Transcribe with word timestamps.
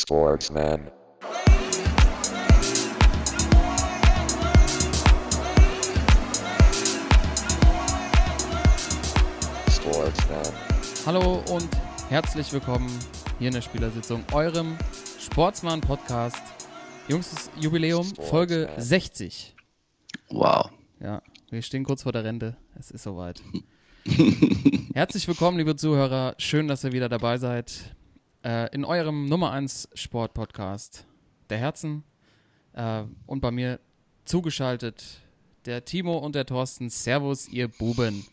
Sportsman. 0.00 0.92
Sportsman. 9.68 10.46
Hallo 11.04 11.42
und 11.50 11.68
herzlich 12.10 12.52
willkommen 12.52 12.88
hier 13.40 13.48
in 13.48 13.54
der 13.54 13.60
Spielersitzung, 13.60 14.22
eurem 14.32 14.76
Sportsmann-Podcast. 15.18 16.42
Jungs, 17.08 17.30
das 17.30 17.50
Jubiläum, 17.60 18.06
Folge 18.30 18.68
Sportsman. 18.68 18.84
60. 18.84 19.56
Wow. 20.30 20.70
Ja, 21.00 21.22
wir 21.50 21.62
stehen 21.62 21.82
kurz 21.82 22.04
vor 22.04 22.12
der 22.12 22.22
Rente. 22.22 22.56
Es 22.78 22.92
ist 22.92 23.02
soweit. 23.02 23.42
Herzlich 24.94 25.26
willkommen, 25.26 25.58
liebe 25.58 25.74
Zuhörer. 25.74 26.36
Schön, 26.38 26.68
dass 26.68 26.84
ihr 26.84 26.92
wieder 26.92 27.08
dabei 27.08 27.38
seid. 27.38 27.96
Äh, 28.44 28.72
in 28.74 28.84
eurem 28.84 29.26
Nummer 29.26 29.50
1 29.52 29.88
Sport-Podcast 29.94 31.06
der 31.50 31.58
Herzen. 31.58 32.04
Äh, 32.72 33.04
und 33.26 33.40
bei 33.40 33.50
mir 33.50 33.80
zugeschaltet 34.24 35.20
der 35.64 35.84
Timo 35.84 36.18
und 36.18 36.34
der 36.34 36.46
Thorsten. 36.46 36.88
Servus, 36.90 37.48
ihr 37.48 37.68
Buben. 37.68 38.24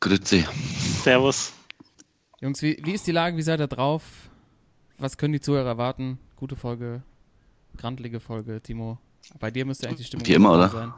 Grüezi. 0.00 0.46
Servus. 1.02 1.52
Jungs, 2.40 2.62
wie, 2.62 2.80
wie 2.84 2.92
ist 2.92 3.06
die 3.06 3.12
Lage? 3.12 3.36
Wie 3.36 3.42
seid 3.42 3.60
ihr 3.60 3.66
drauf? 3.66 4.02
Was 4.96 5.16
können 5.16 5.32
die 5.32 5.40
Zuhörer 5.40 5.68
erwarten? 5.68 6.18
Gute 6.36 6.56
Folge, 6.56 7.02
grandlige 7.76 8.20
Folge, 8.20 8.60
Timo. 8.62 8.98
Bei 9.38 9.50
dir 9.50 9.64
müsste 9.64 9.86
eigentlich 9.88 9.98
die 9.98 10.04
Stimmung 10.04 10.26
Wie 10.26 10.32
immer, 10.34 10.54
oder? 10.54 10.68
sein. 10.68 10.92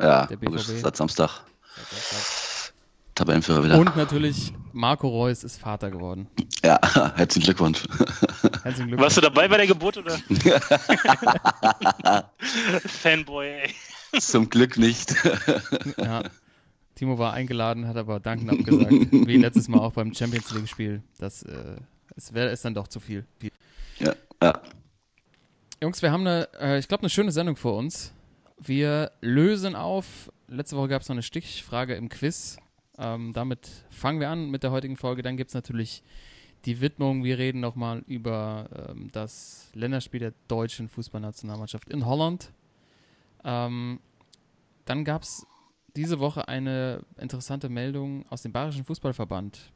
Ja, 0.00 0.26
Der 0.26 0.36
BVB. 0.36 0.58
seit 0.58 0.96
Samstag. 0.96 1.44
Seit 1.76 2.02
Samstag. 2.02 2.74
Tabellenführer 3.14 3.64
wieder. 3.64 3.78
Und 3.78 3.96
natürlich, 3.96 4.52
Marco 4.76 5.08
Reus 5.08 5.42
ist 5.42 5.58
Vater 5.58 5.90
geworden. 5.90 6.28
Ja, 6.62 6.78
herzlichen 7.16 7.46
Glückwunsch. 7.46 7.82
Herzlichen 8.62 8.88
Glückwunsch. 8.88 9.00
Warst 9.00 9.16
du 9.16 9.22
dabei 9.22 9.48
bei 9.48 9.56
der 9.56 9.66
Geburt 9.66 9.96
oder? 9.96 10.18
Fanboy, 12.84 13.48
ey. 13.48 13.74
Zum 14.20 14.50
Glück 14.50 14.76
nicht. 14.76 15.14
Ja. 15.96 16.24
Timo 16.94 17.18
war 17.18 17.32
eingeladen, 17.32 17.88
hat 17.88 17.96
aber 17.96 18.20
dankend 18.20 18.50
abgesagt. 18.50 18.92
Wie 18.92 19.38
letztes 19.38 19.68
Mal 19.68 19.78
auch 19.78 19.92
beim 19.92 20.14
Champions 20.14 20.52
League-Spiel. 20.52 21.02
Das 21.18 21.42
äh, 21.42 21.76
es 22.14 22.34
wäre 22.34 22.50
ist 22.50 22.64
dann 22.64 22.74
doch 22.74 22.88
zu 22.88 23.00
viel. 23.00 23.24
ja, 23.98 24.14
ja. 24.42 24.60
Jungs, 25.82 26.02
wir 26.02 26.12
haben 26.12 26.26
eine, 26.26 26.48
äh, 26.60 26.78
ich 26.78 26.88
glaube, 26.88 27.02
eine 27.02 27.10
schöne 27.10 27.32
Sendung 27.32 27.56
vor 27.56 27.76
uns. 27.76 28.12
Wir 28.58 29.12
lösen 29.22 29.74
auf. 29.74 30.30
Letzte 30.48 30.76
Woche 30.76 30.88
gab 30.88 31.02
es 31.02 31.08
noch 31.08 31.14
eine 31.14 31.22
Stichfrage 31.22 31.94
im 31.94 32.10
Quiz. 32.10 32.58
Ähm, 32.98 33.32
damit 33.32 33.68
fangen 33.90 34.20
wir 34.20 34.30
an 34.30 34.50
mit 34.50 34.62
der 34.62 34.70
heutigen 34.70 34.96
Folge. 34.96 35.22
Dann 35.22 35.36
gibt 35.36 35.48
es 35.50 35.54
natürlich 35.54 36.02
die 36.64 36.80
Widmung. 36.80 37.24
Wir 37.24 37.38
reden 37.38 37.60
nochmal 37.60 38.02
über 38.06 38.88
ähm, 38.90 39.10
das 39.12 39.70
Länderspiel 39.74 40.20
der 40.20 40.34
deutschen 40.48 40.88
Fußballnationalmannschaft 40.88 41.88
in 41.90 42.06
Holland. 42.06 42.52
Ähm, 43.44 44.00
dann 44.84 45.04
gab 45.04 45.22
es 45.22 45.46
diese 45.94 46.18
Woche 46.18 46.48
eine 46.48 47.02
interessante 47.18 47.68
Meldung 47.68 48.24
aus 48.28 48.42
dem 48.42 48.52
Bayerischen 48.52 48.84
Fußballverband, 48.84 49.72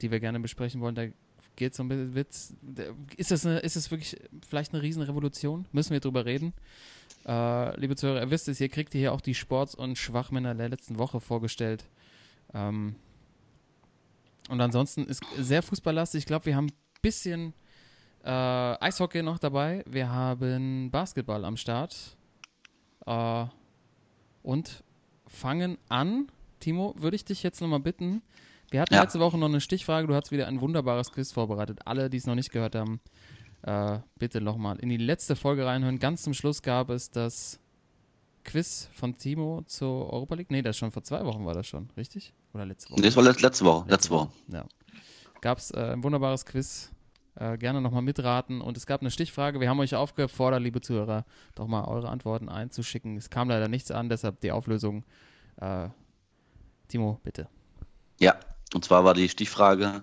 die 0.00 0.10
wir 0.10 0.20
gerne 0.20 0.40
besprechen 0.40 0.80
wollen. 0.80 0.94
Da 0.94 1.06
geht 1.56 1.78
ein 1.78 1.88
bisschen 1.88 2.14
Witz. 2.14 2.54
Ist 3.16 3.30
das, 3.30 3.44
eine, 3.44 3.58
ist 3.58 3.76
das 3.76 3.90
wirklich 3.90 4.16
vielleicht 4.48 4.72
eine 4.72 4.82
Riesenrevolution? 4.82 5.66
Müssen 5.72 5.92
wir 5.92 6.00
drüber 6.00 6.24
reden? 6.24 6.54
Äh, 7.26 7.78
liebe 7.78 7.96
Zuhörer, 7.96 8.22
ihr 8.22 8.30
wisst 8.30 8.48
es, 8.48 8.60
ihr 8.60 8.68
kriegt 8.68 8.92
hier 8.92 9.12
auch 9.12 9.20
die 9.20 9.34
Sports- 9.34 9.74
und 9.74 9.98
Schwachmänner 9.98 10.54
der 10.54 10.70
letzten 10.70 10.98
Woche 10.98 11.20
vorgestellt. 11.20 11.84
Ähm, 12.54 12.96
und 14.48 14.60
ansonsten 14.60 15.04
ist 15.04 15.22
sehr 15.38 15.62
fußballlastig. 15.62 16.20
Ich 16.20 16.26
glaube, 16.26 16.46
wir 16.46 16.56
haben 16.56 16.66
ein 16.66 16.72
bisschen 17.02 17.54
äh, 18.24 18.30
Eishockey 18.30 19.22
noch 19.22 19.38
dabei. 19.38 19.84
Wir 19.88 20.10
haben 20.10 20.90
Basketball 20.90 21.44
am 21.44 21.56
Start. 21.56 22.16
Äh, 23.06 23.44
und 24.42 24.82
fangen 25.26 25.78
an. 25.88 26.30
Timo, 26.58 26.94
würde 26.98 27.16
ich 27.16 27.24
dich 27.24 27.42
jetzt 27.42 27.60
nochmal 27.60 27.80
bitten. 27.80 28.22
Wir 28.70 28.80
hatten 28.80 28.94
Ja. 28.94 29.02
letzte 29.02 29.20
Woche 29.20 29.38
noch 29.38 29.48
eine 29.48 29.60
Stichfrage. 29.60 30.06
Du 30.06 30.14
hast 30.14 30.30
wieder 30.30 30.46
ein 30.48 30.60
wunderbares 30.60 31.12
Quiz 31.12 31.32
vorbereitet. 31.32 31.80
Alle, 31.86 32.10
die 32.10 32.16
es 32.18 32.26
noch 32.26 32.34
nicht 32.34 32.50
gehört 32.50 32.74
haben, 32.74 33.00
äh, 33.62 33.98
bitte 34.16 34.40
nochmal 34.40 34.78
in 34.80 34.88
die 34.88 34.96
letzte 34.96 35.36
Folge 35.36 35.64
reinhören. 35.66 35.98
Ganz 35.98 36.22
zum 36.22 36.34
Schluss 36.34 36.62
gab 36.62 36.90
es 36.90 37.10
das 37.10 37.60
Quiz 38.44 38.88
von 38.92 39.16
Timo 39.16 39.62
zur 39.66 40.12
Europa 40.12 40.34
League. 40.34 40.50
Nee, 40.50 40.62
das 40.62 40.76
schon 40.76 40.90
vor 40.92 41.02
zwei 41.02 41.24
Wochen 41.24 41.44
war 41.44 41.54
das 41.54 41.66
schon, 41.66 41.90
richtig? 41.96 42.32
Oder 42.52 42.66
letzte 42.66 42.90
Woche? 42.92 43.02
Das 43.02 43.16
war 43.16 43.22
let- 43.22 43.40
letzte 43.42 43.64
Woche. 43.64 43.88
Letzte 43.88 44.10
Woche. 44.10 44.30
Ja. 44.48 44.64
Gab 45.40 45.58
es 45.58 45.70
äh, 45.70 45.92
ein 45.92 46.02
wunderbares 46.04 46.44
Quiz. 46.46 46.90
Äh, 47.36 47.56
gerne 47.58 47.80
nochmal 47.80 48.02
mitraten. 48.02 48.60
Und 48.60 48.76
es 48.76 48.86
gab 48.86 49.00
eine 49.00 49.10
Stichfrage. 49.10 49.60
Wir 49.60 49.68
haben 49.70 49.78
euch 49.80 49.94
aufgefordert, 49.94 50.62
liebe 50.62 50.80
Zuhörer, 50.80 51.24
doch 51.54 51.66
mal 51.66 51.84
eure 51.84 52.08
Antworten 52.08 52.48
einzuschicken. 52.48 53.16
Es 53.16 53.30
kam 53.30 53.48
leider 53.48 53.68
nichts 53.68 53.90
an, 53.90 54.08
deshalb 54.08 54.40
die 54.40 54.52
Auflösung. 54.52 55.04
Äh, 55.56 55.88
Timo, 56.88 57.20
bitte. 57.22 57.48
Ja, 58.18 58.34
und 58.74 58.84
zwar 58.84 59.04
war 59.04 59.14
die 59.14 59.28
Stichfrage, 59.28 60.02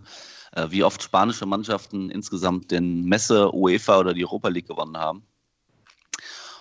äh, 0.54 0.68
wie 0.69 0.84
oft 0.84 1.04
spanische 1.04 1.46
Mannschaften 1.46 2.09
insgesamt 2.09 2.72
den 2.72 3.04
Messe, 3.04 3.54
UEFA 3.54 4.00
oder 4.00 4.14
die 4.14 4.25
Europa 4.25 4.48
League 4.48 4.68
gewonnen 4.68 4.98
haben. 4.98 5.24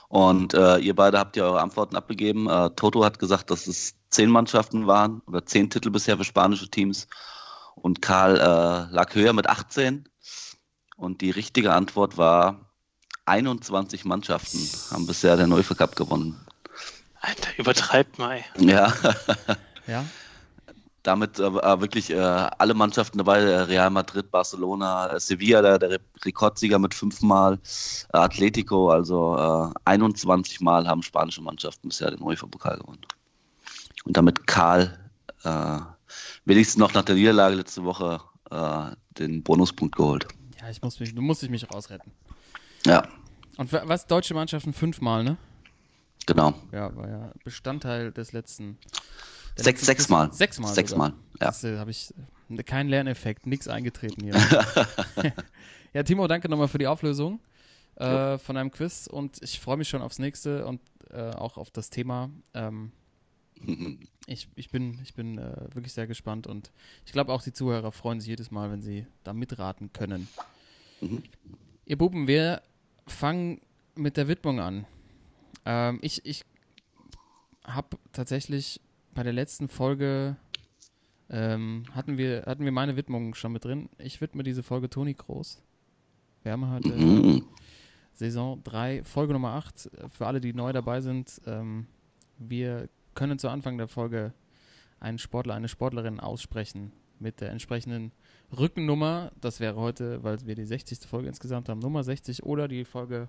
Und 0.08 0.54
äh, 0.54 0.78
ihr 0.78 0.94
beide 0.94 1.18
habt 1.18 1.36
ja 1.36 1.44
eure 1.44 1.60
Antworten 1.60 1.96
abgegeben. 1.96 2.48
Äh, 2.48 2.70
Toto 2.70 3.04
hat 3.04 3.18
gesagt, 3.18 3.50
dass 3.50 3.66
es 3.66 3.94
zehn 4.10 4.30
Mannschaften 4.30 4.86
waren 4.86 5.20
oder 5.26 5.44
zehn 5.44 5.70
Titel 5.70 5.90
bisher 5.90 6.16
für 6.16 6.24
spanische 6.24 6.68
Teams. 6.68 7.08
Und 7.74 8.02
Karl 8.02 8.36
äh, 8.36 8.94
lag 8.94 9.14
höher 9.14 9.32
mit 9.32 9.48
18. 9.48 10.08
Und 10.96 11.20
die 11.20 11.30
richtige 11.30 11.72
Antwort 11.72 12.16
war 12.16 12.72
21 13.26 14.04
Mannschaften 14.04 14.60
haben 14.92 15.06
bisher 15.06 15.36
den 15.36 15.52
UEFA 15.52 15.74
Cup 15.74 15.96
gewonnen. 15.96 16.40
Alter, 17.20 17.58
übertreibt 17.58 18.18
mal. 18.18 18.44
Ja, 18.58 18.94
Ja? 19.86 20.04
damit 21.06 21.38
äh, 21.38 21.44
äh, 21.46 21.80
wirklich 21.80 22.10
äh, 22.10 22.16
alle 22.18 22.74
Mannschaften 22.74 23.18
dabei, 23.18 23.40
äh, 23.40 23.60
Real 23.62 23.90
Madrid, 23.90 24.30
Barcelona, 24.30 25.12
äh, 25.14 25.20
Sevilla, 25.20 25.62
der, 25.62 25.78
der 25.78 25.90
Re- 25.90 26.00
Rekordsieger 26.24 26.78
mit 26.78 26.94
fünfmal, 26.94 27.58
äh, 28.12 28.18
Atletico, 28.18 28.90
also 28.90 29.36
äh, 29.74 29.78
21 29.84 30.60
Mal 30.60 30.86
haben 30.88 31.02
spanische 31.02 31.42
Mannschaften 31.42 31.88
bisher 31.88 32.10
den 32.10 32.22
UEFA-Pokal 32.22 32.78
gewonnen. 32.78 33.02
Und 34.04 34.16
damit 34.16 34.46
Karl 34.46 34.98
wenigstens 36.44 36.78
noch 36.78 36.92
nach 36.94 37.04
der 37.04 37.14
Niederlage 37.14 37.54
letzte 37.56 37.84
Woche 37.84 38.20
den 39.18 39.42
Bonuspunkt 39.44 39.94
geholt. 39.96 40.26
Ja, 40.60 40.70
ich 40.70 40.80
muss 40.82 40.98
mich, 40.98 41.14
du 41.14 41.22
musst 41.22 41.42
dich 41.42 41.50
mich 41.50 41.70
rausretten. 41.72 42.10
Ja, 42.84 43.06
Und 43.56 43.72
wa- 43.72 43.82
was? 43.84 44.06
Deutsche 44.06 44.34
Mannschaften 44.34 44.72
fünfmal, 44.72 45.22
ne? 45.24 45.36
genau. 46.26 46.54
Ja, 46.72 46.94
war 46.96 47.08
ja 47.08 47.32
Bestandteil 47.44 48.10
des 48.12 48.32
letzten. 48.32 48.78
Letzten 49.64 49.86
sechsmal. 49.86 50.32
Sechsmal. 50.32 50.74
Sechsmal, 50.74 51.14
ja. 51.40 51.52
Äh, 51.62 51.78
habe 51.78 51.90
ich 51.90 52.12
äh, 52.50 52.62
keinen 52.62 52.88
Lerneffekt, 52.88 53.46
nichts 53.46 53.68
eingetreten 53.68 54.22
hier. 54.22 54.34
ja, 55.94 56.02
Timo, 56.02 56.26
danke 56.26 56.48
nochmal 56.48 56.68
für 56.68 56.78
die 56.78 56.86
Auflösung 56.86 57.40
äh, 57.96 58.38
von 58.38 58.56
deinem 58.56 58.70
Quiz 58.70 59.06
und 59.06 59.42
ich 59.42 59.60
freue 59.60 59.76
mich 59.76 59.88
schon 59.88 60.02
aufs 60.02 60.18
nächste 60.18 60.66
und 60.66 60.80
äh, 61.10 61.30
auch 61.30 61.56
auf 61.56 61.70
das 61.70 61.90
Thema. 61.90 62.30
Ähm, 62.54 62.92
ich, 64.26 64.48
ich 64.54 64.70
bin, 64.70 65.00
ich 65.02 65.14
bin 65.14 65.38
äh, 65.38 65.74
wirklich 65.74 65.92
sehr 65.92 66.06
gespannt 66.06 66.46
und 66.46 66.72
ich 67.04 67.12
glaube 67.12 67.32
auch 67.32 67.42
die 67.42 67.52
Zuhörer 67.52 67.92
freuen 67.92 68.20
sich 68.20 68.28
jedes 68.28 68.50
Mal, 68.50 68.70
wenn 68.70 68.82
sie 68.82 69.06
da 69.24 69.32
mitraten 69.32 69.92
können. 69.92 70.28
Mhm. 71.00 71.22
Ihr 71.84 71.98
Buben, 71.98 72.26
wir 72.28 72.62
fangen 73.06 73.60
mit 73.94 74.16
der 74.16 74.28
Widmung 74.28 74.60
an. 74.60 74.86
Ähm, 75.64 75.98
ich 76.02 76.24
ich 76.26 76.44
habe 77.64 77.96
tatsächlich 78.12 78.80
bei 79.16 79.22
der 79.22 79.32
letzten 79.32 79.68
Folge 79.68 80.36
ähm, 81.30 81.84
hatten, 81.92 82.18
wir, 82.18 82.44
hatten 82.46 82.64
wir 82.64 82.70
meine 82.70 82.96
Widmung 82.96 83.34
schon 83.34 83.50
mit 83.50 83.64
drin. 83.64 83.88
Ich 83.98 84.20
widme 84.20 84.42
diese 84.42 84.62
Folge 84.62 84.90
Toni 84.90 85.14
Groß. 85.14 85.62
Wir 86.42 86.52
haben 86.52 86.70
heute 86.70 86.90
Mhm. 86.90 87.46
Saison 88.12 88.62
3, 88.62 89.04
Folge 89.04 89.32
Nummer 89.32 89.54
8. 89.54 89.90
Für 90.10 90.26
alle, 90.26 90.40
die 90.42 90.52
neu 90.52 90.72
dabei 90.72 91.00
sind, 91.00 91.40
ähm, 91.46 91.86
wir 92.36 92.90
können 93.14 93.38
zu 93.38 93.48
Anfang 93.48 93.78
der 93.78 93.88
Folge 93.88 94.34
einen 95.00 95.18
Sportler, 95.18 95.54
eine 95.54 95.68
Sportlerin 95.68 96.20
aussprechen 96.20 96.92
mit 97.18 97.40
der 97.40 97.50
entsprechenden 97.50 98.12
Rückennummer. 98.56 99.32
Das 99.40 99.60
wäre 99.60 99.76
heute, 99.76 100.22
weil 100.24 100.46
wir 100.46 100.54
die 100.54 100.66
60. 100.66 101.08
Folge 101.08 101.28
insgesamt 101.28 101.70
haben, 101.70 101.78
Nummer 101.80 102.04
60 102.04 102.42
oder 102.42 102.68
die 102.68 102.84
Folge, 102.84 103.28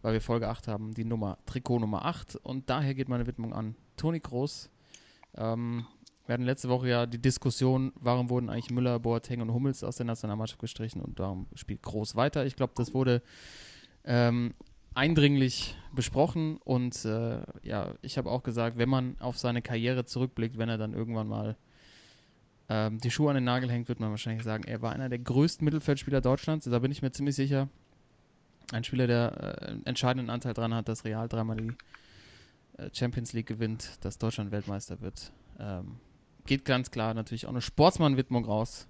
weil 0.00 0.12
wir 0.12 0.20
Folge 0.20 0.48
8 0.48 0.68
haben, 0.68 0.94
die 0.94 1.04
Nummer, 1.04 1.38
Trikot 1.44 1.80
Nummer 1.80 2.04
8. 2.04 2.36
Und 2.36 2.70
daher 2.70 2.94
geht 2.94 3.08
meine 3.08 3.26
Widmung 3.26 3.52
an 3.52 3.74
Toni 3.96 4.20
Groß. 4.20 4.70
Ähm, 5.36 5.86
wir 6.26 6.32
hatten 6.32 6.44
letzte 6.44 6.68
Woche 6.68 6.88
ja 6.88 7.06
die 7.06 7.20
Diskussion, 7.20 7.92
warum 7.96 8.30
wurden 8.30 8.48
eigentlich 8.48 8.70
Müller, 8.70 8.98
Boateng 8.98 9.42
und 9.42 9.52
Hummels 9.52 9.84
aus 9.84 9.96
der 9.96 10.06
Nationalmannschaft 10.06 10.60
gestrichen 10.60 11.02
und 11.02 11.18
warum 11.18 11.46
spielt 11.54 11.82
Groß 11.82 12.16
weiter. 12.16 12.46
Ich 12.46 12.56
glaube, 12.56 12.72
das 12.76 12.94
wurde 12.94 13.22
ähm, 14.04 14.54
eindringlich 14.94 15.76
besprochen 15.92 16.56
und 16.64 17.04
äh, 17.04 17.40
ja, 17.62 17.94
ich 18.00 18.16
habe 18.16 18.30
auch 18.30 18.42
gesagt, 18.42 18.78
wenn 18.78 18.88
man 18.88 19.16
auf 19.20 19.38
seine 19.38 19.60
Karriere 19.60 20.06
zurückblickt, 20.06 20.56
wenn 20.56 20.68
er 20.68 20.78
dann 20.78 20.94
irgendwann 20.94 21.28
mal 21.28 21.56
ähm, 22.68 22.98
die 23.00 23.10
Schuhe 23.10 23.30
an 23.30 23.34
den 23.34 23.44
Nagel 23.44 23.70
hängt, 23.70 23.88
wird 23.88 24.00
man 24.00 24.10
wahrscheinlich 24.10 24.44
sagen, 24.44 24.64
er 24.64 24.80
war 24.80 24.92
einer 24.92 25.08
der 25.08 25.18
größten 25.18 25.64
Mittelfeldspieler 25.64 26.20
Deutschlands. 26.20 26.66
Da 26.66 26.78
bin 26.78 26.90
ich 26.90 27.02
mir 27.02 27.12
ziemlich 27.12 27.34
sicher. 27.34 27.68
Ein 28.72 28.84
Spieler, 28.84 29.06
der 29.06 29.58
äh, 29.60 29.70
einen 29.70 29.86
entscheidenden 29.86 30.30
Anteil 30.30 30.54
daran 30.54 30.74
hat, 30.74 30.88
dass 30.88 31.04
Real 31.04 31.28
dreimal 31.28 31.56
die 31.56 31.72
Champions 32.92 33.32
League 33.32 33.46
gewinnt, 33.46 33.98
dass 34.04 34.18
Deutschland 34.18 34.50
Weltmeister 34.50 35.00
wird. 35.00 35.32
Ähm, 35.58 35.98
geht 36.46 36.64
ganz 36.64 36.90
klar 36.90 37.14
natürlich 37.14 37.46
auch 37.46 37.50
eine 37.50 37.62
Sportsmann-Widmung 37.62 38.44
raus. 38.44 38.88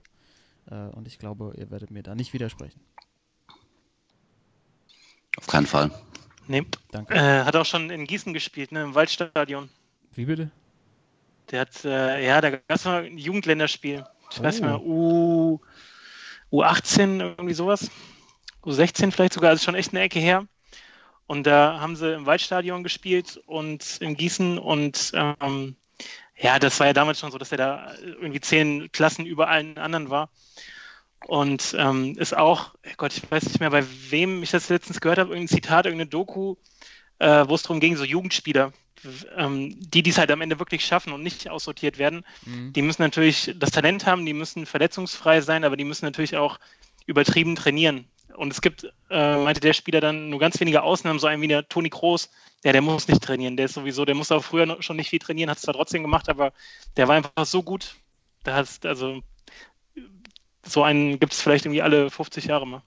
Äh, 0.70 0.74
und 0.74 1.06
ich 1.06 1.18
glaube, 1.18 1.54
ihr 1.56 1.70
werdet 1.70 1.90
mir 1.90 2.02
da 2.02 2.14
nicht 2.14 2.32
widersprechen. 2.32 2.80
Auf 5.36 5.46
keinen 5.46 5.66
Fall. 5.66 5.90
Nee. 6.46 6.64
Danke. 6.90 7.14
Äh, 7.14 7.44
hat 7.44 7.56
auch 7.56 7.64
schon 7.66 7.90
in 7.90 8.06
Gießen 8.06 8.32
gespielt, 8.32 8.70
ne, 8.72 8.82
im 8.82 8.94
Waldstadion. 8.94 9.68
Wie 10.12 10.26
bitte? 10.26 10.50
Der 11.50 11.60
hat, 11.62 11.84
äh, 11.84 12.24
ja, 12.24 12.40
da 12.40 12.50
gab 12.50 12.62
es 12.68 12.84
mal 12.84 13.04
ein 13.04 13.18
Jugendländerspiel. 13.18 14.04
Ich 14.30 14.42
weiß 14.42 14.60
nicht 14.60 14.64
Oh. 14.64 14.68
mehr, 14.68 14.82
U, 14.82 15.60
U18, 16.62 17.20
irgendwie 17.20 17.54
sowas. 17.54 17.90
U16 18.62 19.10
vielleicht 19.10 19.34
sogar, 19.34 19.50
also 19.50 19.62
schon 19.62 19.74
echt 19.74 19.92
eine 19.92 20.00
Ecke 20.00 20.18
her. 20.18 20.46
Und 21.26 21.46
da 21.46 21.80
haben 21.80 21.96
sie 21.96 22.12
im 22.12 22.26
Waldstadion 22.26 22.82
gespielt 22.82 23.40
und 23.46 23.98
in 24.00 24.16
Gießen 24.16 24.58
und 24.58 25.12
ähm, 25.14 25.76
ja, 26.36 26.58
das 26.58 26.80
war 26.80 26.88
ja 26.88 26.92
damals 26.92 27.20
schon 27.20 27.30
so, 27.30 27.38
dass 27.38 27.52
er 27.52 27.58
da 27.58 27.94
irgendwie 28.02 28.40
zehn 28.40 28.90
Klassen 28.92 29.24
über 29.24 29.48
allen 29.48 29.78
anderen 29.78 30.10
war. 30.10 30.28
Und 31.26 31.74
ähm, 31.78 32.18
ist 32.18 32.36
auch, 32.36 32.74
Gott, 32.98 33.16
ich 33.16 33.30
weiß 33.30 33.44
nicht 33.44 33.60
mehr, 33.60 33.70
bei 33.70 33.84
wem 34.10 34.42
ich 34.42 34.50
das 34.50 34.68
letztens 34.68 35.00
gehört 35.00 35.18
habe, 35.18 35.30
irgendein 35.30 35.56
Zitat, 35.56 35.86
irgendeine 35.86 36.10
Doku, 36.10 36.56
äh, 37.18 37.44
wo 37.48 37.54
es 37.54 37.62
darum 37.62 37.80
ging, 37.80 37.96
so 37.96 38.04
Jugendspieler, 38.04 38.72
ähm, 39.36 39.74
die 39.80 40.02
dies 40.02 40.18
halt 40.18 40.30
am 40.30 40.42
Ende 40.42 40.58
wirklich 40.58 40.84
schaffen 40.84 41.14
und 41.14 41.22
nicht 41.22 41.48
aussortiert 41.48 41.96
werden, 41.96 42.24
Mhm. 42.44 42.72
die 42.74 42.82
müssen 42.82 43.02
natürlich 43.02 43.54
das 43.56 43.70
Talent 43.70 44.04
haben, 44.04 44.26
die 44.26 44.34
müssen 44.34 44.66
verletzungsfrei 44.66 45.40
sein, 45.40 45.64
aber 45.64 45.76
die 45.78 45.84
müssen 45.84 46.04
natürlich 46.04 46.36
auch 46.36 46.58
übertrieben 47.06 47.54
trainieren. 47.54 48.06
Und 48.36 48.52
es 48.52 48.60
gibt, 48.60 48.84
äh, 49.10 49.36
meinte 49.42 49.60
der 49.60 49.72
Spieler 49.72 50.00
dann, 50.00 50.28
nur 50.30 50.38
ganz 50.40 50.58
wenige 50.60 50.82
Ausnahmen, 50.82 51.18
so 51.18 51.26
ein 51.26 51.40
wie 51.40 51.48
der 51.48 51.68
Toni 51.68 51.90
Kroos, 51.90 52.30
ja, 52.64 52.72
der 52.72 52.82
muss 52.82 53.08
nicht 53.08 53.22
trainieren, 53.22 53.56
der 53.56 53.66
ist 53.66 53.74
sowieso, 53.74 54.04
der 54.04 54.14
muss 54.14 54.32
auch 54.32 54.42
früher 54.42 54.66
noch, 54.66 54.82
schon 54.82 54.96
nicht 54.96 55.10
viel 55.10 55.18
trainieren, 55.18 55.50
hat 55.50 55.58
es 55.58 55.62
zwar 55.62 55.74
trotzdem 55.74 56.02
gemacht, 56.02 56.28
aber 56.28 56.52
der 56.96 57.06
war 57.08 57.16
einfach 57.16 57.46
so 57.46 57.62
gut, 57.62 57.94
da 58.42 58.54
hat 58.56 58.84
also 58.86 59.22
so 60.66 60.82
einen 60.82 61.18
gibt 61.20 61.32
es 61.32 61.40
vielleicht 61.42 61.66
irgendwie 61.66 61.82
alle 61.82 62.10
50 62.10 62.46
Jahre 62.46 62.66
mal. 62.66 62.82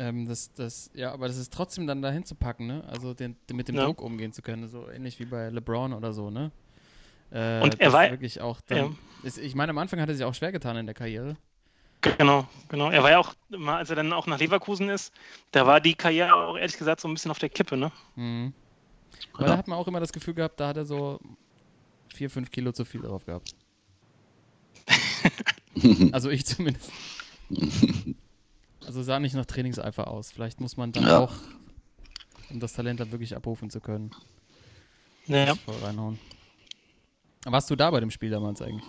Ähm, 0.00 0.28
das, 0.28 0.54
das, 0.54 0.90
ja, 0.94 1.12
aber 1.12 1.26
das 1.26 1.36
ist 1.36 1.52
trotzdem 1.52 1.88
dann 1.88 2.02
dahin 2.02 2.24
zu 2.24 2.36
packen, 2.36 2.68
ne? 2.68 2.84
Also 2.86 3.14
den, 3.14 3.36
den- 3.48 3.56
mit 3.56 3.66
dem 3.66 3.74
Ja. 3.74 3.84
Druck 3.84 4.00
umgehen 4.00 4.32
zu 4.32 4.42
können, 4.42 4.68
so 4.68 4.88
ähnlich 4.88 5.18
wie 5.18 5.24
bei 5.24 5.50
LeBron 5.50 5.92
oder 5.92 6.12
so, 6.12 6.30
ne? 6.30 6.52
Äh, 7.32 7.60
Und 7.62 7.80
er 7.80 7.92
war- 7.92 8.08
wirklich 8.08 8.40
auch 8.40 8.60
dann, 8.60 8.78
Ja. 8.78 8.90
ist, 9.24 9.38
ich 9.38 9.56
meine, 9.56 9.70
am 9.70 9.78
Anfang 9.78 10.00
hat 10.00 10.08
er 10.08 10.14
sich 10.14 10.24
auch 10.24 10.34
schwer 10.34 10.52
getan 10.52 10.76
in 10.76 10.86
der 10.86 10.94
Karriere. 10.94 11.36
Genau, 12.00 12.46
genau. 12.68 12.90
Er 12.90 13.02
war 13.02 13.10
ja 13.10 13.18
auch, 13.18 13.34
als 13.66 13.90
er 13.90 13.96
dann 13.96 14.12
auch 14.12 14.26
nach 14.26 14.38
Leverkusen 14.38 14.88
ist, 14.88 15.12
da 15.50 15.66
war 15.66 15.80
die 15.80 15.94
Karriere 15.94 16.32
auch 16.34 16.56
ehrlich 16.56 16.76
gesagt 16.78 17.00
so 17.00 17.08
ein 17.08 17.14
bisschen 17.14 17.30
auf 17.30 17.38
der 17.40 17.48
Kippe, 17.48 17.76
ne? 17.76 17.90
Mhm. 18.14 18.52
Weil 19.34 19.46
Ja. 19.46 19.52
da 19.52 19.58
hat 19.58 19.66
man 19.68 19.78
auch 19.78 19.88
immer 19.88 19.98
das 20.00 20.12
Gefühl 20.12 20.34
gehabt, 20.34 20.60
da 20.60 20.68
hat 20.68 20.76
er 20.76 20.84
so 20.84 21.18
vier, 22.14 22.30
fünf 22.30 22.50
Kilo 22.50 22.70
zu 22.72 22.84
viel 22.84 23.00
drauf 23.02 23.24
gehabt. 23.26 23.52
also 26.12 26.30
ich 26.30 26.46
zumindest. 26.46 26.90
Also 28.86 29.02
sah 29.02 29.18
nicht 29.20 29.34
nach 29.34 29.46
Trainingseifer 29.46 30.08
aus. 30.08 30.30
Vielleicht 30.32 30.60
muss 30.60 30.76
man 30.76 30.92
dann 30.92 31.04
Ja. 31.04 31.18
auch, 31.18 31.32
um 32.50 32.60
das 32.60 32.72
Talent 32.74 33.00
dann 33.00 33.10
wirklich 33.12 33.34
abrufen 33.36 33.70
zu 33.70 33.80
können, 33.80 34.12
Ja. 35.26 35.54
voll 35.56 35.74
reinhauen. 35.82 36.18
Warst 37.44 37.70
du 37.70 37.76
da 37.76 37.90
bei 37.90 38.00
dem 38.00 38.10
Spiel 38.10 38.30
damals 38.30 38.62
eigentlich? 38.62 38.84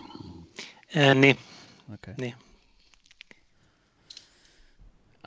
Äh, 0.92 1.14
nee, 1.16 1.36
Okay. 1.94 2.14
nee. 2.18 2.36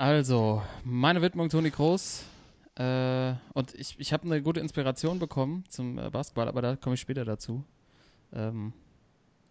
Also, 0.02 0.60
meine 0.82 1.22
Widmung 1.22 1.48
Toni 1.48 1.70
Kroos. 1.70 2.24
Äh, 2.74 3.34
und 3.52 3.72
ich, 3.76 3.94
ich 4.00 4.12
habe 4.12 4.24
eine 4.24 4.42
gute 4.42 4.58
Inspiration 4.58 5.20
bekommen 5.20 5.62
zum 5.68 5.96
äh, 5.96 6.10
Basketball, 6.10 6.48
aber 6.48 6.60
da 6.60 6.74
komme 6.74 6.96
ich 6.96 7.00
später 7.00 7.24
dazu. 7.24 7.64
Ähm, 8.34 8.72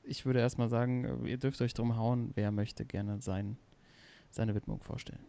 ich 0.03 0.25
würde 0.25 0.41
erstmal 0.41 0.67
sagen, 0.67 1.23
äh, 1.23 1.29
ihr 1.29 1.37
dürft 1.37 1.61
euch 1.61 1.73
drum 1.73 1.95
hauen, 1.95 2.31
wer 2.35 2.51
möchte 2.51 2.83
gerne 2.83 3.21
sein, 3.21 3.55
seine 4.29 4.53
Widmung 4.53 4.81
vorstellen. 4.81 5.25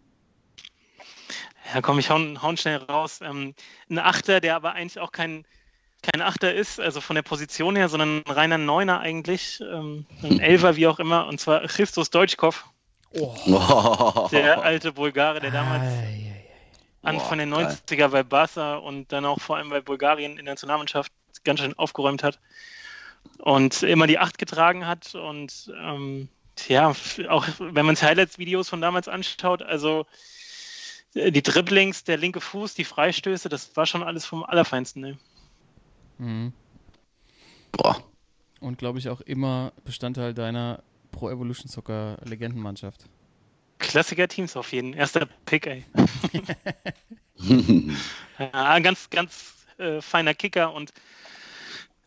Ja, 1.72 1.82
komm, 1.82 2.00
ich 2.00 2.10
hauen, 2.10 2.42
hauen 2.42 2.56
schnell 2.56 2.78
raus. 2.78 3.20
Ähm, 3.22 3.54
ein 3.88 4.00
Achter, 4.00 4.40
der 4.40 4.56
aber 4.56 4.72
eigentlich 4.72 4.98
auch 4.98 5.12
kein, 5.12 5.46
kein 6.02 6.20
Achter 6.20 6.52
ist, 6.52 6.80
also 6.80 7.00
von 7.00 7.14
der 7.14 7.22
Position 7.22 7.76
her, 7.76 7.88
sondern 7.88 8.24
ein 8.26 8.32
reiner 8.32 8.58
Neuner 8.58 8.98
eigentlich. 8.98 9.60
Ähm, 9.60 10.04
ein 10.24 10.40
Elfer, 10.40 10.74
wie 10.74 10.88
auch 10.88 10.98
immer, 10.98 11.28
und 11.28 11.38
zwar 11.38 11.64
Christos 11.68 12.10
Deutschkov, 12.10 12.71
Oh. 13.14 14.28
der 14.32 14.62
alte 14.62 14.92
Bulgare, 14.92 15.40
der 15.40 15.50
damals 15.50 15.82
Ei, 15.82 16.44
Anfang 17.02 17.38
der 17.38 17.46
Boah, 17.46 17.62
geil. 17.62 17.78
90er 17.86 18.08
bei 18.08 18.22
Barca 18.22 18.76
und 18.76 19.12
dann 19.12 19.24
auch 19.24 19.40
vor 19.40 19.56
allem 19.56 19.70
bei 19.70 19.80
Bulgarien 19.80 20.32
in 20.38 20.44
der 20.44 20.54
Nationalmannschaft 20.54 21.12
ganz 21.44 21.60
schön 21.60 21.78
aufgeräumt 21.78 22.22
hat 22.22 22.38
und 23.38 23.82
immer 23.82 24.06
die 24.06 24.18
Acht 24.18 24.38
getragen 24.38 24.86
hat 24.86 25.14
und 25.14 25.72
ähm, 25.78 26.28
ja, 26.68 26.94
auch 27.28 27.46
wenn 27.58 27.86
man 27.86 27.96
sich 27.96 28.04
Highlights-Videos 28.04 28.68
von 28.68 28.80
damals 28.80 29.08
anschaut, 29.08 29.62
also 29.62 30.06
äh, 31.14 31.30
die 31.32 31.42
Dribblings, 31.42 32.04
der 32.04 32.18
linke 32.18 32.40
Fuß, 32.40 32.74
die 32.74 32.84
Freistöße, 32.84 33.48
das 33.48 33.76
war 33.76 33.86
schon 33.86 34.02
alles 34.02 34.26
vom 34.26 34.44
Allerfeinsten. 34.44 35.02
Ne? 35.02 35.18
Mhm. 36.18 36.52
Boah. 37.72 38.02
Und 38.60 38.78
glaube 38.78 38.98
ich 38.98 39.08
auch 39.08 39.20
immer 39.22 39.72
Bestandteil 39.84 40.34
deiner 40.34 40.82
Pro 41.12 41.30
Evolution 41.30 41.68
Soccer 41.68 42.18
Legendenmannschaft. 42.24 43.04
Klassiker-Teams 43.78 44.56
auf 44.56 44.72
jeden. 44.72 44.94
Erster 44.94 45.26
Pick, 45.44 45.66
ey. 45.66 45.84
Ja, 48.38 48.52
ein 48.52 48.82
ganz, 48.82 49.10
ganz 49.10 49.66
äh, 49.78 50.00
feiner 50.00 50.34
Kicker 50.34 50.72
und 50.72 50.92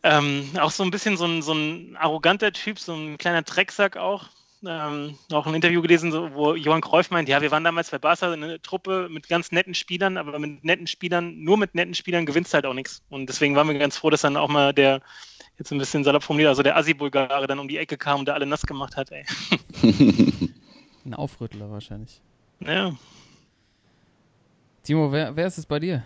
ähm, 0.02 0.50
auch 0.58 0.70
so 0.70 0.82
ein 0.84 0.90
bisschen 0.90 1.16
so 1.16 1.26
ein, 1.26 1.42
so 1.42 1.52
ein 1.52 1.96
arroganter 1.96 2.52
Typ, 2.52 2.78
so 2.78 2.94
ein 2.94 3.18
kleiner 3.18 3.42
Drecksack 3.42 3.96
auch. 3.96 4.28
Ähm, 4.64 5.18
auch 5.32 5.46
ein 5.46 5.54
Interview 5.54 5.82
gelesen, 5.82 6.10
so, 6.10 6.32
wo 6.32 6.54
Johann 6.54 6.80
Cruyff 6.80 7.10
meint, 7.10 7.28
ja, 7.28 7.42
wir 7.42 7.50
waren 7.50 7.62
damals 7.62 7.90
bei 7.90 7.98
Barca 7.98 8.32
eine 8.32 8.60
Truppe 8.62 9.08
mit 9.10 9.28
ganz 9.28 9.52
netten 9.52 9.74
Spielern, 9.74 10.16
aber 10.16 10.38
mit 10.38 10.64
netten 10.64 10.86
Spielern, 10.86 11.42
nur 11.42 11.58
mit 11.58 11.74
netten 11.74 11.94
Spielern 11.94 12.24
gewinnst 12.24 12.54
halt 12.54 12.66
auch 12.66 12.72
nichts. 12.72 13.02
Und 13.10 13.28
deswegen 13.28 13.54
waren 13.54 13.68
wir 13.68 13.78
ganz 13.78 13.98
froh, 13.98 14.10
dass 14.10 14.22
dann 14.22 14.36
auch 14.36 14.48
mal 14.48 14.72
der, 14.72 15.02
jetzt 15.58 15.72
ein 15.72 15.78
bisschen 15.78 16.04
salopp 16.04 16.22
formuliert, 16.22 16.48
also 16.48 16.62
der 16.62 16.76
Assi-Bulgare 16.76 17.46
dann 17.46 17.58
um 17.58 17.68
die 17.68 17.78
Ecke 17.78 17.96
kam 17.96 18.20
und 18.20 18.28
da 18.28 18.34
alle 18.34 18.46
nass 18.46 18.62
gemacht 18.62 18.96
hat, 18.96 19.10
ey. 19.10 19.24
Ein 21.04 21.14
Aufrüttler 21.14 21.70
wahrscheinlich. 21.70 22.20
Ja. 22.60 22.92
Timo, 24.82 25.12
wer, 25.12 25.34
wer 25.36 25.46
ist 25.46 25.58
es 25.58 25.66
bei 25.66 25.78
dir? 25.78 26.02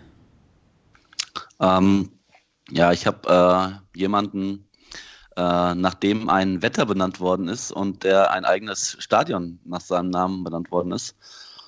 Ähm, 1.59 2.11
ja, 2.69 2.91
ich 2.91 3.05
habe 3.07 3.81
äh, 3.95 3.97
jemanden, 3.97 4.67
äh, 5.35 5.75
nachdem 5.75 6.29
ein 6.29 6.61
Wetter 6.61 6.85
benannt 6.85 7.19
worden 7.19 7.47
ist 7.47 7.71
und 7.71 8.03
der 8.03 8.31
ein 8.31 8.45
eigenes 8.45 8.97
Stadion 8.99 9.59
nach 9.65 9.81
seinem 9.81 10.09
Namen 10.09 10.43
benannt 10.43 10.71
worden 10.71 10.91
ist. 10.91 11.15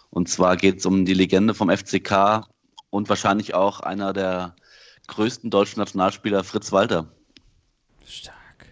Und 0.09 0.29
zwar 0.29 0.57
geht 0.57 0.79
es 0.79 0.85
um 0.85 1.05
die 1.05 1.13
Legende 1.13 1.53
vom 1.53 1.69
FCK 1.69 2.47
und 2.89 3.09
wahrscheinlich 3.09 3.55
auch 3.55 3.79
einer 3.79 4.13
der 4.13 4.55
größten 5.07 5.49
deutschen 5.49 5.79
Nationalspieler, 5.79 6.43
Fritz 6.43 6.71
Walter. 6.71 7.11
Stark. 8.13 8.67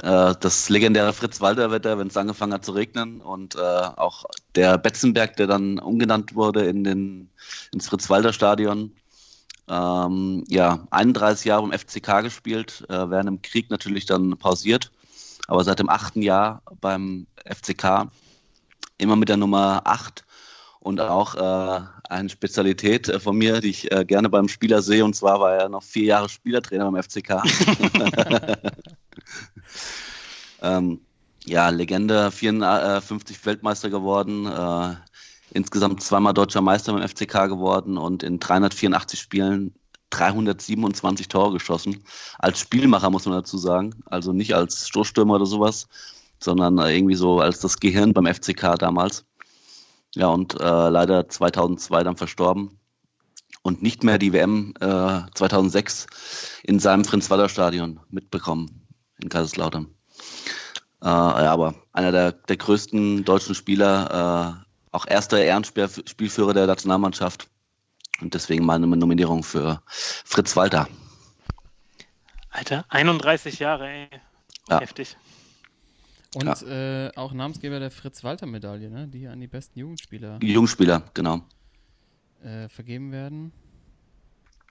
Äh, 0.00 0.34
das 0.40 0.68
legendäre 0.68 1.12
Fritz-Walter-Wetter, 1.12 1.98
wenn 1.98 2.06
es 2.06 2.16
angefangen 2.16 2.54
hat 2.54 2.64
zu 2.64 2.72
regnen 2.72 3.20
und 3.20 3.56
äh, 3.56 3.58
auch 3.58 4.24
der 4.54 4.78
Betzenberg, 4.78 5.36
der 5.36 5.46
dann 5.46 5.78
umgenannt 5.78 6.34
wurde 6.34 6.64
in 6.64 6.84
den, 6.84 7.30
ins 7.72 7.88
Fritz-Walter-Stadion. 7.88 8.92
Ähm, 9.68 10.44
ja, 10.48 10.86
31 10.90 11.44
Jahre 11.44 11.64
im 11.64 11.72
FCK 11.72 12.22
gespielt, 12.22 12.84
äh, 12.88 13.10
während 13.10 13.28
im 13.28 13.42
Krieg 13.42 13.70
natürlich 13.70 14.06
dann 14.06 14.36
pausiert, 14.38 14.90
aber 15.46 15.62
seit 15.64 15.78
dem 15.78 15.88
achten 15.88 16.22
Jahr 16.22 16.62
beim 16.80 17.26
FCK 17.44 18.10
immer 18.98 19.16
mit 19.16 19.28
der 19.28 19.36
Nummer 19.36 19.82
8 19.84 20.24
und 20.82 21.00
auch 21.00 21.34
äh, 21.36 21.80
eine 22.08 22.28
Spezialität 22.28 23.08
äh, 23.08 23.20
von 23.20 23.36
mir, 23.36 23.60
die 23.60 23.70
ich 23.70 23.92
äh, 23.92 24.04
gerne 24.04 24.28
beim 24.28 24.48
Spieler 24.48 24.82
sehe, 24.82 25.04
und 25.04 25.14
zwar 25.14 25.40
war 25.40 25.54
er 25.54 25.68
noch 25.68 25.82
vier 25.82 26.04
Jahre 26.04 26.28
Spielertrainer 26.28 26.90
beim 26.90 27.02
FCK. 27.02 27.42
ähm, 30.62 31.00
ja, 31.44 31.68
Legende, 31.70 32.30
54 32.30 33.44
Weltmeister 33.46 33.90
geworden, 33.90 34.46
äh, 34.46 34.94
insgesamt 35.52 36.02
zweimal 36.02 36.34
deutscher 36.34 36.62
Meister 36.62 36.92
beim 36.92 37.06
FCK 37.08 37.48
geworden 37.48 37.96
und 37.96 38.22
in 38.22 38.40
384 38.40 39.20
Spielen 39.20 39.74
327 40.10 41.28
Tore 41.28 41.52
geschossen. 41.52 42.04
Als 42.38 42.60
Spielmacher 42.60 43.10
muss 43.10 43.24
man 43.24 43.34
dazu 43.34 43.56
sagen, 43.56 43.94
also 44.06 44.32
nicht 44.32 44.54
als 44.54 44.88
Stoßstürmer 44.88 45.34
oder 45.36 45.46
sowas, 45.46 45.88
sondern 46.40 46.78
äh, 46.78 46.94
irgendwie 46.96 47.14
so 47.14 47.40
als 47.40 47.60
das 47.60 47.78
Gehirn 47.78 48.12
beim 48.12 48.26
FCK 48.26 48.76
damals. 48.78 49.24
Ja, 50.14 50.28
und 50.28 50.60
äh, 50.60 50.88
leider 50.88 51.28
2002 51.28 52.04
dann 52.04 52.16
verstorben 52.16 52.78
und 53.62 53.82
nicht 53.82 54.04
mehr 54.04 54.18
die 54.18 54.32
WM 54.32 54.74
äh, 54.80 55.22
2006 55.34 56.60
in 56.64 56.78
seinem 56.78 57.04
Fritz-Walter-Stadion 57.04 58.00
mitbekommen 58.10 58.86
in 59.20 59.28
Kaiserslautern. 59.28 59.86
Äh, 61.02 61.06
ja, 61.06 61.52
aber 61.52 61.74
einer 61.92 62.12
der, 62.12 62.32
der 62.32 62.56
größten 62.56 63.24
deutschen 63.24 63.54
Spieler, 63.54 64.60
äh, 64.60 64.72
auch 64.92 65.06
erster 65.06 65.42
Ehrenspielführer 65.42 66.52
der 66.52 66.66
Nationalmannschaft. 66.66 67.48
Und 68.20 68.34
deswegen 68.34 68.64
meine 68.66 68.86
Nominierung 68.86 69.42
für 69.42 69.82
Fritz 69.86 70.54
Walter. 70.54 70.86
Alter, 72.50 72.84
31 72.90 73.58
Jahre, 73.58 73.88
ey. 73.88 74.08
Ja. 74.68 74.80
Heftig. 74.80 75.16
Und 76.34 76.44
Ja. 76.46 77.06
äh, 77.08 77.12
auch 77.16 77.32
Namensgeber 77.34 77.78
der 77.78 77.90
Fritz-Walter-Medaille, 77.90 78.88
ne? 78.90 79.06
die 79.08 79.26
an 79.28 79.40
die 79.40 79.46
besten 79.48 79.78
Jugendspieler 79.78 80.38
Jungspieler, 80.42 81.02
genau. 81.14 81.42
äh, 82.42 82.68
vergeben 82.68 83.12
werden. 83.12 83.52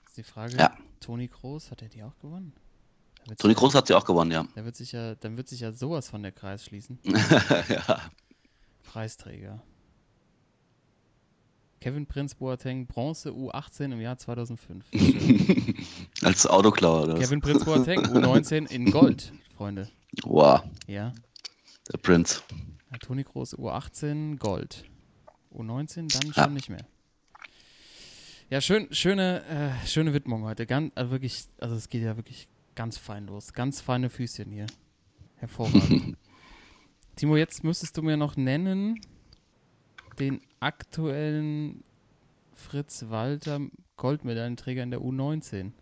Ist 0.06 0.16
die 0.16 0.22
Frage, 0.24 0.56
Ja. 0.56 0.76
Toni 1.00 1.28
Kroos, 1.28 1.70
hat 1.70 1.82
er 1.82 1.88
die 1.88 2.02
auch 2.02 2.18
gewonnen? 2.18 2.52
Toni 3.38 3.54
Kroos 3.54 3.74
hat 3.76 3.86
sie 3.86 3.94
auch 3.94 4.04
gewonnen, 4.04 4.32
ja. 4.32 4.44
Da 4.56 4.64
wird 4.64 4.74
sich 4.76 4.90
ja, 4.92 5.14
dann 5.14 5.36
wird 5.36 5.48
sich 5.48 5.60
ja 5.60 5.70
sowas 5.72 6.08
von 6.08 6.22
der 6.22 6.32
Kreis 6.32 6.64
schließen. 6.64 6.98
ja. 7.68 8.00
Preisträger. 8.82 9.62
Kevin 11.80 12.06
Prinz 12.06 12.34
Boateng, 12.34 12.86
Bronze 12.86 13.30
U18 13.30 13.92
im 13.92 14.00
Jahr 14.00 14.16
2005. 14.18 14.84
Schön. 14.92 15.74
Als 16.22 16.46
Autoklauer 16.46 17.04
oder? 17.04 17.18
Kevin 17.18 17.40
Prinz 17.40 17.64
Boateng, 17.64 18.00
U19 18.00 18.70
in 18.70 18.90
Gold, 18.90 19.32
Freunde. 19.56 19.88
Wow, 20.24 20.62
Ja. 20.86 21.12
Der 21.92 21.98
Prinz. 21.98 22.42
ja 22.90 22.98
Toni 22.98 23.24
Kroos, 23.24 23.56
U18, 23.56 24.38
Gold. 24.38 24.84
U19 25.54 26.12
dann 26.12 26.32
schon 26.32 26.54
nicht 26.54 26.70
mehr. 26.70 26.86
Ja, 28.50 28.60
schön, 28.60 28.88
schöne, 28.92 29.44
äh, 29.46 29.86
schöne 29.86 30.12
Widmung 30.12 30.44
heute. 30.44 30.66
Ganz, 30.66 30.92
also 30.94 31.10
wirklich, 31.10 31.44
also 31.58 31.74
es 31.74 31.88
geht 31.88 32.02
ja 32.02 32.16
wirklich 32.16 32.48
ganz 32.74 32.98
fein 32.98 33.26
los. 33.26 33.52
Ganz 33.52 33.80
feine 33.80 34.10
Füßchen 34.10 34.50
hier. 34.50 34.66
Hervorragend. 35.36 36.16
Timo, 37.16 37.36
jetzt 37.36 37.64
müsstest 37.64 37.96
du 37.96 38.02
mir 38.02 38.16
noch 38.16 38.36
nennen 38.36 39.00
den 40.18 40.40
aktuellen 40.60 41.82
Fritz 42.54 43.06
Walter 43.08 43.60
Goldmedaillenträger 43.96 44.82
in 44.82 44.90
der 44.90 45.00
U19. 45.00 45.72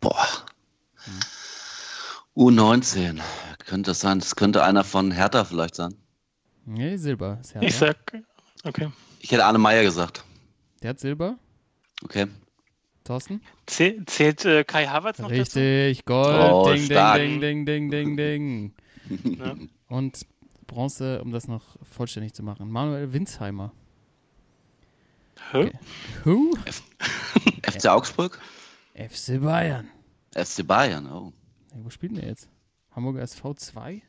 Boah. 0.00 0.26
U19. 2.36 3.20
Könnte 3.68 3.90
das 3.90 4.00
sein? 4.00 4.18
Das 4.18 4.34
könnte 4.34 4.64
einer 4.64 4.82
von 4.82 5.10
Hertha 5.10 5.44
vielleicht 5.44 5.74
sein. 5.74 5.94
Nee, 6.64 6.96
Silber 6.96 7.38
ist 7.40 7.54
Ich 7.60 7.80
Hertha. 7.80 7.86
sag, 8.12 8.22
okay. 8.64 8.88
Ich 9.20 9.30
hätte 9.30 9.44
Arne 9.44 9.58
Meyer 9.58 9.82
gesagt. 9.82 10.24
Der 10.82 10.90
hat 10.90 11.00
Silber. 11.00 11.36
Okay. 12.02 12.26
Thorsten? 13.04 13.42
Zäh- 13.66 14.06
Zählt 14.06 14.44
äh, 14.46 14.64
Kai 14.64 14.86
Havertz 14.86 15.18
noch 15.18 15.30
Richtig, 15.30 16.04
Gold. 16.06 16.50
Oh, 16.50 16.72
ding, 16.72 16.88
ding, 16.88 17.40
ding, 17.40 17.40
ding, 17.40 17.66
ding, 17.66 17.90
ding, 17.90 18.16
ding. 18.16 18.74
dazu? 19.08 19.34
Ja. 19.38 19.54
Und 19.88 20.20
Bronze, 20.66 21.20
um 21.22 21.30
das 21.32 21.46
noch 21.48 21.76
vollständig 21.82 22.32
zu 22.34 22.42
machen. 22.42 22.70
Manuel 22.70 23.12
Winsheimer. 23.12 23.72
Hä? 25.52 25.70
Who? 26.24 26.52
FC 27.62 27.86
Augsburg? 27.88 28.38
FC 28.94 29.40
Bayern. 29.40 29.88
FC 30.34 30.66
Bayern, 30.66 31.06
oh. 31.10 31.32
Wo 31.74 31.88
spielt 31.90 32.12
denn 32.12 32.20
der 32.20 32.28
jetzt? 32.30 32.48
Hamburger 32.98 33.22
SV 33.22 33.54
2? 33.54 34.02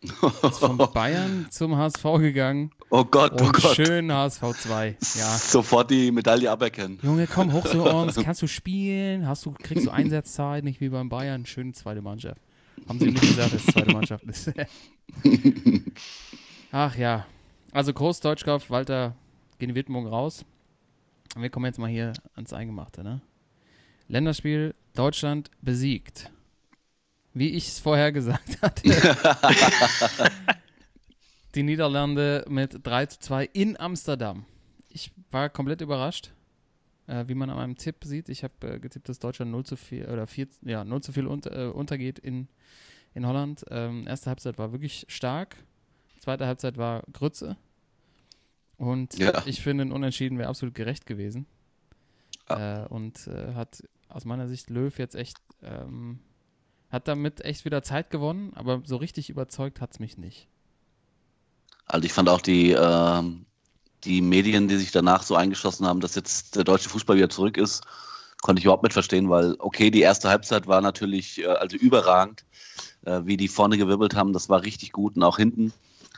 Ist 0.00 0.58
von 0.60 0.78
Bayern 0.94 1.46
zum 1.50 1.76
HSV 1.76 2.02
gegangen. 2.20 2.70
Oh 2.88 3.04
Gott, 3.04 3.32
oh 3.34 3.50
Gott. 3.52 3.76
schön 3.76 4.10
HSV 4.10 4.42
2. 4.60 4.96
Ja. 5.16 5.36
Sofort 5.36 5.90
die 5.90 6.10
Medaille 6.10 6.50
aberkennen. 6.50 6.98
Junge, 7.02 7.26
komm 7.26 7.52
hoch 7.52 7.66
zu 7.66 7.82
uns. 7.84 8.14
Kannst 8.24 8.40
du 8.40 8.46
spielen? 8.46 9.26
Hast 9.28 9.44
du, 9.44 9.52
kriegst 9.52 9.84
du 9.84 9.90
Einsatzzeit, 9.90 10.64
nicht 10.64 10.80
wie 10.80 10.88
beim 10.88 11.10
Bayern. 11.10 11.44
Schöne 11.44 11.74
zweite 11.74 12.00
Mannschaft. 12.00 12.40
Haben 12.88 12.98
sie 12.98 13.10
nicht 13.10 13.20
gesagt, 13.20 13.52
dass 13.52 13.66
es 13.66 13.74
zweite 13.74 13.92
Mannschaft 13.92 14.24
ist. 14.24 14.52
Ach 16.72 16.96
ja. 16.96 17.26
Also 17.72 17.92
Groß 17.92 18.20
Deutschkopf, 18.20 18.70
Walter, 18.70 19.16
gehen 19.58 19.68
die 19.68 19.74
Widmung 19.74 20.06
raus. 20.06 20.46
Und 21.36 21.42
wir 21.42 21.50
kommen 21.50 21.66
jetzt 21.66 21.78
mal 21.78 21.90
hier 21.90 22.14
ans 22.36 22.54
Eingemachte, 22.54 23.04
ne? 23.04 23.20
Länderspiel 24.06 24.74
Deutschland 24.94 25.50
besiegt. 25.60 26.30
Wie 27.34 27.50
ich 27.50 27.68
es 27.68 27.78
vorher 27.78 28.12
gesagt 28.12 28.60
hatte. 28.62 28.82
die 31.54 31.62
Niederlande 31.62 32.44
mit 32.48 32.80
3 32.86 33.06
zu 33.06 33.20
2 33.20 33.44
in 33.52 33.78
Amsterdam. 33.78 34.44
Ich 34.88 35.12
war 35.30 35.48
komplett 35.48 35.80
überrascht, 35.80 36.32
äh, 37.06 37.24
wie 37.28 37.34
man 37.34 37.50
an 37.50 37.56
meinem 37.56 37.76
Tipp 37.76 37.96
sieht. 38.04 38.28
Ich 38.28 38.44
habe 38.44 38.54
äh, 38.74 38.78
getippt, 38.78 39.08
dass 39.08 39.18
Deutschland 39.18 39.50
0 39.50 39.64
zu 39.64 39.76
4 39.76 40.08
oder 40.10 40.26
4, 40.26 40.48
ja, 40.62 40.84
0 40.84 41.02
zu 41.02 41.12
4 41.12 41.28
unter, 41.30 41.66
äh, 41.66 41.70
untergeht 41.70 42.18
in, 42.18 42.48
in 43.14 43.26
Holland. 43.26 43.64
Ähm, 43.70 44.06
erste 44.06 44.30
Halbzeit 44.30 44.58
war 44.58 44.72
wirklich 44.72 45.04
stark. 45.08 45.56
Zweite 46.20 46.46
Halbzeit 46.46 46.76
war 46.76 47.02
Grütze. 47.12 47.56
Und 48.76 49.18
Ja. 49.18 49.42
ich 49.46 49.60
finde, 49.60 49.84
ein 49.84 49.92
Unentschieden 49.92 50.38
wäre 50.38 50.48
absolut 50.48 50.74
gerecht 50.74 51.06
gewesen. 51.06 51.46
Äh, 52.48 52.84
und 52.86 53.26
äh, 53.26 53.54
hat 53.54 53.82
aus 54.08 54.24
meiner 54.24 54.48
Sicht 54.48 54.70
Löw 54.70 54.96
jetzt 54.98 55.14
echt, 55.14 55.36
ähm, 55.62 56.20
hat 56.90 57.08
damit 57.08 57.44
echt 57.44 57.64
wieder 57.64 57.82
Zeit 57.82 58.10
gewonnen, 58.10 58.52
aber 58.54 58.82
so 58.84 58.96
richtig 58.96 59.30
überzeugt 59.30 59.80
hat 59.80 59.92
es 59.92 59.98
mich 59.98 60.18
nicht. 60.18 60.48
Also 61.86 62.04
ich 62.06 62.12
fand 62.12 62.28
auch 62.28 62.40
die, 62.40 62.72
ähm, 62.72 63.46
die 64.04 64.20
Medien, 64.20 64.68
die 64.68 64.76
sich 64.76 64.92
danach 64.92 65.22
so 65.22 65.34
eingeschossen 65.34 65.86
haben, 65.86 66.00
dass 66.00 66.14
jetzt 66.14 66.56
der 66.56 66.64
deutsche 66.64 66.88
Fußball 66.88 67.16
wieder 67.16 67.30
zurück 67.30 67.56
ist, 67.56 67.82
konnte 68.42 68.60
ich 68.60 68.64
überhaupt 68.64 68.84
nicht 68.84 68.92
verstehen, 68.92 69.28
weil 69.30 69.56
okay, 69.58 69.90
die 69.90 70.02
erste 70.02 70.28
Halbzeit 70.28 70.66
war 70.66 70.80
natürlich 70.80 71.42
äh, 71.42 71.46
also 71.46 71.76
überragend, 71.76 72.44
äh, 73.04 73.20
wie 73.24 73.36
die 73.36 73.48
vorne 73.48 73.78
gewirbelt 73.78 74.14
haben, 74.14 74.32
das 74.32 74.48
war 74.48 74.62
richtig 74.62 74.92
gut 74.92 75.16
und 75.16 75.22
auch 75.22 75.38
hinten. 75.38 75.72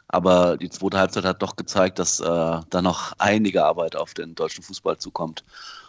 Aber 0.08 0.56
die 0.56 0.70
zweite 0.70 0.98
Halbzeit 0.98 1.24
hat 1.24 1.40
doch 1.42 1.54
gezeigt, 1.54 2.00
dass 2.00 2.18
äh, 2.18 2.24
da 2.24 2.82
noch 2.82 3.12
einige 3.18 3.64
Arbeit 3.64 3.94
auf 3.94 4.12
den 4.12 4.34
deutschen 4.34 4.64
Fußball 4.64 4.98
zukommt. 4.98 5.44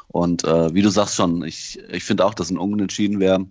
Und 0.08 0.44
äh, 0.44 0.74
wie 0.76 0.84
du 0.84 0.90
sagst 0.90 1.16
schon, 1.16 1.44
ich, 1.44 1.80
ich 1.90 2.04
finde 2.04 2.26
auch, 2.26 2.36
dass 2.36 2.52
ein 2.52 2.60
Unentschieden 2.60 3.20
wäre 3.20 3.48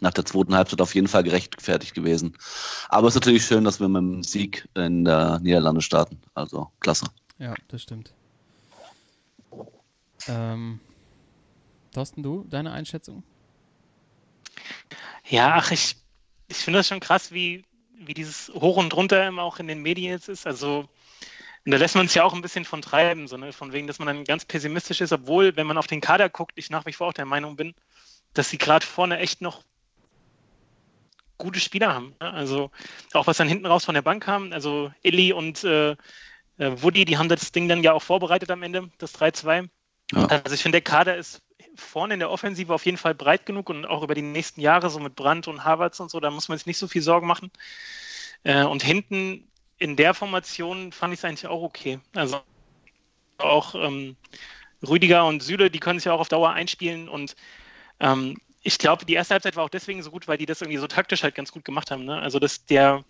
nach 0.00 0.12
der 0.12 0.24
zweiten 0.24 0.54
Halbzeit 0.54 0.80
auf 0.80 0.94
jeden 0.94 1.08
Fall 1.08 1.22
gerechtfertigt 1.22 1.94
gewesen. 1.94 2.36
Aber 2.88 3.08
es 3.08 3.14
ist 3.14 3.20
natürlich 3.20 3.44
schön, 3.44 3.64
dass 3.64 3.80
wir 3.80 3.88
mit 3.88 4.00
dem 4.00 4.22
Sieg 4.22 4.68
in 4.74 5.04
der 5.04 5.40
Niederlande 5.40 5.82
starten. 5.82 6.20
Also 6.34 6.70
klasse. 6.80 7.06
Ja, 7.38 7.54
das 7.68 7.82
stimmt. 7.82 8.12
Ähm, 10.28 10.80
Thorsten, 11.92 12.22
du, 12.22 12.44
deine 12.48 12.72
Einschätzung? 12.72 13.22
Ja, 15.28 15.54
ach, 15.56 15.70
ich, 15.70 15.96
ich 16.48 16.56
finde 16.56 16.80
das 16.80 16.88
schon 16.88 17.00
krass, 17.00 17.32
wie, 17.32 17.64
wie 17.94 18.14
dieses 18.14 18.50
Hoch 18.54 18.76
und 18.76 18.94
Runter 18.94 19.26
immer 19.26 19.42
auch 19.42 19.58
in 19.58 19.68
den 19.68 19.82
Medien 19.82 20.12
jetzt 20.12 20.28
ist. 20.28 20.46
Also, 20.46 20.88
und 21.64 21.72
da 21.72 21.78
lässt 21.78 21.94
man 21.94 22.06
es 22.06 22.14
ja 22.14 22.24
auch 22.24 22.34
ein 22.34 22.42
bisschen 22.42 22.64
von 22.64 22.82
treiben, 22.82 23.28
so, 23.28 23.36
ne? 23.36 23.52
von 23.52 23.72
wegen, 23.72 23.86
dass 23.86 23.98
man 23.98 24.06
dann 24.06 24.24
ganz 24.24 24.44
pessimistisch 24.44 25.00
ist, 25.00 25.12
obwohl, 25.12 25.56
wenn 25.56 25.66
man 25.66 25.78
auf 25.78 25.86
den 25.86 26.00
Kader 26.00 26.28
guckt, 26.28 26.52
ich 26.56 26.70
nach 26.70 26.86
wie 26.86 26.92
vor 26.92 27.08
auch 27.08 27.12
der 27.12 27.26
Meinung 27.26 27.56
bin, 27.56 27.74
dass 28.34 28.50
sie 28.50 28.58
gerade 28.58 28.86
vorne 28.86 29.18
echt 29.18 29.40
noch 29.40 29.62
gute 31.40 31.60
Spieler 31.60 31.92
haben. 31.92 32.14
Ne? 32.20 32.32
Also 32.32 32.70
auch 33.12 33.26
was 33.26 33.36
dann 33.36 33.48
hinten 33.48 33.66
raus 33.66 33.84
von 33.84 33.94
der 33.94 34.02
Bank 34.02 34.22
kam, 34.22 34.52
also 34.52 34.92
Illy 35.02 35.32
und 35.32 35.64
äh, 35.64 35.92
äh, 35.92 35.96
Woody, 36.58 37.04
die 37.04 37.18
haben 37.18 37.28
das 37.28 37.52
Ding 37.52 37.68
dann 37.68 37.82
ja 37.82 37.92
auch 37.92 38.02
vorbereitet 38.02 38.50
am 38.50 38.62
Ende, 38.62 38.88
das 38.98 39.14
3-2. 39.18 39.68
Ja. 40.12 40.26
Also 40.26 40.54
ich 40.54 40.62
finde, 40.62 40.76
der 40.76 40.82
Kader 40.82 41.16
ist 41.16 41.42
vorne 41.74 42.14
in 42.14 42.20
der 42.20 42.30
Offensive 42.30 42.74
auf 42.74 42.84
jeden 42.84 42.98
Fall 42.98 43.14
breit 43.14 43.46
genug 43.46 43.70
und 43.70 43.86
auch 43.86 44.02
über 44.02 44.14
die 44.14 44.22
nächsten 44.22 44.60
Jahre, 44.60 44.90
so 44.90 45.00
mit 45.00 45.14
Brandt 45.14 45.48
und 45.48 45.64
Havertz 45.64 46.00
und 46.00 46.10
so, 46.10 46.20
da 46.20 46.30
muss 46.30 46.48
man 46.48 46.58
sich 46.58 46.66
nicht 46.66 46.78
so 46.78 46.88
viel 46.88 47.02
Sorgen 47.02 47.26
machen. 47.26 47.50
Äh, 48.42 48.64
und 48.64 48.82
hinten 48.82 49.48
in 49.78 49.96
der 49.96 50.14
Formation 50.14 50.92
fand 50.92 51.14
ich 51.14 51.20
es 51.20 51.24
eigentlich 51.24 51.46
auch 51.46 51.62
okay. 51.62 52.00
Also 52.14 52.40
auch 53.38 53.74
ähm, 53.74 54.16
Rüdiger 54.86 55.26
und 55.26 55.42
Süle, 55.42 55.70
die 55.70 55.80
können 55.80 55.98
sich 55.98 56.06
ja 56.06 56.12
auch 56.12 56.20
auf 56.20 56.28
Dauer 56.28 56.50
einspielen 56.50 57.08
und 57.08 57.34
ähm, 58.00 58.36
ich 58.62 58.78
glaube, 58.78 59.04
die 59.04 59.14
erste 59.14 59.34
Halbzeit 59.34 59.56
war 59.56 59.64
auch 59.64 59.70
deswegen 59.70 60.02
so 60.02 60.10
gut, 60.10 60.28
weil 60.28 60.38
die 60.38 60.46
das 60.46 60.60
irgendwie 60.60 60.78
so 60.78 60.86
taktisch 60.86 61.22
halt 61.22 61.34
ganz 61.34 61.52
gut 61.52 61.64
gemacht 61.64 61.90
haben. 61.90 62.04
Ne? 62.04 62.18
Also, 62.20 62.38
dass 62.38 62.66
der, 62.66 63.04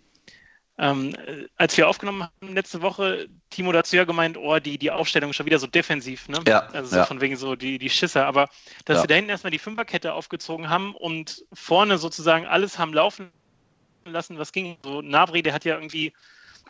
ähm, 0.77 1.13
äh, 1.15 1.47
als 1.57 1.75
wir 1.77 1.89
aufgenommen 1.89 2.23
haben 2.23 2.53
letzte 2.53 2.81
Woche, 2.81 3.27
Timo 3.49 3.71
dazu 3.71 3.95
ja 3.95 4.05
gemeint, 4.05 4.37
oh, 4.37 4.59
die, 4.59 4.77
die 4.77 4.91
Aufstellung 4.91 5.31
ist 5.31 5.35
schon 5.35 5.45
wieder 5.45 5.59
so 5.59 5.67
defensiv. 5.67 6.29
Ne? 6.29 6.39
Ja, 6.47 6.67
Also 6.73 6.91
so 6.91 6.95
ja. 6.97 7.05
von 7.05 7.19
wegen 7.21 7.35
so 7.35 7.55
die, 7.55 7.77
die 7.77 7.89
Schisser. 7.89 8.25
Aber 8.25 8.49
dass 8.85 8.95
Ja. 8.97 9.01
sie 9.01 9.07
da 9.07 9.15
hinten 9.15 9.29
erstmal 9.29 9.51
die 9.51 9.59
Fünferkette 9.59 10.13
aufgezogen 10.13 10.69
haben 10.69 10.95
und 10.95 11.43
vorne 11.53 11.97
sozusagen 11.97 12.45
alles 12.45 12.79
haben 12.79 12.93
laufen 12.93 13.31
lassen, 14.05 14.39
was 14.39 14.51
ging. 14.51 14.77
So 14.83 15.01
Nabri, 15.01 15.43
der 15.43 15.53
hat 15.53 15.65
ja 15.65 15.75
irgendwie, 15.75 16.13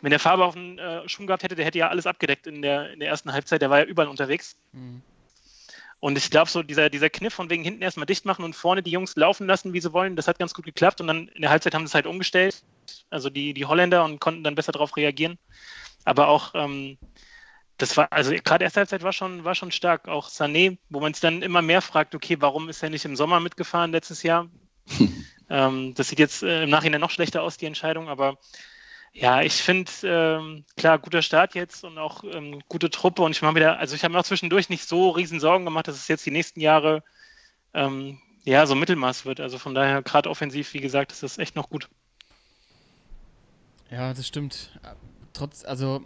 wenn 0.02 0.10
der 0.10 0.20
Farbe 0.20 0.44
auf 0.44 0.54
den 0.54 0.78
äh, 0.78 1.08
Schuh 1.08 1.24
gehabt 1.24 1.44
hätte, 1.44 1.54
der 1.54 1.64
hätte 1.64 1.78
ja 1.78 1.88
alles 1.88 2.06
abgedeckt 2.06 2.46
in 2.48 2.62
der, 2.62 2.92
in 2.92 2.98
der 3.00 3.08
ersten 3.08 3.32
Halbzeit. 3.32 3.62
Der 3.62 3.70
war 3.70 3.78
ja 3.78 3.84
überall 3.84 4.08
unterwegs. 4.08 4.56
Mhm. 4.72 5.02
Und 6.02 6.18
ich 6.18 6.30
glaube, 6.30 6.50
so 6.50 6.64
dieser, 6.64 6.90
dieser 6.90 7.10
Kniff 7.10 7.32
von 7.32 7.48
wegen 7.48 7.62
hinten 7.62 7.80
erstmal 7.80 8.06
dicht 8.06 8.24
machen 8.24 8.44
und 8.44 8.56
vorne 8.56 8.82
die 8.82 8.90
Jungs 8.90 9.14
laufen 9.14 9.46
lassen, 9.46 9.72
wie 9.72 9.80
sie 9.80 9.92
wollen, 9.92 10.16
das 10.16 10.26
hat 10.26 10.36
ganz 10.36 10.52
gut 10.52 10.64
geklappt. 10.64 11.00
Und 11.00 11.06
dann 11.06 11.28
in 11.28 11.42
der 11.42 11.50
Halbzeit 11.52 11.76
haben 11.76 11.86
sie 11.86 11.90
es 11.90 11.94
halt 11.94 12.08
umgestellt, 12.08 12.64
also 13.08 13.30
die, 13.30 13.54
die 13.54 13.66
Holländer, 13.66 14.04
und 14.04 14.18
konnten 14.18 14.42
dann 14.42 14.56
besser 14.56 14.72
darauf 14.72 14.96
reagieren. 14.96 15.38
Aber 16.04 16.26
auch, 16.26 16.56
ähm, 16.56 16.98
das 17.78 17.96
war, 17.96 18.10
also 18.10 18.32
gerade 18.32 18.64
erste 18.64 18.80
Halbzeit 18.80 19.04
war 19.04 19.12
schon, 19.12 19.44
war 19.44 19.54
schon 19.54 19.70
stark. 19.70 20.08
Auch 20.08 20.28
Sané, 20.28 20.76
wo 20.90 20.98
man 20.98 21.14
sich 21.14 21.20
dann 21.20 21.40
immer 21.40 21.62
mehr 21.62 21.80
fragt, 21.80 22.16
okay, 22.16 22.36
warum 22.40 22.68
ist 22.68 22.82
er 22.82 22.90
nicht 22.90 23.04
im 23.04 23.14
Sommer 23.14 23.38
mitgefahren 23.38 23.92
letztes 23.92 24.24
Jahr? 24.24 24.48
Ähm, 25.50 25.92
das 25.94 26.08
sieht 26.08 26.18
jetzt 26.18 26.42
äh, 26.42 26.62
im 26.62 26.70
Nachhinein 26.70 27.02
noch 27.02 27.10
schlechter 27.10 27.42
aus, 27.42 27.58
die 27.58 27.66
Entscheidung, 27.66 28.08
aber 28.08 28.38
ja, 29.12 29.42
ich 29.42 29.54
finde, 29.54 29.90
ähm, 30.04 30.64
klar, 30.76 30.98
guter 30.98 31.20
Start 31.20 31.54
jetzt 31.54 31.84
und 31.84 31.98
auch 31.98 32.24
ähm, 32.24 32.62
gute 32.68 32.88
Truppe. 32.88 33.22
Und 33.22 33.32
ich 33.32 33.42
mache 33.42 33.56
wieder, 33.56 33.78
also 33.78 33.94
ich 33.94 34.04
habe 34.04 34.14
mir 34.14 34.20
auch 34.20 34.24
zwischendurch 34.24 34.70
nicht 34.70 34.88
so 34.88 35.10
riesen 35.10 35.38
Sorgen 35.38 35.64
gemacht, 35.64 35.86
dass 35.86 35.96
es 35.96 36.08
jetzt 36.08 36.24
die 36.24 36.30
nächsten 36.30 36.60
Jahre 36.60 37.02
ähm, 37.74 38.18
ja 38.44 38.66
so 38.66 38.74
Mittelmaß 38.74 39.26
wird. 39.26 39.40
Also 39.40 39.58
von 39.58 39.74
daher, 39.74 40.02
gerade 40.02 40.30
offensiv, 40.30 40.72
wie 40.72 40.80
gesagt, 40.80 41.12
ist 41.12 41.22
das 41.22 41.36
echt 41.36 41.56
noch 41.56 41.68
gut. 41.68 41.88
Ja, 43.90 44.14
das 44.14 44.26
stimmt. 44.26 44.78
Trotz, 45.34 45.64
also 45.64 46.00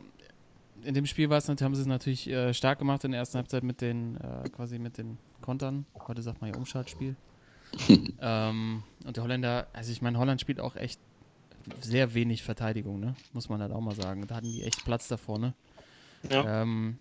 in 0.82 0.94
dem 0.94 1.06
Spiel 1.06 1.30
war 1.30 1.38
es 1.38 1.48
haben 1.48 1.74
sie 1.74 1.80
es 1.80 1.86
natürlich 1.86 2.28
äh, 2.28 2.52
stark 2.54 2.80
gemacht 2.80 3.04
in 3.04 3.12
der 3.12 3.20
ersten 3.20 3.38
Halbzeit 3.38 3.62
mit 3.62 3.80
den, 3.80 4.16
äh, 4.16 4.48
quasi 4.48 4.80
mit 4.80 4.98
den 4.98 5.18
Kontern. 5.42 5.86
Heute 6.08 6.22
sagt 6.22 6.40
man 6.40 6.50
ja 6.50 6.56
Umschaltspiel. 6.56 7.14
ähm, 8.20 8.82
und 9.04 9.16
der 9.16 9.22
Holländer, 9.22 9.68
also 9.72 9.92
ich 9.92 10.02
meine, 10.02 10.18
Holland 10.18 10.40
spielt 10.40 10.60
auch 10.60 10.74
echt 10.74 11.00
sehr 11.80 12.14
wenig 12.14 12.42
Verteidigung, 12.42 13.00
ne? 13.00 13.14
Muss 13.32 13.48
man 13.48 13.60
halt 13.60 13.72
auch 13.72 13.80
mal 13.80 13.94
sagen. 13.94 14.26
Da 14.26 14.36
hatten 14.36 14.46
die 14.46 14.62
echt 14.62 14.84
Platz 14.84 15.08
da 15.08 15.16
vorne. 15.16 15.54
Ja. 16.30 16.62
Ähm, 16.62 16.98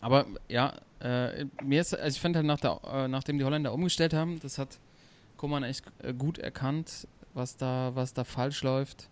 aber 0.00 0.26
ja, 0.48 0.74
äh, 1.00 1.46
mir 1.62 1.80
ist, 1.80 1.94
also 1.94 2.14
ich 2.14 2.20
finde 2.20 2.38
halt, 2.38 2.46
nach 2.46 2.60
der, 2.60 2.80
äh, 2.84 3.08
nachdem 3.08 3.38
die 3.38 3.44
Holländer 3.44 3.72
umgestellt 3.72 4.14
haben, 4.14 4.38
das 4.40 4.58
hat 4.58 4.78
Koman 5.36 5.62
echt 5.64 5.84
äh, 6.02 6.14
gut 6.14 6.38
erkannt, 6.38 7.08
was 7.34 7.56
da, 7.56 7.92
was 7.94 8.14
da 8.14 8.24
falsch 8.24 8.62
läuft. 8.62 9.08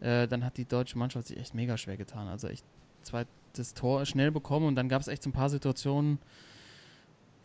Äh, 0.00 0.26
dann 0.28 0.44
hat 0.44 0.56
die 0.56 0.64
deutsche 0.64 0.98
Mannschaft 0.98 1.28
sich 1.28 1.38
echt 1.38 1.54
mega 1.54 1.76
schwer 1.76 1.96
getan. 1.96 2.28
Also 2.28 2.48
echt 2.48 2.64
zweites 3.02 3.74
Tor 3.74 4.04
schnell 4.06 4.30
bekommen 4.30 4.66
und 4.66 4.76
dann 4.76 4.88
gab 4.88 5.00
es 5.00 5.08
echt 5.08 5.22
so 5.22 5.30
ein 5.30 5.32
paar 5.32 5.50
Situationen, 5.50 6.18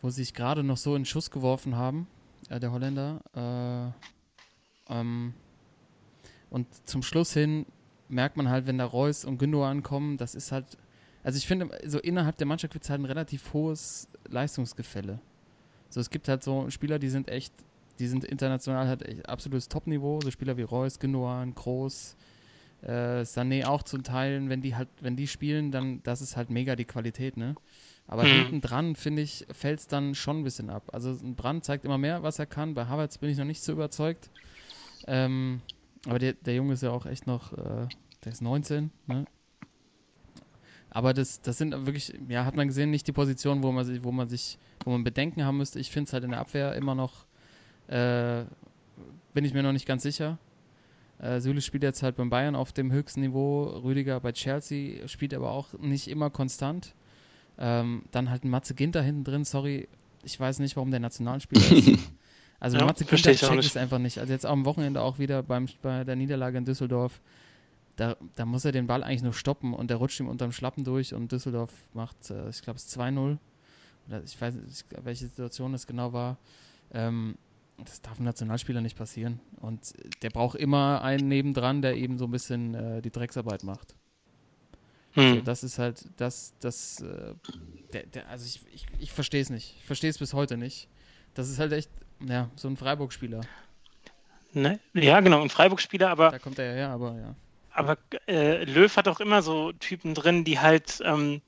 wo 0.02 0.10
sie 0.10 0.22
sich 0.22 0.34
gerade 0.34 0.62
noch 0.62 0.76
so 0.76 0.94
in 0.94 1.04
Schuss 1.04 1.30
geworfen 1.30 1.76
haben, 1.76 2.06
äh, 2.48 2.60
der 2.60 2.72
Holländer. 2.72 3.20
Äh, 4.88 4.92
ähm, 4.92 5.34
und 6.50 6.66
zum 6.88 7.02
Schluss 7.02 7.32
hin 7.32 7.66
merkt 8.08 8.36
man 8.36 8.48
halt, 8.48 8.66
wenn 8.66 8.78
da 8.78 8.84
Reus 8.84 9.24
und 9.24 9.38
Gündogan 9.38 9.78
ankommen, 9.78 10.16
das 10.16 10.34
ist 10.34 10.52
halt, 10.52 10.78
also 11.22 11.36
ich 11.36 11.46
finde, 11.46 11.68
so 11.86 11.98
innerhalb 11.98 12.36
der 12.36 12.46
Mannschaft 12.46 12.72
gibt 12.72 12.84
es 12.84 12.90
halt 12.90 13.00
ein 13.00 13.04
relativ 13.04 13.52
hohes 13.52 14.08
Leistungsgefälle. 14.28 15.20
So, 15.90 16.00
es 16.00 16.10
gibt 16.10 16.28
halt 16.28 16.42
so 16.42 16.70
Spieler, 16.70 16.98
die 16.98 17.08
sind 17.08 17.28
echt, 17.28 17.52
die 17.98 18.06
sind 18.06 18.24
international 18.24 18.88
halt 18.88 19.02
echt 19.02 19.28
absolutes 19.28 19.68
Topniveau, 19.68 20.20
so 20.22 20.30
Spieler 20.30 20.56
wie 20.56 20.62
Reus, 20.62 20.98
Gündogan, 20.98 21.54
Groß, 21.54 22.16
äh, 22.82 23.22
Sané 23.22 23.66
auch 23.66 23.82
zum 23.82 24.02
Teilen, 24.02 24.48
wenn 24.48 24.62
die 24.62 24.76
halt, 24.76 24.88
wenn 25.00 25.16
die 25.16 25.26
spielen, 25.26 25.72
dann, 25.72 26.02
das 26.02 26.20
ist 26.20 26.36
halt 26.36 26.50
mega 26.50 26.76
die 26.76 26.84
Qualität, 26.84 27.36
ne? 27.36 27.56
Aber 28.06 28.22
hm. 28.22 28.30
hinten 28.30 28.60
dran, 28.62 28.94
finde 28.94 29.20
ich, 29.22 29.46
fällt 29.52 29.80
es 29.80 29.86
dann 29.86 30.14
schon 30.14 30.40
ein 30.40 30.44
bisschen 30.44 30.70
ab. 30.70 30.90
Also 30.92 31.10
ein 31.10 31.34
Brand 31.34 31.64
zeigt 31.64 31.84
immer 31.84 31.98
mehr, 31.98 32.22
was 32.22 32.38
er 32.38 32.46
kann. 32.46 32.72
Bei 32.72 32.86
Havertz 32.86 33.18
bin 33.18 33.28
ich 33.28 33.36
noch 33.36 33.44
nicht 33.44 33.62
so 33.62 33.72
überzeugt. 33.72 34.30
Ähm, 35.06 35.60
aber 36.06 36.18
der, 36.18 36.34
der 36.34 36.54
Junge 36.54 36.74
ist 36.74 36.82
ja 36.82 36.90
auch 36.90 37.06
echt 37.06 37.26
noch, 37.26 37.52
äh, 37.52 37.88
der 38.24 38.32
ist 38.32 38.42
19, 38.42 38.90
ne? 39.06 39.26
Aber 40.90 41.12
das, 41.12 41.42
das 41.42 41.58
sind 41.58 41.72
wirklich, 41.86 42.14
ja, 42.28 42.44
hat 42.44 42.56
man 42.56 42.66
gesehen, 42.68 42.90
nicht 42.90 43.06
die 43.06 43.12
Position, 43.12 43.62
wo 43.62 43.70
man 43.72 43.84
sich, 43.84 44.02
wo 44.04 44.10
man 44.10 44.28
sich, 44.28 44.58
wo 44.84 44.90
man 44.90 45.04
Bedenken 45.04 45.44
haben 45.44 45.58
müsste. 45.58 45.78
Ich 45.78 45.90
finde 45.90 46.08
es 46.08 46.12
halt 46.14 46.24
in 46.24 46.30
der 46.30 46.40
Abwehr 46.40 46.74
immer 46.74 46.94
noch, 46.94 47.26
äh, 47.88 48.44
bin 49.34 49.44
ich 49.44 49.52
mir 49.52 49.62
noch 49.62 49.72
nicht 49.72 49.86
ganz 49.86 50.02
sicher. 50.02 50.38
Äh, 51.18 51.40
Süle 51.40 51.60
spielt 51.60 51.82
jetzt 51.82 52.02
halt 52.02 52.16
beim 52.16 52.30
Bayern 52.30 52.54
auf 52.54 52.72
dem 52.72 52.90
höchsten 52.90 53.20
Niveau, 53.20 53.64
Rüdiger 53.64 54.20
bei 54.20 54.32
Chelsea 54.32 55.06
spielt 55.08 55.34
aber 55.34 55.50
auch 55.50 55.74
nicht 55.74 56.08
immer 56.08 56.30
konstant. 56.30 56.94
Ähm, 57.58 58.04
dann 58.12 58.30
halt 58.30 58.44
ein 58.44 58.50
Matze 58.50 58.74
Ginter 58.74 59.02
hinten 59.02 59.24
drin, 59.24 59.44
sorry, 59.44 59.88
ich 60.22 60.38
weiß 60.38 60.60
nicht, 60.60 60.76
warum 60.76 60.90
der 60.90 61.00
Nationalspieler 61.00 61.72
ist. 61.72 61.98
Also 62.60 62.76
ja, 62.76 62.84
Matze 62.84 63.04
Günther 63.04 63.34
checkt 63.34 63.64
es 63.64 63.76
einfach 63.76 63.98
nicht. 63.98 64.18
Also 64.18 64.32
jetzt 64.32 64.46
am 64.46 64.64
Wochenende 64.64 65.00
auch 65.00 65.18
wieder 65.18 65.42
beim, 65.42 65.68
bei 65.82 66.04
der 66.04 66.16
Niederlage 66.16 66.58
in 66.58 66.64
Düsseldorf. 66.64 67.20
Da, 67.96 68.16
da 68.36 68.44
muss 68.44 68.64
er 68.64 68.72
den 68.72 68.86
Ball 68.86 69.02
eigentlich 69.02 69.22
nur 69.22 69.32
stoppen 69.32 69.74
und 69.74 69.90
der 69.90 69.96
rutscht 69.96 70.20
ihm 70.20 70.28
unterm 70.28 70.52
Schlappen 70.52 70.84
durch 70.84 71.14
und 71.14 71.32
Düsseldorf 71.32 71.72
macht, 71.94 72.30
äh, 72.30 72.48
ich 72.48 72.62
glaube, 72.62 72.78
es 72.78 72.96
2-0. 72.96 73.38
Oder 74.06 74.22
ich 74.24 74.40
weiß 74.40 74.54
nicht, 74.54 74.84
welche 75.02 75.26
Situation 75.26 75.72
das 75.72 75.86
genau 75.86 76.12
war. 76.12 76.38
Ähm, 76.92 77.36
das 77.84 78.00
darf 78.00 78.16
einem 78.16 78.24
Nationalspieler 78.24 78.80
nicht 78.80 78.96
passieren. 78.96 79.40
Und 79.60 79.94
der 80.22 80.30
braucht 80.30 80.58
immer 80.58 81.02
einen 81.02 81.28
nebendran, 81.28 81.82
der 81.82 81.96
eben 81.96 82.18
so 82.18 82.24
ein 82.24 82.30
bisschen 82.30 82.74
äh, 82.74 83.02
die 83.02 83.10
Drecksarbeit 83.10 83.62
macht. 83.62 83.94
Hm. 85.12 85.24
Also 85.24 85.40
das 85.42 85.64
ist 85.64 85.78
halt, 85.78 86.08
das, 86.16 86.54
das, 86.60 87.00
äh, 87.00 87.34
der, 87.92 88.06
der, 88.06 88.28
also 88.28 88.46
ich, 88.46 88.62
ich, 88.72 88.86
ich 88.98 89.12
verstehe 89.12 89.40
es 89.40 89.50
nicht. 89.50 89.76
Ich 89.78 89.84
verstehe 89.84 90.10
es 90.10 90.18
bis 90.18 90.34
heute 90.34 90.56
nicht. 90.56 90.88
Das 91.34 91.48
ist 91.48 91.58
halt 91.58 91.72
echt 91.72 91.90
ja, 92.26 92.48
so 92.56 92.68
ein 92.68 92.76
Freiburg-Spieler. 92.76 93.40
Ne? 94.52 94.80
Ja, 94.94 95.20
genau, 95.20 95.42
ein 95.42 95.50
Freiburg-Spieler, 95.50 96.10
aber. 96.10 96.30
Da 96.30 96.38
kommt 96.38 96.58
er 96.58 96.66
ja 96.66 96.72
her, 96.72 96.90
aber 96.90 97.14
ja. 97.16 97.34
Aber 97.72 97.96
äh, 98.26 98.64
Löw 98.64 98.94
hat 98.96 99.06
auch 99.06 99.20
immer 99.20 99.42
so 99.42 99.72
Typen 99.72 100.14
drin, 100.14 100.44
die 100.44 100.58
halt 100.58 101.00
ähm, 101.04 101.42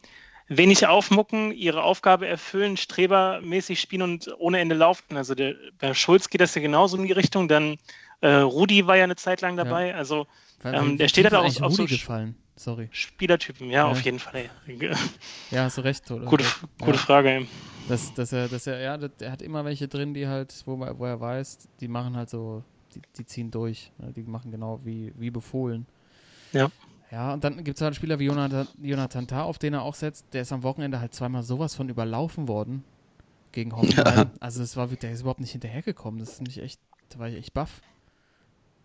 wenig 0.47 0.87
aufmucken, 0.87 1.53
ihre 1.53 1.83
Aufgabe 1.83 2.29
erfüllen, 2.29 2.77
strebermäßig 2.77 3.81
spielen 3.81 4.03
und 4.03 4.35
ohne 4.39 4.61
Ende 4.61 4.75
laufen. 4.75 5.17
Also 5.17 5.35
der, 5.35 5.55
bei 5.79 5.95
Schulz 5.95 6.29
geht 6.29 6.41
das 6.41 6.55
ja 6.55 6.61
genauso 6.61 6.97
in 6.97 7.07
die 7.07 7.13
Richtung. 7.13 7.49
Dann 7.49 7.79
äh, 8.21 8.31
Rudi 8.37 8.87
war 8.87 8.97
ja 8.97 9.05
eine 9.05 9.17
Zeit 9.17 9.41
lang 9.41 9.57
dabei. 9.57 9.89
Ja. 9.89 9.97
Also 9.97 10.27
ähm, 10.65 10.99
der 10.99 11.09
steht 11.09 11.25
halt 11.25 11.35
auch 11.35 11.45
auf, 11.45 11.63
auf 11.63 11.73
so 11.75 11.87
gefallen. 11.87 12.37
Sorry. 12.57 12.89
Spielertypen, 12.93 13.71
ja, 13.71 13.79
ja, 13.79 13.87
auf 13.87 14.03
jeden 14.03 14.19
Fall. 14.19 14.51
Ja, 15.51 15.65
hast 15.65 15.79
du 15.79 15.81
recht. 15.81 16.11
Oder? 16.11 16.27
Gute, 16.27 16.45
gute 16.79 16.99
Frage. 16.99 17.31
Ey. 17.31 17.49
Dass, 17.89 18.13
dass 18.13 18.33
er, 18.33 18.49
dass 18.49 18.67
er, 18.67 18.79
ja, 18.81 18.99
er 19.21 19.33
hat 19.33 19.41
immer 19.43 19.65
welche 19.65 19.89
drin, 19.89 20.13
die 20.13 20.29
halt, 20.29 20.63
wo, 20.67 20.79
wo 20.79 21.07
er 21.07 21.21
weiß, 21.21 21.69
die 21.81 21.89
machen 21.89 22.17
halt 22.17 22.29
so, 22.29 22.63
die, 22.95 23.01
die 23.17 23.25
ziehen 23.25 23.51
durch. 23.51 23.91
Ne? 23.99 24.13
Die 24.13 24.23
machen 24.23 24.51
genau 24.51 24.81
wie, 24.85 25.13
wie 25.17 25.31
befohlen. 25.31 25.87
Ja. 26.53 26.71
Ja, 27.11 27.33
und 27.33 27.43
dann 27.43 27.65
gibt 27.65 27.79
es 27.79 27.83
halt 27.83 27.97
Spieler 27.97 28.19
wie 28.19 28.27
Jonathan, 28.27 28.69
Jonathan 28.81 29.27
Tah, 29.27 29.43
auf 29.43 29.59
den 29.59 29.75
er 29.75 29.83
auch 29.83 29.95
setzt. 29.95 30.27
Der 30.33 30.43
ist 30.43 30.53
am 30.53 30.63
Wochenende 30.63 31.01
halt 31.01 31.15
zweimal 31.15 31.43
sowas 31.43 31.75
von 31.75 31.89
überlaufen 31.89 32.47
worden 32.47 32.85
gegen 33.53 33.75
Hoffenheim. 33.75 34.17
Ja. 34.17 34.31
Also 34.39 34.63
es 34.63 34.77
war, 34.77 34.87
der 34.87 35.11
ist 35.11 35.23
überhaupt 35.23 35.41
nicht 35.41 35.53
hinterhergekommen. 35.53 36.21
Das 36.21 36.35
ist 36.35 36.43
nicht 36.43 36.59
echt, 36.59 36.81
da 37.09 37.19
war 37.19 37.29
ich 37.29 37.37
echt 37.37 37.55
baff. 37.55 37.81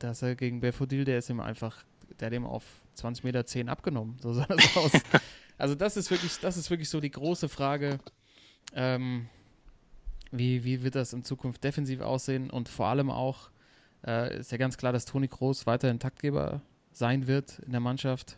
Da 0.06 0.12
ist 0.12 0.22
er 0.22 0.36
gegen 0.36 0.60
Belfodil, 0.60 1.04
der 1.04 1.18
ist 1.18 1.32
ihm 1.32 1.40
einfach, 1.40 1.84
der 2.20 2.28
hat 2.28 2.34
ihm 2.36 2.46
auf 2.46 2.64
20 2.94 3.24
Meter 3.24 3.44
10 3.44 3.70
abgenommen. 3.70 4.20
So 4.22 4.34
sah 4.36 4.46
das 4.46 4.78
aus. 4.78 4.92
also 5.58 5.74
das 5.74 5.98
ist 5.98 6.12
wirklich, 6.12 6.38
das 6.42 6.58
ist 6.58 6.70
wirklich 6.70 6.90
so 6.90 7.00
die 7.02 7.10
große 7.10 7.50
Frage. 7.50 7.98
Ähm, 8.76 9.28
wie, 10.30 10.64
wie 10.64 10.84
wird 10.84 10.94
das 10.94 11.12
in 11.14 11.24
Zukunft 11.24 11.64
defensiv 11.64 12.02
aussehen? 12.02 12.52
Und 12.52 12.70
vor 12.70 12.86
allem 12.86 13.10
auch 13.10 13.50
äh, 14.06 14.38
ist 14.38 14.52
ja 14.52 14.60
ganz 14.60 14.78
klar, 14.78 14.94
dass 14.94 15.06
Toni 15.06 15.28
Groß 15.28 15.66
weiterhin 15.66 15.98
Taktgeber 15.98 16.62
sein 16.92 17.26
wird 17.26 17.58
in 17.66 17.72
der 17.72 17.82
Mannschaft. 17.82 18.38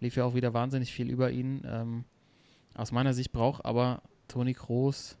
Lief 0.00 0.16
ja 0.16 0.24
auch 0.24 0.34
wieder 0.34 0.54
wahnsinnig 0.54 0.92
viel 0.92 1.08
über 1.08 1.30
ihn. 1.30 1.62
Ähm, 1.64 2.04
aus 2.74 2.90
meiner 2.90 3.14
Sicht 3.14 3.30
braucht 3.30 3.64
aber 3.64 4.02
Toni 4.26 4.54
Groß 4.54 5.16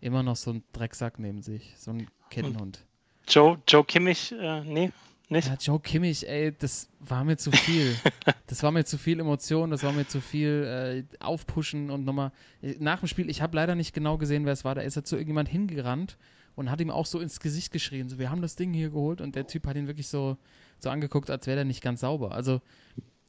immer 0.00 0.22
noch 0.22 0.36
so 0.36 0.52
einen 0.52 0.62
Drecksack 0.72 1.18
neben 1.18 1.42
sich, 1.42 1.74
so 1.76 1.90
einen 1.90 2.06
Kettenhund. 2.30 2.86
Joe, 3.26 3.60
Joe 3.66 3.84
Kimmich, 3.84 4.30
äh, 4.30 4.62
nee, 4.62 4.92
nicht? 5.30 5.48
Ja, 5.48 5.56
Joe 5.58 5.80
Kimmich, 5.80 6.28
ey, 6.28 6.52
das 6.56 6.88
war 7.00 7.24
mir 7.24 7.36
zu 7.36 7.50
viel. 7.50 7.96
das 8.46 8.62
war 8.62 8.70
mir 8.72 8.84
zu 8.84 8.98
viel 8.98 9.20
Emotion, 9.20 9.70
das 9.70 9.82
war 9.82 9.92
mir 9.92 10.06
zu 10.06 10.20
viel 10.20 11.06
äh, 11.10 11.24
Aufpushen 11.24 11.90
und 11.90 12.04
nochmal. 12.04 12.32
Nach 12.78 13.00
dem 13.00 13.08
Spiel, 13.08 13.30
ich 13.30 13.42
habe 13.42 13.56
leider 13.56 13.74
nicht 13.74 13.94
genau 13.94 14.18
gesehen, 14.18 14.44
wer 14.44 14.52
es 14.52 14.64
war, 14.64 14.74
da 14.74 14.82
ist 14.82 14.96
er 14.96 15.04
zu 15.04 15.16
irgendjemand 15.16 15.48
hingerannt 15.48 16.18
und 16.54 16.70
hat 16.70 16.80
ihm 16.80 16.90
auch 16.90 17.06
so 17.06 17.20
ins 17.20 17.40
Gesicht 17.40 17.72
geschrien, 17.72 18.08
so, 18.08 18.18
wir 18.18 18.30
haben 18.30 18.42
das 18.42 18.56
Ding 18.56 18.72
hier 18.72 18.90
geholt 18.90 19.20
und 19.20 19.34
der 19.34 19.46
Typ 19.46 19.66
hat 19.66 19.76
ihn 19.76 19.86
wirklich 19.86 20.08
so, 20.08 20.36
so 20.78 20.90
angeguckt, 20.90 21.30
als 21.30 21.46
wäre 21.46 21.56
der 21.56 21.64
nicht 21.64 21.82
ganz 21.82 22.00
sauber. 22.00 22.32
Also, 22.32 22.60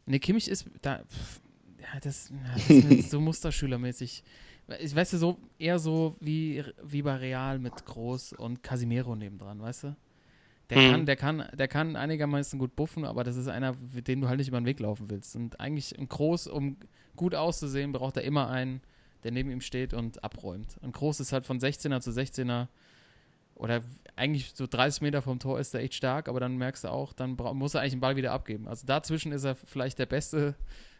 ne, 0.05 0.19
Kimmich 0.19 0.49
ist 0.49 0.69
da, 0.81 1.03
pff, 1.03 1.41
ja, 1.81 1.99
das, 2.01 2.29
ja, 2.29 2.53
das 2.55 2.69
ist 2.69 3.11
so 3.11 3.19
musterschülermäßig. 3.21 4.23
Ich 4.79 4.95
weiß 4.95 5.11
ja 5.11 5.17
so, 5.19 5.37
eher 5.59 5.77
so 5.77 6.15
wie, 6.19 6.63
wie 6.83 7.03
bei 7.03 7.15
Real 7.15 7.59
mit 7.59 7.85
Groß 7.85 8.33
und 8.33 8.63
Casimiro 8.63 9.15
nebendran, 9.15 9.61
weißt 9.61 9.83
du? 9.83 9.95
Der, 10.69 10.79
mhm. 10.79 10.91
kann, 10.91 11.05
der, 11.05 11.15
kann, 11.15 11.47
der 11.53 11.67
kann 11.67 11.95
einigermaßen 11.95 12.57
gut 12.57 12.75
buffen, 12.75 13.05
aber 13.05 13.23
das 13.23 13.35
ist 13.35 13.47
einer, 13.47 13.75
mit 13.93 14.07
dem 14.07 14.21
du 14.21 14.27
halt 14.27 14.39
nicht 14.39 14.47
über 14.47 14.59
den 14.59 14.65
Weg 14.65 14.79
laufen 14.79 15.09
willst. 15.09 15.35
Und 15.35 15.59
eigentlich 15.59 15.97
ein 15.97 16.09
Groß, 16.09 16.47
um 16.47 16.77
gut 17.15 17.35
auszusehen, 17.35 17.91
braucht 17.91 18.17
er 18.17 18.23
immer 18.23 18.49
einen, 18.49 18.81
der 19.23 19.31
neben 19.31 19.51
ihm 19.51 19.61
steht 19.61 19.93
und 19.93 20.23
abräumt. 20.23 20.77
Ein 20.81 20.91
Groß 20.91 21.19
ist 21.19 21.31
halt 21.31 21.45
von 21.45 21.59
16er 21.59 21.99
zu 22.01 22.11
16er 22.11 22.67
oder 23.55 23.81
eigentlich 24.15 24.51
so 24.53 24.67
30 24.67 25.01
Meter 25.01 25.21
vom 25.21 25.39
Tor 25.39 25.59
ist 25.59 25.73
er 25.73 25.81
echt 25.81 25.93
stark, 25.93 26.27
aber 26.27 26.39
dann 26.39 26.57
merkst 26.57 26.83
du 26.83 26.89
auch, 26.89 27.13
dann 27.13 27.35
muss 27.35 27.73
er 27.73 27.81
eigentlich 27.81 27.93
den 27.93 28.01
Ball 28.01 28.15
wieder 28.15 28.31
abgeben. 28.31 28.67
Also 28.67 28.85
dazwischen 28.85 29.31
ist 29.31 29.43
er 29.43 29.55
vielleicht 29.55 29.99
der 29.99 30.05
beste 30.05 30.55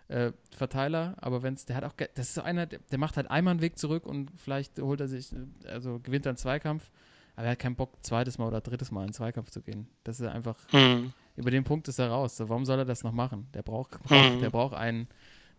äh, 0.08 0.32
Verteiler, 0.56 1.16
aber 1.18 1.44
wenn 1.44 1.56
es, 1.56 1.66
der 1.66 1.76
hat 1.76 1.84
auch, 1.84 1.94
das 1.94 2.28
ist 2.28 2.36
so 2.36 2.42
einer, 2.42 2.66
der, 2.66 2.80
der, 2.92 2.98
macht 2.98 3.18
halt 3.18 3.30
einmal 3.30 3.52
einen 3.52 3.62
Weg 3.62 3.78
zurück 3.78 4.06
und 4.06 4.32
vielleicht 4.38 4.80
holt 4.80 5.02
er 5.02 5.08
sich, 5.08 5.32
also 5.66 6.00
gewinnt 6.00 6.26
er 6.26 6.32
einen 6.32 6.38
Zweikampf 6.38 6.92
aber 7.36 7.46
er 7.46 7.52
hat 7.52 7.60
keinen 7.60 7.76
Bock, 7.76 7.92
zweites 8.02 8.38
Mal 8.38 8.48
oder 8.48 8.62
drittes 8.62 8.92
Mal 8.92 9.02
in 9.02 9.08
den 9.08 9.14
Zweikampf 9.14 9.50
zu 9.50 9.62
gehen. 9.62 9.88
Das 10.04 10.20
ist 10.20 10.28
einfach, 10.28 10.56
mhm. 10.72 11.14
über 11.36 11.52
den 11.52 11.64
Punkt 11.64 11.88
ist 11.88 12.00
er 12.00 12.10
raus. 12.10 12.38
So, 12.38 12.48
warum 12.50 12.66
soll 12.66 12.80
er 12.80 12.86
das 12.86 13.04
noch 13.04 13.12
machen? 13.12 13.48
Der 13.54 13.62
braucht, 13.62 14.02
braucht 14.04 14.36
mhm. 14.36 14.42
der 14.42 14.50
braucht 14.50 14.74
einen, 14.76 15.08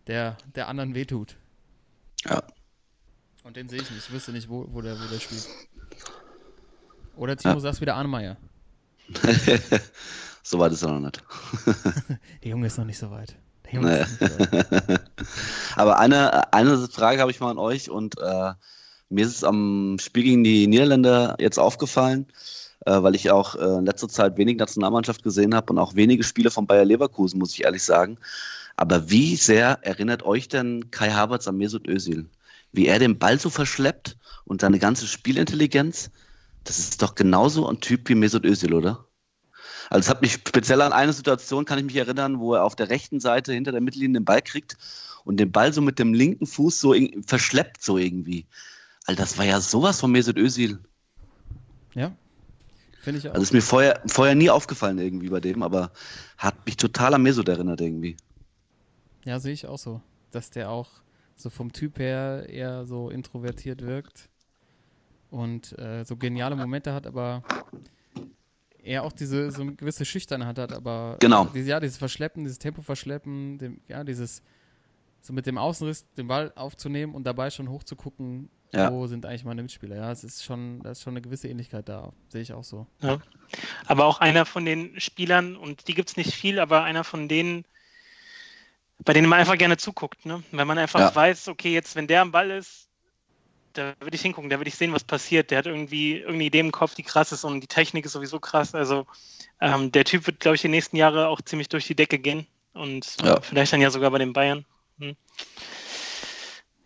der, 0.07 0.37
der 0.55 0.67
anderen 0.67 0.95
wehtut. 0.95 1.37
Ja. 2.25 2.41
Und 3.43 3.55
den 3.55 3.69
sehe 3.69 3.81
ich 3.81 3.89
nicht. 3.91 4.07
Ich 4.07 4.11
wüsste 4.11 4.31
nicht, 4.31 4.49
wo, 4.49 4.65
wo, 4.69 4.81
der, 4.81 4.99
wo 4.99 5.07
der 5.07 5.19
spielt. 5.19 5.47
Oder 7.15 7.37
Timo, 7.37 7.55
ja. 7.55 7.59
sagst 7.59 7.81
wieder 7.81 7.95
Arnemeyer. 7.95 8.37
so 10.43 10.59
weit 10.59 10.71
ist 10.71 10.83
er 10.83 10.91
noch 10.91 10.99
nicht. 10.99 11.23
Der 12.43 12.51
Junge 12.51 12.67
ist 12.67 12.77
noch 12.77 12.85
nicht 12.85 12.97
so 12.97 13.09
weit. 13.09 13.35
Der 13.65 13.73
Junge 13.73 13.87
nee. 13.87 14.01
ist 14.01 14.21
noch 14.21 14.29
nicht 14.29 14.69
so 14.69 14.87
weit. 14.89 15.01
Aber 15.75 15.97
eine, 15.99 16.53
eine 16.53 16.87
Frage 16.89 17.21
habe 17.21 17.31
ich 17.31 17.39
mal 17.39 17.51
an 17.51 17.57
euch 17.57 17.89
und 17.89 18.19
äh, 18.19 18.53
mir 19.09 19.25
ist 19.25 19.35
es 19.35 19.43
am 19.43 19.97
Spiel 19.99 20.23
gegen 20.23 20.43
die 20.43 20.67
Niederländer 20.67 21.35
jetzt 21.39 21.59
aufgefallen, 21.59 22.27
äh, 22.85 23.01
weil 23.01 23.15
ich 23.15 23.31
auch 23.31 23.55
äh, 23.55 23.77
in 23.77 23.85
letzter 23.85 24.09
Zeit 24.09 24.37
wenig 24.37 24.57
Nationalmannschaft 24.57 25.23
gesehen 25.23 25.55
habe 25.55 25.71
und 25.73 25.79
auch 25.79 25.95
wenige 25.95 26.23
Spiele 26.23 26.51
von 26.51 26.67
Bayer 26.67 26.85
Leverkusen, 26.85 27.39
muss 27.39 27.53
ich 27.53 27.63
ehrlich 27.63 27.83
sagen. 27.83 28.17
Aber 28.75 29.09
wie 29.09 29.35
sehr 29.35 29.79
erinnert 29.81 30.23
euch 30.23 30.47
denn 30.47 30.91
Kai 30.91 31.11
Havertz 31.11 31.47
an 31.47 31.57
Mesut 31.57 31.87
Özil? 31.87 32.29
Wie 32.71 32.87
er 32.87 32.99
den 32.99 33.17
Ball 33.17 33.39
so 33.39 33.49
verschleppt 33.49 34.17
und 34.45 34.61
seine 34.61 34.79
ganze 34.79 35.07
Spielintelligenz? 35.07 36.11
Das 36.63 36.79
ist 36.79 37.01
doch 37.01 37.15
genauso 37.15 37.67
ein 37.67 37.79
Typ 37.79 38.09
wie 38.09 38.15
Mesut 38.15 38.45
Özil, 38.45 38.73
oder? 38.73 39.05
Also 39.89 40.01
es 40.01 40.09
hat 40.09 40.21
mich 40.21 40.33
speziell 40.33 40.81
an 40.81 40.91
eine 40.91 41.13
Situation, 41.13 41.65
kann 41.65 41.79
ich 41.79 41.85
mich 41.85 41.95
erinnern, 41.95 42.39
wo 42.39 42.53
er 42.53 42.65
auf 42.65 42.75
der 42.75 42.89
rechten 42.89 43.19
Seite 43.19 43.53
hinter 43.53 43.71
der 43.71 43.81
Mittellinie 43.81 44.19
den 44.19 44.25
Ball 44.25 44.41
kriegt 44.41 44.77
und 45.23 45.37
den 45.37 45.51
Ball 45.51 45.73
so 45.73 45.81
mit 45.81 45.97
dem 45.97 46.13
linken 46.13 46.45
Fuß 46.45 46.79
so 46.79 46.93
verschleppt 47.25 47.81
so 47.81 47.97
irgendwie. 47.97 48.45
Also 49.07 49.17
das 49.17 49.37
war 49.37 49.45
ja 49.45 49.61
sowas 49.61 50.01
von 50.01 50.11
Mesut 50.11 50.37
Özil. 50.37 50.79
Ja, 51.95 52.11
finde 53.01 53.19
ich 53.19 53.27
auch. 53.27 53.33
Also 53.33 53.41
ist 53.41 53.53
mir 53.53 53.61
vorher, 53.61 54.03
vorher 54.05 54.35
nie 54.35 54.49
aufgefallen 54.49 54.99
irgendwie 54.99 55.29
bei 55.29 55.39
dem, 55.39 55.63
aber 55.63 55.91
hat 56.37 56.65
mich 56.65 56.75
total 56.75 57.13
an 57.13 57.23
Mesut 57.23 57.47
erinnert 57.47 57.79
irgendwie. 57.79 58.17
Ja, 59.23 59.39
sehe 59.39 59.53
ich 59.53 59.65
auch 59.65 59.79
so, 59.79 60.01
dass 60.31 60.49
der 60.49 60.69
auch 60.69 60.89
so 61.37 61.49
vom 61.49 61.71
Typ 61.71 61.99
her 61.99 62.47
eher 62.49 62.85
so 62.85 63.09
introvertiert 63.09 63.81
wirkt 63.81 64.29
und 65.29 65.77
äh, 65.79 66.03
so 66.03 66.17
geniale 66.17 66.57
Momente 66.57 66.93
hat, 66.93 67.07
aber 67.07 67.43
er 68.83 69.03
auch 69.03 69.13
diese 69.13 69.51
so 69.51 69.61
eine 69.61 69.75
gewisse 69.75 70.03
Schüchternheit 70.03 70.57
hat, 70.59 70.73
aber 70.73 71.15
genau. 71.19 71.45
Diese, 71.45 71.69
ja, 71.69 71.79
dieses 71.79 71.97
Verschleppen, 71.97 72.43
dieses 72.43 72.59
Tempo 72.59 72.81
verschleppen, 72.81 73.57
dem, 73.57 73.79
ja, 73.87 74.03
dieses 74.03 74.41
so 75.21 75.31
mit 75.31 75.45
dem 75.45 75.57
Außenriss 75.57 76.05
den 76.15 76.27
Ball 76.27 76.51
aufzunehmen 76.55 77.15
und 77.15 77.23
dabei 77.25 77.49
schon 77.49 77.69
hochzugucken, 77.69 78.49
ja. 78.71 78.91
wo 78.91 79.07
sind 79.07 79.25
eigentlich 79.25 79.45
meine 79.45 79.61
Mitspieler. 79.61 79.95
Ja, 79.95 80.11
es 80.11 80.23
ist 80.23 80.43
schon, 80.43 80.81
da 80.81 80.91
ist 80.91 81.01
schon 81.01 81.13
eine 81.13 81.21
gewisse 81.21 81.47
Ähnlichkeit 81.47 81.87
da, 81.87 82.11
sehe 82.29 82.41
ich 82.41 82.53
auch 82.53 82.63
so. 82.63 82.87
Ja. 83.01 83.19
Aber 83.85 84.05
auch 84.05 84.19
einer 84.19 84.45
von 84.45 84.65
den 84.65 84.99
Spielern, 84.99 85.55
und 85.55 85.87
die 85.87 85.93
gibt 85.93 86.09
es 86.09 86.17
nicht 86.17 86.33
viel, 86.33 86.59
aber 86.59 86.83
einer 86.83 87.03
von 87.03 87.27
denen, 87.27 87.65
bei 89.03 89.13
denen 89.13 89.29
man 89.29 89.39
einfach 89.39 89.57
gerne 89.57 89.77
zuguckt, 89.77 90.25
ne? 90.25 90.43
Wenn 90.51 90.67
man 90.67 90.77
einfach 90.77 90.99
ja. 90.99 91.15
weiß, 91.15 91.47
okay, 91.49 91.73
jetzt, 91.73 91.95
wenn 91.95 92.07
der 92.07 92.21
am 92.21 92.31
Ball 92.31 92.51
ist, 92.51 92.87
da 93.73 93.93
würde 93.99 94.15
ich 94.15 94.21
hingucken, 94.21 94.49
da 94.49 94.57
würde 94.57 94.69
ich 94.69 94.75
sehen, 94.75 94.93
was 94.93 95.03
passiert. 95.03 95.51
Der 95.51 95.59
hat 95.59 95.67
irgendwie 95.67 96.13
irgendeine 96.13 96.45
Idee 96.45 96.59
im 96.59 96.71
Kopf, 96.71 96.95
die 96.95 97.03
krass 97.03 97.31
ist 97.31 97.43
und 97.43 97.61
die 97.61 97.67
Technik 97.67 98.05
ist 98.05 98.13
sowieso 98.13 98.39
krass. 98.39 98.73
Also 98.73 99.05
ähm, 99.61 99.91
der 99.91 100.03
Typ 100.03 100.25
wird, 100.27 100.39
glaube 100.39 100.55
ich, 100.55 100.61
die 100.61 100.67
nächsten 100.67 100.97
Jahre 100.97 101.27
auch 101.27 101.41
ziemlich 101.41 101.69
durch 101.69 101.85
die 101.85 101.95
Decke 101.95 102.19
gehen 102.19 102.47
und 102.73 103.17
ja. 103.21 103.39
vielleicht 103.41 103.73
dann 103.73 103.81
ja 103.81 103.91
sogar 103.91 104.11
bei 104.11 104.17
den 104.17 104.33
Bayern. 104.33 104.65
Hm. 104.99 105.15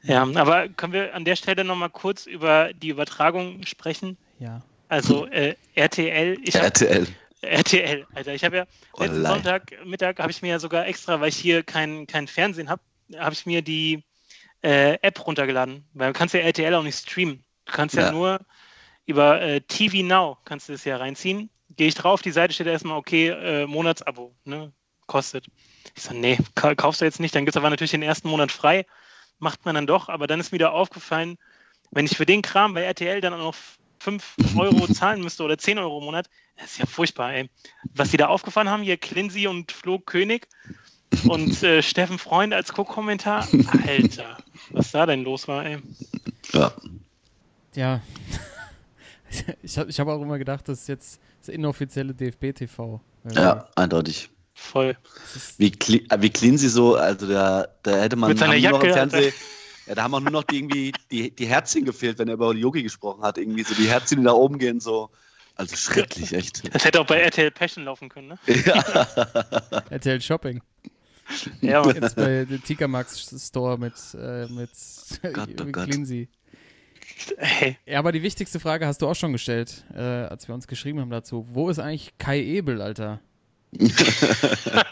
Ja, 0.04 0.24
aber 0.24 0.70
können 0.70 0.94
wir 0.94 1.14
an 1.14 1.26
der 1.26 1.36
Stelle 1.36 1.64
nochmal 1.64 1.90
kurz 1.90 2.26
über 2.26 2.74
die 2.74 2.90
Übertragung 2.90 3.64
sprechen? 3.66 4.18
Ja. 4.40 4.62
Also 4.90 5.28
äh, 5.28 5.56
RTL. 5.76 6.38
Ich 6.44 6.56
RTL. 6.56 7.06
Hab, 7.06 7.50
RTL, 7.50 8.06
Alter. 8.14 8.34
Ich 8.34 8.44
habe 8.44 8.58
ja 8.58 8.66
letzten 8.98 9.26
Sonntagmittag 9.26 10.20
habe 10.20 10.32
ich 10.32 10.42
mir 10.42 10.50
ja 10.50 10.60
sogar 10.60 10.88
extra, 10.88 11.22
weil 11.22 11.30
ich 11.30 11.38
hier 11.38 11.64
kein, 11.64 12.08
kein 12.08 12.28
Fernsehen 12.28 12.70
habe, 12.70 12.82
habe 13.18 13.34
ich 13.34 13.46
mir 13.46 13.62
die 13.62 14.04
äh, 14.64 14.98
App 15.02 15.26
runtergeladen. 15.26 15.86
Weil 15.94 16.14
du 16.14 16.18
kannst 16.18 16.34
ja 16.34 16.42
RTL 16.42 16.74
auch 16.76 16.84
nicht 16.84 16.98
streamen. 16.98 17.44
Du 17.66 17.74
kannst 17.74 17.96
ja, 17.96 18.04
ja 18.04 18.12
nur 18.12 18.40
über 19.06 19.42
äh, 19.42 19.62
TV 19.62 20.04
Now 20.04 20.38
kannst 20.46 20.70
du 20.70 20.74
das 20.74 20.86
ja 20.86 20.98
reinziehen. 20.98 21.50
Gehe 21.76 21.88
ich 21.88 21.96
drauf, 21.96 22.22
die 22.22 22.32
Seite 22.32 22.54
steht 22.54 22.68
erstmal, 22.68 22.98
okay, 22.98 23.30
äh, 23.30 23.66
Monatsabo, 23.66 24.36
ne? 24.44 24.72
Kostet. 25.08 25.46
Ich 25.96 26.04
so, 26.04 26.14
nee, 26.14 26.38
kaufst 26.56 27.02
du 27.02 27.06
jetzt 27.06 27.20
nicht, 27.20 27.36
dann 27.36 27.46
gibt 27.46 27.56
es 27.56 27.58
aber 27.58 27.70
natürlich 27.70 27.92
den 27.92 28.04
ersten 28.04 28.30
Monat 28.30 28.52
frei. 28.52 28.86
Macht 29.42 29.66
man 29.66 29.74
dann 29.74 29.88
doch, 29.88 30.08
aber 30.08 30.28
dann 30.28 30.40
ist 30.40 30.52
mir 30.52 30.60
wieder 30.60 30.72
aufgefallen, 30.72 31.38
wenn 31.90 32.06
ich 32.06 32.16
für 32.16 32.28
den 32.28 32.44
Kram 32.44 32.76
bei 32.76 32.84
RTL 32.84 33.22
dann 33.22 33.34
auch 33.34 33.40
noch 33.40 33.56
5 34.00 34.36
Euro 34.56 34.88
zahlen 34.94 35.22
müsste 35.22 35.44
oder 35.44 35.58
10 35.58 35.80
Euro 35.80 35.98
im 35.98 36.06
Monat, 36.06 36.30
das 36.58 36.74
ist 36.74 36.78
ja 36.78 36.86
furchtbar, 36.86 37.34
ey. 37.34 37.50
Was 37.96 38.12
die 38.12 38.18
da 38.18 38.28
aufgefahren 38.28 38.70
haben, 38.70 38.84
hier 38.84 38.98
Clincy 38.98 39.48
und 39.48 39.72
Flo 39.72 39.98
König 39.98 40.48
und 41.28 41.64
äh, 41.64 41.82
Steffen 41.84 42.20
Freund 42.20 42.54
als 42.54 42.72
Co-Kommentar. 42.72 43.48
Alter, 43.88 44.38
was 44.70 44.92
da 44.92 45.08
denn 45.08 45.24
los 45.24 45.48
war, 45.48 45.66
ey. 45.66 45.80
Ja. 46.54 46.72
Ja. 47.76 48.02
Ich 49.64 49.78
habe 49.78 49.90
ich 49.90 49.98
hab 49.98 50.10
auch 50.10 50.22
immer 50.22 50.38
gedacht, 50.38 50.68
das 50.68 50.82
ist 50.82 50.88
jetzt 50.90 51.22
das 51.40 51.48
inoffizielle 51.48 52.14
DFB-TV. 52.14 53.00
Ja, 53.34 53.70
eindeutig. 53.78 54.30
Voll. 54.62 54.96
Wie, 55.58 55.72
wie 55.72 56.30
clean 56.30 56.58
sie 56.58 56.70
so, 56.70 56.96
also 56.96 57.28
da, 57.28 57.68
da 57.84 57.98
hätte 57.98 58.16
man 58.16 58.30
Mit 58.30 58.38
seiner 58.38 58.54
Jacke, 58.54 58.78
noch 58.78 58.84
im 58.84 58.94
Fernsehen, 58.94 59.34
ja, 59.88 59.96
da 59.96 60.04
haben 60.04 60.14
auch 60.14 60.20
nur 60.20 60.32
noch 60.32 60.44
die, 60.44 60.58
irgendwie 60.58 60.94
die, 61.10 61.36
die 61.36 61.46
Herzchen 61.48 61.84
gefehlt, 61.84 62.20
wenn 62.20 62.28
er 62.28 62.36
über 62.36 62.54
Yogi 62.54 62.84
gesprochen 62.84 63.24
hat. 63.24 63.38
Irgendwie 63.38 63.64
so 63.64 63.74
die 63.74 63.90
Herzchen, 63.90 64.20
die 64.20 64.26
da 64.26 64.34
oben 64.34 64.60
gehen, 64.60 64.80
so. 64.80 65.10
Also 65.56 65.76
schrecklich, 65.76 66.32
echt. 66.34 66.74
Das 66.74 66.86
hätte 66.86 67.02
auch 67.02 67.06
bei 67.06 67.20
RTL 67.20 67.52
Passion 67.52 67.86
laufen 67.86 68.08
können, 68.08 68.30
ne? 68.30 68.40
Ja. 68.66 68.82
RTL 69.90 70.22
Shopping. 70.22 70.62
Ja, 71.62 71.84
Mann. 71.84 71.96
Jetzt 71.96 72.16
bei 72.16 72.46
der 72.46 72.62
Tika 72.62 72.88
Max 72.88 73.34
Store 73.48 73.78
mit, 73.78 73.94
äh, 74.14 74.46
mit, 74.48 74.70
Gott, 75.34 75.50
oh 75.60 75.64
mit. 75.64 75.74
Cleansy. 75.74 76.30
Hey. 77.38 77.78
Ja, 77.86 78.00
aber 78.00 78.12
die 78.12 78.24
wichtigste 78.24 78.60
Frage 78.60 78.88
hast 78.88 79.02
du 79.02 79.08
auch 79.08 79.16
schon 79.16 79.34
gestellt, 79.34 79.86
äh, 79.94 80.00
als 80.00 80.48
wir 80.48 80.56
uns 80.56 80.68
geschrieben 80.68 81.00
haben 81.00 81.10
dazu. 81.10 81.48
Wo 81.50 81.70
ist 81.70 81.80
eigentlich 81.80 82.14
Kai 82.18 82.42
Ebel, 82.42 82.82
Alter? 82.82 83.20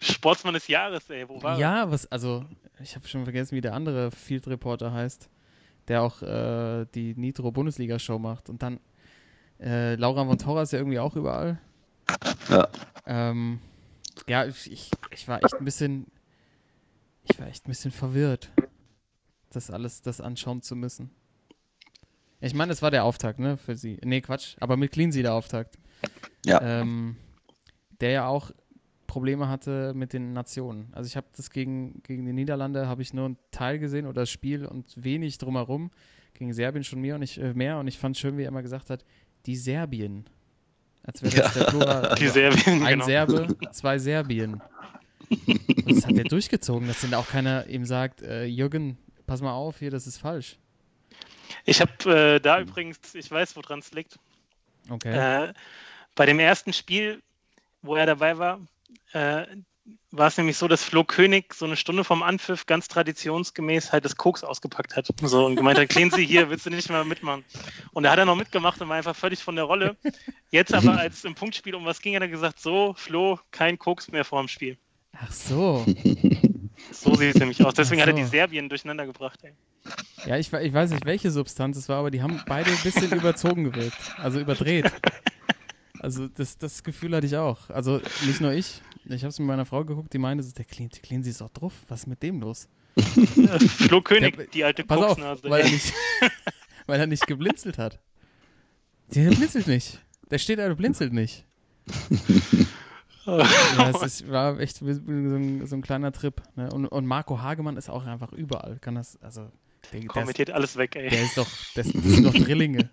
Sportsmann 0.00 0.54
des 0.54 0.66
Jahres, 0.68 1.08
ey. 1.10 1.28
Wo 1.28 1.42
war 1.42 1.58
Ja, 1.58 1.90
was, 1.90 2.10
also, 2.10 2.44
ich 2.82 2.96
habe 2.96 3.06
schon 3.08 3.24
vergessen, 3.24 3.56
wie 3.56 3.60
der 3.60 3.74
andere 3.74 4.10
Field 4.10 4.46
Reporter 4.46 4.92
heißt, 4.92 5.28
der 5.88 6.02
auch 6.02 6.22
äh, 6.22 6.86
die 6.94 7.14
Nitro 7.14 7.50
Bundesliga 7.52 7.98
Show 7.98 8.18
macht. 8.18 8.48
Und 8.48 8.62
dann 8.62 8.80
äh, 9.60 9.94
Laura 9.94 10.24
von 10.24 10.38
Torra 10.38 10.62
ist 10.62 10.72
ja 10.72 10.78
irgendwie 10.78 10.98
auch 10.98 11.16
überall. 11.16 11.60
Ja. 12.48 12.68
Ähm, 13.06 13.60
ja, 14.26 14.46
ich, 14.46 14.90
ich, 15.10 15.28
war 15.28 15.42
echt 15.42 15.54
ein 15.54 15.64
bisschen, 15.64 16.06
ich 17.24 17.38
war 17.38 17.46
echt 17.46 17.66
ein 17.66 17.70
bisschen 17.70 17.90
verwirrt, 17.90 18.50
das 19.50 19.70
alles, 19.70 20.02
das 20.02 20.20
anschauen 20.20 20.62
zu 20.62 20.76
müssen. 20.76 21.10
Ich 22.40 22.54
meine, 22.54 22.70
das 22.70 22.82
war 22.82 22.90
der 22.90 23.04
Auftakt, 23.04 23.38
ne, 23.38 23.56
für 23.56 23.76
sie. 23.76 23.98
Nee, 24.04 24.20
Quatsch, 24.20 24.56
aber 24.60 24.76
mit 24.76 24.92
Cleansy 24.92 25.22
der 25.22 25.34
Auftakt. 25.34 25.78
Ja. 26.44 26.60
Ähm, 26.60 27.16
der 28.04 28.10
ja 28.10 28.26
auch 28.26 28.50
Probleme 29.06 29.48
hatte 29.48 29.92
mit 29.94 30.12
den 30.12 30.34
Nationen. 30.34 30.88
Also 30.92 31.06
ich 31.06 31.16
habe 31.16 31.26
das 31.34 31.50
gegen, 31.50 32.02
gegen 32.02 32.26
die 32.26 32.34
Niederlande, 32.34 32.86
habe 32.86 33.00
ich 33.00 33.14
nur 33.14 33.24
einen 33.24 33.38
Teil 33.50 33.78
gesehen 33.78 34.04
oder 34.04 34.22
das 34.22 34.30
Spiel 34.30 34.66
und 34.66 34.92
wenig 35.02 35.38
drumherum. 35.38 35.90
Gegen 36.34 36.52
Serbien 36.52 36.84
schon 36.84 37.00
mehr 37.00 37.14
und 37.14 37.22
ich, 37.22 37.40
äh, 37.40 37.54
mehr 37.54 37.78
und 37.78 37.88
ich 37.88 37.98
fand 37.98 38.18
schön, 38.18 38.36
wie 38.36 38.42
er 38.42 38.48
immer 38.48 38.60
gesagt 38.60 38.90
hat, 38.90 39.06
die 39.46 39.56
Serbien. 39.56 40.28
Als 41.02 41.22
wäre 41.22 41.34
das 41.34 41.54
Ja. 41.54 41.62
der 41.62 41.70
Plural. 41.70 42.14
Die 42.18 42.28
Serbien, 42.28 42.82
Ein 42.82 42.92
genau. 42.94 43.04
Serbe, 43.06 43.56
zwei 43.72 43.98
Serbien. 43.98 44.60
Und 45.30 45.96
das 45.96 46.06
hat 46.06 46.16
er 46.18 46.24
durchgezogen, 46.24 46.86
dass 46.88 47.00
denn 47.00 47.14
auch 47.14 47.28
keiner 47.28 47.66
ihm 47.68 47.86
sagt, 47.86 48.20
äh, 48.20 48.44
Jürgen, 48.44 48.98
pass 49.26 49.40
mal 49.40 49.52
auf, 49.52 49.78
hier, 49.78 49.90
das 49.90 50.06
ist 50.06 50.18
falsch. 50.18 50.58
Ich 51.64 51.80
habe 51.80 52.34
äh, 52.36 52.40
da 52.40 52.60
übrigens, 52.60 52.98
ich 53.14 53.30
weiß, 53.30 53.56
woran 53.56 53.78
es 53.78 53.92
liegt. 53.92 54.18
Okay. 54.90 55.48
Äh, 55.48 55.54
bei 56.14 56.26
dem 56.26 56.38
ersten 56.38 56.72
Spiel, 56.74 57.22
wo 57.84 57.96
er 57.96 58.06
dabei 58.06 58.38
war, 58.38 58.60
äh, 59.12 59.44
war 60.10 60.28
es 60.28 60.36
nämlich 60.38 60.56
so, 60.56 60.68
dass 60.68 60.82
Flo 60.82 61.04
König 61.04 61.52
so 61.52 61.66
eine 61.66 61.76
Stunde 61.76 62.04
vom 62.04 62.22
Anpfiff 62.22 62.66
ganz 62.66 62.88
traditionsgemäß 62.88 63.92
halt 63.92 64.04
das 64.04 64.16
Koks 64.16 64.42
ausgepackt 64.42 64.96
hat. 64.96 65.08
So 65.20 65.44
und 65.44 65.56
gemeint 65.56 65.78
hat, 65.78 65.88
Cleansy 65.88 66.26
hier, 66.26 66.48
willst 66.48 66.64
du 66.66 66.70
nicht 66.70 66.88
mal 66.88 67.04
mitmachen? 67.04 67.44
Und 67.92 68.04
da 68.04 68.12
hat 68.12 68.18
er 68.18 68.24
noch 68.24 68.36
mitgemacht 68.36 68.80
und 68.80 68.88
war 68.88 68.96
einfach 68.96 69.16
völlig 69.16 69.42
von 69.42 69.56
der 69.56 69.64
Rolle. 69.64 69.96
Jetzt 70.50 70.72
aber, 70.72 70.98
als 70.98 71.24
im 71.24 71.34
Punktspiel 71.34 71.74
um 71.74 71.84
was 71.84 72.00
ging, 72.00 72.14
hat 72.14 72.22
er 72.22 72.28
gesagt, 72.28 72.60
so, 72.60 72.94
Flo, 72.96 73.38
kein 73.50 73.78
Koks 73.78 74.10
mehr 74.10 74.24
vor 74.24 74.40
dem 74.40 74.48
Spiel. 74.48 74.78
Ach 75.12 75.32
so. 75.32 75.84
So 76.90 77.14
sieht 77.14 77.34
es 77.34 77.40
nämlich 77.40 77.64
aus. 77.64 77.74
Deswegen 77.74 78.02
Ach 78.02 78.06
hat 78.06 78.14
er 78.14 78.16
so. 78.16 78.24
die 78.24 78.28
Serbien 78.28 78.68
durcheinander 78.68 79.06
gebracht. 79.06 79.40
Ey. 79.42 79.52
Ja, 80.26 80.36
ich, 80.36 80.52
ich 80.52 80.72
weiß 80.72 80.90
nicht, 80.90 81.04
welche 81.04 81.30
Substanz 81.30 81.76
es 81.76 81.88
war, 81.88 81.98
aber 81.98 82.10
die 82.10 82.22
haben 82.22 82.42
beide 82.46 82.70
ein 82.70 82.82
bisschen 82.82 83.12
überzogen 83.12 83.64
gewirkt. 83.64 83.98
Also 84.18 84.40
überdreht. 84.40 84.92
Also 86.04 86.28
das, 86.28 86.58
das 86.58 86.82
Gefühl 86.84 87.16
hatte 87.16 87.26
ich 87.26 87.34
auch. 87.36 87.70
Also 87.70 87.98
nicht 88.26 88.40
nur 88.42 88.52
ich. 88.52 88.82
Ich 89.06 89.22
habe 89.22 89.28
es 89.28 89.38
mit 89.38 89.48
meiner 89.48 89.64
Frau 89.64 89.84
geguckt, 89.86 90.12
die 90.12 90.18
meinte, 90.18 90.44
so, 90.44 90.52
der 90.52 90.66
Clean, 90.66 90.90
Cleansy 90.90 91.30
ist 91.30 91.40
doch 91.40 91.48
drauf. 91.48 91.72
Was 91.88 92.00
ist 92.00 92.06
mit 92.08 92.22
dem 92.22 92.40
los? 92.40 92.68
Flo 93.78 94.02
König, 94.02 94.36
Der- 94.36 94.46
die 94.48 94.64
alte 94.64 94.84
Pass 94.84 95.00
auf, 95.00 95.18
weil 95.44 95.62
er, 95.62 95.70
nicht, 95.70 95.94
weil 96.86 97.00
er 97.00 97.06
nicht 97.06 97.26
geblinzelt 97.26 97.78
hat. 97.78 98.00
Der 99.14 99.30
blinzelt 99.30 99.66
nicht. 99.66 99.98
Der 100.30 100.38
steht 100.38 100.58
da, 100.58 100.68
der 100.68 100.74
blinzelt 100.74 101.12
nicht. 101.12 101.44
Ja, 103.26 103.88
es 103.88 104.02
ist, 104.02 104.28
war 104.30 104.60
echt 104.60 104.76
so 104.76 104.84
ein, 104.84 105.66
so 105.66 105.76
ein 105.76 105.80
kleiner 105.80 106.12
Trip. 106.12 106.42
Ne? 106.56 106.70
Und, 106.70 106.86
und 106.86 107.06
Marco 107.06 107.40
Hagemann 107.40 107.78
ist 107.78 107.88
auch 107.88 108.04
einfach 108.04 108.32
überall. 108.32 108.76
Kann 108.82 108.96
das, 108.96 109.18
also, 109.22 109.50
der, 109.94 110.04
Kommentiert 110.04 110.50
alles 110.50 110.76
weg, 110.76 110.94
ey. 110.96 111.08
der 111.08 111.22
ist 111.22 111.38
doch, 111.38 111.48
das, 111.74 111.90
das 111.90 112.02
sind 112.02 112.24
doch 112.26 112.34
Drillinge. 112.34 112.90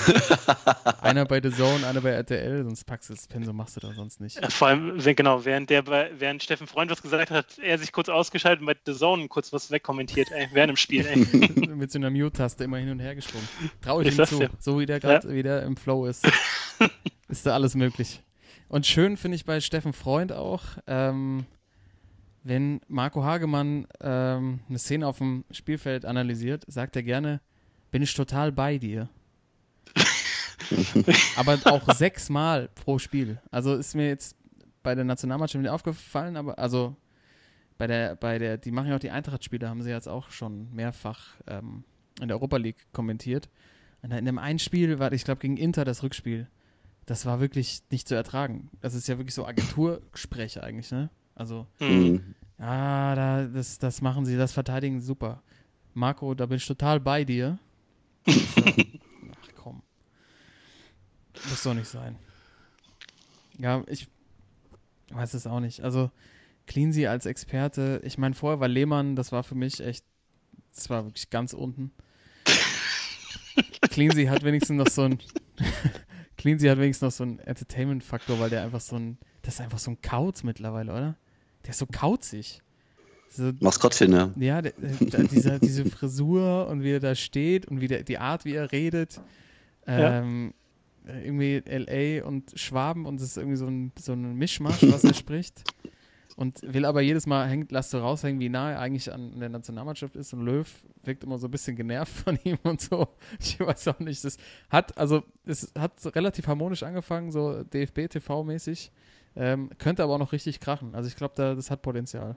einer 1.00 1.24
bei 1.24 1.40
The 1.42 1.50
Zone, 1.50 1.86
einer 1.86 2.00
bei 2.00 2.10
RTL, 2.10 2.64
sonst 2.64 2.84
packst 2.84 3.10
du 3.10 3.14
das 3.14 3.26
Pensum, 3.26 3.56
machst 3.56 3.76
du 3.76 3.80
da 3.80 3.92
sonst 3.92 4.20
nicht. 4.20 4.38
Vor 4.52 4.68
allem, 4.68 5.04
wenn, 5.04 5.16
genau, 5.16 5.44
während 5.44 5.70
der 5.70 5.82
bei, 5.82 6.10
während 6.18 6.42
Steffen 6.42 6.66
Freund 6.66 6.90
was 6.90 7.02
gesagt 7.02 7.30
hat, 7.30 7.58
er 7.58 7.78
sich 7.78 7.92
kurz 7.92 8.08
ausgeschaltet 8.08 8.60
und 8.60 8.66
bei 8.66 8.76
The 8.84 8.94
Zone 8.94 9.28
kurz 9.28 9.52
was 9.52 9.70
wegkommentiert, 9.70 10.30
ey, 10.32 10.48
während 10.52 10.70
dem 10.70 10.76
Spiel, 10.76 11.06
ey. 11.06 11.16
Mit 11.74 11.92
so 11.92 11.98
einer 11.98 12.10
Mute-Taste 12.10 12.64
immer 12.64 12.78
hin 12.78 12.90
und 12.90 13.00
her 13.00 13.14
gesprungen. 13.14 13.48
Trau 13.80 14.00
ich 14.00 14.18
ihm 14.18 14.24
zu. 14.24 14.38
dir. 14.38 14.50
So 14.58 14.78
wie 14.78 14.86
der 14.86 15.00
gerade 15.00 15.28
Ja. 15.28 15.34
wieder 15.34 15.62
im 15.62 15.76
Flow 15.76 16.06
ist. 16.06 16.26
ist 17.28 17.46
da 17.46 17.54
alles 17.54 17.74
möglich. 17.74 18.22
Und 18.68 18.86
schön 18.86 19.16
finde 19.16 19.36
ich 19.36 19.44
bei 19.44 19.60
Steffen 19.60 19.92
Freund 19.92 20.32
auch, 20.32 20.62
ähm, 20.86 21.46
wenn 22.42 22.80
Marco 22.88 23.22
Hagemann 23.22 23.86
ähm, 24.00 24.60
eine 24.68 24.78
Szene 24.78 25.06
auf 25.06 25.18
dem 25.18 25.44
Spielfeld 25.50 26.04
analysiert, 26.04 26.64
sagt 26.68 26.96
er 26.96 27.02
gerne, 27.02 27.40
bin 27.90 28.02
ich 28.02 28.14
total 28.14 28.52
bei 28.52 28.78
dir. 28.78 29.08
aber 31.36 31.58
auch 31.64 31.94
sechsmal 31.94 32.68
pro 32.74 32.98
Spiel. 32.98 33.40
Also 33.50 33.74
ist 33.74 33.94
mir 33.94 34.08
jetzt 34.08 34.36
bei 34.82 34.94
der 34.94 35.04
Nationalmannschaft 35.04 35.62
nicht 35.62 35.70
aufgefallen, 35.70 36.36
aber 36.36 36.58
also 36.58 36.96
bei 37.78 37.86
der, 37.86 38.16
bei 38.16 38.38
der, 38.38 38.58
die 38.58 38.70
machen 38.70 38.88
ja 38.88 38.96
auch 38.96 39.00
die 39.00 39.10
Eintracht-Spiele, 39.10 39.68
haben 39.68 39.82
sie 39.82 39.90
jetzt 39.90 40.08
auch 40.08 40.30
schon 40.30 40.72
mehrfach 40.74 41.36
ähm, 41.46 41.84
in 42.20 42.28
der 42.28 42.36
Europa 42.36 42.58
League 42.58 42.86
kommentiert. 42.92 43.48
Und 44.02 44.12
in 44.12 44.24
dem 44.24 44.38
einen 44.38 44.58
Spiel 44.58 44.98
war, 44.98 45.12
ich 45.12 45.24
glaube, 45.24 45.40
gegen 45.40 45.56
Inter 45.56 45.84
das 45.84 46.02
Rückspiel. 46.02 46.48
Das 47.06 47.26
war 47.26 47.40
wirklich 47.40 47.82
nicht 47.90 48.06
zu 48.06 48.14
ertragen. 48.14 48.70
Das 48.80 48.94
ist 48.94 49.08
ja 49.08 49.18
wirklich 49.18 49.34
so 49.34 49.46
Agenturspreche 49.46 50.62
eigentlich, 50.62 50.90
ne? 50.90 51.10
Also, 51.34 51.66
Hm. 51.78 52.12
Mhm. 52.12 52.34
ja, 52.58 53.14
da, 53.14 53.44
das, 53.46 53.78
das 53.78 54.02
machen 54.02 54.26
sie, 54.26 54.36
das 54.36 54.52
verteidigen 54.52 55.00
sie 55.00 55.06
super. 55.06 55.42
Marco, 55.94 56.34
da 56.34 56.46
bin 56.46 56.58
ich 56.58 56.66
total 56.66 57.00
bei 57.00 57.24
dir. 57.24 57.58
Muss 61.48 61.62
doch 61.62 61.74
nicht 61.74 61.88
sein. 61.88 62.16
Ja, 63.58 63.82
ich 63.86 64.08
weiß 65.10 65.34
es 65.34 65.46
auch 65.46 65.60
nicht. 65.60 65.80
Also, 65.82 66.10
Cleansy 66.66 67.06
als 67.06 67.26
Experte, 67.26 68.00
ich 68.04 68.16
meine, 68.16 68.34
vorher 68.34 68.60
war 68.60 68.68
Lehmann, 68.68 69.16
das 69.16 69.32
war 69.32 69.42
für 69.42 69.54
mich 69.54 69.80
echt, 69.80 70.04
das 70.74 70.88
war 70.88 71.04
wirklich 71.04 71.30
ganz 71.30 71.52
unten. 71.52 71.90
Cleansy 73.90 74.26
hat 74.26 74.44
wenigstens 74.44 74.76
noch 74.76 74.88
so 74.88 75.02
ein, 75.02 75.18
Cleansy 76.36 76.68
hat 76.68 76.78
wenigstens 76.78 77.06
noch 77.06 77.12
so 77.12 77.24
einen 77.24 77.38
Entertainment-Faktor, 77.40 78.38
weil 78.38 78.50
der 78.50 78.62
einfach 78.62 78.80
so 78.80 78.96
ein, 78.96 79.18
das 79.42 79.54
ist 79.54 79.60
einfach 79.60 79.78
so 79.78 79.90
ein 79.90 80.00
Kauz 80.00 80.42
mittlerweile, 80.42 80.92
oder? 80.92 81.16
Der 81.64 81.70
ist 81.70 81.78
so 81.78 81.86
kauzig. 81.86 82.62
So, 83.30 83.52
Maskottchen, 83.60 84.12
ja. 84.12 84.32
ja, 84.36 84.62
der, 84.62 84.72
der, 84.72 85.24
dieser, 85.24 85.58
diese 85.58 85.84
Frisur 85.84 86.66
und 86.68 86.82
wie 86.82 86.92
er 86.92 87.00
da 87.00 87.14
steht 87.14 87.66
und 87.66 87.80
wie 87.80 87.86
der, 87.86 88.02
die 88.02 88.18
Art, 88.18 88.44
wie 88.44 88.54
er 88.54 88.72
redet. 88.72 89.20
Ja. 89.86 90.20
Ähm, 90.20 90.52
Irgendwie 91.06 91.62
LA 91.66 92.24
und 92.24 92.52
Schwaben 92.56 93.06
und 93.06 93.20
es 93.20 93.28
ist 93.28 93.36
irgendwie 93.36 93.56
so 93.56 93.66
ein, 93.66 93.92
so 93.98 94.12
ein 94.12 94.34
Mischmasch, 94.34 94.82
was 94.82 95.04
er 95.04 95.14
spricht. 95.14 95.64
Und 96.36 96.60
will 96.62 96.86
aber 96.86 97.02
jedes 97.02 97.26
Mal, 97.26 97.46
hängt, 97.48 97.70
lasst 97.70 97.92
du 97.92 97.98
raushängen, 97.98 98.40
wie 98.40 98.48
nah 98.48 98.70
er 98.70 98.80
eigentlich 98.80 99.12
an 99.12 99.38
der 99.40 99.50
Nationalmannschaft 99.50 100.16
ist. 100.16 100.32
Und 100.32 100.40
Löw 100.40 100.66
wirkt 101.04 101.22
immer 101.22 101.36
so 101.36 101.48
ein 101.48 101.50
bisschen 101.50 101.76
genervt 101.76 102.12
von 102.12 102.38
ihm 102.44 102.58
und 102.62 102.80
so. 102.80 103.08
Ich 103.38 103.60
weiß 103.60 103.88
auch 103.88 103.98
nicht. 103.98 104.24
Das 104.24 104.38
hat, 104.70 104.96
also, 104.96 105.22
es 105.44 105.72
hat 105.78 105.92
relativ 106.14 106.46
harmonisch 106.46 106.82
angefangen, 106.82 107.30
so 107.30 107.62
DFB-TV-mäßig. 107.64 108.90
Ähm, 109.36 109.70
könnte 109.78 110.02
aber 110.02 110.14
auch 110.14 110.18
noch 110.18 110.32
richtig 110.32 110.60
krachen. 110.60 110.94
Also 110.94 111.08
ich 111.08 111.16
glaube, 111.16 111.34
da, 111.36 111.54
das 111.54 111.70
hat 111.70 111.82
Potenzial. 111.82 112.36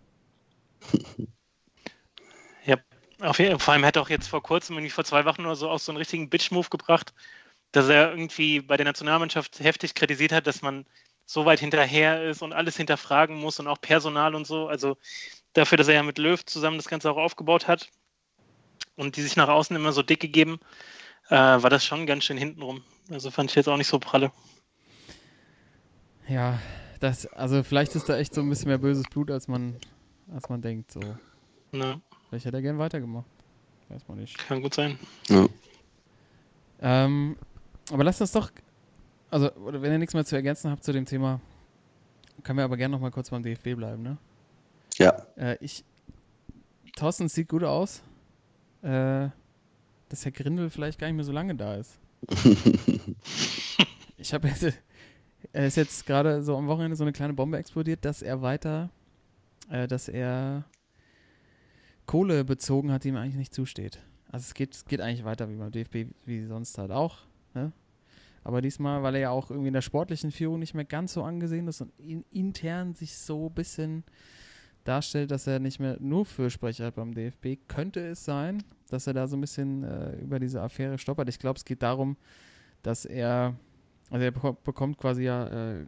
Ja, 2.65 2.77
auf 3.21 3.39
jeden, 3.39 3.57
vor 3.59 3.73
allem 3.73 3.85
hat 3.85 3.95
er 3.95 4.01
auch 4.01 4.09
jetzt 4.09 4.27
vor 4.27 4.43
kurzem, 4.43 4.75
irgendwie 4.75 4.91
vor 4.91 5.03
zwei 5.03 5.25
Wochen 5.25 5.41
oder 5.41 5.55
so, 5.55 5.69
auch 5.69 5.79
so 5.79 5.91
einen 5.91 5.97
richtigen 5.97 6.29
Bitch-Move 6.29 6.69
gebracht, 6.69 7.13
dass 7.73 7.89
er 7.89 8.11
irgendwie 8.11 8.61
bei 8.61 8.77
der 8.77 8.85
Nationalmannschaft 8.85 9.59
heftig 9.59 9.95
kritisiert 9.95 10.31
hat, 10.31 10.47
dass 10.47 10.61
man 10.61 10.85
so 11.25 11.45
weit 11.45 11.59
hinterher 11.59 12.23
ist 12.23 12.41
und 12.41 12.53
alles 12.53 12.77
hinterfragen 12.77 13.35
muss 13.35 13.59
und 13.59 13.67
auch 13.67 13.81
Personal 13.81 14.35
und 14.35 14.45
so. 14.45 14.67
Also 14.67 14.95
dafür, 15.53 15.77
dass 15.77 15.87
er 15.87 15.95
ja 15.95 16.03
mit 16.03 16.17
Löw 16.17 16.43
zusammen 16.45 16.77
das 16.77 16.87
Ganze 16.87 17.09
auch 17.11 17.17
aufgebaut 17.17 17.67
hat 17.67 17.89
und 18.95 19.17
die 19.17 19.21
sich 19.21 19.35
nach 19.35 19.49
außen 19.49 19.75
immer 19.75 19.91
so 19.91 20.03
dick 20.03 20.19
gegeben, 20.19 20.59
äh, 21.29 21.35
war 21.35 21.69
das 21.69 21.83
schon 21.83 22.05
ganz 22.05 22.23
schön 22.25 22.37
hintenrum. 22.37 22.83
Also 23.09 23.31
fand 23.31 23.49
ich 23.49 23.55
jetzt 23.55 23.67
auch 23.67 23.77
nicht 23.77 23.87
so 23.87 23.99
pralle. 23.99 24.31
Ja, 26.27 26.59
das, 26.99 27.25
also 27.25 27.63
vielleicht 27.63 27.95
ist 27.95 28.07
da 28.07 28.17
echt 28.17 28.33
so 28.33 28.41
ein 28.41 28.49
bisschen 28.49 28.67
mehr 28.67 28.77
böses 28.77 29.05
Blut, 29.09 29.31
als 29.31 29.47
man, 29.47 29.77
als 30.31 30.47
man 30.47 30.61
denkt. 30.61 30.91
So. 30.91 31.01
Ne, 31.71 32.01
Vielleicht 32.29 32.45
hätte 32.45 32.57
er 32.57 32.61
gern 32.61 32.77
weitergemacht. 32.77 33.25
Weiß 33.89 34.07
man 34.07 34.19
nicht. 34.19 34.37
kann 34.37 34.61
gut 34.61 34.73
sein. 34.73 34.99
Ja. 35.27 35.47
Ähm, 36.81 37.35
aber 37.91 38.03
lasst 38.03 38.21
uns 38.21 38.31
doch, 38.31 38.51
also, 39.29 39.51
oder 39.53 39.81
wenn 39.81 39.91
ihr 39.91 39.97
nichts 39.97 40.13
mehr 40.13 40.25
zu 40.25 40.35
ergänzen 40.35 40.71
habt 40.71 40.83
zu 40.83 40.91
dem 40.91 41.05
Thema, 41.05 41.41
können 42.43 42.57
wir 42.57 42.65
aber 42.65 42.77
gerne 42.77 42.93
noch 42.93 43.01
mal 43.01 43.11
kurz 43.11 43.29
beim 43.29 43.43
DFB 43.43 43.75
bleiben, 43.75 44.03
ne? 44.03 44.17
ja. 44.97 45.25
Äh, 45.35 45.57
ich, 45.59 45.83
Thorsten 46.95 47.27
sieht 47.27 47.49
gut 47.49 47.63
aus, 47.63 48.01
äh, 48.81 49.29
dass 50.09 50.25
Herr 50.25 50.31
Grindel 50.31 50.69
vielleicht 50.69 50.99
gar 50.99 51.07
nicht 51.07 51.15
mehr 51.15 51.25
so 51.25 51.31
lange 51.31 51.55
da 51.55 51.75
ist. 51.75 51.99
ich 54.17 54.33
habe 54.33 54.47
jetzt, 54.47 54.65
er 55.51 55.67
ist 55.67 55.77
jetzt 55.77 56.05
gerade 56.05 56.43
so 56.43 56.55
am 56.55 56.67
Wochenende 56.67 56.95
so 56.95 57.03
eine 57.03 57.13
kleine 57.13 57.33
Bombe 57.33 57.57
explodiert, 57.57 58.05
dass 58.05 58.21
er 58.21 58.41
weiter, 58.41 58.89
äh, 59.69 59.87
dass 59.87 60.07
er 60.07 60.65
Kohle 62.05 62.43
bezogen 62.43 62.91
hat, 62.91 63.03
die 63.03 63.09
ihm 63.09 63.15
eigentlich 63.15 63.35
nicht 63.35 63.53
zusteht. 63.53 63.99
Also 64.31 64.43
es 64.43 64.53
geht, 64.53 64.73
es 64.73 64.85
geht 64.85 65.01
eigentlich 65.01 65.25
weiter 65.25 65.49
wie 65.49 65.55
beim 65.55 65.71
DFB, 65.71 66.13
wie 66.25 66.45
sonst 66.45 66.77
halt 66.77 66.91
auch. 66.91 67.19
Ne? 67.53 67.71
Aber 68.43 68.61
diesmal, 68.61 69.03
weil 69.03 69.15
er 69.15 69.21
ja 69.21 69.29
auch 69.29 69.49
irgendwie 69.49 69.69
in 69.69 69.73
der 69.73 69.81
sportlichen 69.81 70.31
Führung 70.31 70.59
nicht 70.59 70.73
mehr 70.73 70.85
ganz 70.85 71.13
so 71.13 71.23
angesehen 71.23 71.67
ist 71.67 71.81
und 71.81 71.91
in, 71.97 72.25
intern 72.31 72.93
sich 72.93 73.17
so 73.17 73.47
ein 73.47 73.53
bisschen 73.53 74.03
darstellt, 74.83 75.31
dass 75.31 75.47
er 75.47 75.59
nicht 75.59 75.79
mehr 75.79 75.97
nur 76.01 76.25
Fürsprecher 76.25 76.87
hat 76.87 76.95
beim 76.95 77.13
DFB, 77.13 77.57
könnte 77.69 78.01
es 78.05 78.25
sein, 78.25 78.61
dass 78.89 79.07
er 79.07 79.13
da 79.13 79.27
so 79.27 79.37
ein 79.37 79.41
bisschen 79.41 79.83
äh, 79.83 80.17
über 80.17 80.39
diese 80.39 80.61
Affäre 80.61 80.97
stoppert. 80.97 81.29
Ich 81.29 81.39
glaube, 81.39 81.57
es 81.57 81.63
geht 81.63 81.81
darum, 81.81 82.17
dass 82.81 83.05
er, 83.05 83.55
also 84.09 84.25
er 84.25 84.33
beko- 84.33 84.57
bekommt 84.61 84.97
quasi 84.97 85.23
ja 85.23 85.47
äh, 85.77 85.85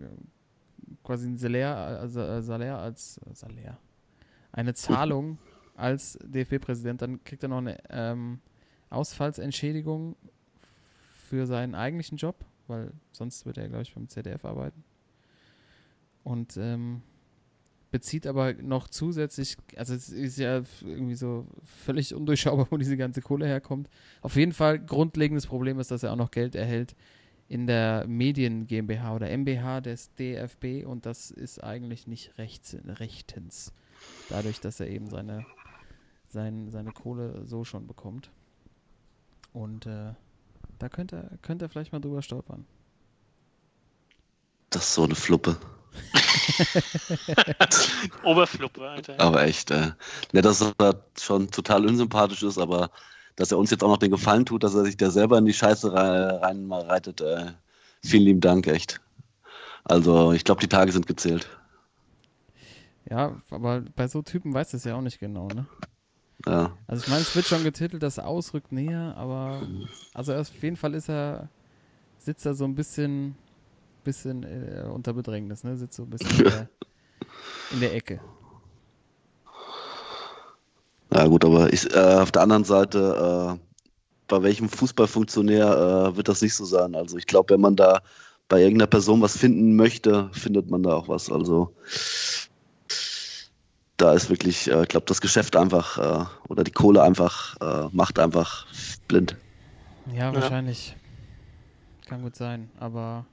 quasi 1.04 1.28
ein 1.28 1.38
Salär, 1.38 1.76
also 1.76 2.22
äh, 2.22 2.42
Salär 2.42 2.80
als 2.80 3.20
Salär, 3.34 3.78
eine 4.54 4.74
Zahlung 4.74 5.40
als 5.76 6.18
DFB-Präsident, 6.24 7.02
dann 7.02 7.22
kriegt 7.26 7.44
er 7.44 7.50
noch 7.50 7.58
eine 7.58 7.78
ähm, 7.90 8.40
Ausfallsentschädigung 8.90 10.16
für 11.30 11.46
seinen 11.46 11.76
eigentlichen 11.76 12.18
Job, 12.18 12.46
weil 12.68 12.92
sonst 13.12 13.46
wird 13.46 13.58
er, 13.58 13.68
glaube 13.68 13.84
ich, 13.84 13.94
beim 13.94 14.08
ZDF 14.08 14.46
arbeiten. 14.46 14.84
Und 16.24 16.58
ähm, 16.58 17.02
bezieht 17.92 18.28
aber 18.28 18.54
noch 18.54 18.88
zusätzlich, 18.88 19.58
also 19.78 19.94
es 19.94 20.10
ist 20.10 20.38
ja 20.38 20.64
irgendwie 20.82 21.16
so 21.16 21.48
völlig 21.64 22.14
undurchschaubar, 22.14 22.68
wo 22.72 22.78
diese 22.78 22.98
ganze 22.98 23.22
Kohle 23.22 23.48
herkommt. 23.48 23.90
Auf 24.22 24.36
jeden 24.36 24.54
Fall 24.54 24.80
grundlegendes 24.80 25.48
Problem 25.48 25.80
ist, 25.80 25.92
dass 25.92 26.04
er 26.04 26.12
auch 26.12 26.18
noch 26.18 26.32
Geld 26.32 26.56
erhält 26.56 26.96
in 27.48 27.68
der 27.68 28.06
Medien 28.08 28.66
GmbH 28.66 29.16
oder 29.16 29.30
MBH 29.30 29.82
des 29.82 30.14
DFB 30.16 30.86
und 30.86 31.06
das 31.06 31.30
ist 31.32 31.64
eigentlich 31.64 32.08
nicht 32.08 32.38
rechts, 32.38 32.76
rechtens. 32.86 33.72
Dadurch, 34.30 34.60
dass 34.60 34.80
er 34.80 34.90
eben 34.90 35.10
seine, 35.10 35.46
sein, 36.28 36.70
seine 36.72 36.92
Kohle 36.92 37.46
so 37.46 37.64
schon 37.64 37.88
bekommt. 37.88 38.32
Und 39.54 39.86
äh, 39.86 40.14
da 40.80 40.90
könnte 40.90 41.16
er, 41.16 41.38
könnte 41.42 41.66
er 41.66 41.70
vielleicht 41.70 41.92
mal 41.92 42.00
drüber 42.00 42.22
stolpern. 42.22 42.66
Das 44.70 44.84
ist 44.84 44.94
so 44.94 45.04
eine 45.04 45.16
Fluppe. 45.16 45.58
Oberfluppe, 48.24 48.88
Alter. 48.88 49.20
Aber 49.20 49.44
echt, 49.44 49.72
äh, 49.72 49.92
ne, 50.34 50.42
dass 50.42 50.62
er 50.62 51.06
schon 51.18 51.50
total 51.50 51.86
unsympathisch 51.86 52.44
ist, 52.44 52.58
aber 52.58 52.92
dass 53.36 53.52
er 53.52 53.58
uns 53.58 53.72
jetzt 53.72 53.84
auch 53.84 53.90
noch 53.90 53.98
den 53.98 54.12
Gefallen 54.12 54.46
tut, 54.46 54.64
dass 54.64 54.76
er 54.76 54.84
sich 54.84 54.98
da 54.98 55.12
selber 55.12 55.38
in 55.38 55.46
die 55.46 55.54
Scheiße 55.54 55.94
rein, 55.94 56.38
rein 56.38 56.66
mal 56.66 56.82
reitet, 56.82 57.22
äh, 57.22 57.52
vielen 58.04 58.24
lieben 58.24 58.42
Dank, 58.42 58.68
echt. 58.68 59.02
Also 59.84 60.34
ich 60.34 60.44
glaube, 60.44 60.62
die 60.62 60.68
Tage 60.68 60.92
sind 60.92 61.08
gezählt. 61.08 61.48
Ja, 63.10 63.40
aber 63.52 63.82
bei 63.96 64.08
so 64.08 64.22
Typen 64.22 64.54
weiß 64.54 64.74
es 64.74 64.84
ja 64.84 64.96
auch 64.96 65.02
nicht 65.02 65.20
genau, 65.20 65.48
ne? 65.48 65.68
Ja. 66.46 66.72
Also 66.88 67.04
ich 67.04 67.10
meine, 67.10 67.22
es 67.22 67.36
wird 67.36 67.46
schon 67.46 67.64
getitelt, 67.64 68.04
das 68.04 68.20
ausrückt 68.20 68.72
näher, 68.72 69.16
aber 69.18 69.68
also 70.14 70.34
auf 70.34 70.50
jeden 70.62 70.78
Fall 70.78 70.94
ist 70.94 71.10
er, 71.10 71.50
sitzt 72.20 72.46
er 72.46 72.54
so 72.54 72.66
ein 72.66 72.76
bisschen, 72.76 73.36
bisschen 74.04 74.44
äh, 74.44 74.86
unter 74.88 75.14
Bedrängnis, 75.14 75.64
ne? 75.64 75.76
Sitzt 75.76 75.98
so 75.98 76.04
ein 76.04 76.10
bisschen 76.10 76.38
in 76.38 76.44
der, 76.44 76.70
in 77.72 77.80
der 77.80 77.96
Ecke. 77.96 78.20
Ja 81.14 81.26
gut, 81.28 81.46
aber 81.46 81.72
ich, 81.72 81.92
äh, 81.94 81.98
auf 81.98 82.32
der 82.32 82.42
anderen 82.42 82.66
Seite, 82.66 83.58
äh, 83.58 83.66
bei 84.28 84.44
welchem 84.44 84.70
Fußballfunktionär 84.70 86.12
äh, 86.12 86.18
wird 86.18 86.28
das 86.28 86.42
nicht 86.42 86.56
so 86.56 86.66
sein? 86.66 86.96
Also 86.96 87.18
ich 87.18 87.26
glaube, 87.26 87.54
wenn 87.54 87.62
man 87.62 87.76
da 87.76 88.02
bei 88.48 88.62
irgendeiner 88.62 88.88
Person 88.88 89.22
was 89.22 89.38
finden 89.38 89.76
möchte, 89.76 90.30
findet 90.34 90.70
man 90.70 90.84
da 90.84 90.94
auch 90.94 91.08
was. 91.08 91.32
Also 91.32 91.74
da 93.98 94.14
ist 94.14 94.30
wirklich, 94.30 94.70
äh, 94.70 94.82
ich 94.84 94.88
glaube, 94.88 95.06
das 95.06 95.22
Geschäft 95.22 95.56
einfach 95.56 95.98
äh, 95.98 96.26
oder 96.50 96.64
die 96.64 96.72
Kohle 96.72 97.04
einfach 97.04 97.56
äh, 97.62 97.90
macht 97.92 98.20
einfach 98.20 98.68
blind. 99.08 99.36
Ja, 100.14 100.32
Ja. 100.32 100.34
wahrscheinlich. 100.34 100.96
Kann 102.08 102.22
gut 102.22 102.36
sein, 102.36 102.70
aber. 102.80 103.26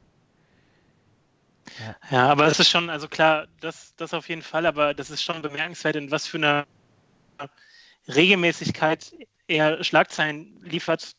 Ja. 1.79 1.97
ja, 2.11 2.29
aber 2.29 2.47
es 2.47 2.59
ist 2.59 2.69
schon, 2.69 2.91
also 2.91 3.07
klar, 3.07 3.47
das, 3.61 3.95
das 3.97 4.15
auf 4.15 4.29
jeden 4.29 4.43
Fall, 4.43 4.67
aber 4.67 4.95
das 4.95 5.11
ist 5.11 5.23
schon 5.23 5.43
bemerkenswert, 5.43 5.97
in 5.97 6.11
was 6.11 6.27
für 6.27 6.39
einer 6.39 6.67
Regelmäßigkeit 8.09 9.13
er 9.47 9.83
Schlagzeilen 9.85 10.61
liefert, 10.63 11.13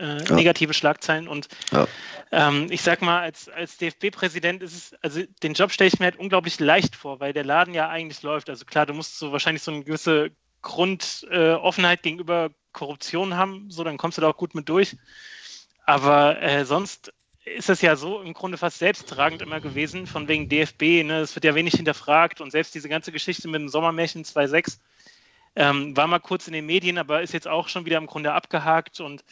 äh, 0.00 0.24
ja. 0.24 0.34
negative 0.34 0.74
Schlagzeilen. 0.74 1.28
Und 1.28 1.48
ja. 1.72 1.86
ähm, 2.32 2.66
ich 2.70 2.82
sag 2.82 3.02
mal, 3.02 3.20
als, 3.20 3.48
als 3.48 3.76
DFB-Präsident 3.78 4.62
ist 4.62 4.74
es, 4.74 4.94
also 5.02 5.22
den 5.42 5.54
Job 5.54 5.72
stelle 5.72 5.88
ich 5.88 5.98
mir 5.98 6.06
halt 6.06 6.18
unglaublich 6.18 6.60
leicht 6.60 6.96
vor, 6.96 7.20
weil 7.20 7.32
der 7.32 7.44
Laden 7.44 7.74
ja 7.74 7.88
eigentlich 7.88 8.22
läuft. 8.22 8.50
Also 8.50 8.64
klar, 8.64 8.86
du 8.86 8.94
musst 8.94 9.18
so 9.18 9.32
wahrscheinlich 9.32 9.62
so 9.62 9.72
eine 9.72 9.84
gewisse 9.84 10.30
Grundoffenheit 10.62 12.00
äh, 12.00 12.02
gegenüber 12.02 12.50
Korruption 12.72 13.36
haben, 13.36 13.70
so 13.70 13.84
dann 13.84 13.96
kommst 13.96 14.18
du 14.18 14.22
da 14.22 14.28
auch 14.28 14.36
gut 14.36 14.54
mit 14.54 14.68
durch. 14.68 14.96
Aber 15.84 16.40
äh, 16.42 16.64
sonst 16.64 17.12
ist 17.44 17.70
es 17.70 17.80
ja 17.80 17.96
so 17.96 18.20
im 18.20 18.34
Grunde 18.34 18.58
fast 18.58 18.78
selbsttragend 18.78 19.42
immer 19.42 19.60
gewesen, 19.60 20.06
von 20.06 20.28
wegen 20.28 20.48
DFB, 20.48 21.04
ne? 21.04 21.20
es 21.20 21.34
wird 21.34 21.44
ja 21.44 21.54
wenig 21.54 21.74
hinterfragt 21.74 22.40
und 22.40 22.50
selbst 22.50 22.74
diese 22.74 22.88
ganze 22.88 23.12
Geschichte 23.12 23.48
mit 23.48 23.60
dem 23.60 23.68
Sommermärchen 23.68 24.24
2.6 24.24 24.78
ähm, 25.56 25.96
war 25.96 26.06
mal 26.06 26.18
kurz 26.18 26.46
in 26.46 26.52
den 26.52 26.66
Medien, 26.66 26.98
aber 26.98 27.22
ist 27.22 27.32
jetzt 27.32 27.48
auch 27.48 27.68
schon 27.68 27.86
wieder 27.86 27.98
im 27.98 28.06
Grunde 28.06 28.32
abgehakt 28.32 29.00
und 29.00 29.24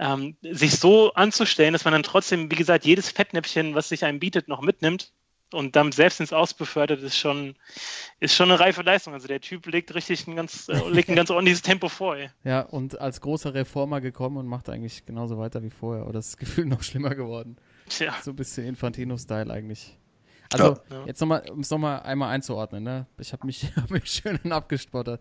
ähm, 0.00 0.36
sich 0.42 0.72
so 0.76 1.12
anzustellen, 1.12 1.74
dass 1.74 1.84
man 1.84 1.92
dann 1.92 2.02
trotzdem, 2.02 2.50
wie 2.50 2.56
gesagt, 2.56 2.86
jedes 2.86 3.10
Fettnäpfchen, 3.10 3.74
was 3.74 3.90
sich 3.90 4.04
einem 4.04 4.18
bietet, 4.18 4.48
noch 4.48 4.62
mitnimmt 4.62 5.12
und 5.52 5.76
damit 5.76 5.94
selbst 5.94 6.20
ins 6.20 6.32
Aus 6.32 6.54
befördert, 6.54 7.02
ist 7.02 7.18
schon, 7.18 7.54
ist 8.18 8.34
schon 8.34 8.50
eine 8.50 8.58
reife 8.58 8.82
Leistung. 8.82 9.12
Also 9.12 9.28
der 9.28 9.42
Typ 9.42 9.66
legt 9.66 9.94
richtig 9.94 10.26
ein 10.26 10.36
ganz, 10.36 10.68
äh, 10.68 10.88
legt 10.88 11.10
ein 11.10 11.16
ganz 11.16 11.30
ordentliches 11.30 11.60
Tempo 11.60 11.88
vor. 11.88 12.16
Ey. 12.16 12.30
Ja, 12.44 12.62
und 12.62 12.98
als 12.98 13.20
großer 13.20 13.52
Reformer 13.52 14.00
gekommen 14.00 14.38
und 14.38 14.46
macht 14.46 14.70
eigentlich 14.70 15.04
genauso 15.04 15.38
weiter 15.38 15.62
wie 15.62 15.70
vorher. 15.70 16.04
Oder 16.04 16.14
das 16.14 16.38
Gefühl 16.38 16.64
noch 16.66 16.82
schlimmer 16.82 17.14
geworden. 17.14 17.56
Tja. 17.88 18.14
So 18.22 18.30
ein 18.30 18.36
bisschen 18.36 18.66
Infantino-Style 18.66 19.52
eigentlich. 19.52 19.98
Also, 20.52 20.78
ja. 20.90 21.04
jetzt 21.06 21.20
nochmal, 21.20 21.48
um 21.50 21.60
es 21.60 21.70
nochmal 21.70 22.00
einmal 22.00 22.30
einzuordnen, 22.30 22.82
ne? 22.82 23.06
Ich 23.18 23.32
habe 23.32 23.46
mich, 23.46 23.70
hab 23.76 23.90
mich 23.90 24.10
schön 24.10 24.50
abgestottert. 24.50 25.20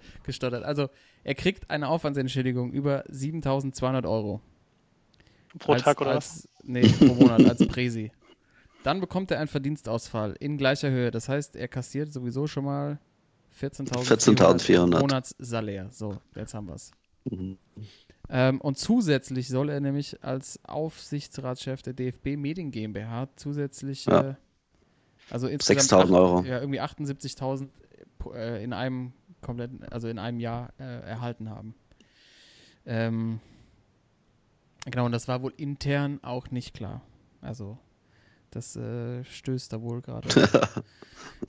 Also, 0.64 0.90
er 1.24 1.36
kriegt 1.36 1.70
eine 1.70 1.88
Aufwandsentschädigung 1.90 2.72
über 2.72 3.04
7200 3.10 4.06
Euro. 4.06 4.42
Pro 5.58 5.74
als, 5.74 5.84
Tag 5.84 6.00
oder 6.02 6.12
als, 6.12 6.44
was? 6.44 6.50
Nee, 6.64 6.88
pro 6.88 7.14
Monat 7.14 7.46
als 7.46 7.68
Präsi. 7.68 8.12
Dann 8.84 9.02
bekommt 9.02 9.32
er 9.32 9.40
einen 9.40 9.48
Verdienstausfall 9.48 10.36
in 10.40 10.58
gleicher 10.58 10.90
Höhe. 10.90 11.12
Das 11.12 11.28
heißt, 11.28 11.56
er 11.56 11.68
kassiert 11.68 12.14
sowieso 12.14 12.48
schon 12.48 12.66
mal 12.66 13.00
14.400 13.60 14.60
14 14.60 14.90
Monatssalär. 14.90 15.90
So, 15.92 16.18
jetzt 16.36 16.54
haben 16.54 16.68
wir 16.68 16.76
es. 16.76 16.92
Mhm. 17.26 17.58
Ähm, 18.30 18.62
und 18.62 18.78
zusätzlich 18.78 19.50
soll 19.50 19.70
er 19.70 19.80
nämlich 19.80 20.24
als 20.24 20.60
Aufsichtsratschef 20.64 21.82
der 21.82 21.94
DFB 21.94 22.38
Medien 22.38 22.72
GmbH 22.72 23.28
zusätzlich 23.36 24.06
ja. 24.06 24.22
äh, 24.22 24.36
also 25.30 25.48
6.000 25.48 26.16
Euro. 26.16 26.44
Ja, 26.44 26.60
irgendwie 26.60 26.80
78.000 26.80 27.70
äh, 28.34 28.64
in 28.64 28.74
einem 28.74 29.14
kompletten, 29.42 29.84
also 29.84 30.08
in 30.08 30.20
einem 30.20 30.40
Jahr 30.40 30.74
äh, 30.80 30.84
erhalten 30.84 31.50
haben. 31.50 31.76
Ähm, 32.86 33.40
genau, 34.86 35.06
und 35.06 35.12
das 35.12 35.28
war 35.28 35.42
wohl 35.42 35.54
intern 35.58 36.20
auch 36.24 36.52
nicht 36.52 36.74
klar. 36.74 37.02
Also 37.42 37.78
das 38.52 38.76
äh, 38.76 39.24
stößt 39.24 39.72
da 39.74 39.82
wohl 39.82 40.02
gerade 40.02 40.28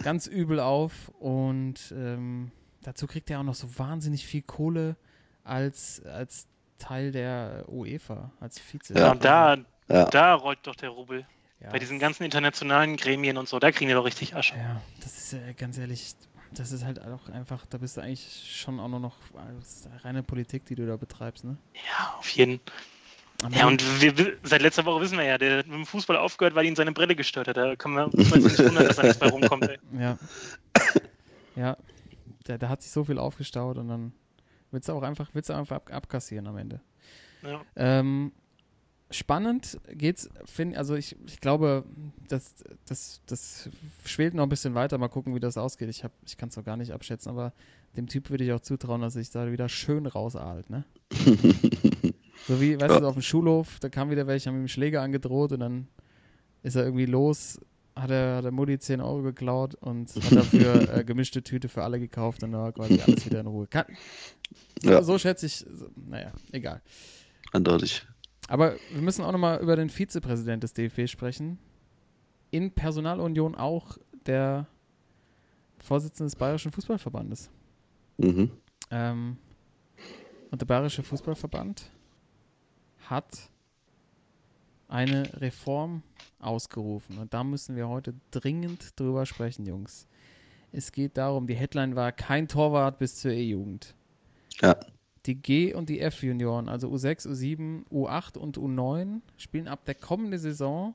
ganz 0.03 0.27
übel 0.27 0.61
auf 0.61 1.09
und 1.19 1.95
ähm, 1.97 2.51
dazu 2.83 3.07
kriegt 3.07 3.31
er 3.31 3.41
auch 3.41 3.45
noch 3.45 3.55
so 3.55 3.79
wahnsinnig 3.79 4.27
viel 4.27 4.43
Kohle 4.43 4.97
als, 5.45 6.03
als 6.05 6.47
Teil 6.79 7.13
der 7.13 7.65
UEFA, 7.69 8.33
als 8.41 8.59
Vize. 8.59 8.95
Ja, 8.95 9.13
und 9.13 9.25
da, 9.25 9.57
ja. 9.89 10.05
da 10.07 10.35
rollt 10.35 10.61
doch 10.65 10.77
der 10.77 10.91
Rubel. 10.91 11.27
Ja. 11.61 11.71
Bei 11.71 11.79
diesen 11.79 11.99
ganzen 11.99 12.25
internationalen 12.25 12.97
Gremien 12.97 13.37
und 13.37 13.49
so, 13.49 13.59
da 13.59 13.71
kriegen 13.71 13.89
wir 13.89 13.95
doch 13.95 14.05
richtig 14.05 14.35
Asche. 14.35 14.57
Ja, 14.57 14.81
das 15.03 15.19
ist 15.19 15.33
äh, 15.35 15.53
ganz 15.55 15.77
ehrlich, 15.77 16.15
das 16.53 16.73
ist 16.73 16.85
halt 16.85 17.01
auch 17.01 17.29
einfach, 17.29 17.67
da 17.67 17.79
bist 17.79 17.97
du 17.97 18.01
eigentlich 18.01 18.51
schon 18.51 18.81
auch 18.81 18.89
nur 18.89 19.01
noch 19.01 19.17
reine 20.03 20.23
Politik, 20.23 20.65
die 20.67 20.75
du 20.75 20.87
da 20.87 20.97
betreibst, 20.97 21.45
ne? 21.45 21.59
Ja, 21.75 22.15
auf 22.19 22.29
jeden 22.31 22.61
Fall. 22.61 22.75
Ja, 23.51 23.67
und 23.67 23.83
wir, 24.01 24.37
seit 24.43 24.63
letzter 24.63 24.85
Woche 24.85 25.01
wissen 25.01 25.17
wir 25.17 25.25
ja, 25.25 25.39
der 25.39 25.59
hat 25.59 25.67
mit 25.67 25.77
dem 25.77 25.87
Fußball 25.87 26.17
aufgehört, 26.17 26.55
weil 26.55 26.67
ihn 26.67 26.77
seine 26.77 26.93
Brille 26.93 27.17
gestört 27.17 27.49
hat. 27.49 27.57
Da 27.57 27.75
kann 27.77 27.93
man 27.93 28.11
uns 28.11 28.35
nicht 28.35 28.59
wundern, 28.59 28.87
dass 28.87 28.97
da 28.97 29.03
nichts 29.03 29.21
mehr 29.21 29.31
rumkommt. 29.31 29.69
Ey. 29.69 29.79
Ja. 29.99 30.19
Ja. 31.57 31.77
Da, 32.45 32.59
da, 32.59 32.69
hat 32.69 32.83
sich 32.83 32.91
so 32.91 33.05
viel 33.05 33.19
aufgestaut 33.19 33.79
und 33.79 33.89
dann 33.89 34.13
willst 34.71 34.89
du 34.89 34.93
auch 34.93 35.03
einfach, 35.03 35.29
willst 35.33 35.49
du 35.49 35.55
einfach 35.55 35.77
ab, 35.77 35.91
abkassieren 35.93 36.47
am 36.47 36.57
Ende. 36.57 36.81
Ja. 37.43 37.63
Ähm, 37.77 38.33
spannend 39.11 39.79
geht's, 39.89 40.29
find, 40.45 40.77
also 40.77 40.95
ich, 40.95 41.17
ich 41.27 41.41
glaube, 41.41 41.85
das, 42.29 42.55
das, 42.87 43.21
das 43.27 43.69
schwelt 44.05 44.35
noch 44.35 44.45
ein 44.45 44.49
bisschen 44.49 44.75
weiter. 44.75 44.99
Mal 44.99 45.09
gucken, 45.09 45.35
wie 45.35 45.41
das 45.41 45.57
ausgeht. 45.57 45.89
Ich, 45.89 46.05
ich 46.27 46.37
kann 46.37 46.49
es 46.51 46.57
noch 46.57 46.65
gar 46.65 46.77
nicht 46.77 46.93
abschätzen, 46.93 47.31
aber 47.31 47.53
dem 47.97 48.07
Typ 48.07 48.31
würde 48.31 48.45
ich 48.45 48.53
auch 48.53 48.61
zutrauen, 48.61 49.01
dass 49.01 49.15
sich 49.15 49.31
da 49.31 49.51
wieder 49.51 49.69
schön 49.69 50.07
rausahlt, 50.07 50.71
ne? 50.71 50.85
So 52.51 52.61
wie, 52.61 52.81
weißt 52.81 52.95
ja. 52.95 52.99
du, 52.99 53.07
auf 53.07 53.15
dem 53.15 53.23
Schulhof, 53.23 53.79
da 53.79 53.89
kam 53.89 54.11
wieder 54.11 54.27
welche, 54.27 54.51
haben 54.51 54.61
ihm 54.61 54.67
Schläger 54.67 55.03
angedroht 55.03 55.53
und 55.53 55.61
dann 55.61 55.87
ist 56.65 56.75
er 56.75 56.83
irgendwie 56.83 57.07
los, 57.07 57.61
hat 57.95 58.11
er, 58.11 58.39
hat 58.39 58.45
er 58.45 58.51
Mutti 58.51 58.77
10 58.77 59.01
Euro 59.01 59.23
geklaut 59.23 59.77
und 59.77 60.13
hat 60.13 60.33
dafür 60.33 60.91
äh, 60.97 61.05
gemischte 61.05 61.45
Tüte 61.45 61.69
für 61.69 61.85
alle 61.85 62.01
gekauft 62.01 62.43
und 62.43 62.51
dann 62.51 62.61
war 62.61 62.73
quasi 62.73 63.01
alles 63.07 63.25
wieder 63.25 63.39
in 63.39 63.47
Ruhe. 63.47 63.69
Kann, 63.69 63.85
so, 64.83 64.91
ja. 64.91 65.01
so 65.01 65.17
schätze 65.17 65.47
ich, 65.47 65.59
so, 65.59 65.91
naja, 65.95 66.33
egal. 66.51 66.83
Eindeutig. 67.53 68.05
Aber 68.49 68.75
wir 68.93 69.01
müssen 69.01 69.23
auch 69.23 69.31
nochmal 69.31 69.61
über 69.61 69.77
den 69.77 69.89
Vizepräsident 69.89 70.65
des 70.65 70.73
DFB 70.73 71.07
sprechen. 71.07 71.57
In 72.51 72.73
Personalunion 72.73 73.55
auch 73.55 73.97
der 74.27 74.67
Vorsitzende 75.79 76.27
des 76.27 76.35
Bayerischen 76.35 76.73
Fußballverbandes. 76.73 77.49
Mhm. 78.19 78.51
Ähm, 78.91 79.37
und 80.51 80.61
der 80.61 80.67
Bayerische 80.67 81.05
Fußballverband 81.05 81.93
hat 83.11 83.51
eine 84.89 85.41
Reform 85.41 86.03
ausgerufen. 86.39 87.19
Und 87.19 87.35
da 87.35 87.45
müssen 87.45 87.77
wir 87.77 87.89
heute 87.89 88.15
dringend 88.31 88.99
drüber 88.99 89.27
sprechen, 89.27 89.67
Jungs. 89.67 90.07
Es 90.73 90.93
geht 90.93 91.17
darum, 91.17 91.47
die 91.47 91.55
Headline 91.55 91.97
war 91.97 92.13
kein 92.13 92.49
Torwart 92.49 92.99
bis 92.99 93.17
zur 93.17 93.33
E-Jugend. 93.33 93.95
Ja. 94.61 94.77
Die 95.27 95.35
G- 95.35 95.75
und 95.75 95.89
die 95.89 96.01
F-Junioren, 96.01 96.69
also 96.69 96.89
U6, 96.89 97.29
U7, 97.29 97.87
U8 97.89 98.39
und 98.39 98.57
U9, 98.57 99.21
spielen 99.37 99.69
ab 99.69 99.85
der 99.85 99.95
kommenden 99.95 100.39
Saison 100.39 100.95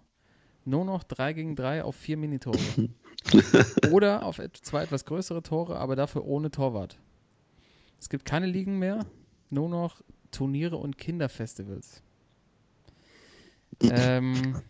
nur 0.63 0.83
noch 0.83 1.03
3 1.03 1.33
gegen 1.33 1.55
3 1.55 1.83
auf 1.83 1.95
4 1.95 2.17
Minitore. 2.17 2.57
Oder 3.91 4.23
auf 4.23 4.41
zwei 4.61 4.83
etwas 4.83 5.05
größere 5.05 5.43
Tore, 5.43 5.77
aber 5.77 5.95
dafür 5.95 6.25
ohne 6.25 6.51
Torwart. 6.51 6.99
Es 7.99 8.09
gibt 8.09 8.25
keine 8.25 8.45
Ligen 8.47 8.79
mehr, 8.79 9.05
nur 9.49 9.69
noch 9.69 10.01
Turniere 10.31 10.77
und 10.77 10.97
Kinderfestivals. 10.97 12.03
Ähm, 13.81 14.61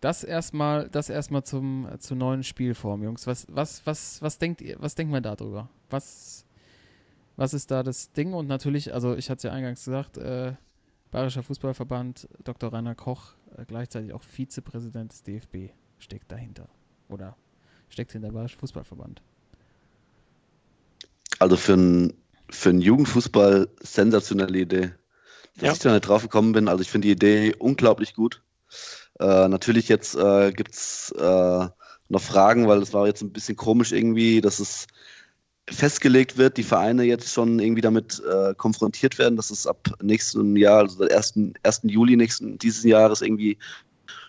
das 0.00 0.24
erstmal, 0.24 0.88
das 0.88 1.08
erstmal 1.08 1.44
zum 1.44 1.88
zur 1.98 2.16
neuen 2.16 2.42
Spielform, 2.42 3.02
Jungs. 3.02 3.26
Was, 3.26 3.46
was, 3.50 3.84
was, 3.86 4.22
was 4.22 4.38
denkt 4.38 4.60
ihr, 4.60 4.76
was 4.78 4.94
denkt 4.94 5.12
man 5.12 5.22
darüber? 5.22 5.68
Was, 5.90 6.44
was 7.36 7.54
ist 7.54 7.70
da 7.70 7.82
das 7.82 8.12
Ding? 8.12 8.32
Und 8.32 8.46
natürlich, 8.46 8.94
also 8.94 9.16
ich 9.16 9.30
hatte 9.30 9.38
es 9.38 9.42
ja 9.44 9.52
eingangs 9.52 9.84
gesagt, 9.84 10.18
äh, 10.18 10.54
Bayerischer 11.10 11.42
Fußballverband, 11.42 12.28
Dr. 12.44 12.72
Rainer 12.72 12.94
Koch, 12.94 13.34
äh, 13.56 13.64
gleichzeitig 13.64 14.12
auch 14.12 14.22
Vizepräsident 14.22 15.12
des 15.12 15.22
DFB, 15.22 15.72
steckt 15.98 16.30
dahinter. 16.30 16.68
Oder 17.08 17.36
steckt 17.88 18.12
hinter 18.12 18.32
Bayerischer 18.32 18.58
Fußballverband. 18.58 19.22
Also 21.38 21.56
für 21.56 21.74
einen 21.74 22.14
für 22.48 22.70
Jugendfußball 22.70 23.68
sensationelle 23.80 24.58
Idee. 24.58 24.92
Dass 25.56 25.66
ja. 25.66 25.72
ich 25.72 25.78
da 25.78 25.92
nicht 25.92 26.06
drauf 26.06 26.22
gekommen 26.22 26.52
bin. 26.52 26.68
Also 26.68 26.82
ich 26.82 26.90
finde 26.90 27.06
die 27.06 27.12
Idee 27.12 27.54
unglaublich 27.58 28.14
gut. 28.14 28.42
Äh, 29.18 29.48
natürlich 29.48 29.88
jetzt 29.88 30.14
äh, 30.14 30.52
gibt 30.52 30.74
es 30.74 31.12
äh, 31.18 31.68
noch 32.08 32.22
Fragen, 32.22 32.68
weil 32.68 32.82
es 32.82 32.92
war 32.92 33.06
jetzt 33.06 33.22
ein 33.22 33.32
bisschen 33.32 33.56
komisch 33.56 33.92
irgendwie, 33.92 34.40
dass 34.40 34.58
es 34.58 34.86
festgelegt 35.68 36.36
wird, 36.36 36.58
die 36.58 36.62
Vereine 36.62 37.02
jetzt 37.02 37.32
schon 37.32 37.58
irgendwie 37.58 37.80
damit 37.80 38.22
äh, 38.24 38.54
konfrontiert 38.54 39.18
werden, 39.18 39.36
dass 39.36 39.50
es 39.50 39.66
ab 39.66 39.88
nächstem 40.00 40.56
Jahr, 40.56 40.80
also 40.80 41.04
der 41.04 41.16
1. 41.16 41.34
1. 41.62 41.80
Juli 41.84 42.16
nächsten, 42.16 42.58
dieses 42.58 42.84
Jahres 42.84 43.20
irgendwie 43.20 43.58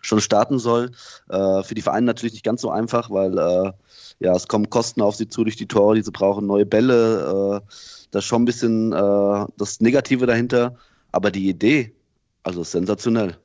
schon 0.01 0.21
starten 0.21 0.57
soll. 0.57 0.91
Äh, 1.29 1.63
für 1.63 1.75
die 1.75 1.81
Vereine 1.81 2.07
natürlich 2.07 2.33
nicht 2.33 2.45
ganz 2.45 2.61
so 2.61 2.71
einfach, 2.71 3.11
weil 3.11 3.37
äh, 3.37 3.71
ja, 4.19 4.35
es 4.35 4.47
kommen 4.47 4.69
Kosten 4.69 5.01
auf 5.01 5.15
sie 5.15 5.27
zu 5.27 5.43
durch 5.43 5.57
die 5.57 5.67
Tore, 5.67 5.95
die 5.95 6.01
sie 6.01 6.11
brauchen, 6.11 6.47
neue 6.47 6.65
Bälle. 6.65 7.61
Äh, 7.63 7.67
das 8.11 8.23
ist 8.23 8.27
schon 8.27 8.43
ein 8.43 8.45
bisschen 8.45 8.93
äh, 8.93 9.45
das 9.57 9.79
Negative 9.79 10.25
dahinter. 10.25 10.77
Aber 11.17 11.31
die 11.31 11.49
Idee, 11.49 11.95
also 12.43 12.63
sensationell. 12.63 13.39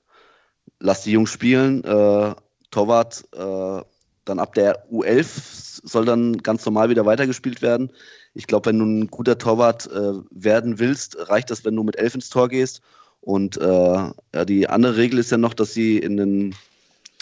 Lass 0.79 1.05
die 1.05 1.12
Jungs 1.12 1.31
spielen, 1.31 1.83
äh, 1.85 2.35
Torwart, 2.70 3.25
äh, 3.33 3.83
dann 4.27 4.39
ab 4.39 4.53
der 4.53 4.87
U11 4.93 5.81
soll 5.83 6.05
dann 6.05 6.37
ganz 6.37 6.66
normal 6.66 6.91
wieder 6.91 7.07
weitergespielt 7.07 7.62
werden. 7.62 7.91
Ich 8.35 8.47
glaube, 8.47 8.66
wenn 8.66 8.79
du 8.79 8.85
ein 8.85 9.07
guter 9.07 9.39
Torwart 9.39 9.87
äh, 9.91 10.12
werden 10.31 10.81
willst, 10.81 11.16
reicht 11.31 11.51
das, 11.51 11.64
wenn 11.64 11.75
du 11.75 11.83
mit 11.83 11.97
elf 11.97 12.14
ins 12.14 12.29
Tor 12.29 12.51
gehst 12.51 12.83
Und 13.23 13.57
äh, 13.57 13.64
ja, 13.64 14.45
die 14.45 14.68
andere 14.68 14.99
Regel 14.99 15.18
ist 15.18 15.31
ja 15.31 15.39
noch, 15.39 15.55
dass 15.55 15.73
sie 15.73 15.97
in, 15.97 16.18
den, 16.18 16.55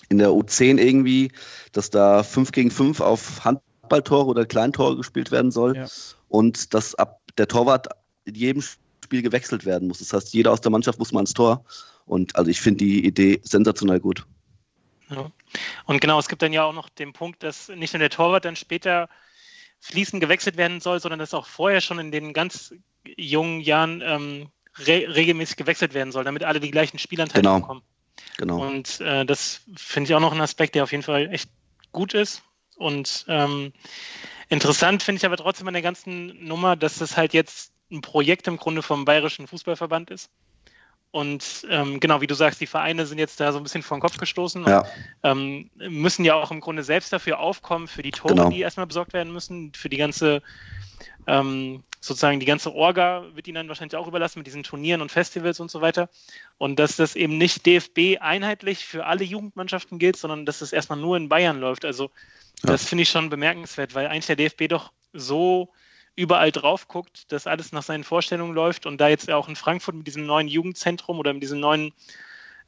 in 0.08 0.18
der 0.18 0.30
U10 0.30 0.78
irgendwie, 0.78 1.30
dass 1.70 1.90
da 1.90 2.24
5 2.24 2.50
gegen 2.50 2.72
5 2.72 3.00
auf 3.00 3.44
Handballtore 3.44 4.26
oder 4.26 4.46
Kleintore 4.46 4.96
gespielt 4.96 5.30
werden 5.30 5.52
soll. 5.52 5.76
Ja. 5.76 5.86
Und 6.26 6.74
dass 6.74 6.96
ab 6.96 7.20
der 7.38 7.46
Torwart 7.46 7.86
in 8.24 8.34
jedem 8.34 8.62
Spiel 8.62 8.89
gewechselt 9.10 9.64
werden 9.64 9.88
muss. 9.88 9.98
Das 9.98 10.12
heißt, 10.12 10.32
jeder 10.32 10.52
aus 10.52 10.60
der 10.60 10.70
Mannschaft 10.70 10.98
muss 10.98 11.12
mal 11.12 11.20
ins 11.20 11.34
Tor. 11.34 11.64
Und 12.06 12.36
also 12.36 12.50
ich 12.50 12.60
finde 12.60 12.84
die 12.84 13.04
Idee 13.04 13.40
sensationell 13.42 14.00
gut. 14.00 14.26
Ja. 15.10 15.30
Und 15.86 16.00
genau, 16.00 16.18
es 16.18 16.28
gibt 16.28 16.42
dann 16.42 16.52
ja 16.52 16.64
auch 16.64 16.72
noch 16.72 16.88
den 16.88 17.12
Punkt, 17.12 17.42
dass 17.42 17.68
nicht 17.68 17.92
nur 17.92 17.98
der 17.98 18.10
Torwart 18.10 18.44
dann 18.44 18.56
später 18.56 19.08
fließend 19.80 20.20
gewechselt 20.20 20.56
werden 20.56 20.80
soll, 20.80 21.00
sondern 21.00 21.18
dass 21.18 21.34
auch 21.34 21.46
vorher 21.46 21.80
schon 21.80 21.98
in 21.98 22.12
den 22.12 22.32
ganz 22.32 22.74
jungen 23.04 23.60
Jahren 23.60 24.02
ähm, 24.04 24.48
re 24.78 25.06
regelmäßig 25.14 25.56
gewechselt 25.56 25.94
werden 25.94 26.12
soll, 26.12 26.24
damit 26.24 26.44
alle 26.44 26.60
die 26.60 26.70
gleichen 26.70 26.98
Spielanteile 26.98 27.42
Genau. 27.42 27.60
bekommen. 27.60 27.82
Genau. 28.36 28.66
Und 28.66 29.00
äh, 29.00 29.24
das 29.24 29.62
finde 29.76 30.10
ich 30.10 30.14
auch 30.14 30.20
noch 30.20 30.32
ein 30.32 30.40
Aspekt, 30.40 30.74
der 30.74 30.84
auf 30.84 30.92
jeden 30.92 31.02
Fall 31.02 31.32
echt 31.32 31.50
gut 31.92 32.14
ist. 32.14 32.42
Und 32.76 33.24
ähm, 33.28 33.72
interessant 34.48 35.02
finde 35.02 35.18
ich 35.18 35.26
aber 35.26 35.36
trotzdem 35.36 35.68
an 35.68 35.74
der 35.74 35.82
ganzen 35.82 36.46
Nummer, 36.46 36.76
dass 36.76 36.98
das 36.98 37.16
halt 37.16 37.34
jetzt 37.34 37.72
ein 37.90 38.00
Projekt 38.00 38.46
im 38.48 38.56
Grunde 38.56 38.82
vom 38.82 39.04
Bayerischen 39.04 39.46
Fußballverband 39.46 40.10
ist. 40.10 40.30
Und 41.12 41.66
ähm, 41.68 41.98
genau, 41.98 42.20
wie 42.20 42.28
du 42.28 42.34
sagst, 42.34 42.60
die 42.60 42.66
Vereine 42.66 43.04
sind 43.04 43.18
jetzt 43.18 43.40
da 43.40 43.50
so 43.50 43.58
ein 43.58 43.64
bisschen 43.64 43.82
vor 43.82 43.96
den 43.96 44.00
Kopf 44.00 44.16
gestoßen 44.16 44.62
und 44.62 44.70
Ja, 44.70 44.84
ähm, 45.24 45.68
müssen 45.74 46.24
ja 46.24 46.34
auch 46.34 46.52
im 46.52 46.60
Grunde 46.60 46.84
selbst 46.84 47.12
dafür 47.12 47.40
aufkommen, 47.40 47.88
für 47.88 48.02
die 48.02 48.12
Tore, 48.12 48.34
Genau. 48.34 48.48
die 48.50 48.60
erstmal 48.60 48.86
besorgt 48.86 49.12
werden 49.12 49.32
müssen, 49.32 49.72
für 49.74 49.88
die 49.88 49.96
ganze, 49.96 50.40
ähm, 51.26 51.82
sozusagen 52.00 52.38
die 52.38 52.46
ganze 52.46 52.72
Orga 52.72 53.24
wird 53.34 53.48
ihnen 53.48 53.56
dann 53.56 53.68
wahrscheinlich 53.68 53.96
auch 53.96 54.06
überlassen 54.06 54.38
mit 54.38 54.46
diesen 54.46 54.62
Turnieren 54.62 55.02
und 55.02 55.10
Festivals 55.10 55.58
und 55.58 55.68
so 55.70 55.80
weiter. 55.80 56.08
Und 56.58 56.78
dass 56.78 56.94
das 56.94 57.16
eben 57.16 57.38
nicht 57.38 57.66
DFB 57.66 58.18
einheitlich 58.20 58.86
für 58.86 59.04
alle 59.04 59.24
Jugendmannschaften 59.24 59.98
gilt, 59.98 60.16
sondern 60.16 60.46
dass 60.46 60.60
das 60.60 60.72
erstmal 60.72 60.98
nur 61.00 61.16
in 61.16 61.28
Bayern 61.28 61.58
läuft. 61.58 61.84
Also 61.84 62.04
Ja. 62.62 62.70
das 62.70 62.84
finde 62.84 63.02
ich 63.02 63.10
schon 63.10 63.30
bemerkenswert, 63.30 63.96
weil 63.96 64.06
eigentlich 64.06 64.26
der 64.26 64.36
DFB 64.36 64.68
doch 64.68 64.92
so 65.12 65.72
überall 66.20 66.52
drauf 66.52 66.86
guckt, 66.86 67.32
dass 67.32 67.46
alles 67.46 67.72
nach 67.72 67.82
seinen 67.82 68.04
Vorstellungen 68.04 68.54
läuft 68.54 68.84
und 68.84 69.00
da 69.00 69.08
jetzt 69.08 69.30
auch 69.30 69.48
in 69.48 69.56
Frankfurt 69.56 69.94
mit 69.94 70.06
diesem 70.06 70.26
neuen 70.26 70.48
Jugendzentrum 70.48 71.18
oder 71.18 71.32
mit 71.32 71.42
diesem 71.42 71.60
neuen 71.60 71.92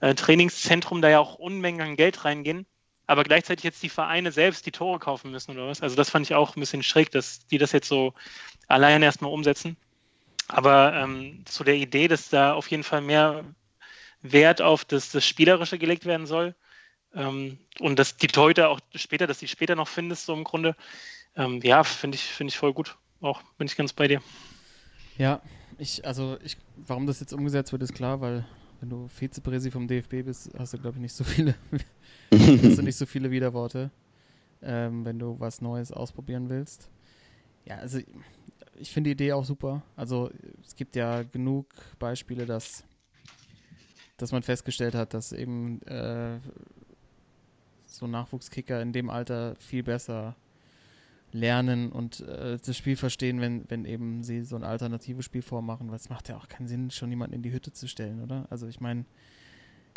äh, 0.01 0.15
Trainingszentrum 0.15 1.03
da 1.03 1.11
ja 1.11 1.21
auch 1.21 1.35
Unmengen 1.35 1.83
an 1.83 1.97
Geld 1.97 2.25
reingehen, 2.25 2.65
aber 3.07 3.25
gleichzeitig 3.25 3.63
jetzt 3.63 3.83
die 3.83 3.91
Vereine 3.91 4.33
selbst 4.33 4.65
die 4.65 4.73
Tore 4.73 4.99
kaufen 4.99 5.31
müssen 5.31 5.53
oder 5.53 5.69
was. 5.69 5.83
Also 5.83 5.97
das 5.97 6.09
fand 6.09 6.25
ich 6.25 6.35
auch 6.35 6.57
ein 6.57 6.61
bisschen 6.61 6.83
schräg, 6.83 7.11
dass 7.11 7.47
die 7.47 7.59
das 7.59 7.73
jetzt 7.73 7.89
so 7.89 8.15
allein 8.69 9.03
erstmal 9.03 9.31
umsetzen. 9.31 9.77
Aber 10.49 10.95
ähm, 10.95 11.45
zu 11.45 11.63
der 11.63 11.77
Idee, 11.77 12.09
dass 12.09 12.31
da 12.31 12.55
auf 12.55 12.71
jeden 12.71 12.85
Fall 12.85 13.03
mehr 13.03 13.45
Wert 14.23 14.63
auf 14.63 14.87
das, 14.87 15.11
das 15.11 15.27
Spielerische 15.27 15.79
gelegt 15.79 16.07
werden 16.07 16.27
soll 16.27 16.55
ähm, 17.15 17.59
und 17.81 17.99
dass 17.99 18.17
die 18.17 18.29
Torhüter 18.29 18.71
auch 18.71 18.81
später, 18.95 19.27
dass 19.27 19.39
die 19.39 19.49
später 19.49 19.77
noch 19.77 19.89
findest, 19.89 20.25
so 20.25 20.33
im 20.33 20.45
Grunde, 20.45 20.75
ähm, 21.37 21.61
ja, 21.63 21.85
finde 21.85 22.17
ich, 22.17 22.23
finde 22.23 22.51
ich 22.51 22.59
voll 22.59 22.73
gut. 22.73 22.97
Auch 23.23 23.41
bin 23.57 23.69
ich 23.69 23.77
ganz 23.77 23.93
bei 23.93 24.09
dir. 24.09 24.21
Ja, 25.17 25.41
ich, 25.79 26.05
also 26.05 26.37
ich, 26.43 26.57
warum 26.77 27.07
das 27.07 27.21
jetzt 27.21 27.33
umgesetzt 27.33 27.71
wird, 27.71 27.83
ist 27.83 27.95
klar, 27.95 28.21
weil 28.21 28.45
wenn 28.81 28.91
du 28.91 29.07
Vizepräsi 29.07 29.71
vom 29.71 29.87
DFB 29.87 30.25
bist, 30.25 30.51
hast 30.59 30.75
du, 30.75 30.79
glaube 30.79 30.97
ich, 30.97 31.03
nicht 31.03 31.15
so 31.15 31.23
viele, 31.23 31.55
hast 32.33 32.79
du 32.79 32.83
nicht 32.83 32.97
so 32.97 33.07
viele 33.07 33.31
Widerworte, 33.31 33.93
ähm, 34.61 35.05
wenn 35.05 35.21
du 35.21 35.39
was 35.39 35.61
Neues 35.61 35.93
ausprobieren 35.93 36.49
willst. 36.49 36.91
Ja, 37.65 37.77
also 37.77 38.01
ich 38.75 38.91
finde 38.91 39.11
die 39.11 39.13
Idee 39.13 39.33
auch 39.35 39.45
super. 39.45 39.85
Also 39.95 40.31
es 40.67 40.75
gibt 40.75 40.97
ja 40.97 41.23
genug 41.23 41.69
Beispiele, 42.01 42.45
dass, 42.45 42.83
dass 44.17 44.33
man 44.33 44.43
festgestellt 44.43 44.97
hat, 44.97 45.15
dass 45.15 45.31
eben 45.31 45.81
äh, 45.83 46.41
so 47.87 48.09
Nachwuchskicker 48.09 48.83
in 48.83 48.93
dem 48.93 49.11
Alter 49.11 49.55
viel 49.61 49.85
besser 49.85 50.35
lernen 51.33 51.91
und 51.93 52.21
äh, 52.21 52.59
das 52.65 52.77
Spiel 52.77 52.97
verstehen, 52.97 53.41
wenn, 53.41 53.65
wenn 53.69 53.85
eben 53.85 54.23
sie 54.23 54.43
so 54.43 54.57
eine 54.57 54.67
alternative 54.67 55.23
Spielform 55.23 55.65
machen, 55.67 55.89
weil 55.89 55.97
es 55.97 56.11
macht 56.11 56.29
ja 56.29 56.37
auch 56.37 56.49
keinen 56.49 56.69
Sinn, 56.69 56.91
schon 56.91 57.11
jemanden 57.11 57.35
in 57.35 57.43
die 57.43 57.53
Hütte 57.53 57.73
zu 57.73 57.89
stellen, 57.89 58.23
oder? 58.23 58.47
Also 58.51 58.67
ich 58.67 58.81
meine, 58.81 59.05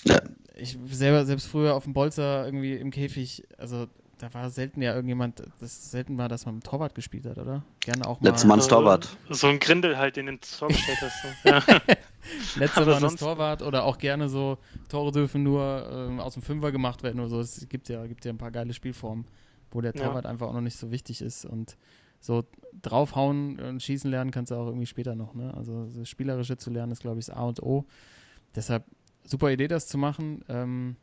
Ja. 0.06 0.22
ich 0.56 0.78
selber, 0.90 1.26
selbst 1.26 1.48
früher 1.48 1.76
auf 1.76 1.84
dem 1.84 1.94
Bolzer 1.94 2.46
irgendwie 2.46 2.74
im 2.76 2.92
Käfig, 2.92 3.44
also 3.58 3.88
da 4.18 4.34
war 4.34 4.50
selten 4.50 4.82
ja 4.82 4.94
irgendjemand, 4.96 5.44
das 5.60 5.92
selten 5.92 6.18
war, 6.18 6.30
dass 6.30 6.46
man 6.46 6.56
mit 6.56 6.64
dem 6.64 6.70
Torwart 6.70 6.96
gespielt 6.96 7.26
hat, 7.26 7.38
oder? 7.38 7.64
Gerne 7.82 8.08
auch 8.08 8.22
mal. 8.22 8.30
Letztes 8.30 8.48
Mal 8.48 8.60
Torwart. 8.60 9.18
So 9.30 9.48
ein 9.48 9.60
Grindel 9.60 9.98
halt, 9.98 10.16
den 10.16 10.28
du 10.28 10.32
ins 10.34 10.58
Tor 10.58 10.70
gestellt 10.70 11.00
hast. 11.02 11.22
So. 11.22 11.50
Ja. 11.50 11.62
Letzte 12.56 12.78
Aber 12.82 12.86
Mal 12.86 12.92
das 12.94 13.00
sonst- 13.02 13.20
Torwart 13.20 13.62
oder 13.62 13.84
auch 13.84 13.98
gerne 13.98 14.30
so, 14.30 14.58
Tore 14.90 15.12
dürfen 15.12 15.44
nur 15.44 15.88
ähm, 15.92 16.20
aus 16.20 16.34
dem 16.34 16.42
Fünfer 16.44 16.72
gemacht 16.72 17.04
werden 17.04 17.20
oder 17.20 17.30
so. 17.30 17.40
Es 17.42 17.68
gibt 17.70 17.88
ja, 17.90 18.08
gibt 18.08 18.24
ja 18.26 18.32
ein 18.32 18.38
paar 18.38 18.50
geile 18.52 18.74
Spielformen, 18.74 19.26
wo 19.76 19.82
der 19.82 19.94
Ja. 19.96 20.06
Torwart 20.08 20.26
einfach 20.26 20.48
auch 20.48 20.54
noch 20.54 20.62
nicht 20.62 20.78
so 20.78 20.90
wichtig 20.92 21.22
ist. 21.22 21.46
Und 21.46 21.78
so 22.20 22.44
draufhauen 22.82 23.60
und 23.60 23.84
schießen 23.84 24.10
lernen 24.10 24.32
kannst 24.32 24.52
du 24.52 24.56
auch 24.56 24.68
irgendwie 24.68 24.88
später 24.88 25.16
noch. 25.16 25.36
Ne? 25.36 25.54
Also 25.54 25.86
das 25.86 26.10
Spielerische 26.10 26.58
zu 26.58 26.72
lernen 26.72 26.92
ist, 26.92 27.02
glaube 27.02 27.20
ich, 27.20 27.26
das 27.28 27.36
A 27.36 27.44
und 27.44 27.62
O. 27.62 27.86
Deshalb 28.56 28.86
super 29.24 29.52
Idee, 29.52 29.68
das 29.68 29.88
zu 29.88 29.98
machen. 29.98 30.44
Ähm, 30.50 30.96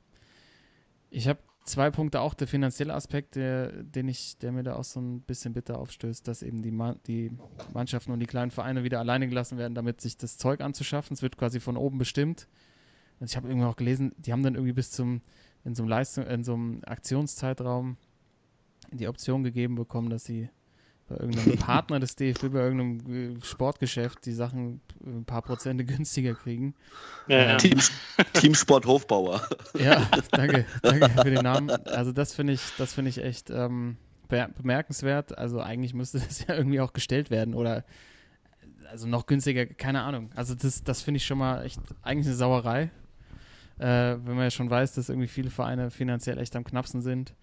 ich 1.10 1.28
habe 1.28 1.38
zwei 1.64 1.90
Punkte, 1.90 2.20
auch 2.20 2.34
der 2.34 2.48
finanzielle 2.48 2.94
Aspekt, 2.94 3.36
der, 3.36 3.70
den 3.82 4.08
ich, 4.08 4.38
der 4.38 4.52
mir 4.52 4.62
da 4.64 4.74
auch 4.74 4.84
so 4.84 5.00
ein 5.00 5.20
bisschen 5.20 5.52
bitter 5.52 5.78
aufstößt, 5.78 6.26
dass 6.26 6.42
eben 6.42 6.62
die, 6.62 6.72
Ma 6.72 6.96
die 7.06 7.30
Mannschaften 7.72 8.10
und 8.10 8.20
die 8.20 8.26
kleinen 8.26 8.50
Vereine 8.50 8.82
wieder 8.82 8.98
alleine 8.98 9.28
gelassen 9.28 9.58
werden, 9.58 9.74
damit 9.74 10.00
sich 10.00 10.16
das 10.16 10.38
Zeug 10.38 10.60
anzuschaffen. 10.60 11.14
Es 11.14 11.22
wird 11.22 11.36
quasi 11.36 11.60
von 11.60 11.76
oben 11.76 11.98
bestimmt. 11.98 12.48
Und 13.20 13.30
ich 13.30 13.36
habe 13.36 13.48
irgendwie 13.48 13.66
auch 13.66 13.76
gelesen, 13.76 14.12
die 14.18 14.32
haben 14.32 14.42
dann 14.42 14.54
irgendwie 14.54 14.72
bis 14.72 14.90
zum, 14.90 15.20
in 15.64 15.74
so 15.76 15.82
einem 15.82 15.90
Leistung, 15.90 16.26
in 16.26 16.42
so 16.42 16.54
einem 16.54 16.80
Aktionszeitraum 16.84 17.96
die 18.98 19.08
Option 19.08 19.42
gegeben 19.42 19.74
bekommen, 19.74 20.10
dass 20.10 20.24
sie 20.24 20.48
bei 21.08 21.16
irgendeinem 21.16 21.56
Partner 21.58 22.00
des 22.00 22.16
DFB, 22.16 22.52
bei 22.52 22.60
irgendeinem 22.60 23.36
äh, 23.36 23.44
Sportgeschäft 23.44 24.24
die 24.26 24.32
Sachen 24.32 24.80
ein 25.04 25.24
paar 25.24 25.42
Prozente 25.42 25.84
günstiger 25.86 26.34
kriegen. 26.34 26.74
Ja, 27.28 27.38
ja. 27.38 27.56
Team, 27.56 27.80
Teamsport 28.34 28.86
Hofbauer. 28.86 29.42
Ja, 29.78 30.06
danke, 30.30 30.66
danke 30.82 31.08
für 31.08 31.30
den 31.30 31.42
Namen. 31.42 31.70
Also 31.70 32.12
das 32.12 32.34
finde 32.34 32.52
ich, 32.52 32.60
das 32.78 32.92
finde 32.92 33.08
ich 33.08 33.18
echt 33.18 33.50
ähm, 33.50 33.96
be 34.28 34.48
bemerkenswert. 34.56 35.36
Also 35.36 35.60
eigentlich 35.60 35.94
müsste 35.94 36.20
das 36.20 36.46
ja 36.46 36.54
irgendwie 36.54 36.80
auch 36.80 36.92
gestellt 36.92 37.30
werden 37.30 37.54
oder 37.54 37.84
also 38.90 39.08
noch 39.08 39.26
günstiger, 39.26 39.64
keine 39.66 40.02
Ahnung. 40.02 40.30
Also 40.36 40.54
das, 40.54 40.84
das 40.84 41.00
finde 41.00 41.16
ich 41.16 41.24
schon 41.24 41.38
mal 41.38 41.64
echt 41.64 41.80
eigentlich 42.02 42.26
eine 42.26 42.36
Sauerei. 42.36 42.90
Äh, 43.78 44.18
wenn 44.22 44.34
man 44.34 44.44
ja 44.44 44.50
schon 44.50 44.68
weiß, 44.68 44.94
dass 44.94 45.08
irgendwie 45.08 45.28
viele 45.28 45.50
Vereine 45.50 45.90
finanziell 45.90 46.38
echt 46.38 46.54
am 46.54 46.64
knappsten 46.64 47.00
sind. 47.00 47.34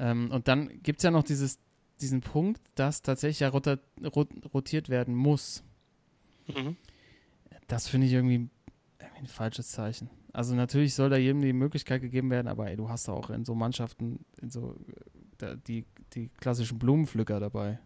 Ähm, 0.00 0.30
und 0.32 0.48
dann 0.48 0.82
gibt 0.82 0.98
es 0.98 1.04
ja 1.04 1.12
noch 1.12 1.22
dieses, 1.22 1.58
diesen 2.00 2.22
Punkt, 2.22 2.60
dass 2.74 3.02
tatsächlich 3.02 3.40
ja 3.40 3.50
rota 3.50 3.78
rot 4.16 4.30
rotiert 4.52 4.88
werden 4.88 5.14
muss. 5.14 5.62
Mhm. 6.48 6.76
Das 7.68 7.86
finde 7.86 8.08
ich 8.08 8.12
irgendwie 8.14 8.48
irgendwie 9.20 9.20
ein 9.20 9.26
falsches 9.26 9.70
Zeichen. 9.70 10.10
Also 10.32 10.54
natürlich 10.54 10.94
soll 10.94 11.10
da 11.10 11.16
jedem 11.16 11.42
die 11.42 11.52
Möglichkeit 11.52 12.00
gegeben 12.00 12.30
werden, 12.30 12.48
aber 12.48 12.70
ey, 12.70 12.76
du 12.76 12.88
hast 12.88 13.08
da 13.08 13.12
auch 13.12 13.30
in 13.30 13.44
so 13.44 13.54
Mannschaften, 13.54 14.24
in 14.40 14.50
so 14.50 14.76
da, 15.38 15.54
die, 15.54 15.84
die 16.14 16.28
klassischen 16.40 16.78
Blumenpflücker 16.78 17.40
dabei. 17.40 17.78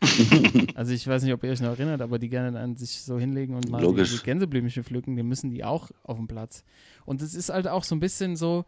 also 0.74 0.92
ich 0.92 1.06
weiß 1.06 1.22
nicht, 1.22 1.32
ob 1.32 1.44
ihr 1.44 1.50
euch 1.50 1.60
noch 1.60 1.70
erinnert, 1.70 2.02
aber 2.02 2.18
die 2.18 2.28
gerne 2.28 2.52
dann 2.52 2.74
sich 2.74 3.02
so 3.02 3.20
hinlegen 3.20 3.54
und 3.54 3.70
mal 3.70 3.78
die, 3.78 3.84
Logisch. 3.84 4.16
die 4.16 4.24
Gänseblümchen 4.24 4.82
pflücken, 4.82 5.14
die 5.14 5.22
müssen 5.22 5.50
die 5.50 5.64
auch 5.64 5.90
auf 6.02 6.16
dem 6.16 6.26
Platz. 6.26 6.64
Und 7.04 7.22
es 7.22 7.34
ist 7.34 7.50
halt 7.50 7.68
auch 7.68 7.84
so 7.84 7.94
ein 7.94 8.00
bisschen 8.00 8.34
so 8.34 8.64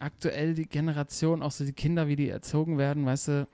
aktuell 0.00 0.54
die 0.54 0.66
Generation, 0.66 1.42
auch 1.42 1.50
so 1.50 1.64
die 1.64 1.72
Kinder, 1.72 2.08
wie 2.08 2.16
die 2.16 2.28
erzogen 2.28 2.78
werden, 2.78 3.06
weißt 3.06 3.28
du, 3.28 3.48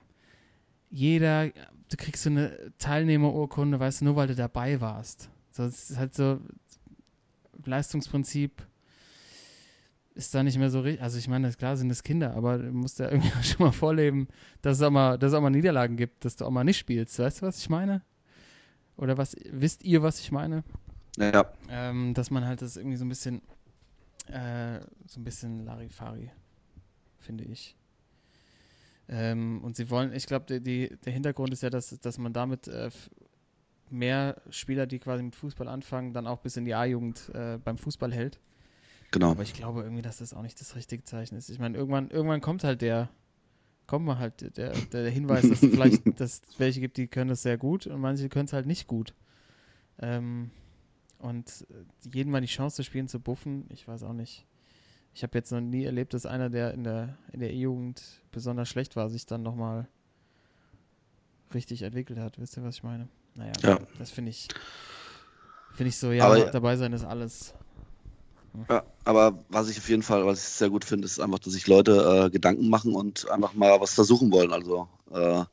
jeder, 0.89 1.47
du 1.47 1.97
kriegst 1.97 2.23
so 2.23 2.29
eine 2.29 2.71
Teilnehmerurkunde, 2.77 3.79
weißt 3.79 4.01
du, 4.01 4.05
nur 4.05 4.15
weil 4.15 4.27
du 4.27 4.35
dabei 4.35 4.79
warst. 4.81 5.29
So, 5.51 5.63
es 5.63 5.91
ist 5.91 5.97
halt 5.97 6.13
so, 6.13 6.39
Leistungsprinzip 7.65 8.65
ist 10.13 10.33
da 10.33 10.43
nicht 10.43 10.57
mehr 10.57 10.69
so 10.69 10.79
richtig. 10.79 11.01
Also 11.01 11.17
ich 11.17 11.27
meine, 11.27 11.51
klar 11.51 11.75
sind 11.75 11.89
es 11.89 12.03
Kinder, 12.03 12.33
aber 12.35 12.57
du 12.57 12.71
musst 12.71 12.99
ja 12.99 13.09
irgendwie 13.11 13.43
schon 13.43 13.65
mal 13.65 13.71
vorleben, 13.71 14.27
dass 14.61 14.77
es 14.77 14.83
auch 14.83 14.91
mal, 14.91 15.17
dass 15.17 15.31
es 15.31 15.37
auch 15.37 15.41
mal 15.41 15.49
Niederlagen 15.49 15.97
gibt, 15.97 16.25
dass 16.25 16.35
du 16.35 16.45
auch 16.45 16.51
mal 16.51 16.63
nicht 16.63 16.77
spielst. 16.77 17.19
Weißt 17.19 17.41
du, 17.41 17.45
was 17.45 17.59
ich 17.59 17.69
meine? 17.69 18.01
Oder 18.97 19.17
was 19.17 19.35
wisst 19.51 19.83
ihr, 19.83 20.01
was 20.03 20.19
ich 20.19 20.31
meine? 20.31 20.63
Ja, 21.17 21.31
Ähm, 21.69 22.13
dass 22.13 22.31
man 22.31 22.45
halt 22.45 22.61
das 22.61 22.77
irgendwie 22.77 22.97
so 22.97 23.05
ein 23.05 23.09
bisschen, 23.09 23.41
äh, 24.27 24.79
so 25.05 25.19
ein 25.19 25.23
bisschen 25.23 25.65
Larifari, 25.65 26.31
finde 27.19 27.43
ich. 27.45 27.75
Ähm, 29.07 29.63
und 29.63 29.75
sie 29.75 29.89
wollen, 29.89 30.13
ich 30.13 30.25
glaube, 30.25 30.59
der 30.59 31.13
Hintergrund 31.13 31.53
ist 31.53 31.61
ja, 31.61 31.69
dass, 31.69 31.99
dass 31.99 32.17
man 32.17 32.33
damit 32.33 32.67
äh, 32.67 32.89
mehr 33.89 34.41
Spieler, 34.49 34.87
die 34.87 34.99
quasi 34.99 35.23
mit 35.23 35.35
Fußball 35.35 35.67
anfangen, 35.67 36.13
dann 36.13 36.27
auch 36.27 36.39
bis 36.39 36.57
in 36.57 36.65
die 36.65 36.73
A-Jugend 36.73 37.29
äh, 37.33 37.59
beim 37.63 37.77
Fußball 37.77 38.11
hält. 38.11 38.39
genau. 39.11 39.31
Aber 39.31 39.43
ich 39.43 39.53
glaube 39.53 39.83
irgendwie, 39.83 40.01
dass 40.01 40.17
das 40.17 40.33
auch 40.33 40.41
nicht 40.41 40.59
das 40.59 40.75
richtige 40.75 41.03
Zeichen 41.03 41.35
ist. 41.35 41.49
Ich 41.49 41.59
meine, 41.59 41.77
irgendwann, 41.77 42.09
irgendwann 42.09 42.41
kommt 42.41 42.63
halt 42.63 42.81
der, 42.81 43.09
kommt 43.85 44.05
mal 44.05 44.17
halt 44.17 44.57
der, 44.57 44.71
der 44.71 45.09
Hinweis, 45.09 45.47
dass 45.47 45.61
es 45.61 45.69
vielleicht 45.71 46.19
dass 46.19 46.41
welche 46.57 46.81
gibt, 46.81 46.97
die 46.97 47.07
können 47.07 47.29
das 47.29 47.43
sehr 47.43 47.57
gut 47.57 47.85
und 47.85 48.01
manche 48.01 48.27
können 48.29 48.45
es 48.45 48.53
halt 48.53 48.65
nicht 48.65 48.87
gut. 48.87 49.13
Ähm, 49.99 50.49
und 51.25 51.65
äh, 51.69 52.09
jeden 52.13 52.31
mal 52.31 52.41
die 52.41 52.47
Chance 52.47 52.77
zu 52.77 52.83
spielen, 52.83 53.07
zu 53.07 53.19
buffen, 53.19 53.65
ich 53.69 53.87
weiß 53.87 54.03
auch 54.03 54.13
nicht. 54.13 54.45
Ich 55.13 55.23
habe 55.23 55.37
jetzt 55.37 55.51
noch 55.51 55.61
nie 55.61 55.85
erlebt, 55.85 56.13
dass 56.13 56.25
einer, 56.25 56.49
der 56.49 56.73
in 56.73 56.83
der 56.83 57.17
in 57.31 57.39
der 57.39 57.51
E-Jugend 57.53 58.01
besonders 58.31 58.67
schlecht 58.69 58.95
war, 58.95 59.09
sich 59.09 59.25
dann 59.25 59.43
nochmal 59.43 59.87
richtig 61.53 61.81
entwickelt 61.83 62.19
hat. 62.19 62.39
Wisst 62.39 62.57
ihr, 62.57 62.63
was 62.63 62.75
ich 62.75 62.83
meine? 62.83 63.07
Naja, 63.33 63.53
Ja. 63.61 63.79
das 63.97 64.11
finde 64.11 64.31
ich, 64.31 64.47
finde 65.73 65.89
ich 65.89 65.97
so, 65.97 66.11
ja, 66.11 66.25
Aber- 66.27 66.45
dabei 66.51 66.75
sein 66.77 66.93
ist 66.93 67.03
alles. 67.05 67.53
Ja, 68.69 68.83
aber 69.03 69.43
was 69.49 69.69
ich 69.69 69.77
auf 69.77 69.89
jeden 69.89 70.01
Fall, 70.01 70.25
was 70.25 70.39
ich 70.41 70.47
sehr 70.47 70.69
gut 70.69 70.85
finde, 70.85 71.05
ist 71.05 71.19
einfach, 71.19 71.39
dass 71.39 71.51
sich 71.51 71.67
Leute 71.67 72.25
äh, 72.27 72.29
Gedanken 72.29 72.69
machen 72.69 72.95
und 72.95 73.29
einfach 73.29 73.53
mal 73.53 73.81
was 73.81 73.93
versuchen 73.93 74.31
wollen. 74.31 74.53
Also 74.53 74.87
äh, 75.11 75.43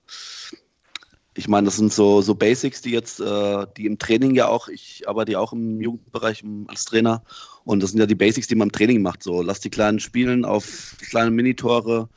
ich 1.35 1.49
meine, 1.49 1.64
das 1.64 1.76
sind 1.76 1.93
so, 1.93 2.20
so 2.20 2.35
Basics, 2.35 2.83
die 2.83 2.91
jetzt, 2.91 3.20
äh, 3.20 3.66
die 3.76 3.87
im 3.87 3.99
Training 3.99 4.35
ja 4.35 4.49
auch, 4.49 4.68
ich 4.68 5.09
arbeite 5.09 5.33
ja 5.33 5.39
auch 5.39 5.53
im 5.53 5.80
Jugendbereich 5.80 6.45
als 6.66 6.85
Trainer 6.85 7.22
und 7.64 7.83
das 7.83 7.91
sind 7.91 8.01
ja 8.01 8.07
die 8.07 8.14
Basics, 8.14 8.49
die 8.49 8.55
man 8.55 8.68
im 8.68 8.72
Training 8.72 9.01
macht. 9.01 9.22
So, 9.22 9.41
lass 9.41 9.61
die 9.61 9.70
Kleinen 9.70 9.99
spielen 9.99 10.45
auf 10.45 10.97
kleine 11.09 11.30
Minitore 11.30 12.09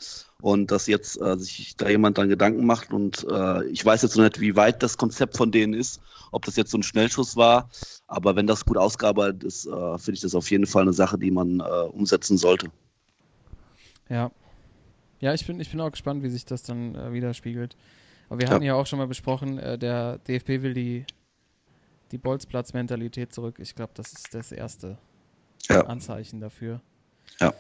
und 0.41 0.69
dass 0.69 0.87
jetzt 0.87 1.19
äh, 1.21 1.37
sich 1.37 1.77
da 1.77 1.87
jemand 1.87 2.17
dann 2.17 2.27
Gedanken 2.27 2.65
macht 2.65 2.91
und 2.91 3.25
äh, 3.29 3.65
ich 3.67 3.85
weiß 3.85 4.01
jetzt 4.01 4.17
noch 4.17 4.25
nicht, 4.25 4.41
wie 4.41 4.57
weit 4.57 4.83
das 4.83 4.97
Konzept 4.97 5.37
von 5.37 5.51
denen 5.51 5.73
ist, 5.73 6.01
ob 6.31 6.43
das 6.43 6.57
jetzt 6.57 6.71
so 6.71 6.77
ein 6.77 6.83
Schnellschuss 6.83 7.37
war, 7.37 7.69
aber 8.07 8.35
wenn 8.35 8.47
das 8.47 8.65
gut 8.65 8.77
ausgearbeitet 8.77 9.45
ist, 9.45 9.65
äh, 9.65 9.97
finde 9.97 10.15
ich 10.15 10.21
das 10.21 10.35
auf 10.35 10.51
jeden 10.51 10.65
Fall 10.65 10.81
eine 10.81 10.93
Sache, 10.93 11.17
die 11.17 11.31
man 11.31 11.61
äh, 11.61 11.63
umsetzen 11.63 12.37
sollte. 12.37 12.67
Ja. 14.09 14.31
Ja, 15.21 15.33
ich 15.33 15.47
bin, 15.47 15.61
ich 15.61 15.71
bin 15.71 15.79
auch 15.79 15.91
gespannt, 15.91 16.21
wie 16.21 16.29
sich 16.29 16.45
das 16.45 16.63
dann 16.63 16.93
äh, 16.93 17.13
widerspiegelt. 17.13 17.77
Aber 18.29 18.39
wir 18.39 18.49
hatten 18.49 18.63
ja 18.63 18.73
auch 18.75 18.87
schon 18.87 18.99
mal 18.99 19.07
besprochen, 19.07 19.59
äh, 19.59 19.77
der 19.77 20.17
DFB 20.19 20.61
will 20.61 20.73
die, 20.73 21.05
die 22.11 22.17
Bolzplatz-Mentalität 22.17 23.33
zurück. 23.33 23.57
Ich 23.59 23.75
glaube, 23.75 23.91
das 23.95 24.13
ist 24.13 24.33
das 24.33 24.51
erste 24.51 24.97
Ja. 25.69 25.81
Anzeichen 25.85 26.39
dafür. 26.39 26.81
Ja. 27.39 27.53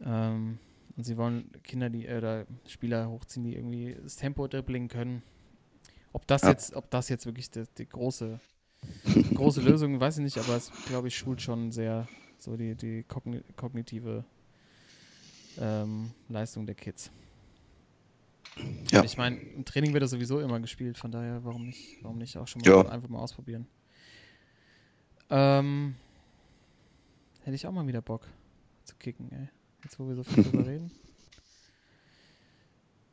Ähm, 0.00 0.58
und 0.96 1.04
sie 1.04 1.16
wollen 1.16 1.50
Kinder, 1.62 1.90
die 1.90 2.06
äh, 2.06 2.18
oder 2.18 2.46
Spieler 2.66 3.08
hochziehen, 3.08 3.44
die 3.44 3.54
irgendwie 3.54 3.96
das 4.02 4.16
Tempo 4.16 4.46
dribbling 4.48 4.88
können. 4.88 5.22
Ob 6.12 6.26
das 6.26 6.42
Ja. 6.42 6.50
jetzt, 6.50 6.74
ob 6.74 6.90
das 6.90 7.08
jetzt 7.08 7.26
wirklich 7.26 7.50
die, 7.50 7.64
die 7.76 7.88
große, 7.88 8.40
große 9.34 9.60
Lösung, 9.60 10.00
weiß 10.00 10.18
ich 10.18 10.24
nicht, 10.24 10.38
aber 10.38 10.56
es 10.56 10.72
glaube 10.86 11.08
ich 11.08 11.16
schult 11.16 11.40
schon 11.40 11.70
sehr 11.72 12.08
so 12.38 12.56
die, 12.56 12.74
die 12.74 13.02
kogni 13.04 13.42
kognitive 13.56 14.24
ähm, 15.60 16.12
Leistung 16.28 16.66
der 16.66 16.74
Kids. 16.74 17.10
Ja. 18.90 19.04
Ich 19.04 19.16
meine, 19.16 19.36
im 19.38 19.64
Training 19.64 19.92
wird 19.92 20.02
er 20.02 20.08
sowieso 20.08 20.40
immer 20.40 20.58
gespielt, 20.60 20.98
von 20.98 21.10
daher, 21.10 21.44
warum 21.44 21.66
nicht, 21.66 22.02
warum 22.02 22.18
nicht 22.18 22.36
auch 22.36 22.48
schon 22.48 22.62
mal 22.62 22.68
Ja. 22.70 22.88
einfach 22.88 23.08
mal 23.08 23.20
ausprobieren. 23.20 23.66
Ähm, 25.30 25.94
hätte 27.42 27.54
ich 27.54 27.66
auch 27.66 27.72
mal 27.72 27.86
wieder 27.86 28.00
Bock 28.02 28.26
zu 28.84 28.96
kicken, 28.96 29.30
ey. 29.30 29.48
Jetzt, 29.84 29.98
wo 30.00 30.08
wir 30.08 30.14
so 30.16 30.24
viel 30.24 30.42
drüber 30.42 30.66
reden. 30.66 30.90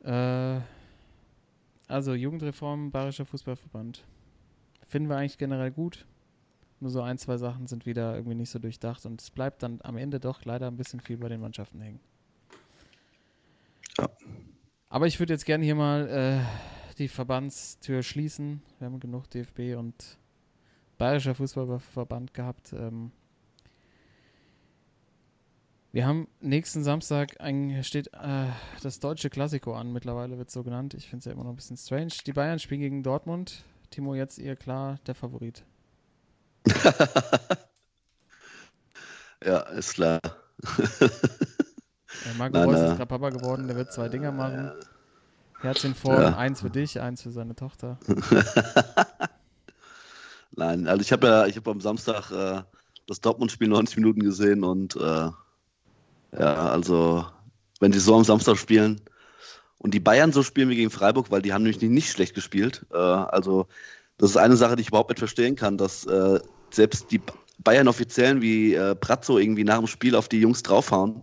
Äh, 0.02 0.60
also, 1.88 2.14
Jugendreform, 2.14 2.90
Bayerischer 2.90 3.26
Fußballverband. 3.26 4.04
Finden 4.88 5.08
wir 5.08 5.16
eigentlich 5.16 5.38
generell 5.38 5.70
gut. 5.70 6.06
Nur 6.80 6.90
so 6.90 7.00
ein, 7.02 7.18
zwei 7.18 7.36
Sachen 7.36 7.66
sind 7.66 7.86
wieder 7.86 8.14
irgendwie 8.16 8.34
nicht 8.36 8.50
so 8.50 8.58
durchdacht 8.58 9.06
und 9.06 9.20
es 9.20 9.30
bleibt 9.30 9.62
dann 9.62 9.80
am 9.82 9.96
Ende 9.96 10.20
doch 10.20 10.44
leider 10.44 10.66
ein 10.68 10.76
bisschen 10.76 11.00
viel 11.00 11.16
bei 11.16 11.28
den 11.28 11.40
Mannschaften 11.40 11.80
hängen. 11.80 12.00
Ja. 13.98 14.10
Aber 14.96 15.06
ich 15.06 15.18
würde 15.18 15.34
jetzt 15.34 15.44
gerne 15.44 15.62
hier 15.62 15.74
mal 15.74 16.08
äh, 16.08 16.94
die 16.96 17.08
Verbandstür 17.08 18.02
schließen. 18.02 18.62
Wir 18.78 18.86
haben 18.86 18.98
genug 18.98 19.28
DFB 19.28 19.76
und 19.76 20.16
Bayerischer 20.96 21.34
Fußballverband 21.34 22.32
gehabt. 22.32 22.72
Ähm, 22.72 23.12
wir 25.92 26.06
haben 26.06 26.28
nächsten 26.40 26.82
Samstag 26.82 27.38
ein, 27.42 27.84
steht 27.84 28.06
äh, 28.14 28.46
das 28.82 28.98
deutsche 28.98 29.28
Klassiko 29.28 29.74
an. 29.74 29.92
Mittlerweile 29.92 30.38
wird 30.38 30.48
es 30.48 30.54
so 30.54 30.62
genannt. 30.62 30.94
Ich 30.94 31.10
finde 31.10 31.18
es 31.18 31.24
ja 31.26 31.32
immer 31.32 31.44
noch 31.44 31.50
ein 31.50 31.56
bisschen 31.56 31.76
strange. 31.76 32.14
Die 32.24 32.32
Bayern 32.32 32.58
spielen 32.58 32.80
gegen 32.80 33.02
Dortmund. 33.02 33.64
Timo, 33.90 34.14
jetzt 34.14 34.38
ihr 34.38 34.56
klar 34.56 34.98
der 35.06 35.14
Favorit. 35.14 35.62
Ja, 39.44 39.58
ist 39.58 39.92
klar. 39.92 40.20
Äh, 42.26 42.38
Marco 42.38 42.58
Nein, 42.58 42.68
Reus 42.68 42.78
äh, 42.80 42.88
ist 42.90 42.96
gerade 42.96 43.06
Papa 43.06 43.30
geworden. 43.30 43.66
Der 43.66 43.76
wird 43.76 43.92
zwei 43.92 44.08
Dinger 44.08 44.32
machen. 44.32 44.72
Herz 45.60 45.84
in 45.84 45.94
Form. 45.94 46.20
Ja. 46.20 46.36
Eins 46.36 46.60
für 46.60 46.70
dich, 46.70 47.00
eins 47.00 47.22
für 47.22 47.30
seine 47.30 47.54
Tochter. 47.54 47.98
Nein, 50.52 50.86
also 50.86 51.02
ich 51.02 51.12
habe 51.12 51.26
ja, 51.26 51.46
ich 51.46 51.56
habe 51.56 51.70
am 51.70 51.80
Samstag 51.80 52.30
äh, 52.30 52.62
das 53.06 53.20
Dortmund-Spiel 53.20 53.68
90 53.68 53.96
Minuten 53.98 54.20
gesehen 54.20 54.64
und 54.64 54.96
äh, 54.96 55.00
ja, 55.00 55.34
also 56.32 57.26
wenn 57.80 57.92
sie 57.92 58.00
so 58.00 58.16
am 58.16 58.24
Samstag 58.24 58.56
spielen 58.56 59.00
und 59.78 59.92
die 59.92 60.00
Bayern 60.00 60.32
so 60.32 60.42
spielen 60.42 60.70
wie 60.70 60.76
gegen 60.76 60.90
Freiburg, 60.90 61.30
weil 61.30 61.42
die 61.42 61.52
haben 61.52 61.62
nämlich 61.62 61.80
nicht 61.82 62.10
schlecht 62.10 62.34
gespielt. 62.34 62.86
Äh, 62.92 62.96
also 62.96 63.66
das 64.18 64.30
ist 64.30 64.36
eine 64.36 64.56
Sache, 64.56 64.76
die 64.76 64.82
ich 64.82 64.88
überhaupt 64.88 65.10
nicht 65.10 65.18
verstehen 65.18 65.56
kann, 65.56 65.76
dass 65.76 66.06
äh, 66.06 66.40
selbst 66.70 67.10
die 67.10 67.20
Bayern-Offiziellen 67.58 68.40
wie 68.40 68.74
äh, 68.74 68.94
Pratzo 68.94 69.38
irgendwie 69.38 69.64
nach 69.64 69.78
dem 69.78 69.86
Spiel 69.86 70.14
auf 70.14 70.28
die 70.28 70.40
Jungs 70.40 70.62
draufhauen, 70.62 71.22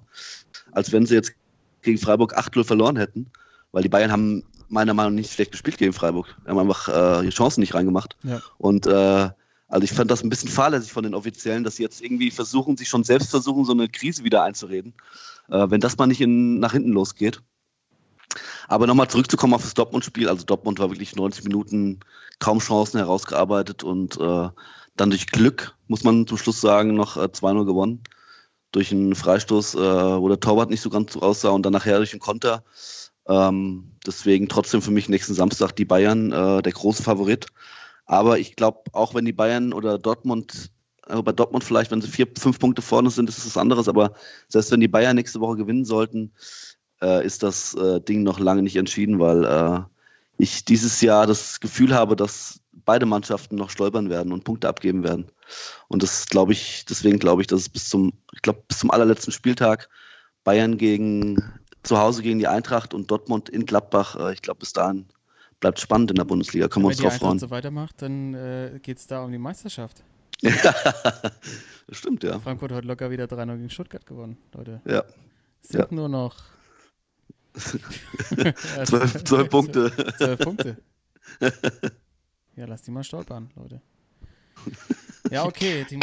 als 0.73 0.91
wenn 0.91 1.05
sie 1.05 1.15
jetzt 1.15 1.33
gegen 1.81 1.97
Freiburg 1.97 2.37
8-0 2.37 2.63
verloren 2.63 2.97
hätten, 2.97 3.31
weil 3.71 3.83
die 3.83 3.89
Bayern 3.89 4.11
haben 4.11 4.43
meiner 4.69 4.93
Meinung 4.93 5.13
nach 5.13 5.19
nicht 5.19 5.33
schlecht 5.33 5.51
gespielt 5.51 5.77
gegen 5.77 5.93
Freiburg. 5.93 6.35
Die 6.45 6.49
haben 6.49 6.59
einfach 6.59 6.87
äh, 6.87 7.23
ihre 7.23 7.29
Chancen 7.29 7.61
nicht 7.61 7.75
reingemacht. 7.75 8.17
Ja. 8.23 8.41
Und 8.57 8.87
äh, 8.87 9.29
also 9.67 9.83
ich 9.83 9.91
fand 9.91 10.11
das 10.11 10.23
ein 10.23 10.29
bisschen 10.29 10.49
fahrlässig 10.49 10.91
von 10.91 11.03
den 11.03 11.15
Offiziellen, 11.15 11.63
dass 11.63 11.77
sie 11.77 11.83
jetzt 11.83 12.01
irgendwie 12.01 12.31
versuchen, 12.31 12.77
sich 12.77 12.89
schon 12.89 13.03
selbst 13.03 13.29
versuchen, 13.29 13.65
so 13.65 13.71
eine 13.71 13.89
Krise 13.89 14.23
wieder 14.23 14.43
einzureden, 14.43 14.93
äh, 15.49 15.69
wenn 15.69 15.81
das 15.81 15.97
mal 15.97 16.07
nicht 16.07 16.21
in, 16.21 16.59
nach 16.59 16.73
hinten 16.73 16.91
losgeht. 16.91 17.41
Aber 18.67 18.87
nochmal 18.87 19.09
zurückzukommen 19.09 19.53
auf 19.53 19.63
das 19.63 19.73
Dortmund-Spiel. 19.73 20.29
Also 20.29 20.45
Dortmund 20.45 20.79
war 20.79 20.89
wirklich 20.89 21.15
90 21.15 21.43
Minuten 21.43 21.99
kaum 22.39 22.59
Chancen 22.59 22.97
herausgearbeitet 22.97 23.83
und 23.83 24.19
äh, 24.19 24.49
dann 24.95 25.09
durch 25.09 25.27
Glück, 25.27 25.75
muss 25.87 26.03
man 26.03 26.27
zum 26.27 26.37
Schluss 26.37 26.61
sagen, 26.61 26.93
noch 26.93 27.17
äh, 27.17 27.25
2-0 27.25 27.65
gewonnen. 27.65 28.03
Durch 28.73 28.91
einen 28.91 29.15
Freistoß, 29.15 29.75
äh, 29.75 29.77
wo 29.77 30.27
der 30.27 30.41
Torwart 30.41 30.69
nicht 30.69 30.81
so 30.81 30.89
ganz 30.89 31.13
so 31.13 31.21
aussah 31.21 31.49
und 31.49 31.65
dann 31.65 31.71
nachher 31.71 31.97
durch 31.97 32.11
einen 32.11 32.19
Konter. 32.19 32.65
Ähm, 33.27 33.93
deswegen 34.05 34.49
trotzdem 34.49 34.81
für 34.81 34.91
mich 34.91 35.07
nächsten 35.07 35.33
Samstag 35.33 35.71
die 35.71 35.85
Bayern 35.85 36.33
äh, 36.33 36.61
der 36.61 36.73
große 36.73 37.03
Favorit. 37.03 37.47
Aber 38.05 38.39
ich 38.39 38.57
glaube, 38.57 38.81
auch 38.91 39.15
wenn 39.15 39.23
die 39.23 39.31
Bayern 39.31 39.71
oder 39.71 39.97
Dortmund, 39.97 40.71
äh, 41.07 41.21
bei 41.21 41.31
Dortmund 41.31 41.63
vielleicht, 41.63 41.91
wenn 41.91 42.01
sie 42.01 42.09
vier, 42.09 42.27
fünf 42.37 42.59
Punkte 42.59 42.81
vorne 42.81 43.09
sind, 43.09 43.29
ist 43.29 43.37
es 43.37 43.45
was 43.45 43.57
anderes. 43.57 43.87
Aber 43.87 44.13
selbst 44.49 44.71
wenn 44.71 44.81
die 44.81 44.89
Bayern 44.89 45.15
nächste 45.15 45.39
Woche 45.39 45.55
gewinnen 45.55 45.85
sollten, 45.85 46.33
äh, 47.01 47.25
ist 47.25 47.43
das 47.43 47.75
äh, 47.75 48.01
Ding 48.01 48.23
noch 48.23 48.39
lange 48.39 48.63
nicht 48.63 48.75
entschieden, 48.75 49.19
weil 49.19 49.45
äh, 49.45 49.81
ich 50.37 50.65
dieses 50.65 50.99
Jahr 51.01 51.27
das 51.27 51.59
Gefühl 51.59 51.93
habe, 51.93 52.15
dass 52.15 52.59
beide 52.85 53.05
Mannschaften 53.05 53.55
noch 53.55 53.69
stolpern 53.69 54.09
werden 54.09 54.33
und 54.33 54.43
Punkte 54.43 54.67
abgeben 54.67 55.03
werden. 55.03 55.31
Und 55.87 56.03
das 56.03 56.25
glaube 56.27 56.53
ich, 56.53 56.85
deswegen 56.85 57.19
glaube 57.19 57.41
ich, 57.41 57.47
dass 57.47 57.61
es 57.61 57.69
bis 57.69 57.89
zum, 57.89 58.13
ich 58.33 58.41
glaube, 58.41 58.63
bis 58.67 58.79
zum 58.79 58.91
allerletzten 58.91 59.31
Spieltag 59.31 59.89
Bayern 60.43 60.77
gegen 60.77 61.41
zu 61.83 61.97
Hause 61.97 62.21
gegen 62.23 62.39
die 62.39 62.47
Eintracht 62.47 62.93
und 62.93 63.11
Dortmund 63.11 63.49
in 63.49 63.65
Gladbach, 63.65 64.15
äh, 64.15 64.33
ich 64.33 64.41
glaube, 64.41 64.59
bis 64.59 64.73
dahin 64.73 65.05
bleibt 65.59 65.79
spannend 65.79 66.11
in 66.11 66.15
der 66.15 66.25
Bundesliga. 66.25 66.67
Können 66.67 66.83
wir 66.85 66.89
Wenn 66.89 66.91
uns 66.91 66.97
die 66.97 67.03
drauf 67.03 67.17
freuen. 67.17 67.39
so 67.39 67.49
weitermacht, 67.49 68.01
dann 68.01 68.33
äh, 68.33 68.79
geht 68.81 68.97
es 68.97 69.07
da 69.07 69.23
um 69.23 69.31
die 69.31 69.37
Meisterschaft. 69.37 70.03
das 70.41 71.31
stimmt, 71.91 72.23
ja. 72.23 72.39
Frankfurt 72.39 72.71
hat 72.73 72.83
locker 72.85 73.11
wieder 73.11 73.25
3-0 73.25 73.55
gegen 73.57 73.69
Stuttgart 73.69 74.05
gewonnen, 74.05 74.37
Leute. 74.53 74.81
Ja. 74.85 75.03
Es 75.61 75.69
sind 75.69 75.79
Ja. 75.81 75.87
nur 75.91 76.09
noch 76.09 76.35
zwölf 78.85 79.49
Punkte. 79.49 79.91
Zwölf 80.17 80.39
Punkte. 80.39 80.77
Ja, 82.55 82.65
lass 82.65 82.81
die 82.81 82.91
mal 82.91 83.03
stolpern, 83.03 83.51
Leute. 83.55 83.81
Ja, 85.31 85.45
okay. 85.45 85.85
Die, 85.89 85.97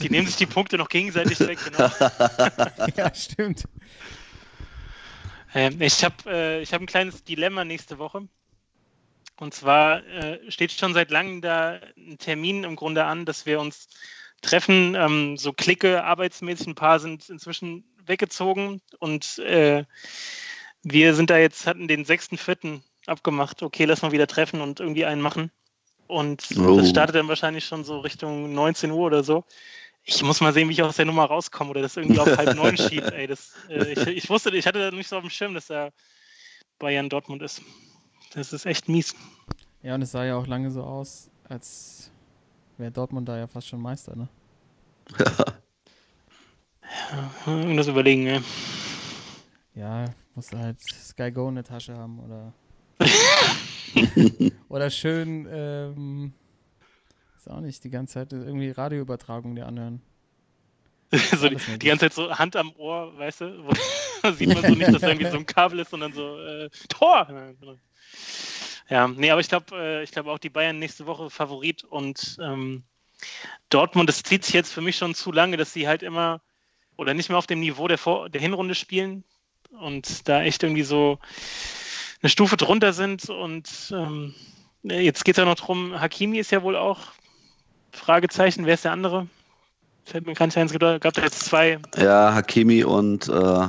die, 0.00 0.10
nehmen 0.10 0.26
sich 0.26 0.36
die 0.36 0.46
Punkte 0.46 0.76
noch 0.76 0.88
gegenseitig 0.88 1.38
weg, 1.40 1.58
genau. 1.64 1.88
ja, 2.96 3.14
stimmt. 3.14 3.64
Ähm, 5.54 5.80
ich 5.80 6.04
habe 6.04 6.16
äh, 6.26 6.60
ich 6.60 6.74
hab 6.74 6.80
ein 6.80 6.86
kleines 6.86 7.22
Dilemma 7.24 7.64
nächste 7.64 7.98
Woche. 7.98 8.28
Und 9.38 9.54
zwar 9.54 10.04
äh, 10.06 10.50
steht 10.50 10.72
schon 10.72 10.92
seit 10.92 11.10
langem 11.10 11.40
da 11.40 11.80
ein 11.96 12.18
Termin 12.18 12.64
im 12.64 12.76
Grunde 12.76 13.04
an, 13.04 13.24
dass 13.24 13.46
wir 13.46 13.60
uns 13.60 13.88
treffen. 14.42 14.94
Ähm, 14.96 15.36
so 15.36 15.52
Clique, 15.52 16.04
arbeitsmäßig, 16.04 16.66
ein 16.66 16.74
paar 16.74 16.98
sind 16.98 17.28
inzwischen 17.28 17.84
weggezogen 18.04 18.82
und 18.98 19.38
äh, 19.38 19.84
wir 20.82 21.14
sind 21.14 21.30
da 21.30 21.38
jetzt, 21.38 21.66
hatten 21.66 21.86
den 21.86 22.04
6.4. 22.04 22.80
abgemacht, 23.06 23.62
okay, 23.62 23.84
lass 23.84 24.02
mal 24.02 24.12
wieder 24.12 24.26
treffen 24.26 24.60
und 24.60 24.80
irgendwie 24.80 25.04
einen 25.04 25.22
machen. 25.22 25.52
Und 26.12 26.46
Oh. 26.58 26.76
das 26.76 26.90
startet 26.90 27.16
dann 27.16 27.28
wahrscheinlich 27.28 27.64
schon 27.64 27.84
so 27.84 28.00
Richtung 28.00 28.52
19 28.52 28.90
Uhr 28.90 29.06
oder 29.06 29.24
so. 29.24 29.44
Ich 30.04 30.22
muss 30.22 30.40
mal 30.40 30.52
sehen, 30.52 30.68
wie 30.68 30.72
ich 30.72 30.82
aus 30.82 30.96
der 30.96 31.06
Nummer 31.06 31.24
rauskomme 31.24 31.70
oder 31.70 31.80
das 31.80 31.96
irgendwie 31.96 32.18
auf 32.18 32.36
halb 32.36 32.54
neun 32.54 32.76
schiebt. 32.76 33.10
Ey, 33.12 33.26
das, 33.26 33.54
äh, 33.70 33.92
ich, 33.92 34.06
ich 34.06 34.28
wusste, 34.30 34.50
ich 34.54 34.66
hatte 34.66 34.78
da 34.78 34.94
nicht 34.94 35.08
so 35.08 35.16
auf 35.16 35.22
dem 35.22 35.30
Schirm, 35.30 35.54
dass 35.54 35.70
er 35.70 35.90
Bayern 36.78 37.08
Dortmund 37.08 37.40
ist. 37.42 37.62
Das 38.34 38.52
ist 38.52 38.66
echt 38.66 38.88
mies. 38.88 39.14
Ja, 39.82 39.94
und 39.94 40.02
es 40.02 40.10
sah 40.12 40.24
ja 40.24 40.36
auch 40.36 40.46
lange 40.46 40.70
so 40.70 40.82
aus, 40.82 41.30
als 41.48 42.10
wäre 42.76 42.90
Dortmund 42.90 43.28
da 43.28 43.38
ja 43.38 43.46
fast 43.46 43.68
schon 43.68 43.80
Meister, 43.80 44.14
ne? 44.16 44.28
Irgendwas 47.46 47.88
überlegen, 47.88 48.26
ey. 48.26 48.40
Ja, 49.74 50.04
musst 50.34 50.52
du 50.52 50.58
halt 50.58 50.80
Sky 50.80 51.30
Go 51.30 51.48
in 51.48 51.54
der 51.54 51.64
Tasche 51.64 51.96
haben 51.96 52.18
oder. 52.20 52.52
oder 54.68 54.90
schön, 54.90 55.48
ähm, 55.50 56.32
ist 57.36 57.50
auch 57.50 57.60
nicht 57.60 57.82
die 57.84 57.90
ganze 57.90 58.14
Zeit 58.14 58.32
irgendwie 58.32 58.70
Radioübertragung 58.70 59.54
dir 59.54 59.66
anhören. 59.66 60.00
so 61.12 61.48
die, 61.48 61.56
die, 61.56 61.86
ganze 61.86 62.06
Zeit 62.06 62.14
so 62.14 62.38
Hand 62.38 62.56
am 62.56 62.72
Ohr, 62.76 63.16
weißt 63.18 63.42
du? 63.42 63.64
Wo, 63.64 64.30
sieht 64.32 64.48
man 64.48 64.62
so 64.62 64.68
nicht, 64.70 64.94
dass 64.94 65.00
da 65.02 65.08
irgendwie 65.08 65.30
so 65.30 65.36
ein 65.36 65.46
Kabel 65.46 65.80
ist, 65.80 65.90
sondern 65.90 66.12
so 66.12 66.38
äh, 66.38 66.70
Tor! 66.88 67.26
Ja, 68.88 69.08
nee, 69.08 69.30
aber 69.30 69.40
ich 69.40 69.48
glaube, 69.48 69.76
äh, 69.76 70.02
ich 70.02 70.10
glaube 70.10 70.30
auch 70.30 70.38
die 70.38 70.50
Bayern 70.50 70.78
nächste 70.78 71.06
Woche 71.06 71.30
Favorit 71.30 71.84
und 71.84 72.36
ähm, 72.40 72.84
Dortmund, 73.68 74.08
das 74.08 74.22
zieht 74.22 74.44
sich 74.44 74.54
jetzt 74.54 74.72
für 74.72 74.80
mich 74.80 74.96
schon 74.96 75.14
zu 75.14 75.32
lange, 75.32 75.56
dass 75.56 75.72
sie 75.72 75.86
halt 75.86 76.02
immer 76.02 76.40
oder 76.96 77.14
nicht 77.14 77.28
mehr 77.28 77.38
auf 77.38 77.46
dem 77.46 77.60
Niveau 77.60 77.88
der, 77.88 77.98
Vor 77.98 78.28
der 78.28 78.40
Hinrunde 78.40 78.74
spielen 78.74 79.24
und 79.70 80.28
da 80.28 80.42
echt 80.42 80.62
irgendwie 80.62 80.82
so 80.82 81.18
eine 82.22 82.30
Stufe 82.30 82.56
drunter 82.56 82.92
sind. 82.92 83.28
Und 83.28 83.92
ähm, 83.94 84.34
jetzt 84.82 85.24
geht 85.24 85.36
es 85.36 85.38
ja 85.38 85.44
noch 85.44 85.56
darum, 85.56 86.00
Hakimi 86.00 86.38
ist 86.38 86.50
ja 86.50 86.62
wohl 86.62 86.76
auch 86.76 87.12
Fragezeichen, 87.92 88.64
wer 88.64 88.74
ist 88.74 88.84
der 88.84 88.92
andere? 88.92 89.28
Fällt 90.04 90.26
mir 90.26 90.34
kein 90.34 90.52
eins, 90.52 90.72
gab 90.72 91.14
da 91.14 91.22
jetzt 91.22 91.40
zwei. 91.40 91.78
Ja, 91.96 92.34
Hakimi 92.34 92.82
und 92.84 93.28
äh, 93.28 93.68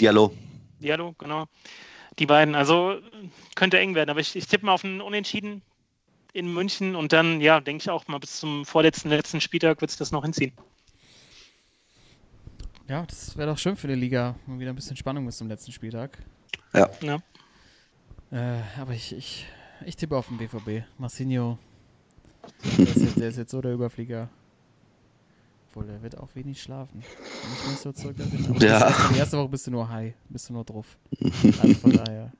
Diallo. 0.00 0.34
Diallo, 0.80 1.14
genau. 1.18 1.46
Die 2.18 2.26
beiden, 2.26 2.54
also 2.54 2.98
könnte 3.54 3.78
eng 3.78 3.94
werden, 3.94 4.10
aber 4.10 4.20
ich, 4.20 4.34
ich 4.36 4.46
tippe 4.46 4.66
mal 4.66 4.72
auf 4.72 4.84
einen 4.84 5.00
Unentschieden 5.00 5.62
in 6.32 6.52
München 6.52 6.94
und 6.96 7.12
dann, 7.12 7.40
ja, 7.40 7.60
denke 7.60 7.82
ich 7.82 7.90
auch 7.90 8.06
mal 8.08 8.18
bis 8.18 8.40
zum 8.40 8.66
vorletzten, 8.66 9.08
letzten 9.08 9.40
Spieltag 9.40 9.80
wird 9.80 9.90
es 9.90 9.96
das 9.96 10.12
noch 10.12 10.22
hinziehen. 10.22 10.52
Ja, 12.88 13.04
das 13.06 13.36
wäre 13.36 13.50
doch 13.50 13.58
schön 13.58 13.76
für 13.76 13.88
die 13.88 13.94
Liga. 13.94 14.34
Mal 14.46 14.58
wieder 14.58 14.72
ein 14.72 14.76
bisschen 14.76 14.96
Spannung 14.96 15.26
bis 15.26 15.38
zum 15.38 15.48
letzten 15.48 15.72
Spieltag. 15.72 16.18
Ja. 16.74 16.90
ja. 17.02 17.18
Äh, 18.30 18.60
aber 18.78 18.92
ich, 18.92 19.14
ich, 19.14 19.46
ich 19.84 19.96
tippe 19.96 20.16
auf 20.16 20.28
den 20.28 20.38
BVB. 20.38 20.84
Marcinho, 20.98 21.58
der 22.64 22.86
ist, 22.88 22.96
jetzt, 22.96 23.20
der 23.20 23.28
ist 23.28 23.36
jetzt 23.38 23.50
so 23.50 23.60
der 23.60 23.72
Überflieger. 23.72 24.28
Obwohl, 25.68 25.86
der 25.86 26.02
wird 26.02 26.18
auch 26.18 26.34
wenig 26.34 26.62
schlafen. 26.62 27.02
Wenn 27.02 27.52
ich 27.52 27.70
mich 27.70 27.78
so 27.78 27.92
zurück 27.92 28.18
erinnere. 28.18 28.64
Ja. 28.64 28.92
Die 29.12 29.18
erste 29.18 29.38
Woche 29.38 29.48
bist 29.48 29.66
du 29.66 29.70
nur 29.70 29.88
high, 29.88 30.14
bist 30.28 30.48
du 30.48 30.52
nur 30.54 30.64
drauf. 30.64 30.98
Also 31.20 31.74
von 31.74 31.92
daher 31.92 32.32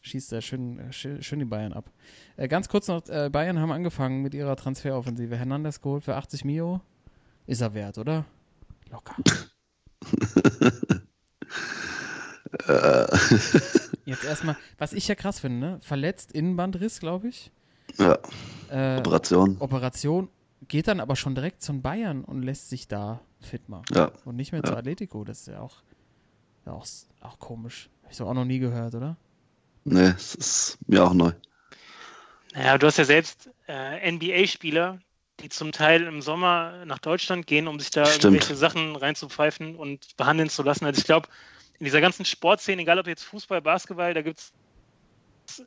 schießt 0.00 0.32
er 0.32 0.40
schön, 0.40 0.80
schön, 0.92 1.22
schön 1.22 1.38
die 1.38 1.44
Bayern 1.44 1.72
ab. 1.72 1.90
Äh, 2.36 2.48
ganz 2.48 2.68
kurz 2.68 2.88
noch, 2.88 3.08
äh, 3.08 3.28
Bayern 3.30 3.58
haben 3.58 3.72
angefangen 3.72 4.22
mit 4.22 4.34
ihrer 4.34 4.56
Transferoffensive. 4.56 5.36
Hernandez 5.36 5.80
geholt 5.80 6.04
für 6.04 6.16
80 6.16 6.44
Mio. 6.44 6.80
Ist 7.46 7.60
er 7.60 7.74
wert, 7.74 7.98
oder? 7.98 8.24
Locker. 8.90 9.16
Jetzt 14.04 14.24
erstmal, 14.24 14.56
was 14.78 14.92
ich 14.92 15.08
ja 15.08 15.14
krass 15.14 15.40
finde, 15.40 15.58
ne? 15.58 15.78
verletzt 15.82 16.32
Innenbandriss, 16.32 17.00
glaube 17.00 17.28
ich. 17.28 17.50
Ja. 17.98 18.18
Äh, 18.70 18.98
Operation. 18.98 19.56
Operation, 19.58 20.28
geht 20.68 20.88
dann 20.88 21.00
aber 21.00 21.16
schon 21.16 21.34
direkt 21.34 21.62
zum 21.62 21.82
Bayern 21.82 22.24
und 22.24 22.42
lässt 22.42 22.68
sich 22.70 22.88
da 22.88 23.20
fit 23.40 23.68
machen. 23.68 23.84
Ja. 23.94 24.10
Und 24.24 24.36
nicht 24.36 24.52
mehr 24.52 24.62
Ja. 24.64 24.70
zu 24.70 24.76
Atletico. 24.76 25.24
Das 25.24 25.40
ist 25.40 25.48
ja 25.48 25.60
auch, 25.60 25.82
ja 26.66 26.72
auch, 26.72 26.86
auch 27.20 27.38
komisch. 27.38 27.88
Habe 28.02 28.12
ich 28.12 28.16
so 28.16 28.26
auch 28.26 28.34
noch 28.34 28.44
nie 28.44 28.58
gehört, 28.58 28.94
oder? 28.94 29.16
Nee, 29.84 30.12
es 30.16 30.34
ist 30.34 30.78
mir 30.86 31.04
auch 31.04 31.14
neu. 31.14 31.32
Naja, 32.54 32.78
du 32.78 32.86
hast 32.86 32.96
ja 32.98 33.04
selbst 33.04 33.50
äh, 33.68 34.10
NBA-Spieler, 34.12 34.98
die 35.40 35.48
zum 35.48 35.72
Teil 35.72 36.02
im 36.04 36.22
Sommer 36.22 36.84
nach 36.86 36.98
Deutschland 36.98 37.46
gehen, 37.46 37.68
um 37.68 37.78
sich 37.78 37.90
da 37.90 38.06
Stimmt. 38.06 38.24
irgendwelche 38.24 38.56
Sachen 38.56 38.96
reinzupfeifen 38.96 39.76
und 39.76 40.16
behandeln 40.16 40.48
zu 40.48 40.62
lassen. 40.62 40.86
Also 40.86 40.98
ich 40.98 41.04
glaube, 41.04 41.28
in 41.78 41.84
dieser 41.84 42.00
ganzen 42.00 42.24
Sportszene, 42.24 42.82
egal 42.82 42.98
ob 42.98 43.06
jetzt 43.06 43.24
Fußball, 43.24 43.60
Basketball, 43.60 44.14
da 44.14 44.22
gibt 44.22 44.40
es 44.40 45.64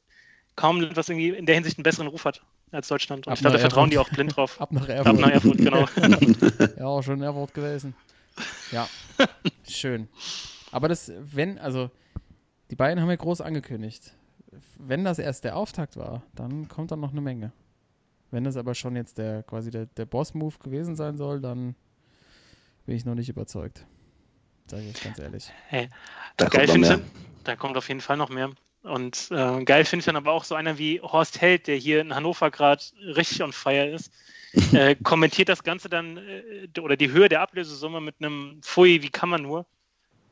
kaum 0.55 0.81
Land, 0.81 0.97
was 0.97 1.09
irgendwie 1.09 1.29
in 1.29 1.45
der 1.45 1.55
Hinsicht 1.55 1.77
einen 1.77 1.83
besseren 1.83 2.07
Ruf 2.07 2.25
hat 2.25 2.41
als 2.71 2.87
Deutschland. 2.87 3.27
Und 3.27 3.31
Ab 3.31 3.37
ich 3.37 3.41
glaube, 3.41 3.57
da 3.57 3.61
vertrauen 3.61 3.89
die 3.89 3.97
auch 3.97 4.09
blind 4.09 4.35
drauf. 4.35 4.59
Ab 4.59 4.71
nach 4.71 4.83
Ab 4.83 4.89
Erfurt. 4.89 5.19
nach 5.19 5.31
Erfurt, 5.31 5.57
genau. 5.57 5.85
Ja, 6.77 6.85
auch 6.85 7.01
schon 7.01 7.15
in 7.15 7.23
Erfurt 7.23 7.53
gewesen. 7.53 7.95
Ja, 8.71 8.87
schön. 9.67 10.07
Aber 10.71 10.87
das, 10.87 11.11
wenn, 11.17 11.57
also, 11.59 11.89
die 12.69 12.75
beiden 12.75 13.01
haben 13.01 13.09
ja 13.09 13.15
groß 13.15 13.41
angekündigt. 13.41 14.13
Wenn 14.77 15.03
das 15.03 15.19
erst 15.19 15.43
der 15.43 15.55
Auftakt 15.55 15.97
war, 15.97 16.23
dann 16.35 16.67
kommt 16.67 16.91
dann 16.91 16.99
noch 16.99 17.11
eine 17.11 17.21
Menge. 17.21 17.51
Wenn 18.31 18.43
das 18.43 18.57
aber 18.57 18.75
schon 18.75 18.95
jetzt 18.95 19.17
der 19.17 19.43
quasi 19.43 19.71
der, 19.71 19.87
der 19.87 20.05
Boss-Move 20.05 20.55
gewesen 20.59 20.95
sein 20.95 21.17
soll, 21.17 21.41
dann 21.41 21.75
bin 22.85 22.95
ich 22.95 23.05
noch 23.05 23.15
nicht 23.15 23.29
überzeugt. 23.29 23.85
Sage 24.69 24.83
ich 24.93 25.01
ganz 25.01 25.19
ehrlich. 25.19 25.51
Da 26.37 26.47
geil 26.47 26.67
kommt 26.67 26.85
ich, 26.85 26.97
da 27.43 27.55
kommt 27.55 27.77
auf 27.77 27.87
jeden 27.87 28.01
Fall 28.01 28.17
noch 28.17 28.29
mehr. 28.29 28.51
Und 28.83 29.27
äh, 29.31 29.63
geil 29.65 29.83
finde 29.83 30.01
ich 30.01 30.05
dann 30.05 30.15
aber 30.15 30.31
auch 30.31 30.43
so 30.43 30.55
einer 30.55 30.77
wie 30.77 31.01
Horst 31.01 31.41
Held, 31.41 31.67
der 31.67 31.75
hier 31.75 32.01
in 32.01 32.15
Hannover 32.15 32.49
gerade 32.49 32.81
richtig 33.01 33.41
on 33.43 33.51
fire 33.51 33.89
ist. 33.89 34.11
äh, 34.73 34.95
kommentiert 34.95 35.49
das 35.49 35.63
Ganze 35.63 35.89
dann 35.89 36.17
äh, 36.17 36.79
oder 36.79 36.97
die 36.97 37.11
Höhe 37.11 37.29
der 37.29 37.41
Ablösesumme 37.41 38.01
mit 38.01 38.15
einem 38.19 38.61
Pfui, 38.63 39.01
wie 39.03 39.09
kann 39.09 39.29
man 39.29 39.41
nur? 39.41 39.65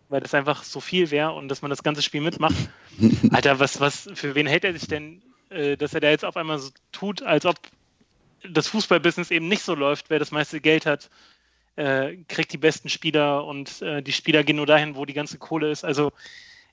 Weil 0.10 0.22
das 0.22 0.34
einfach 0.34 0.64
so 0.64 0.80
viel 0.80 1.12
wäre 1.12 1.34
und 1.34 1.50
dass 1.50 1.62
man 1.62 1.70
das 1.70 1.84
ganze 1.84 2.02
Spiel 2.02 2.22
mitmacht. 2.22 2.56
Alter, 3.32 3.60
was, 3.60 3.80
was, 3.80 4.10
für 4.14 4.34
wen 4.34 4.48
hält 4.48 4.64
er 4.64 4.74
sich 4.74 4.88
denn, 4.88 5.22
äh, 5.50 5.78
dass 5.78 5.94
er 5.94 6.00
da 6.00 6.10
jetzt 6.10 6.26
auf 6.26 6.38
einmal 6.38 6.58
so 6.58 6.72
tut, 6.92 7.22
als 7.22 7.46
ob 7.46 7.58
das 8.50 8.68
Fußballbusiness 8.68 9.30
eben 9.32 9.48
nicht 9.48 9.64
so 9.64 9.76
läuft, 9.76 10.10
wer 10.10 10.20
das 10.20 10.32
meiste 10.32 10.62
Geld 10.62 10.86
hat, 10.86 11.10
äh, 11.78 12.18
kriegt 12.28 12.52
die 12.52 12.58
besten 12.58 12.90
Spieler 12.90 13.46
und 13.46 13.82
äh, 13.82 14.02
die 14.02 14.12
Spieler 14.12 14.44
gehen 14.44 14.58
nur 14.58 14.66
dahin, 14.66 14.96
wo 14.96 15.06
die 15.06 15.14
ganze 15.14 15.38
Kohle 15.38 15.72
ist. 15.72 15.86
Also 15.86 16.12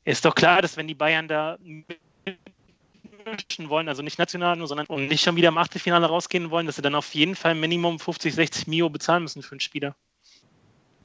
ist 0.05 0.25
doch 0.25 0.35
klar, 0.35 0.63
dass 0.63 0.77
wenn 0.77 0.89
die 0.89 0.95
Bayern 0.95 1.29
da 1.29 1.59
mitmischen 1.63 3.69
wollen, 3.69 3.89
also 3.89 4.03
nicht 4.03 4.19
national 4.19 4.57
nur, 4.57 4.67
sondern 4.67 4.87
und 4.87 5.09
nicht 5.09 5.23
schon 5.23 5.37
wieder 5.37 5.49
im 5.49 5.59
Achtelfinale 5.59 6.07
rausgehen 6.07 6.51
wollen, 6.51 6.67
dass 6.67 6.77
sie 6.77 6.83
dann 6.83 6.95
auf 6.95 7.15
jeden 7.15 7.37
Fall 7.37 7.55
Minimum 7.55 7.99
50, 7.99 8.35
60 8.35 8.67
Mio 8.67 8.91
bezahlen 8.91 9.23
müssen 9.23 9.43
für 9.43 9.53
einen 9.53 9.61
Spieler. 9.61 9.95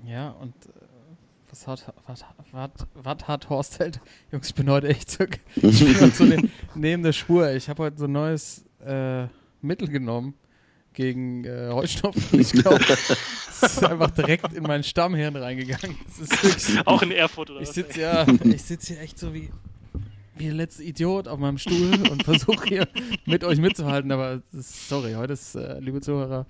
Ja, 0.05 0.29
und 0.29 0.53
äh, 0.65 0.69
was 1.49 1.67
hat, 1.67 1.93
was, 2.07 2.25
was, 2.51 2.69
was 2.93 3.27
hat 3.27 3.49
Horst 3.49 3.79
Held? 3.79 3.99
Jungs, 4.31 4.47
ich 4.47 4.55
bin 4.55 4.69
heute 4.69 4.87
echt 4.87 5.11
so, 5.11 5.25
ich 5.55 5.79
bin 5.79 5.99
heute 5.99 6.15
so 6.15 6.23
ne, 6.23 6.49
neben 6.75 7.03
der 7.03 7.13
Spur. 7.13 7.51
Ich 7.51 7.67
habe 7.67 7.83
heute 7.83 7.97
so 7.97 8.05
ein 8.05 8.13
neues 8.13 8.65
äh, 8.85 9.27
Mittel 9.61 9.89
genommen 9.89 10.35
gegen 10.93 11.45
äh, 11.45 11.69
Heuschnupfen. 11.71 12.39
Ich 12.39 12.51
glaube, 12.51 12.83
es 12.89 13.63
ist 13.63 13.83
einfach 13.83 14.11
direkt 14.11 14.53
in 14.53 14.63
mein 14.63 14.83
Stammhirn 14.83 15.35
reingegangen. 15.35 15.97
Wirklich, 16.17 16.87
Auch 16.87 17.01
in 17.01 17.11
Erfurt 17.11 17.49
oder 17.49 17.61
ich 17.61 17.67
was? 17.69 17.75
sitze 17.75 18.01
ja, 18.01 18.25
ich 18.43 18.63
sitze 18.63 18.93
hier 18.93 19.01
echt 19.03 19.19
so 19.19 19.33
wie, 19.33 19.49
wie 20.35 20.45
der 20.45 20.53
letzte 20.53 20.83
Idiot 20.83 21.27
auf 21.27 21.39
meinem 21.39 21.57
Stuhl 21.57 21.93
und 22.09 22.23
versuche 22.23 22.67
hier 22.67 22.87
mit 23.25 23.43
euch 23.43 23.59
mitzuhalten. 23.59 24.11
Aber 24.11 24.41
ist, 24.53 24.89
sorry, 24.89 25.13
heute 25.13 25.33
ist, 25.33 25.55
äh, 25.55 25.79
liebe 25.79 26.01
Zuhörer, 26.01 26.45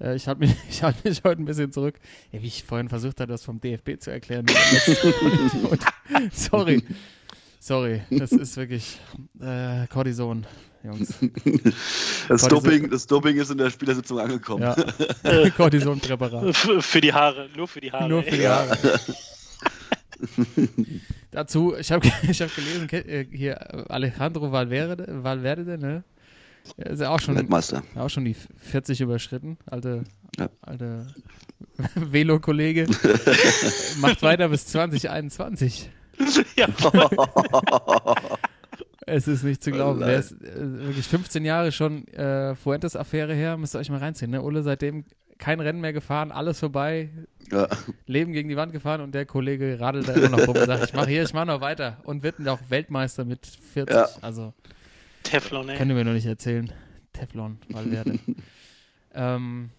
äh, 0.00 0.14
ich 0.16 0.26
halte 0.28 0.40
mich, 0.40 0.54
ich 0.70 0.82
halt 0.82 1.04
mich 1.04 1.22
heute 1.24 1.42
ein 1.42 1.46
bisschen 1.46 1.72
zurück. 1.72 1.98
Ja, 2.32 2.42
wie 2.42 2.46
ich 2.46 2.64
vorhin 2.64 2.88
versucht 2.88 3.20
habe, 3.20 3.30
das 3.32 3.44
vom 3.44 3.60
DFB 3.60 3.98
zu 3.98 4.10
erklären. 4.10 4.46
sorry. 6.32 6.82
Sorry, 7.62 8.02
das 8.10 8.32
ist 8.32 8.56
wirklich 8.56 8.98
äh, 9.40 9.86
Cortison, 9.86 10.44
Jungs. 10.82 11.14
Das 12.28 12.48
Doping, 12.48 12.90
das 12.90 13.06
Doping 13.06 13.36
ist 13.36 13.52
in 13.52 13.58
der 13.58 13.70
Spielersitzung 13.70 14.18
angekommen. 14.18 14.62
Ja, 14.62 14.74
Cortison-Präparat. 15.56 16.56
Für 16.56 17.00
die 17.00 17.12
Haare, 17.12 17.48
nur 17.56 17.68
für 17.68 17.80
die 17.80 17.92
Haare. 17.92 18.08
Nur 18.08 18.24
für 18.24 18.36
die 18.36 18.48
Haare. 18.48 18.76
Dazu, 21.30 21.76
ich 21.78 21.92
habe 21.92 22.10
ich 22.28 22.42
hab 22.42 22.52
gelesen, 22.52 22.88
äh, 22.90 23.26
hier 23.30 23.88
Alejandro 23.88 24.50
Valverde, 24.50 25.22
Valverde 25.22 25.78
ne? 25.78 26.02
Er 26.76 26.90
ist 26.90 27.00
ja 27.00 27.10
auch 27.10 27.20
schon, 27.20 27.36
Weltmeister. 27.36 27.84
auch 27.94 28.08
schon 28.10 28.24
die 28.24 28.34
40 28.58 29.00
überschritten. 29.02 29.56
Alte, 29.66 30.02
Ja. 30.36 30.48
alte 30.62 31.14
Velo-Kollege. 31.94 32.86
Macht 34.00 34.22
weiter 34.22 34.48
bis 34.48 34.66
2021. 34.66 35.90
ja, 36.56 36.68
Es 39.06 39.26
ist 39.28 39.42
nicht 39.42 39.62
zu 39.62 39.70
glauben. 39.72 40.02
Oh 40.02 40.06
Der 40.06 40.18
ist 40.18 40.32
äh, 40.32 40.86
wirklich 40.86 41.06
15 41.06 41.44
Jahre 41.44 41.72
schon 41.72 42.06
äh, 42.08 42.54
Fuentes-Affäre 42.54 43.34
her. 43.34 43.56
Müsst 43.56 43.74
ihr 43.74 43.78
euch 43.78 43.90
mal 43.90 43.98
reinziehen. 43.98 44.30
Ne? 44.30 44.42
Ulle 44.42 44.62
seitdem 44.62 45.04
kein 45.38 45.58
Rennen 45.58 45.80
mehr 45.80 45.92
gefahren, 45.92 46.30
alles 46.30 46.60
vorbei, 46.60 47.10
Ja. 47.50 47.66
Leben 48.06 48.32
gegen 48.32 48.48
die 48.48 48.56
Wand 48.56 48.72
gefahren 48.72 49.00
und 49.00 49.12
der 49.12 49.26
Kollege 49.26 49.80
radelt 49.80 50.06
da 50.06 50.12
immer 50.12 50.28
noch 50.28 50.46
rum 50.46 50.56
und 50.56 50.66
sagt, 50.66 50.84
ich 50.84 50.92
mache 50.92 51.08
hier, 51.08 51.24
ich 51.24 51.34
mache 51.34 51.46
noch 51.46 51.60
weiter 51.60 51.96
und 52.04 52.22
wird 52.22 52.46
auch 52.46 52.60
Weltmeister 52.68 53.24
mit 53.24 53.44
40. 53.44 53.94
Ja. 53.94 54.08
Also 54.20 54.54
Teflon, 55.24 55.68
ey. 55.68 55.76
können 55.76 55.96
wir 55.96 56.04
noch 56.04 56.12
nicht 56.12 56.26
erzählen. 56.26 56.72
Teflon, 57.12 57.58
Valverde. 57.68 58.20
ähm, 59.14 59.70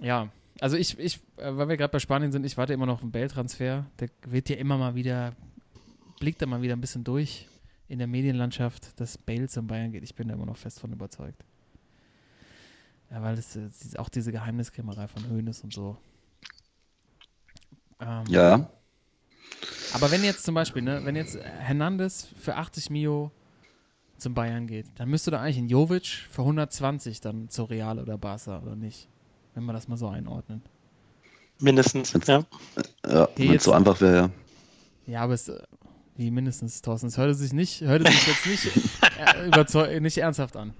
ja, 0.00 0.30
also 0.60 0.76
ich, 0.76 0.98
ich 0.98 1.20
äh, 1.36 1.56
weil 1.56 1.68
wir 1.68 1.76
gerade 1.76 1.90
bei 1.90 1.98
Spanien 1.98 2.32
sind, 2.32 2.44
ich 2.44 2.56
warte 2.56 2.72
immer 2.72 2.86
noch 2.86 2.94
auf 2.94 3.02
einen 3.02 3.12
Bell-Transfer. 3.12 3.86
Der 3.98 4.08
wird 4.26 4.48
ja 4.48 4.56
immer 4.56 4.76
mal 4.76 4.94
wieder, 4.94 5.34
blickt 6.18 6.42
da 6.42 6.46
mal 6.46 6.62
wieder 6.62 6.74
ein 6.76 6.80
bisschen 6.80 7.04
durch 7.04 7.48
in 7.88 7.98
der 7.98 8.06
Medienlandschaft, 8.06 9.00
dass 9.00 9.18
Bale 9.18 9.48
zum 9.48 9.66
Bayern 9.66 9.90
geht. 9.90 10.04
Ich 10.04 10.14
bin 10.14 10.28
da 10.28 10.34
immer 10.34 10.46
noch 10.46 10.56
fest 10.56 10.80
von 10.80 10.92
überzeugt. 10.92 11.44
Ja, 13.10 13.22
weil 13.22 13.36
es 13.36 13.56
äh, 13.56 13.68
auch 13.98 14.08
diese 14.08 14.30
Geheimniskrämerei 14.30 15.08
von 15.08 15.28
Hönes 15.28 15.64
und 15.64 15.72
so. 15.72 15.96
Ähm, 18.00 18.24
Ja. 18.28 18.70
Aber 19.92 20.10
wenn 20.12 20.22
jetzt 20.22 20.44
zum 20.44 20.54
Beispiel, 20.54 20.82
ne, 20.82 21.00
wenn 21.04 21.16
jetzt 21.16 21.36
Hernandez 21.36 22.28
für 22.38 22.54
80 22.54 22.90
Mio 22.90 23.32
zum 24.18 24.34
Bayern 24.34 24.66
geht, 24.66 24.86
dann 24.96 25.08
müsste 25.08 25.32
da 25.32 25.40
eigentlich 25.40 25.58
ein 25.58 25.68
Jovic 25.68 26.06
für 26.06 26.42
120 26.42 27.20
dann 27.20 27.48
zu 27.48 27.64
Real 27.64 27.98
oder 27.98 28.16
Barca 28.16 28.60
oder 28.60 28.76
nicht? 28.76 29.08
Wenn 29.54 29.64
man 29.64 29.74
das 29.74 29.88
mal 29.88 29.96
so 29.96 30.08
einordnet. 30.08 30.62
Mindestens, 31.58 32.12
ja. 32.26 32.44
Ja, 33.06 33.28
Hier 33.36 33.48
wenn 33.50 33.56
es 33.56 33.64
so 33.64 33.72
einfach 33.72 34.00
wäre, 34.00 34.16
ja. 34.16 34.30
Ja, 35.06 35.20
aber 35.22 35.34
es, 35.34 35.50
wie 36.16 36.30
mindestens, 36.30 36.82
Thorsten, 36.82 37.08
es 37.08 37.18
hörte 37.18 37.34
sich 37.34 37.52
nicht, 37.52 37.80
hörte 37.82 38.10
sich 38.10 38.26
jetzt 38.26 38.46
nicht, 38.46 39.74
äh, 39.74 40.00
nicht 40.00 40.18
ernsthaft 40.18 40.56
an. 40.56 40.74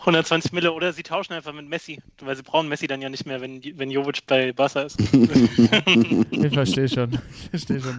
120 0.00 0.52
Mille 0.52 0.72
oder 0.72 0.92
sie 0.92 1.02
tauschen 1.02 1.34
einfach 1.34 1.52
mit 1.52 1.68
Messi, 1.68 2.00
weil 2.20 2.36
sie 2.36 2.42
brauchen 2.42 2.68
Messi 2.68 2.86
dann 2.86 3.02
ja 3.02 3.08
nicht 3.08 3.26
mehr, 3.26 3.40
wenn, 3.40 3.60
wenn 3.76 3.90
Jovic 3.90 4.26
bei 4.26 4.52
Barca 4.52 4.82
ist. 4.82 4.98
Ich 6.30 6.54
verstehe 6.54 6.88
schon. 6.88 7.18
Ich 7.32 7.50
verstehe 7.50 7.80
schon. 7.80 7.98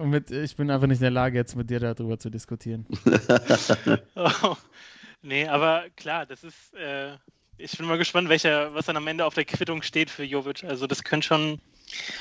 Und 0.00 0.10
mit, 0.10 0.30
ich 0.30 0.56
bin 0.56 0.70
einfach 0.70 0.86
nicht 0.86 0.98
in 0.98 1.02
der 1.02 1.10
Lage, 1.10 1.36
jetzt 1.36 1.56
mit 1.56 1.70
dir 1.70 1.78
darüber 1.78 2.18
zu 2.18 2.30
diskutieren. 2.30 2.86
Oh. 4.14 4.56
Nee, 5.24 5.48
aber 5.48 5.84
klar, 5.96 6.26
das 6.26 6.44
ist, 6.44 6.74
äh, 6.74 7.16
ich 7.56 7.78
bin 7.78 7.86
mal 7.86 7.96
gespannt, 7.96 8.28
welcher, 8.28 8.74
was 8.74 8.84
dann 8.84 8.98
am 8.98 9.06
Ende 9.06 9.24
auf 9.24 9.32
der 9.32 9.46
Quittung 9.46 9.80
steht 9.80 10.10
für 10.10 10.22
Jovic. 10.22 10.64
Also 10.64 10.86
das 10.86 11.02
könnte 11.02 11.26
schon, 11.26 11.60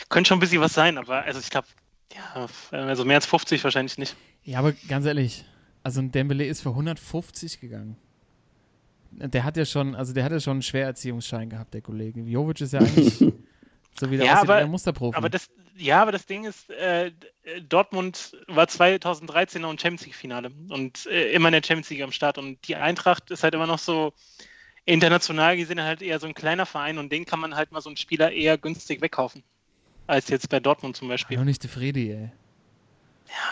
könnte 0.08 0.30
schon 0.30 0.38
ein 0.38 0.40
bisschen 0.40 0.62
was 0.62 0.74
sein, 0.74 0.98
aber 0.98 1.24
also 1.24 1.42
ich 1.42 1.50
glaube, 1.50 1.68
ja, 2.16 2.48
also 2.72 3.04
mehr 3.04 3.18
als 3.18 3.26
50 3.26 3.62
wahrscheinlich 3.66 3.98
nicht. 3.98 4.16
Ja, 4.46 4.60
aber 4.60 4.72
ganz 4.88 5.06
ehrlich, 5.06 5.44
also 5.84 6.00
ein 6.00 6.14
Dembele 6.14 6.46
ist 6.46 6.62
für 6.62 6.70
150 6.70 7.60
gegangen. 7.60 7.98
Der 9.12 9.44
hat 9.44 9.58
ja 9.58 9.66
schon, 9.66 9.96
also 9.96 10.14
der 10.14 10.24
hat 10.24 10.32
ja 10.32 10.40
schon 10.40 10.52
einen 10.52 10.62
Schwererziehungsschein 10.62 11.50
gehabt, 11.50 11.74
der 11.74 11.82
Kollege. 11.82 12.22
Jovic 12.22 12.62
ist 12.62 12.72
ja 12.72 12.80
eigentlich, 12.80 13.34
so 14.00 14.10
wie 14.12 14.18
der 14.18 14.26
Ja, 14.26 14.42
aber- 14.42 14.66
Musterprofi. 14.68 15.16
Aber 15.18 15.30
das, 15.30 15.50
ja, 15.76 16.02
aber 16.02 16.12
das 16.12 16.26
Ding 16.26 16.46
ist, 16.46 16.70
äh, 16.70 17.12
Dortmund 17.68 18.38
war 18.48 18.68
2013 18.68 19.62
noch 19.62 19.72
im 19.72 19.78
Champions 19.78 20.06
League-Finale 20.06 20.52
und 20.70 21.06
äh, 21.08 21.32
immer 21.32 21.50
in 21.50 21.54
der 21.54 21.64
Champions 21.64 21.90
League 21.90 22.02
am 22.02 22.12
Start. 22.12 22.38
Und 22.38 22.68
die 22.68 22.76
Eintracht 22.76 23.32
ist 23.32 23.44
halt 23.44 23.54
immer 23.54 23.68
noch 23.68 23.80
so 23.80 24.14
international 24.86 25.56
gesehen 25.58 25.82
halt 25.82 26.02
eher 26.02 26.20
so 26.20 26.28
ein 26.28 26.34
kleiner 26.34 26.66
Verein 26.66 26.98
und 26.98 27.12
den 27.12 27.26
kann 27.26 27.40
man 27.40 27.56
halt 27.56 27.72
mal 27.72 27.82
so 27.82 27.90
einen 27.90 27.98
Spieler 27.98 28.32
eher 28.32 28.58
günstig 28.58 29.02
wegkaufen. 29.02 29.44
Als 30.08 30.28
jetzt 30.30 30.50
bei 30.50 30.60
Dortmund 30.60 30.98
zum 30.98 31.08
Beispiel. 31.08 31.40
nicht 31.46 31.64
der 31.64 31.70
Fredi, 31.70 32.12
ey. 32.12 32.32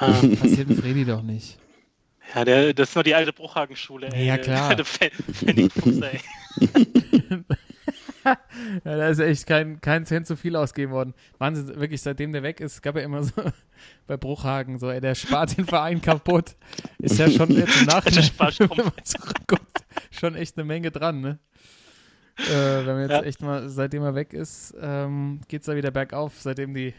Ja, 0.01 0.07
Passiert 0.35 0.69
dem 0.69 0.77
Fredi 0.77 1.05
doch 1.05 1.21
nicht. 1.23 1.57
ja 2.35 2.43
der, 2.45 2.73
das 2.73 2.89
ist 2.89 2.95
noch 2.95 3.03
die 3.03 3.15
alte 3.15 3.31
Bruchhagen-Schule. 3.33 4.09
ey. 4.11 4.25
Ja, 4.27 4.37
klar. 4.37 4.75
Der 4.75 4.83
Fe- 4.85 5.11
Pfennigfuchs, 5.31 6.01
ey. 6.01 6.19
Ja, 8.83 8.97
da 8.97 9.07
ist 9.09 9.19
echt 9.19 9.47
kein, 9.47 9.81
kein 9.81 10.05
Cent 10.05 10.27
zu 10.27 10.35
viel 10.35 10.55
ausgegeben 10.55 10.91
worden. 10.93 11.13
Wahnsinn, 11.37 11.79
wirklich, 11.79 12.01
seitdem 12.01 12.31
der 12.33 12.43
weg 12.43 12.59
ist, 12.59 12.81
gab 12.81 12.95
er 12.95 13.03
immer 13.03 13.23
so 13.23 13.33
bei 14.07 14.17
Bruchhagen 14.17 14.77
so, 14.79 14.89
ey, 14.89 15.01
der 15.01 15.15
spart 15.15 15.57
den 15.57 15.65
Verein 15.65 16.01
kaputt. 16.03 16.55
Ist 16.99 17.17
ja 17.17 17.29
schon 17.29 17.51
jetzt 17.51 17.79
im 17.81 17.87
Nachhinein, 17.87 18.29
wenn 18.37 18.85
man 18.85 18.93
zurückguckt, 19.03 19.83
schon 20.11 20.35
echt 20.35 20.57
eine 20.57 20.65
Menge 20.65 20.91
dran, 20.91 21.21
ne? 21.21 21.39
Äh, 22.37 22.85
wenn 22.85 22.85
man 22.85 23.01
jetzt 23.01 23.11
Ja. 23.11 23.23
echt 23.23 23.41
mal, 23.41 23.69
seitdem 23.69 24.03
er 24.03 24.15
weg 24.15 24.33
ist, 24.33 24.73
ähm, 24.81 25.41
geht 25.47 25.61
es 25.61 25.65
da 25.67 25.75
wieder 25.75 25.91
bergauf, 25.91 26.33
seitdem 26.39 26.73
die, 26.73 26.93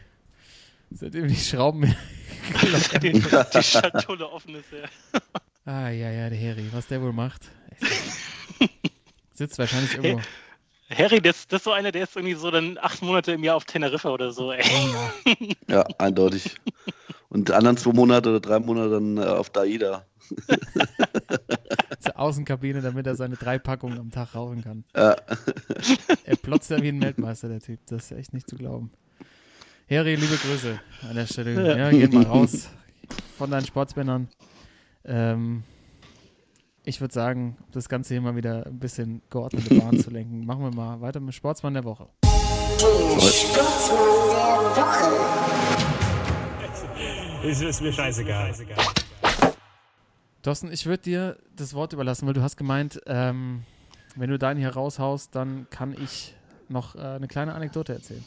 seitdem 0.91 1.27
die 1.27 1.35
Schrauben. 1.35 1.93
Die, 3.01 3.13
die 3.13 3.63
Schatulle 3.63 4.29
offen 4.29 4.55
ist, 4.55 4.71
ja. 4.71 5.19
ah, 5.65 5.89
ja, 5.89 6.11
ja, 6.11 6.29
der 6.29 6.37
Heri, 6.37 6.67
was 6.71 6.87
der 6.87 7.01
wohl 7.01 7.13
macht. 7.13 7.49
Sitzt 9.33 9.57
wahrscheinlich 9.57 9.95
irgendwo. 9.95 10.21
Harry, 10.97 11.21
das, 11.21 11.47
das 11.47 11.59
ist 11.59 11.63
so 11.65 11.71
einer, 11.71 11.91
der 11.91 12.03
ist 12.03 12.15
irgendwie 12.15 12.35
so 12.35 12.51
dann 12.51 12.77
acht 12.81 13.01
Monate 13.01 13.33
im 13.33 13.43
Jahr 13.43 13.55
auf 13.55 13.65
Teneriffa 13.65 14.09
oder 14.09 14.31
so, 14.31 14.51
ey. 14.51 14.63
Oh, 14.63 15.33
ja. 15.67 15.85
Eindeutig. 15.97 16.55
Und 17.29 17.49
die 17.49 17.53
anderen 17.53 17.77
zwei 17.77 17.93
Monate 17.93 18.29
oder 18.29 18.39
drei 18.39 18.59
Monate 18.59 18.89
dann 18.91 19.17
äh, 19.17 19.21
auf 19.21 19.49
Daida. 19.49 20.05
zur 21.99 22.19
Außenkabine, 22.19 22.81
damit 22.81 23.07
er 23.07 23.15
seine 23.15 23.35
drei 23.35 23.59
Packungen 23.59 23.99
am 23.99 24.11
Tag 24.11 24.35
rauchen 24.35 24.63
kann. 24.63 24.83
Ja. 24.95 25.15
Er 26.25 26.35
plotzt 26.37 26.69
ja 26.69 26.81
wie 26.81 26.89
ein 26.89 27.01
Weltmeister, 27.01 27.49
der 27.49 27.59
Typ. 27.59 27.79
Das 27.87 28.11
ist 28.11 28.17
echt 28.17 28.33
nicht 28.33 28.49
zu 28.49 28.55
glauben. 28.55 28.91
Harry, 29.89 30.15
liebe 30.15 30.35
Grüße 30.37 30.79
an 31.09 31.15
der 31.15 31.25
Stelle. 31.25 31.77
Ja, 31.77 31.89
geht 31.89 32.13
mal 32.13 32.23
raus 32.23 32.69
von 33.37 33.51
deinen 33.51 33.65
Sportsmännern. 33.65 34.29
Ähm, 35.05 35.63
ich 36.85 36.99
würde 36.99 37.13
sagen, 37.13 37.57
das 37.71 37.87
Ganze 37.87 38.13
hier 38.13 38.21
mal 38.21 38.35
wieder 38.35 38.65
ein 38.65 38.79
bisschen 38.79 39.21
geordnete 39.29 39.75
Bahn 39.75 39.99
zu 39.99 40.09
lenken. 40.09 40.45
Machen 40.45 40.63
wir 40.63 40.71
mal 40.71 40.99
weiter 41.01 41.19
mit 41.19 41.33
Sportsmann 41.33 41.73
der 41.73 41.83
Woche. 41.85 42.09
Sportsmann 42.23 43.97
der 44.75 44.83
Woche. 44.83 45.63
Ist, 47.47 47.61
ist 47.61 47.81
mir 47.81 47.91
scheißegal. 47.91 48.53
Thorsten, 50.41 50.71
ich 50.71 50.85
würde 50.85 51.03
dir 51.03 51.37
das 51.55 51.73
Wort 51.73 51.93
überlassen, 51.93 52.27
weil 52.27 52.33
du 52.33 52.41
hast 52.41 52.57
gemeint, 52.57 53.01
ähm, 53.05 53.63
wenn 54.15 54.29
du 54.29 54.37
deinen 54.37 54.59
hier 54.59 54.69
raushaust, 54.69 55.33
dann 55.35 55.67
kann 55.69 55.95
ich 56.01 56.35
noch 56.69 56.95
äh, 56.95 56.99
eine 56.99 57.27
kleine 57.27 57.53
Anekdote 57.53 57.93
erzählen. 57.93 58.23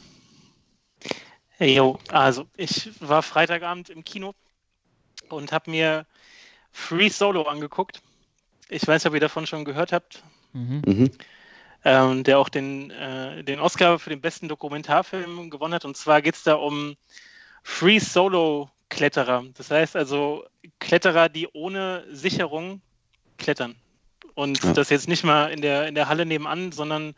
Hey, 1.49 1.75
yo, 1.75 1.99
also 2.09 2.45
ich 2.55 2.91
war 3.01 3.23
Freitagabend 3.23 3.89
im 3.89 4.03
Kino 4.03 4.33
und 5.29 5.51
habe 5.51 5.71
mir 5.71 6.05
Free 6.71 7.09
Solo 7.09 7.43
angeguckt. 7.43 8.01
Ich 8.69 8.87
weiß 8.87 9.03
nicht, 9.03 9.09
ob 9.09 9.13
ihr 9.13 9.19
davon 9.19 9.47
schon 9.47 9.65
gehört 9.65 9.91
habt, 9.91 10.23
Mhm. 10.53 10.81
Mhm. 10.85 11.11
ähm, 11.85 12.23
der 12.23 12.39
auch 12.39 12.49
den, 12.49 12.91
äh, 12.91 13.43
den 13.43 13.59
Oscar 13.59 13.99
für 13.99 14.09
den 14.09 14.21
besten 14.21 14.47
Dokumentarfilm 14.47 15.49
gewonnen 15.49 15.73
hat. 15.73 15.85
Und 15.85 15.95
zwar 15.95 16.21
geht 16.21 16.35
es 16.35 16.43
da 16.43 16.55
um 16.55 16.95
Free 17.63 17.99
Solo 17.99 18.69
Kletterer. 18.89 19.43
Das 19.55 19.71
heißt 19.71 19.95
also 19.95 20.45
Kletterer, 20.79 21.29
die 21.29 21.47
ohne 21.53 22.05
Sicherung 22.11 22.81
klettern. 23.37 23.75
Und 24.35 24.63
Ja. 24.63 24.73
das 24.73 24.89
jetzt 24.89 25.07
nicht 25.07 25.23
mal 25.23 25.51
in 25.51 25.61
der, 25.61 25.87
in 25.87 25.95
der 25.95 26.07
Halle 26.09 26.25
nebenan, 26.25 26.71
sondern 26.71 27.15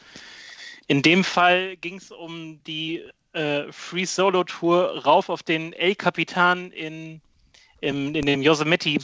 in 0.87 1.01
dem 1.01 1.23
Fall 1.23 1.77
ging 1.77 1.97
es 1.97 2.11
um 2.11 2.63
die 2.63 3.03
äh, 3.33 3.71
Free 3.71 4.05
Solo 4.05 4.43
Tour 4.43 5.03
rauf 5.03 5.29
auf 5.29 5.43
den 5.43 5.73
El 5.73 5.95
Capitan 5.95 6.71
in, 6.71 7.21
im, 7.81 8.15
in 8.15 8.25
dem 8.25 8.41
Yosemite 8.41 8.97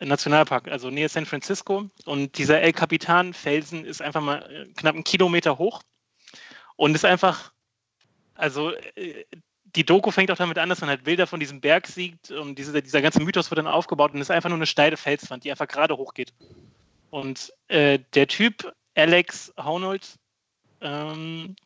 Nationalpark, 0.00 0.68
also 0.68 0.90
nähe 0.90 1.08
San 1.08 1.26
Francisco. 1.26 1.88
Und 2.04 2.38
dieser 2.38 2.60
El 2.60 2.72
Capitan 2.72 3.32
Felsen 3.32 3.84
ist 3.84 4.02
einfach 4.02 4.20
mal 4.20 4.42
äh, 4.50 4.72
knapp 4.74 4.94
einen 4.94 5.04
Kilometer 5.04 5.58
hoch 5.58 5.82
und 6.76 6.94
ist 6.94 7.04
einfach, 7.04 7.52
also 8.34 8.72
äh, 8.72 9.24
die 9.74 9.84
Doku 9.84 10.10
fängt 10.10 10.30
auch 10.30 10.36
damit 10.36 10.58
an, 10.58 10.68
dass 10.68 10.80
man 10.80 10.90
halt 10.90 11.04
Bilder 11.04 11.26
von 11.26 11.40
diesem 11.40 11.60
Berg 11.60 11.86
sieht 11.86 12.30
und 12.30 12.56
diese, 12.58 12.82
dieser 12.82 13.02
ganze 13.02 13.22
Mythos 13.22 13.50
wird 13.50 13.58
dann 13.58 13.66
aufgebaut 13.66 14.14
und 14.14 14.20
ist 14.20 14.30
einfach 14.30 14.48
nur 14.48 14.58
eine 14.58 14.66
steile 14.66 14.96
Felswand, 14.96 15.44
die 15.44 15.50
einfach 15.50 15.68
gerade 15.68 15.96
hochgeht. 15.96 16.32
Und 17.10 17.52
äh, 17.68 17.98
der 18.14 18.26
Typ, 18.28 18.72
Alex 18.94 19.52
Haunold, 19.58 20.18
ähm, 20.80 21.56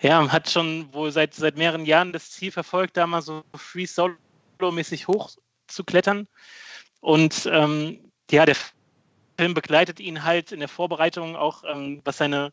ja, 0.00 0.30
hat 0.32 0.50
schon 0.50 0.92
wohl 0.92 1.12
seit, 1.12 1.34
seit 1.34 1.56
mehreren 1.56 1.84
Jahren 1.84 2.12
das 2.12 2.30
Ziel 2.30 2.50
verfolgt, 2.50 2.96
da 2.96 3.06
mal 3.06 3.22
so 3.22 3.44
Free 3.54 3.86
Solo-mäßig 3.86 5.06
hoch 5.08 5.30
zu 5.66 5.84
klettern. 5.84 6.28
Und 7.02 7.50
ähm, 7.52 7.98
ja, 8.30 8.46
der 8.46 8.56
Film 9.36 9.54
begleitet 9.54 9.98
ihn 9.98 10.22
halt 10.22 10.52
in 10.52 10.60
der 10.60 10.68
Vorbereitung 10.68 11.34
auch, 11.34 11.64
ähm, 11.64 12.00
was, 12.04 12.16
seine, 12.18 12.52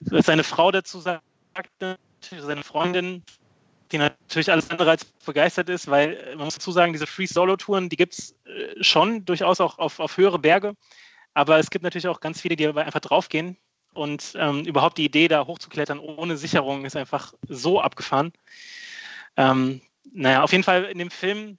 was 0.00 0.26
seine 0.26 0.44
Frau 0.44 0.70
dazu 0.70 1.00
sagt, 1.00 1.22
seine 2.20 2.62
Freundin, 2.62 3.24
die 3.90 3.98
natürlich 3.98 4.52
alles 4.52 4.70
andere 4.70 4.90
als 4.90 5.06
begeistert 5.06 5.70
ist, 5.70 5.88
weil 5.88 6.16
äh, 6.16 6.36
man 6.36 6.44
muss 6.44 6.54
dazu 6.54 6.70
sagen, 6.70 6.92
diese 6.92 7.06
Free 7.06 7.24
Solo-Touren, 7.24 7.88
die 7.88 7.96
gibt 7.96 8.12
es 8.12 8.36
äh, 8.44 8.84
schon 8.84 9.24
durchaus 9.24 9.58
auch 9.58 9.78
auf, 9.78 10.00
auf 10.00 10.18
höhere 10.18 10.38
Berge. 10.38 10.74
Aber 11.32 11.58
es 11.58 11.70
gibt 11.70 11.82
natürlich 11.82 12.08
auch 12.08 12.20
ganz 12.20 12.42
viele, 12.42 12.56
die 12.56 12.68
einfach 12.68 13.00
draufgehen. 13.00 13.56
Und 13.94 14.34
ähm, 14.36 14.66
überhaupt 14.66 14.98
die 14.98 15.06
Idee, 15.06 15.28
da 15.28 15.46
hochzuklettern 15.46 15.98
ohne 15.98 16.36
Sicherung, 16.36 16.84
ist 16.84 16.96
einfach 16.96 17.32
so 17.48 17.80
abgefahren. 17.80 18.32
Ähm, 19.38 19.80
naja, 20.12 20.42
auf 20.42 20.52
jeden 20.52 20.64
Fall 20.64 20.84
in 20.84 20.98
dem 20.98 21.10
Film 21.10 21.58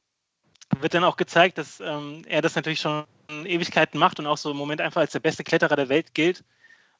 wird 0.80 0.94
dann 0.94 1.04
auch 1.04 1.18
gezeigt, 1.18 1.58
dass 1.58 1.80
ähm, 1.80 2.24
er 2.28 2.42
das 2.42 2.56
natürlich 2.56 2.82
schon 2.82 3.06
Ewigkeiten 3.46 4.00
macht 4.00 4.20
und 4.20 4.28
auch 4.28 4.38
so 4.38 4.52
im 4.52 4.58
Moment 4.58 4.82
einfach 4.82 5.02
als 5.02 5.12
der 5.12 5.20
beste 5.20 5.44
Kletterer 5.44 5.76
der 5.76 5.90
Welt 5.90 6.14
gilt. 6.14 6.44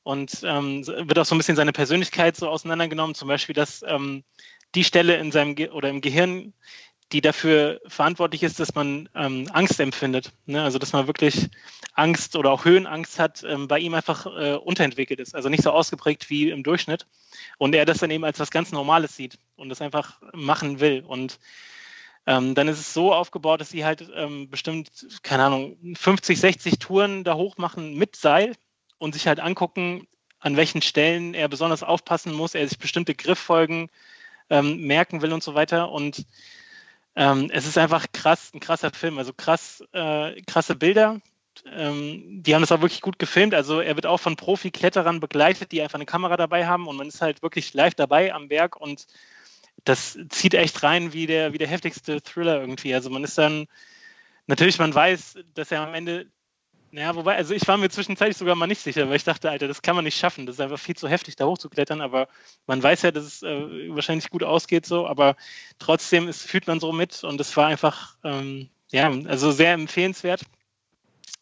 Und 0.04 0.42
ähm, 0.44 0.86
wird 0.86 1.18
auch 1.18 1.26
so 1.26 1.34
ein 1.34 1.38
bisschen 1.38 1.56
seine 1.56 1.72
Persönlichkeit 1.72 2.36
so 2.36 2.50
auseinandergenommen. 2.50 3.16
Zum 3.16 3.30
Beispiel, 3.30 3.56
dass 3.56 3.84
ähm, 3.88 4.24
die 4.76 4.84
Stelle 4.84 5.16
in 5.16 5.32
seinem 5.32 5.56
Ge 5.56 5.70
oder 5.70 5.90
im 5.90 6.02
Gehirn, 6.02 6.54
die 7.14 7.22
dafür 7.22 7.80
verantwortlich 7.88 8.44
ist, 8.44 8.60
dass 8.60 8.76
man 8.76 9.08
ähm, 9.16 9.48
Angst 9.54 9.80
empfindet. 9.80 10.34
Ne? 10.46 10.62
Also 10.62 10.78
dass 10.80 10.92
man 10.92 11.08
wirklich 11.08 11.50
Angst 11.94 12.36
oder 12.36 12.52
auch 12.52 12.66
Höhenangst 12.66 13.20
hat, 13.20 13.44
ähm, 13.48 13.68
bei 13.68 13.80
ihm 13.80 13.94
einfach 13.94 14.26
äh, 14.26 14.56
unterentwickelt 14.56 15.20
ist. 15.20 15.36
Also 15.36 15.48
nicht 15.48 15.64
so 15.64 15.72
ausgeprägt 15.72 16.30
wie 16.30 16.50
im 16.50 16.64
Durchschnitt. 16.64 17.06
Und 17.58 17.74
er 17.76 17.86
das 17.86 18.00
dann 18.00 18.12
eben 18.12 18.26
als 18.26 18.40
was 18.40 18.52
ganz 18.52 18.72
Normales 18.72 19.16
sieht 19.16 19.38
und 19.56 19.70
das 19.70 19.82
einfach 19.82 20.20
machen 20.34 20.80
will. 20.80 21.04
Und 21.06 21.40
ähm, 22.26 22.56
dann 22.56 22.68
ist 22.68 22.80
es 22.80 22.94
so 22.94 23.14
aufgebaut, 23.14 23.62
dass 23.62 23.70
sie 23.70 23.84
halt 23.84 24.08
ähm, 24.16 24.50
bestimmt, 24.50 24.90
keine 25.24 25.44
Ahnung, 25.44 25.78
50, 25.96 26.40
60 26.40 26.80
Touren 26.80 27.24
da 27.24 27.36
hoch 27.36 27.58
machen 27.58 27.96
mit 27.96 28.16
Seil 28.16 28.56
und 28.98 29.14
sich 29.14 29.28
halt 29.28 29.40
angucken, 29.40 30.08
an 30.40 30.58
welchen 30.58 30.82
Stellen 30.82 31.34
er 31.34 31.48
besonders 31.48 31.84
aufpassen 31.84 32.34
muss, 32.34 32.56
er 32.56 32.68
sich 32.68 32.80
bestimmte 32.80 33.16
Grifffolgen 33.16 33.90
ähm, 34.50 34.82
merken 34.82 35.22
will 35.22 35.34
und 35.34 35.44
so 35.44 35.54
weiter. 35.54 35.92
Und 35.92 36.26
ähm, 37.16 37.50
es 37.52 37.66
ist 37.66 37.78
einfach 37.78 38.06
krass, 38.14 38.52
ein 38.54 38.60
krasser 38.60 38.92
Film, 38.92 39.18
also 39.18 39.34
krass, 39.34 39.84
äh, 39.92 40.42
krasse 40.44 40.76
Bilder. 40.76 41.20
Ähm, 41.66 42.42
die 42.44 42.56
haben 42.56 42.62
das 42.62 42.72
auch 42.72 42.82
wirklich 42.82 43.02
gut 43.02 43.20
gefilmt. 43.20 43.54
Also 43.54 43.80
er 43.80 43.96
wird 43.96 44.06
auch 44.06 44.20
von 44.20 44.36
Profi-Kletterern 44.36 45.20
begleitet, 45.20 45.72
die 45.72 45.82
einfach 45.82 45.96
eine 45.96 46.06
Kamera 46.06 46.38
dabei 46.38 46.68
haben 46.68 46.88
und 46.88 46.96
man 46.96 47.08
ist 47.08 47.22
halt 47.22 47.42
wirklich 47.42 47.74
live 47.74 47.96
dabei 47.96 48.34
am 48.34 48.48
Berg 48.48 48.76
und 48.76 49.08
das 49.84 50.18
zieht 50.30 50.54
echt 50.54 50.84
rein 50.84 51.14
wie 51.14 51.28
der, 51.28 51.54
wie 51.54 51.58
der 51.58 51.68
heftigste 51.68 52.22
Thriller 52.22 52.60
irgendwie. 52.62 52.94
Also 52.94 53.10
man 53.10 53.24
ist 53.24 53.38
dann, 53.38 53.68
natürlich, 54.48 54.80
man 54.80 54.94
weiß, 54.94 55.40
dass 55.54 55.72
er 55.72 55.82
am 55.82 55.94
Ende 55.94 56.28
naja, 56.94 57.16
wobei, 57.16 57.36
also 57.36 57.56
ich 57.56 57.68
war 57.68 57.76
mir 57.78 57.90
zwischenzeitlich 57.90 58.38
sogar 58.38 58.54
mal 58.54 58.68
nicht 58.68 58.82
sicher, 58.82 59.10
weil 59.10 59.16
ich 59.16 59.24
dachte, 59.24 59.50
Alter, 59.50 59.68
das 59.68 59.82
kann 59.82 59.96
man 59.96 60.06
nicht 60.06 60.16
schaffen. 60.16 60.46
Das 60.46 60.58
ist 60.58 60.60
einfach 60.60 60.78
viel 60.78 60.96
zu 60.96 61.10
heftig, 61.10 61.36
da 61.36 61.46
hochzuklettern. 61.46 62.02
Aber 62.02 62.28
man 62.68 62.84
weiß 62.84 63.02
ja, 63.02 63.10
dass 63.10 63.24
es 63.24 63.42
äh, 63.42 63.90
wahrscheinlich 63.90 64.30
gut 64.30 64.44
ausgeht 64.44 64.86
so. 64.86 65.08
Aber 65.08 65.36
trotzdem 65.80 66.28
ist, 66.28 66.44
fühlt 66.44 66.68
man 66.68 66.80
so 66.80 66.92
mit 66.92 67.24
und 67.24 67.42
es 67.42 67.58
war 67.58 67.66
einfach, 67.66 68.16
ähm, 68.24 68.70
ja, 68.92 69.12
also 69.26 69.52
sehr 69.52 69.74
empfehlenswert 69.74 70.42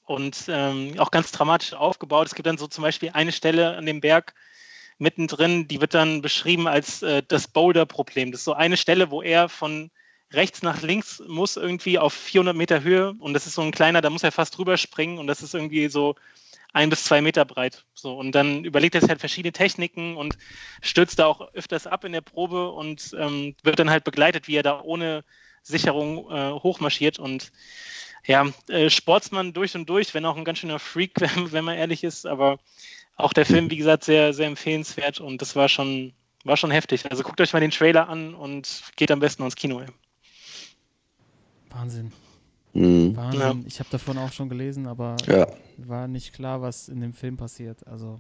und 0.06 0.46
ähm, 0.48 0.98
auch 0.98 1.12
ganz 1.12 1.34
dramatisch 1.34 1.74
aufgebaut. 1.74 2.28
Es 2.28 2.36
gibt 2.36 2.48
dann 2.48 2.58
so 2.58 2.68
zum 2.68 2.84
Beispiel 2.84 3.10
eine 3.12 3.34
Stelle 3.34 3.76
an 3.76 3.86
dem 3.86 4.00
Berg 4.00 4.34
mittendrin, 5.02 5.68
die 5.68 5.82
wird 5.82 5.94
dann 5.94 6.22
beschrieben 6.22 6.68
als 6.68 7.02
äh, 7.02 7.24
das 7.28 7.48
Boulder-Problem. 7.48 8.32
Das 8.32 8.42
ist 8.42 8.46
so 8.46 8.54
eine 8.54 8.78
Stelle, 8.78 9.12
wo 9.12 9.22
er 9.22 9.50
von 9.50 9.90
rechts 10.32 10.62
nach 10.62 10.82
links 10.82 11.22
muss 11.28 11.58
irgendwie 11.58 12.00
auf 12.00 12.14
400 12.14 12.56
Meter 12.56 12.84
Höhe 12.84 13.14
und 13.20 13.34
das 13.34 13.48
ist 13.48 13.56
so 13.56 13.62
ein 13.64 13.72
kleiner, 13.72 14.02
da 14.02 14.10
muss 14.10 14.24
er 14.24 14.32
fast 14.32 14.58
drüber 14.58 14.78
springen 14.78 15.18
und 15.18 15.28
das 15.28 15.42
ist 15.42 15.54
irgendwie 15.54 15.90
so 15.90 16.16
ein 16.72 16.90
bis 16.90 17.04
zwei 17.04 17.20
Meter 17.20 17.44
breit. 17.44 17.84
So 17.94 18.18
und 18.18 18.32
dann 18.34 18.64
überlegt 18.64 18.96
er 18.96 19.02
sich 19.02 19.10
halt 19.10 19.20
verschiedene 19.20 19.52
Techniken 19.52 20.16
und 20.16 20.38
stürzt 20.82 21.20
da 21.20 21.26
auch 21.26 21.54
öfters 21.54 21.88
ab 21.88 22.06
in 22.06 22.14
der 22.14 22.22
Probe 22.22 22.70
und 22.70 23.14
ähm, 23.20 23.56
wird 23.64 23.80
dann 23.80 23.90
halt 23.90 24.06
begleitet, 24.06 24.48
wie 24.48 24.56
er 24.56 24.64
da 24.64 24.82
ohne 24.82 25.26
Sicherung 25.64 26.32
äh, 26.32 26.52
hochmarschiert 26.52 27.20
und 27.20 27.52
ja, 28.26 28.48
äh, 28.70 28.90
Sportsmann 28.90 29.54
durch 29.54 29.76
und 29.76 29.90
durch, 29.90 30.14
wenn 30.14 30.26
auch 30.26 30.38
ein 30.38 30.46
ganz 30.46 30.60
schöner 30.60 30.80
Freak, 30.80 31.20
wenn, 31.20 31.30
wenn 31.52 31.66
man 31.66 31.78
ehrlich 31.78 32.04
ist, 32.04 32.26
aber 32.26 32.60
auch 33.24 33.34
der 33.34 33.46
Film, 33.46 33.70
wie 33.70 33.78
gesagt, 33.78 34.04
sehr, 34.04 34.34
sehr 34.34 34.48
empfehlenswert 34.48 35.20
und 35.20 35.42
das 35.42 35.56
war 35.56 35.70
schon, 35.70 36.14
war 36.44 36.58
schon 36.58 36.72
heftig. 36.72 37.10
Also 37.10 37.24
guckt 37.24 37.40
euch 37.42 37.54
mal 37.54 37.60
den 37.60 37.72
Trailer 37.72 38.10
an 38.10 38.34
und 38.34 38.84
geht 38.96 39.12
am 39.12 39.20
besten 39.20 39.44
ins 39.44 39.56
Kino. 39.56 39.82
Wahnsinn. 41.70 42.12
Mhm. 42.74 43.16
Wahnsinn. 43.16 43.42
Ja. 43.42 43.56
Ich 43.68 43.80
habe 43.80 43.90
davon 43.90 44.18
auch 44.18 44.32
schon 44.32 44.50
gelesen, 44.50 44.88
aber 44.88 45.18
Ja. 45.28 45.48
war 45.78 46.08
nicht 46.08 46.34
klar, 46.34 46.62
was 46.62 46.90
in 46.90 47.02
dem 47.02 47.14
Film 47.14 47.38
passiert. 47.38 47.86
Also, 47.88 48.20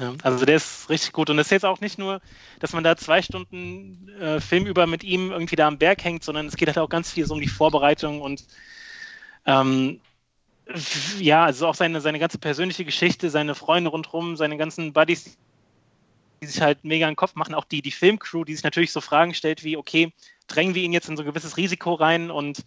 Ja, 0.00 0.14
also 0.22 0.44
der 0.46 0.56
ist 0.56 0.88
richtig 0.88 1.12
gut. 1.12 1.28
Und 1.28 1.38
es 1.38 1.48
ist 1.48 1.50
jetzt 1.52 1.64
auch 1.66 1.80
nicht 1.80 1.98
nur, 1.98 2.20
dass 2.60 2.72
man 2.72 2.82
da 2.82 2.96
zwei 2.96 3.20
Stunden 3.20 4.08
äh, 4.20 4.40
Film 4.40 4.66
über 4.66 4.86
mit 4.86 5.04
ihm 5.04 5.30
irgendwie 5.30 5.56
da 5.56 5.68
am 5.68 5.76
Berg 5.78 6.02
hängt, 6.04 6.24
sondern 6.24 6.46
es 6.46 6.56
geht 6.56 6.68
halt 6.68 6.78
auch 6.78 6.88
ganz 6.88 7.10
viel 7.10 7.26
so 7.26 7.34
um 7.34 7.40
die 7.40 7.48
Vorbereitung 7.48 8.22
und 8.22 8.44
ähm, 9.44 10.00
ja, 11.18 11.44
also 11.44 11.66
auch 11.66 11.74
seine, 11.74 12.00
seine 12.00 12.18
ganze 12.18 12.38
persönliche 12.38 12.84
Geschichte, 12.84 13.30
seine 13.30 13.54
Freunde 13.54 13.90
rundherum, 13.90 14.36
seine 14.36 14.56
ganzen 14.56 14.92
Buddies, 14.92 15.36
die 16.42 16.46
sich 16.46 16.60
halt 16.60 16.84
mega 16.84 17.06
in 17.06 17.12
den 17.12 17.16
Kopf 17.16 17.34
machen, 17.34 17.54
auch 17.54 17.64
die, 17.64 17.82
die 17.82 17.90
Filmcrew, 17.90 18.44
die 18.44 18.54
sich 18.54 18.64
natürlich 18.64 18.92
so 18.92 19.00
Fragen 19.00 19.34
stellt 19.34 19.64
wie, 19.64 19.76
okay, 19.76 20.12
drängen 20.48 20.74
wir 20.74 20.82
ihn 20.82 20.92
jetzt 20.92 21.08
in 21.08 21.16
so 21.16 21.22
ein 21.22 21.28
gewisses 21.28 21.56
Risiko 21.56 21.94
rein 21.94 22.30
und 22.30 22.64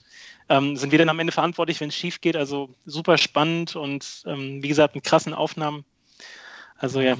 ähm, 0.49 0.78
sind 0.78 0.91
wir 0.91 0.99
dann 0.99 1.10
am 1.10 1.20
Ende 1.20 1.34
verantwortlich, 1.34 1.82
wenn 1.82 1.89
es 1.89 1.95
schief 1.95 2.22
geht? 2.22 2.36
Also 2.36 2.70
super 2.86 3.18
spannend 3.18 3.76
und 3.76 4.24
ähm, 4.26 4.64
wie 4.64 4.68
gesagt, 4.68 4.95
mit 4.95 5.03
krassen 5.03 5.34
Aufnahmen. 5.34 5.86
Also 6.78 7.01
ja. 7.01 7.18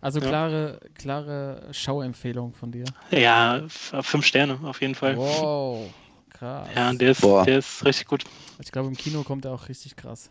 Also 0.00 0.20
Ja. 0.20 0.28
klare, 0.28 0.80
klare 0.94 1.68
Schauempfehlung 1.72 2.52
von 2.52 2.70
dir. 2.70 2.84
ja, 3.10 3.64
fünf 3.68 4.24
Sterne 4.24 4.60
auf 4.62 4.80
jeden 4.80 4.94
Fall. 4.94 5.16
Wow, 5.16 5.90
krass. 6.38 6.68
Ja, 6.74 6.92
der 6.92 7.10
ist, 7.10 7.20
Boah. 7.20 7.44
der 7.44 7.58
ist 7.58 7.84
richtig 7.84 8.06
gut. 8.06 8.24
Ich 8.60 8.72
glaube, 8.72 8.88
im 8.88 8.96
Kino 8.96 9.22
kommt 9.22 9.44
er 9.44 9.52
auch 9.52 9.68
richtig 9.68 9.96
krass. 9.96 10.30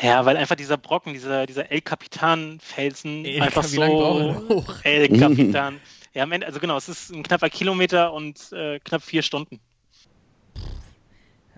Ja, 0.00 0.24
weil 0.24 0.36
einfach 0.36 0.56
dieser 0.56 0.76
Brocken, 0.76 1.12
dieser, 1.12 1.46
dieser 1.46 1.70
El 1.70 1.80
Capitan-Felsen 1.80 3.26
einfach 3.40 3.64
so. 3.64 4.46
hoch? 4.48 4.74
El 4.84 5.08
Capitan. 5.18 5.80
Ja, 6.14 6.22
am 6.22 6.32
Ende, 6.32 6.46
also 6.46 6.60
genau, 6.60 6.76
es 6.76 6.88
ist 6.88 7.10
ein 7.10 7.22
knapper 7.22 7.50
Kilometer 7.50 8.12
und 8.12 8.52
äh, 8.52 8.78
knapp 8.80 9.02
vier 9.02 9.22
Stunden. 9.22 9.60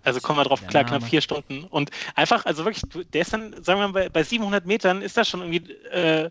Also 0.02 0.20
kommen 0.20 0.38
wir 0.38 0.44
drauf 0.44 0.66
klar, 0.66 0.84
knapp 0.84 1.04
vier 1.04 1.20
Stunden. 1.20 1.64
Und 1.64 1.90
einfach, 2.14 2.46
also 2.46 2.64
wirklich, 2.64 2.82
der 3.12 3.20
ist 3.20 3.32
dann, 3.32 3.52
sagen 3.62 3.80
wir 3.80 3.88
mal, 3.88 3.92
bei, 3.92 4.08
bei 4.08 4.22
700 4.22 4.64
Metern 4.66 5.02
ist 5.02 5.16
das 5.16 5.28
schon 5.28 5.40
irgendwie 5.40 5.72
äh, 5.90 6.30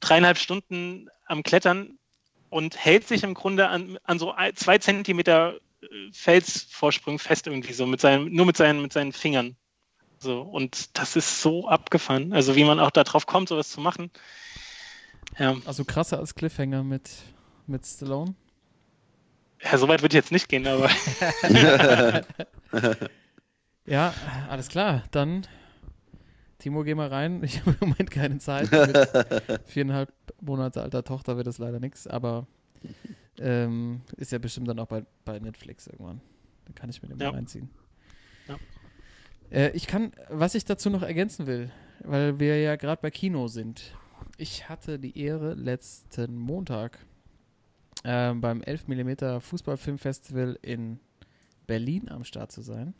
dreieinhalb 0.00 0.38
Stunden 0.38 1.08
am 1.26 1.42
Klettern 1.42 1.98
und 2.50 2.76
hält 2.76 3.06
sich 3.06 3.22
im 3.22 3.34
Grunde 3.34 3.68
an, 3.68 3.98
an 4.04 4.18
so 4.18 4.34
zwei 4.54 4.78
Zentimeter 4.78 5.54
Felsvorsprung 6.12 7.18
fest 7.18 7.46
irgendwie 7.46 7.72
so, 7.72 7.86
mit 7.86 8.00
seinen, 8.00 8.32
nur 8.32 8.46
mit 8.46 8.56
seinen, 8.56 8.82
mit 8.82 8.92
seinen 8.92 9.12
Fingern. 9.12 9.56
So, 10.18 10.40
und 10.42 10.96
das 10.98 11.16
ist 11.16 11.40
so 11.42 11.68
abgefahren. 11.68 12.32
Also 12.32 12.56
wie 12.56 12.64
man 12.64 12.80
auch 12.80 12.90
darauf 12.90 13.26
kommt, 13.26 13.48
sowas 13.48 13.70
zu 13.70 13.80
machen. 13.80 14.10
Ja, 15.38 15.56
Also 15.66 15.84
krasser 15.84 16.18
als 16.18 16.34
Cliffhanger 16.34 16.82
mit, 16.84 17.10
mit 17.66 17.84
Stallone. 17.84 18.34
ja 19.62 19.76
so 19.78 19.88
weit 19.88 20.02
würde 20.02 20.16
ich 20.16 20.22
jetzt 20.22 20.32
nicht 20.32 20.48
gehen, 20.48 20.66
aber 20.66 20.88
Ja, 23.86 24.14
alles 24.48 24.68
klar. 24.68 25.04
Dann, 25.10 25.46
Timo, 26.58 26.84
geh 26.84 26.94
mal 26.94 27.08
rein. 27.08 27.42
Ich 27.44 27.60
habe 27.60 27.76
im 27.80 27.88
Moment 27.90 28.10
keine 28.10 28.38
Zeit. 28.38 28.70
Mit 28.70 28.96
viereinhalb 29.66 30.10
Monate 30.40 30.82
alter 30.82 31.04
Tochter 31.04 31.36
wird 31.36 31.46
das 31.46 31.58
leider 31.58 31.80
nichts, 31.80 32.06
aber 32.06 32.46
ähm, 33.40 34.02
ist 34.16 34.32
ja 34.32 34.38
bestimmt 34.38 34.68
dann 34.68 34.78
auch 34.78 34.86
bei, 34.86 35.04
bei 35.24 35.38
Netflix 35.38 35.86
irgendwann. 35.86 36.20
Dann 36.66 36.74
kann 36.74 36.90
ich 36.90 37.02
mir 37.02 37.08
den 37.08 37.18
Ja. 37.18 37.30
mal 37.30 37.36
reinziehen. 37.36 37.68
Ja. 38.48 38.56
Äh, 39.50 39.70
ich 39.70 39.86
kann, 39.86 40.12
was 40.28 40.54
ich 40.54 40.64
dazu 40.64 40.90
noch 40.90 41.02
ergänzen 41.02 41.46
will, 41.46 41.70
weil 42.00 42.38
wir 42.38 42.60
ja 42.60 42.76
gerade 42.76 43.00
bei 43.02 43.10
Kino 43.10 43.48
sind. 43.48 43.94
Ich 44.36 44.68
hatte 44.68 44.98
die 44.98 45.18
Ehre, 45.18 45.54
letzten 45.54 46.36
Montag 46.36 46.98
ähm, 48.04 48.40
beim 48.40 48.62
11 48.62 48.88
mm 48.88 49.40
Fußballfilmfestival 49.40 50.58
in 50.62 50.98
Berlin 51.66 52.08
am 52.08 52.24
Start 52.24 52.52
zu 52.52 52.62
sein. 52.62 52.94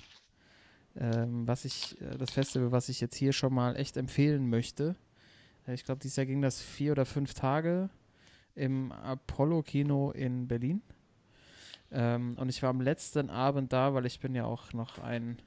Ähm, 0.96 1.46
was 1.46 1.64
ich, 1.64 2.00
äh, 2.00 2.16
das 2.16 2.30
Festival, 2.30 2.70
was 2.72 2.88
ich 2.88 3.00
jetzt 3.00 3.16
hier 3.16 3.32
schon 3.32 3.52
mal 3.52 3.76
echt 3.76 3.96
empfehlen 3.96 4.48
möchte. 4.48 4.94
Äh, 5.66 5.74
ich 5.74 5.84
glaube, 5.84 6.00
dieses 6.00 6.16
Jahr 6.16 6.26
ging 6.26 6.40
das 6.40 6.60
vier 6.62 6.92
oder 6.92 7.04
fünf 7.04 7.34
Tage 7.34 7.90
im 8.54 8.92
Apollo-Kino 8.92 10.10
in 10.12 10.46
Berlin. 10.48 10.82
Ähm, 11.90 12.36
und 12.38 12.48
ich 12.48 12.62
war 12.62 12.70
am 12.70 12.80
letzten 12.80 13.30
Abend 13.30 13.72
da, 13.72 13.94
weil 13.94 14.06
ich 14.06 14.20
bin 14.20 14.34
ja 14.34 14.44
auch 14.44 14.72
noch 14.72 14.98
ein 14.98 15.38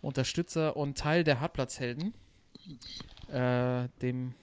Unterstützer 0.00 0.76
und 0.76 0.98
Teil 0.98 1.24
der 1.24 1.40
Hartplatzhelden, 1.40 2.14
äh, 3.28 3.88
dem 4.02 4.34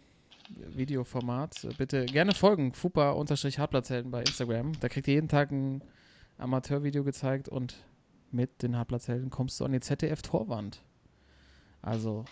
Videoformat. 0.50 1.68
Bitte 1.78 2.06
gerne 2.06 2.34
folgen, 2.34 2.74
fupa-hartplatzhelden 2.74 4.12
bei 4.12 4.22
Instagram. 4.22 4.74
Da 4.80 4.88
kriegt 4.88 5.08
ihr 5.08 5.16
jeden 5.16 5.28
Tag 5.28 5.52
ein 5.52 5.84
Amateurvideo 6.38 7.04
gezeigt 7.04 7.50
und 7.50 7.84
mit 8.32 8.62
den 8.62 8.78
Hartplatzhelden 8.78 9.30
kommst 9.30 9.60
du 9.60 9.66
an 9.66 9.72
die 9.72 9.80
ZDF-Torwand. 9.80 10.84
Also, 11.82 12.26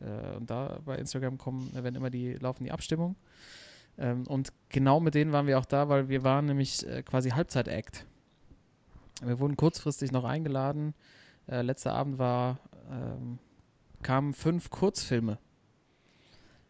äh, 0.00 0.36
und 0.36 0.50
da 0.50 0.80
bei 0.84 0.96
Instagram 0.96 1.38
kommen, 1.38 1.72
werden 1.74 1.96
immer 1.96 2.10
die, 2.10 2.34
laufen 2.34 2.64
die 2.64 2.72
Abstimmungen. 2.72 3.16
Ähm, 3.98 4.26
und 4.26 4.52
genau 4.68 5.00
mit 5.00 5.14
denen 5.14 5.32
waren 5.32 5.46
wir 5.46 5.58
auch 5.58 5.64
da, 5.64 5.88
weil 5.88 6.08
wir 6.08 6.24
waren 6.24 6.46
nämlich 6.46 6.86
äh, 6.86 7.02
quasi 7.02 7.30
Halbzeit-Act. 7.30 8.06
Wir 9.22 9.38
wurden 9.38 9.56
kurzfristig 9.56 10.12
noch 10.12 10.24
eingeladen. 10.24 10.94
Äh, 11.46 11.62
letzter 11.62 11.92
Abend 11.92 12.18
war, 12.18 12.58
ähm, 12.90 13.38
kamen 14.02 14.34
fünf 14.34 14.70
Kurzfilme. 14.70 15.38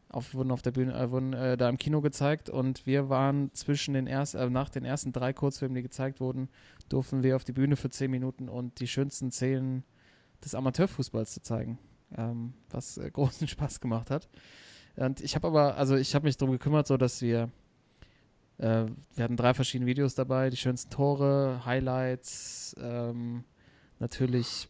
Auf, 0.08 0.34
wurden 0.34 0.50
auf 0.50 0.60
der 0.60 0.72
Bühne, 0.72 0.92
äh, 0.92 1.10
wurden 1.10 1.32
äh, 1.32 1.56
da 1.56 1.70
im 1.70 1.78
Kino 1.78 2.02
gezeigt 2.02 2.50
und 2.50 2.84
wir 2.86 3.08
waren 3.08 3.50
zwischen 3.54 3.94
den 3.94 4.06
ersten, 4.06 4.36
äh, 4.36 4.50
nach 4.50 4.68
den 4.68 4.84
ersten 4.84 5.12
drei 5.12 5.32
Kurzfilmen, 5.32 5.74
die 5.74 5.82
gezeigt 5.82 6.20
wurden, 6.20 6.50
durften 6.90 7.22
wir 7.22 7.34
auf 7.36 7.44
die 7.44 7.52
Bühne 7.52 7.76
für 7.76 7.88
zehn 7.88 8.10
Minuten 8.10 8.50
und 8.50 8.78
die 8.80 8.88
schönsten 8.88 9.30
Szenen 9.30 9.84
des 10.44 10.54
Amateurfußballs 10.54 11.32
zu 11.32 11.40
zeigen, 11.40 11.78
ähm, 12.14 12.52
was 12.68 12.98
äh, 12.98 13.10
großen 13.10 13.48
Spaß 13.48 13.80
gemacht 13.80 14.10
hat. 14.10 14.28
Und 14.96 15.20
ich 15.20 15.34
habe 15.34 15.46
aber, 15.46 15.76
also 15.76 15.96
ich 15.96 16.14
habe 16.14 16.26
mich 16.26 16.36
darum 16.36 16.52
gekümmert, 16.52 16.86
so 16.86 16.96
dass 16.96 17.22
wir, 17.22 17.50
äh, 18.58 18.84
wir 19.14 19.24
hatten 19.24 19.36
drei 19.36 19.54
verschiedene 19.54 19.88
Videos 19.88 20.14
dabei, 20.14 20.50
die 20.50 20.56
schönsten 20.56 20.90
Tore, 20.90 21.62
Highlights, 21.64 22.76
ähm, 22.80 23.44
natürlich 23.98 24.68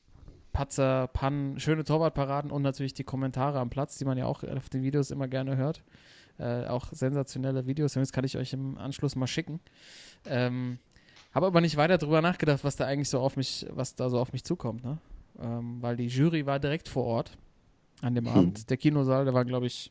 Patzer, 0.53 1.09
Pannen, 1.09 1.59
schöne 1.59 1.83
Torwartparaden 1.85 2.51
und 2.51 2.63
natürlich 2.63 2.95
die 2.95 3.05
Kommentare 3.05 3.59
am 3.59 3.71
Platz, 3.71 3.97
die 3.99 4.05
man 4.05 4.19
ja 4.19 4.27
auch 4.27 4.45
auf 4.45 4.69
den 4.69 4.83
Videos 4.83 5.11
immer 5.11 5.27
gerne 5.27 5.57
hört. 5.57 5.83
Äh, 6.39 6.67
auch 6.67 6.87
sensationelle 6.93 7.67
Videos, 7.67 7.95
das 7.95 8.13
kann 8.13 8.25
ich 8.25 8.37
euch 8.37 8.53
im 8.53 8.79
Anschluss 8.79 9.17
mal 9.17 9.27
schicken. 9.27 9.61
Ähm, 10.27 10.79
Habe 11.35 11.47
aber 11.47 11.61
nicht 11.61 11.77
weiter 11.77 11.99
drüber 11.99 12.21
nachgedacht, 12.23 12.65
was 12.65 12.77
da 12.77 12.87
eigentlich 12.87 13.09
so 13.09 13.21
auf 13.21 13.37
mich, 13.37 13.67
was 13.71 13.95
da 13.95 14.11
so 14.11 14.19
auf 14.19 14.33
mich 14.33 14.45
zukommt, 14.45 14.85
ne? 14.85 14.99
Ähm, 15.41 15.81
weil 15.81 15.97
die 15.97 16.09
Jury 16.09 16.45
war 16.45 16.59
direkt 16.61 16.89
vor 16.89 17.05
Ort 17.05 17.39
an 18.03 18.15
dem 18.15 18.27
Hm. 18.27 18.33
Abend. 18.35 18.71
Der 18.71 18.77
Kinosaal, 18.77 19.25
da 19.25 19.33
waren, 19.33 19.47
glaube 19.47 19.67
ich, 19.67 19.91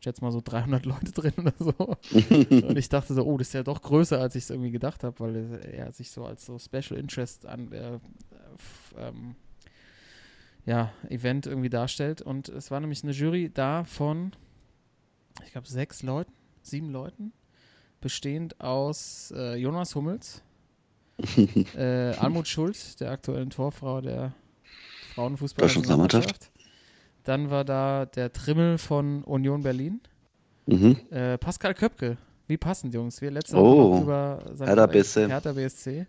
ich 0.00 0.04
schätze 0.04 0.24
mal 0.24 0.32
so 0.32 0.40
300 0.42 0.86
Leute 0.86 1.12
drin 1.12 1.34
oder 1.36 1.52
so. 1.58 1.72
Und 2.66 2.78
ich 2.78 2.88
dachte 2.88 3.12
so, 3.12 3.22
oh, 3.22 3.36
das 3.36 3.48
ist 3.48 3.52
ja 3.52 3.62
doch 3.62 3.82
größer, 3.82 4.18
als 4.18 4.34
ich 4.34 4.44
es 4.44 4.50
irgendwie 4.50 4.70
gedacht 4.70 5.04
habe, 5.04 5.20
weil 5.20 5.60
er 5.72 5.92
sich 5.92 6.10
so 6.10 6.24
als 6.24 6.46
so 6.46 6.58
Special 6.58 6.98
Interest 6.98 7.44
an 7.44 7.70
äh, 7.72 7.96
f- 8.54 8.94
ähm, 8.98 9.36
ja, 10.64 10.90
Event 11.10 11.46
irgendwie 11.46 11.68
darstellt. 11.68 12.22
Und 12.22 12.48
es 12.48 12.70
war 12.70 12.80
nämlich 12.80 13.02
eine 13.02 13.12
Jury 13.12 13.50
da 13.52 13.84
von, 13.84 14.32
ich 15.44 15.52
glaube, 15.52 15.68
sechs 15.68 16.02
Leuten, 16.02 16.32
sieben 16.62 16.88
Leuten, 16.88 17.32
bestehend 18.00 18.58
aus 18.58 19.34
äh, 19.36 19.56
Jonas 19.56 19.94
Hummels, 19.94 20.42
äh, 21.76 22.14
Almut 22.14 22.48
Schuld, 22.48 22.98
der 23.00 23.10
aktuellen 23.10 23.50
Torfrau 23.50 24.00
der 24.00 24.32
Frauenfußballnationalmannschaft. 25.14 26.50
Dann 27.30 27.48
war 27.48 27.64
da 27.64 28.06
der 28.06 28.32
Trimmel 28.32 28.76
von 28.76 29.22
Union 29.22 29.62
Berlin. 29.62 30.00
Mhm. 30.66 30.96
Äh, 31.12 31.38
Pascal 31.38 31.74
Köpke. 31.74 32.18
Wie 32.48 32.56
passend, 32.56 32.92
Jungs. 32.92 33.20
Wir 33.20 33.30
letzte 33.30 33.56
Oh. 33.56 33.92
Woche 33.92 34.02
über 34.02 34.44
Hertha 34.58 34.86
BSC. 34.86 35.28
Hertha 35.28 35.52
BSC. 35.52 36.08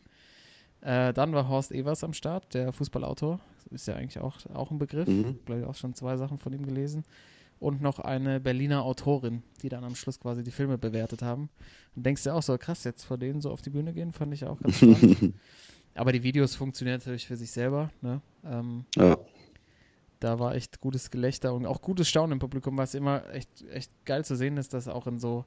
Äh, 0.81 1.13
dann 1.13 1.31
war 1.33 1.47
Horst 1.47 1.73
Evers 1.73 2.03
am 2.03 2.13
Start, 2.13 2.55
der 2.55 2.73
Fußballautor. 2.73 3.39
Ist 3.69 3.87
ja 3.87 3.93
eigentlich 3.97 4.17
auch, 4.19 4.37
auch 4.55 4.71
ein 4.71 4.79
Begriff. 4.79 5.07
Mhm. 5.07 5.37
Glaube 5.45 5.61
ich 5.61 5.67
auch 5.67 5.75
schon 5.75 5.93
zwei 5.93 6.17
Sachen 6.17 6.39
von 6.39 6.53
ihm 6.53 6.65
gelesen. 6.65 7.03
Und 7.59 7.83
noch 7.83 7.99
eine 7.99 8.39
Berliner 8.39 8.83
Autorin, 8.83 9.43
die 9.61 9.69
dann 9.69 9.83
am 9.83 9.93
Schluss 9.93 10.19
quasi 10.19 10.41
die 10.41 10.49
Filme 10.49 10.79
bewertet 10.79 11.21
haben. 11.21 11.49
Und 11.95 12.03
denkst 12.03 12.23
du 12.23 12.33
auch 12.33 12.41
so, 12.41 12.57
krass, 12.57 12.83
jetzt 12.83 13.03
vor 13.03 13.19
denen 13.19 13.41
so 13.41 13.51
auf 13.51 13.61
die 13.61 13.69
Bühne 13.69 13.93
gehen, 13.93 14.11
fand 14.11 14.33
ich 14.33 14.43
auch 14.45 14.59
ganz 14.59 14.75
spannend. 14.77 15.35
Aber 15.93 16.13
die 16.13 16.23
Videos 16.23 16.55
funktionieren 16.55 16.97
natürlich 16.97 17.27
für 17.27 17.37
sich 17.37 17.51
selber. 17.51 17.91
Ne? 18.01 18.21
Ähm, 18.43 18.85
ja. 18.95 19.19
Da 20.21 20.39
war 20.39 20.55
echt 20.55 20.79
gutes 20.79 21.11
Gelächter 21.11 21.53
und 21.53 21.65
auch 21.65 21.81
gutes 21.81 22.07
Staunen 22.07 22.33
im 22.33 22.39
Publikum, 22.39 22.77
was 22.77 22.93
immer 22.93 23.29
echt, 23.33 23.49
echt 23.69 23.91
geil 24.05 24.23
zu 24.23 24.35
sehen 24.35 24.55
ist, 24.57 24.73
dass 24.73 24.87
auch 24.87 25.07
in 25.07 25.19
so 25.19 25.45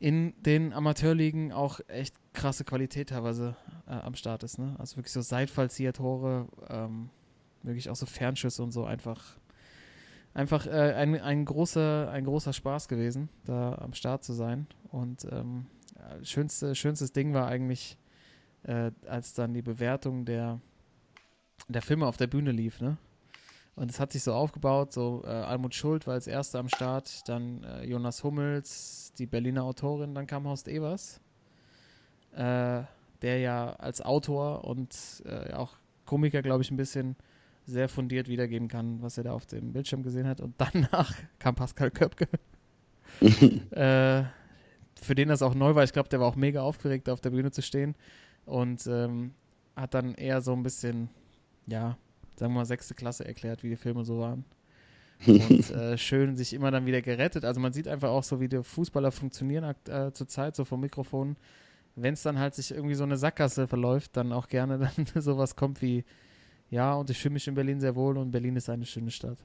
in 0.00 0.34
den 0.42 0.72
Amateurligen 0.72 1.52
auch 1.52 1.80
echt 1.86 2.14
krasse 2.32 2.64
Qualität 2.64 3.10
teilweise 3.10 3.56
äh, 3.86 3.92
am 3.92 4.14
Start 4.14 4.42
ist. 4.42 4.58
Ne? 4.58 4.74
Also 4.78 4.96
wirklich 4.96 5.12
so 5.12 5.20
Seitfallzieher-Tore, 5.20 6.48
ähm, 6.68 7.10
wirklich 7.62 7.88
auch 7.90 7.96
so 7.96 8.06
Fernschüsse 8.06 8.62
und 8.62 8.72
so 8.72 8.84
einfach 8.84 9.38
einfach 10.34 10.66
äh, 10.66 10.94
ein, 10.94 11.20
ein, 11.20 11.44
großer, 11.44 12.10
ein 12.10 12.24
großer 12.24 12.52
Spaß 12.52 12.88
gewesen, 12.88 13.28
da 13.44 13.76
am 13.76 13.94
Start 13.94 14.24
zu 14.24 14.32
sein. 14.32 14.66
Und 14.90 15.26
ähm, 15.30 15.66
schönste, 16.22 16.74
schönstes 16.74 17.12
Ding 17.12 17.32
war 17.32 17.46
eigentlich, 17.46 17.96
äh, 18.64 18.90
als 19.06 19.32
dann 19.34 19.54
die 19.54 19.62
Bewertung 19.62 20.24
der, 20.24 20.60
der 21.68 21.82
Filme 21.82 22.06
auf 22.06 22.16
der 22.16 22.26
Bühne 22.26 22.50
lief, 22.50 22.80
ne? 22.80 22.98
Und 23.76 23.90
es 23.90 23.98
hat 23.98 24.12
sich 24.12 24.22
so 24.22 24.32
aufgebaut, 24.32 24.92
so 24.92 25.22
äh, 25.24 25.30
Almut 25.30 25.74
Schuld 25.74 26.06
war 26.06 26.14
als 26.14 26.26
erster 26.26 26.60
am 26.60 26.68
Start, 26.68 27.28
dann 27.28 27.64
äh, 27.64 27.84
Jonas 27.84 28.22
Hummels, 28.22 29.12
die 29.18 29.26
Berliner 29.26 29.64
Autorin, 29.64 30.14
dann 30.14 30.26
kam 30.28 30.46
Horst 30.46 30.68
Evers, 30.68 31.20
äh, 32.32 32.82
der 33.22 33.38
ja 33.40 33.72
als 33.74 34.00
Autor 34.00 34.64
und 34.64 35.22
äh, 35.26 35.52
auch 35.54 35.72
Komiker, 36.04 36.42
glaube 36.42 36.62
ich, 36.62 36.70
ein 36.70 36.76
bisschen 36.76 37.16
sehr 37.66 37.88
fundiert 37.88 38.28
wiedergeben 38.28 38.68
kann, 38.68 39.02
was 39.02 39.18
er 39.18 39.24
da 39.24 39.32
auf 39.32 39.46
dem 39.46 39.72
Bildschirm 39.72 40.02
gesehen 40.02 40.28
hat. 40.28 40.40
Und 40.40 40.54
danach 40.58 41.12
kam 41.40 41.56
Pascal 41.56 41.90
Köpke, 41.90 42.28
äh, 43.20 44.22
für 45.00 45.14
den 45.16 45.28
das 45.28 45.42
auch 45.42 45.54
neu 45.54 45.74
war. 45.74 45.82
Ich 45.82 45.92
glaube, 45.92 46.08
der 46.08 46.20
war 46.20 46.28
auch 46.28 46.36
mega 46.36 46.62
aufgeregt, 46.62 47.08
auf 47.08 47.20
der 47.20 47.30
Bühne 47.30 47.50
zu 47.50 47.62
stehen 47.62 47.96
und 48.46 48.86
ähm, 48.86 49.32
hat 49.74 49.94
dann 49.94 50.14
eher 50.14 50.40
so 50.40 50.52
ein 50.52 50.62
bisschen, 50.62 51.08
ja, 51.66 51.96
sagen 52.36 52.52
wir 52.52 52.60
mal, 52.60 52.64
sechste 52.64 52.94
Klasse 52.94 53.24
erklärt, 53.24 53.62
wie 53.62 53.70
die 53.70 53.76
Filme 53.76 54.04
so 54.04 54.18
waren. 54.18 54.44
Und 55.26 55.70
äh, 55.70 55.96
schön 55.96 56.36
sich 56.36 56.52
immer 56.52 56.70
dann 56.70 56.86
wieder 56.86 57.02
gerettet. 57.02 57.44
Also 57.44 57.60
man 57.60 57.72
sieht 57.72 57.88
einfach 57.88 58.10
auch 58.10 58.24
so, 58.24 58.40
wie 58.40 58.48
die 58.48 58.62
Fußballer 58.62 59.12
funktionieren 59.12 59.74
äh, 59.88 60.12
zur 60.12 60.28
Zeit, 60.28 60.56
so 60.56 60.64
vom 60.64 60.80
Mikrofon. 60.80 61.36
Wenn 61.96 62.14
es 62.14 62.22
dann 62.22 62.38
halt 62.38 62.54
sich 62.54 62.72
irgendwie 62.72 62.94
so 62.94 63.04
eine 63.04 63.16
Sackgasse 63.16 63.68
verläuft, 63.68 64.16
dann 64.16 64.32
auch 64.32 64.48
gerne 64.48 64.78
dann 64.96 65.22
sowas 65.22 65.56
kommt 65.56 65.80
wie, 65.82 66.04
ja, 66.70 66.94
und 66.94 67.10
ich 67.10 67.18
fühle 67.18 67.34
mich 67.34 67.46
in 67.46 67.54
Berlin 67.54 67.80
sehr 67.80 67.94
wohl 67.94 68.18
und 68.18 68.32
Berlin 68.32 68.56
ist 68.56 68.68
eine 68.68 68.86
schöne 68.86 69.10
Stadt. 69.10 69.38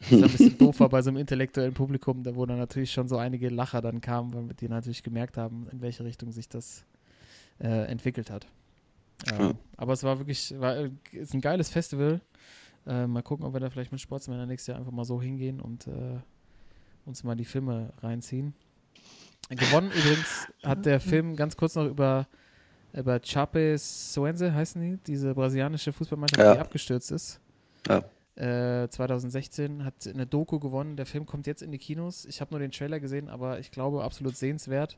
Das 0.00 0.12
ist 0.12 0.22
ein 0.22 0.30
bisschen 0.30 0.58
doof 0.58 0.80
war 0.80 0.88
bei 0.88 1.02
so 1.02 1.10
einem 1.10 1.18
intellektuellen 1.18 1.74
Publikum, 1.74 2.22
da 2.22 2.34
wo 2.34 2.46
dann 2.46 2.58
natürlich 2.58 2.92
schon 2.92 3.08
so 3.08 3.16
einige 3.16 3.48
Lacher 3.48 3.80
dann 3.80 4.00
kamen, 4.00 4.32
weil 4.32 4.54
die 4.54 4.68
natürlich 4.68 5.02
gemerkt 5.02 5.36
haben, 5.36 5.68
in 5.70 5.80
welche 5.80 6.04
Richtung 6.04 6.32
sich 6.32 6.48
das 6.48 6.84
äh, 7.60 7.86
entwickelt 7.86 8.30
hat. 8.30 8.46
Ja. 9.26 9.54
Aber 9.76 9.92
es 9.92 10.02
war 10.04 10.18
wirklich, 10.18 10.54
war, 10.58 10.76
äh, 10.76 10.90
ist 11.12 11.34
ein 11.34 11.40
geiles 11.40 11.68
Festival. 11.70 12.20
Äh, 12.86 13.06
mal 13.06 13.22
gucken, 13.22 13.44
ob 13.44 13.52
wir 13.52 13.60
da 13.60 13.70
vielleicht 13.70 13.92
mit 13.92 14.00
Sportsmänner 14.00 14.46
nächstes 14.46 14.68
Jahr 14.68 14.78
einfach 14.78 14.92
mal 14.92 15.04
so 15.04 15.20
hingehen 15.20 15.60
und 15.60 15.86
äh, 15.86 16.18
uns 17.04 17.24
mal 17.24 17.34
die 17.36 17.44
Filme 17.44 17.92
reinziehen. 18.00 18.54
Gewonnen 19.50 19.90
übrigens 19.90 20.46
hat 20.62 20.84
der 20.84 21.00
Film 21.00 21.34
ganz 21.34 21.56
kurz 21.56 21.74
noch 21.74 21.86
über, 21.86 22.26
über 22.92 23.18
Chape 23.20 23.76
Soense, 23.78 24.52
heißen 24.52 24.80
die, 24.80 24.96
diese 25.06 25.34
brasilianische 25.34 25.92
Fußballmannschaft, 25.92 26.40
Ja. 26.40 26.54
die 26.54 26.60
abgestürzt 26.60 27.10
ist. 27.10 27.40
Ja. 27.88 28.04
Äh, 28.36 28.88
2016 28.88 29.84
hat 29.84 30.06
eine 30.06 30.26
Doku 30.26 30.58
gewonnen. 30.60 30.96
Der 30.96 31.06
Film 31.06 31.26
kommt 31.26 31.46
jetzt 31.46 31.62
in 31.62 31.72
die 31.72 31.78
Kinos. 31.78 32.24
Ich 32.26 32.40
habe 32.40 32.50
nur 32.52 32.60
den 32.60 32.70
Trailer 32.70 33.00
gesehen, 33.00 33.28
aber 33.28 33.58
ich 33.58 33.70
glaube 33.70 34.04
absolut 34.04 34.36
sehenswert. 34.36 34.96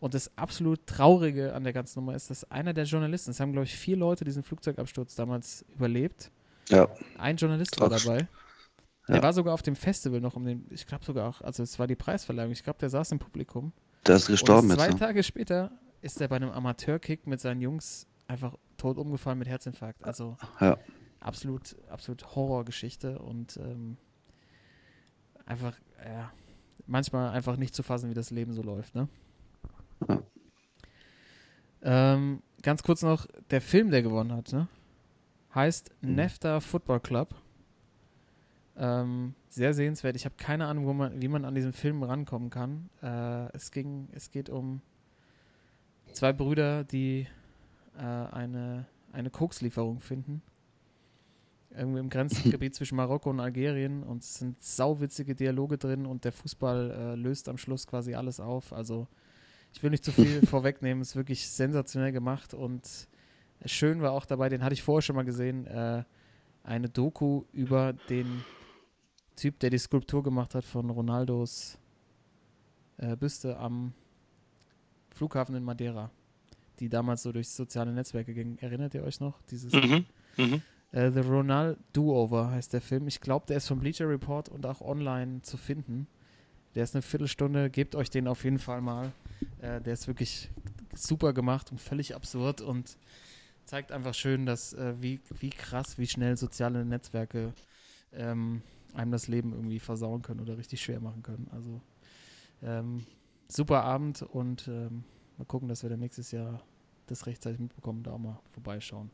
Und 0.00 0.14
das 0.14 0.36
absolut 0.38 0.86
Traurige 0.86 1.54
an 1.54 1.64
der 1.64 1.72
ganzen 1.72 1.98
Nummer 2.00 2.14
ist, 2.14 2.30
dass 2.30 2.48
einer 2.50 2.72
der 2.72 2.84
Journalisten, 2.84 3.30
es 3.32 3.40
haben 3.40 3.52
glaube 3.52 3.64
ich 3.64 3.76
vier 3.76 3.96
Leute 3.96 4.24
diesen 4.24 4.42
Flugzeugabsturz 4.44 5.14
damals 5.16 5.64
überlebt. 5.74 6.30
Ja. 6.68 6.88
Ein 7.16 7.36
Journalist 7.36 7.80
war 7.80 7.88
Krass. 7.88 8.04
dabei. 8.04 8.28
Der 9.08 9.16
Ja. 9.16 9.22
war 9.22 9.32
sogar 9.32 9.54
auf 9.54 9.62
dem 9.62 9.74
Festival 9.74 10.20
noch 10.20 10.36
um 10.36 10.44
den, 10.44 10.66
ich 10.70 10.86
glaube 10.86 11.04
sogar 11.04 11.28
auch, 11.28 11.40
also 11.40 11.62
es 11.62 11.78
war 11.78 11.86
die 11.86 11.96
Preisverleihung, 11.96 12.52
ich 12.52 12.62
glaube, 12.62 12.78
der 12.78 12.90
saß 12.90 13.10
im 13.12 13.18
Publikum. 13.18 13.72
Der 14.06 14.16
ist 14.16 14.26
gestorben 14.28 14.70
und 14.70 14.76
zwei 14.76 14.84
jetzt. 14.86 14.94
Ne? 14.94 14.98
Tage 15.00 15.22
später 15.22 15.72
ist 16.02 16.20
er 16.20 16.28
bei 16.28 16.36
einem 16.36 16.50
Amateurkick 16.50 17.26
mit 17.26 17.40
seinen 17.40 17.60
Jungs 17.60 18.06
einfach 18.28 18.54
tot 18.76 18.98
umgefallen 18.98 19.38
mit 19.38 19.48
Herzinfarkt. 19.48 20.04
Also 20.04 20.36
Ja. 20.60 20.78
absolut, 21.20 21.74
absolut 21.88 22.36
Horrorgeschichte 22.36 23.18
und 23.18 23.56
ähm, 23.56 23.96
einfach, 25.46 25.74
ja, 26.04 26.30
manchmal 26.86 27.30
einfach 27.30 27.56
nicht 27.56 27.74
zu 27.74 27.82
fassen, 27.82 28.10
wie 28.10 28.14
das 28.14 28.30
Leben 28.30 28.52
so 28.52 28.62
läuft, 28.62 28.94
ne? 28.94 29.08
Ja. 30.06 30.22
Ähm, 31.82 32.42
ganz 32.62 32.82
kurz 32.82 33.02
noch, 33.02 33.26
der 33.50 33.60
Film, 33.60 33.90
der 33.90 34.02
gewonnen 34.02 34.32
hat, 34.32 34.52
ne? 34.52 34.68
Heißt 35.54 35.90
Mhm. 36.02 36.14
Nefta 36.14 36.60
Football 36.60 37.00
Club. 37.00 37.34
Ähm, 38.76 39.34
sehr 39.48 39.74
sehenswert. 39.74 40.14
Ich 40.16 40.24
habe 40.24 40.34
keine 40.36 40.66
Ahnung, 40.66 40.86
wo 40.86 40.92
man, 40.92 41.20
wie 41.20 41.28
man 41.28 41.44
an 41.44 41.54
diesen 41.54 41.72
Film 41.72 42.02
rankommen 42.02 42.50
kann. 42.50 42.90
Äh, 43.02 43.52
es 43.56 43.70
ging, 43.70 44.08
es 44.12 44.30
geht 44.30 44.50
um 44.50 44.82
zwei 46.12 46.32
Brüder, 46.32 46.84
die 46.84 47.26
äh, 47.96 48.00
eine, 48.02 48.86
eine 49.12 49.30
Kokslieferung 49.30 50.00
finden. 50.00 50.42
Irgendwie 51.70 52.00
im 52.00 52.08
Grenzgebiet 52.08 52.74
zwischen 52.76 52.96
Marokko 52.96 53.30
und 53.30 53.40
Algerien 53.40 54.02
und 54.02 54.22
es 54.22 54.34
sind 54.38 54.62
sauwitzige 54.62 55.34
Dialoge 55.34 55.76
drin 55.76 56.06
und 56.06 56.24
der 56.24 56.32
Fußball 56.32 56.90
äh, 56.90 57.14
löst 57.14 57.48
am 57.48 57.58
Schluss 57.58 57.86
quasi 57.86 58.14
alles 58.14 58.40
auf. 58.40 58.72
Also 58.72 59.08
ich 59.72 59.82
will 59.82 59.90
nicht 59.90 60.04
zu 60.04 60.12
viel 60.12 60.42
vorwegnehmen, 60.46 61.02
es 61.02 61.10
ist 61.10 61.16
wirklich 61.16 61.48
sensationell 61.48 62.12
gemacht 62.12 62.54
und 62.54 63.08
schön 63.64 64.00
war 64.02 64.12
auch 64.12 64.24
dabei, 64.24 64.48
den 64.48 64.62
hatte 64.62 64.74
ich 64.74 64.82
vorher 64.82 65.02
schon 65.02 65.16
mal 65.16 65.24
gesehen, 65.24 65.66
äh, 65.66 66.04
eine 66.64 66.88
Doku 66.88 67.44
über 67.52 67.92
den 68.08 68.44
Typ, 69.36 69.58
der 69.60 69.70
die 69.70 69.78
Skulptur 69.78 70.22
gemacht 70.22 70.54
hat 70.54 70.64
von 70.64 70.90
Ronaldos 70.90 71.78
äh, 72.98 73.16
Büste 73.16 73.56
am 73.56 73.92
Flughafen 75.14 75.54
in 75.54 75.64
Madeira, 75.64 76.10
die 76.80 76.88
damals 76.88 77.22
so 77.22 77.32
durch 77.32 77.48
soziale 77.48 77.92
Netzwerke 77.92 78.34
ging. 78.34 78.58
Erinnert 78.58 78.94
ihr 78.94 79.02
euch 79.04 79.20
noch? 79.20 79.40
Dieses 79.50 79.72
Mhm. 79.72 80.04
Mhm. 80.36 80.62
äh, 80.92 81.10
The 81.10 81.20
Ronald 81.20 81.78
Do-Over 81.92 82.50
heißt 82.50 82.72
der 82.72 82.80
Film. 82.80 83.06
Ich 83.08 83.20
glaube, 83.20 83.46
der 83.46 83.56
ist 83.58 83.68
vom 83.68 83.80
Bleacher 83.80 84.08
Report 84.08 84.48
und 84.48 84.66
auch 84.66 84.80
online 84.80 85.42
zu 85.42 85.56
finden. 85.56 86.06
Der 86.74 86.84
ist 86.84 86.94
eine 86.94 87.02
Viertelstunde. 87.02 87.70
Gebt 87.70 87.94
euch 87.94 88.10
den 88.10 88.28
auf 88.28 88.44
jeden 88.44 88.58
Fall 88.58 88.80
mal. 88.80 89.12
Äh, 89.60 89.80
der 89.80 89.92
ist 89.92 90.06
wirklich 90.06 90.50
super 90.94 91.32
gemacht 91.32 91.70
und 91.70 91.80
völlig 91.80 92.14
absurd 92.14 92.60
und 92.60 92.96
zeigt 93.64 93.92
einfach 93.92 94.14
schön, 94.14 94.46
dass 94.46 94.72
äh, 94.72 94.94
wie, 95.00 95.20
wie 95.40 95.50
krass, 95.50 95.98
wie 95.98 96.06
schnell 96.06 96.36
soziale 96.36 96.84
Netzwerke 96.84 97.52
ähm, 98.12 98.62
einem 98.94 99.12
das 99.12 99.28
Leben 99.28 99.52
irgendwie 99.52 99.78
versauen 99.78 100.22
können 100.22 100.40
oder 100.40 100.56
richtig 100.56 100.82
schwer 100.82 101.00
machen 101.00 101.22
können. 101.22 101.48
Also 101.52 101.80
ähm, 102.62 103.06
super 103.46 103.84
Abend 103.84 104.22
und 104.22 104.68
ähm, 104.68 105.04
mal 105.36 105.44
gucken, 105.44 105.68
dass 105.68 105.82
wir 105.82 105.90
dann 105.90 106.00
nächstes 106.00 106.30
Jahr 106.30 106.62
das 107.06 107.26
rechtzeitig 107.26 107.60
mitbekommen, 107.60 108.02
da 108.02 108.12
auch 108.12 108.18
mal 108.18 108.40
vorbeischauen. 108.52 109.10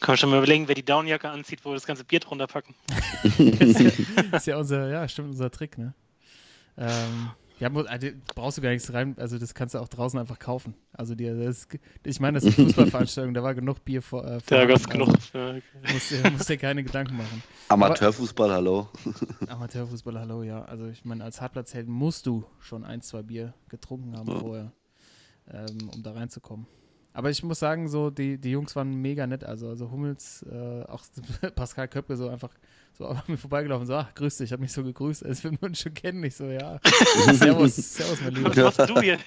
Kann 0.00 0.12
man 0.12 0.16
schon 0.18 0.30
mal 0.30 0.38
überlegen, 0.38 0.68
wer 0.68 0.74
die 0.74 0.84
Downjacke 0.84 1.30
anzieht, 1.30 1.64
wo 1.64 1.70
wir 1.70 1.74
das 1.74 1.86
ganze 1.86 2.04
Bier 2.04 2.20
drunter 2.20 2.46
packen. 2.46 2.74
ist, 3.38 3.80
ja, 3.80 4.36
ist 4.36 4.46
ja 4.46 4.56
unser, 4.58 4.88
ja, 4.90 5.08
stimmt, 5.08 5.30
unser 5.30 5.50
Trick, 5.50 5.78
ne? 5.78 5.94
Ähm, 6.76 7.30
Ja, 7.60 7.68
mu- 7.70 7.82
also, 7.82 8.08
brauchst 8.34 8.58
du 8.58 8.62
gar 8.62 8.70
nichts 8.70 8.92
rein, 8.92 9.14
also 9.16 9.38
das 9.38 9.54
kannst 9.54 9.74
du 9.74 9.78
auch 9.78 9.86
draußen 9.88 10.18
einfach 10.18 10.40
kaufen. 10.40 10.74
Also 10.92 11.14
dir, 11.14 11.36
das, 11.36 11.68
ich 12.04 12.18
meine, 12.18 12.34
das 12.38 12.44
ist 12.44 12.58
eine 12.58 12.66
Fußballveranstaltung, 12.68 13.32
da 13.32 13.42
war 13.44 13.54
genug 13.54 13.84
Bier 13.84 14.02
vor. 14.02 14.24
Äh, 14.24 14.32
Da 14.32 14.40
vorhanden, 14.40 14.68
gab's 14.72 14.88
genug. 14.88 15.08
also. 15.32 15.60
Musst, 15.92 16.10
dir- 16.10 16.30
musst 16.32 16.48
dir 16.48 16.56
keine 16.58 16.82
Gedanken 16.82 17.16
machen. 17.16 17.42
Amateurfußball, 17.68 18.50
hallo. 18.50 18.88
Amateurfußball, 19.48 20.18
hallo, 20.18 20.42
ja. 20.42 20.64
Also 20.64 20.86
ich 20.88 21.04
meine, 21.04 21.22
als 21.24 21.40
Hartplatzheld 21.40 21.86
musst 21.88 22.26
du 22.26 22.44
schon 22.58 22.84
ein, 22.84 23.00
zwei 23.02 23.22
Bier 23.22 23.54
getrunken 23.68 24.16
haben 24.16 24.28
Ja. 24.30 24.38
vorher, 24.40 24.72
ähm, 25.52 25.90
um 25.94 26.02
da 26.02 26.12
reinzukommen. 26.12 26.66
Aber 27.12 27.30
ich 27.30 27.44
muss 27.44 27.60
sagen, 27.60 27.86
so 27.88 28.10
die, 28.10 28.38
die 28.38 28.50
Jungs 28.50 28.74
waren 28.74 28.92
mega 29.00 29.26
nett. 29.28 29.44
Also, 29.44 29.68
also 29.68 29.90
Hummels, 29.92 30.44
äh, 30.50 30.82
auch 30.88 31.04
Pascal 31.54 31.86
Köpke 31.86 32.16
so 32.16 32.28
einfach 32.28 32.50
so 32.96 33.06
an 33.06 33.22
mir 33.26 33.36
vorbeigelaufen, 33.36 33.86
so, 33.86 33.94
ach, 33.94 34.14
grüß 34.14 34.36
dich, 34.38 34.46
ich 34.46 34.52
habe 34.52 34.62
mich 34.62 34.72
so 34.72 34.82
gegrüßt, 34.84 35.24
als 35.26 35.42
wir 35.44 35.52
uns 35.62 35.80
schon 35.80 35.94
kennen. 35.94 36.22
Ich 36.24 36.36
so, 36.36 36.46
ja, 36.46 36.80
servus, 37.34 37.76
servus, 37.76 38.20
mein 38.22 38.34
Lieber. 38.34 38.54
Was 38.56 38.78
machst 38.78 38.90
du 38.90 39.00
hier? 39.00 39.18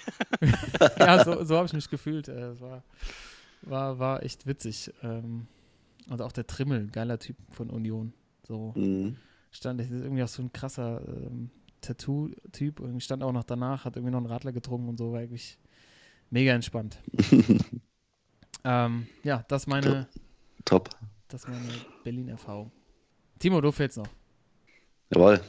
ja, 1.00 1.24
so, 1.24 1.44
so 1.44 1.58
habe 1.58 1.66
ich 1.68 1.74
mich 1.74 1.90
gefühlt. 1.90 2.28
Äh, 2.30 2.52
Es 2.52 2.62
war, 2.62 2.84
war, 3.64 4.00
war 4.00 4.24
echt 4.24 4.46
witzig. 4.48 4.94
Ähm, 5.04 5.48
und 6.10 6.22
auch 6.22 6.32
der 6.32 6.48
Trimmel, 6.48 6.88
geiler 6.88 7.20
Typ 7.20 7.36
von 7.52 7.70
Union. 7.70 8.14
So 8.48 8.72
Mhm. 8.78 9.18
stand, 9.52 9.82
das 9.82 9.88
ist 9.88 10.02
irgendwie 10.02 10.24
auch 10.24 10.28
so 10.30 10.42
ein 10.42 10.54
krasser 10.54 11.02
ähm, 11.06 11.50
Tattoo-Typ. 11.82 12.80
Und 12.80 13.04
stand 13.04 13.22
auch 13.24 13.34
noch 13.34 13.44
danach, 13.44 13.84
hat 13.84 13.98
irgendwie 13.98 14.12
noch 14.12 14.20
einen 14.20 14.28
Radler 14.28 14.54
getrunken 14.54 14.88
und 14.88 14.98
so, 14.98 15.12
war 15.12 15.20
wirklich 15.20 15.58
mega 16.30 16.54
entspannt. 16.54 16.98
ähm, 18.64 19.08
ja, 19.24 19.44
das 19.50 19.64
ist 19.64 19.68
meine, 19.68 20.08
Top. 20.64 20.90
das 21.28 21.44
ist 21.44 21.50
meine 21.50 21.68
Berlin-Erfahrung. 22.06 22.72
Timo, 23.40 23.62
du 23.62 23.72
fehlst 23.72 23.98
noch. 23.98 24.08
Jawohl. 25.14 25.40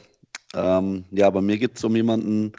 Ähm, 0.53 1.05
ja, 1.11 1.29
bei 1.29 1.41
mir 1.41 1.57
geht 1.57 1.77
es 1.77 1.83
um 1.83 1.95
jemanden, 1.95 2.53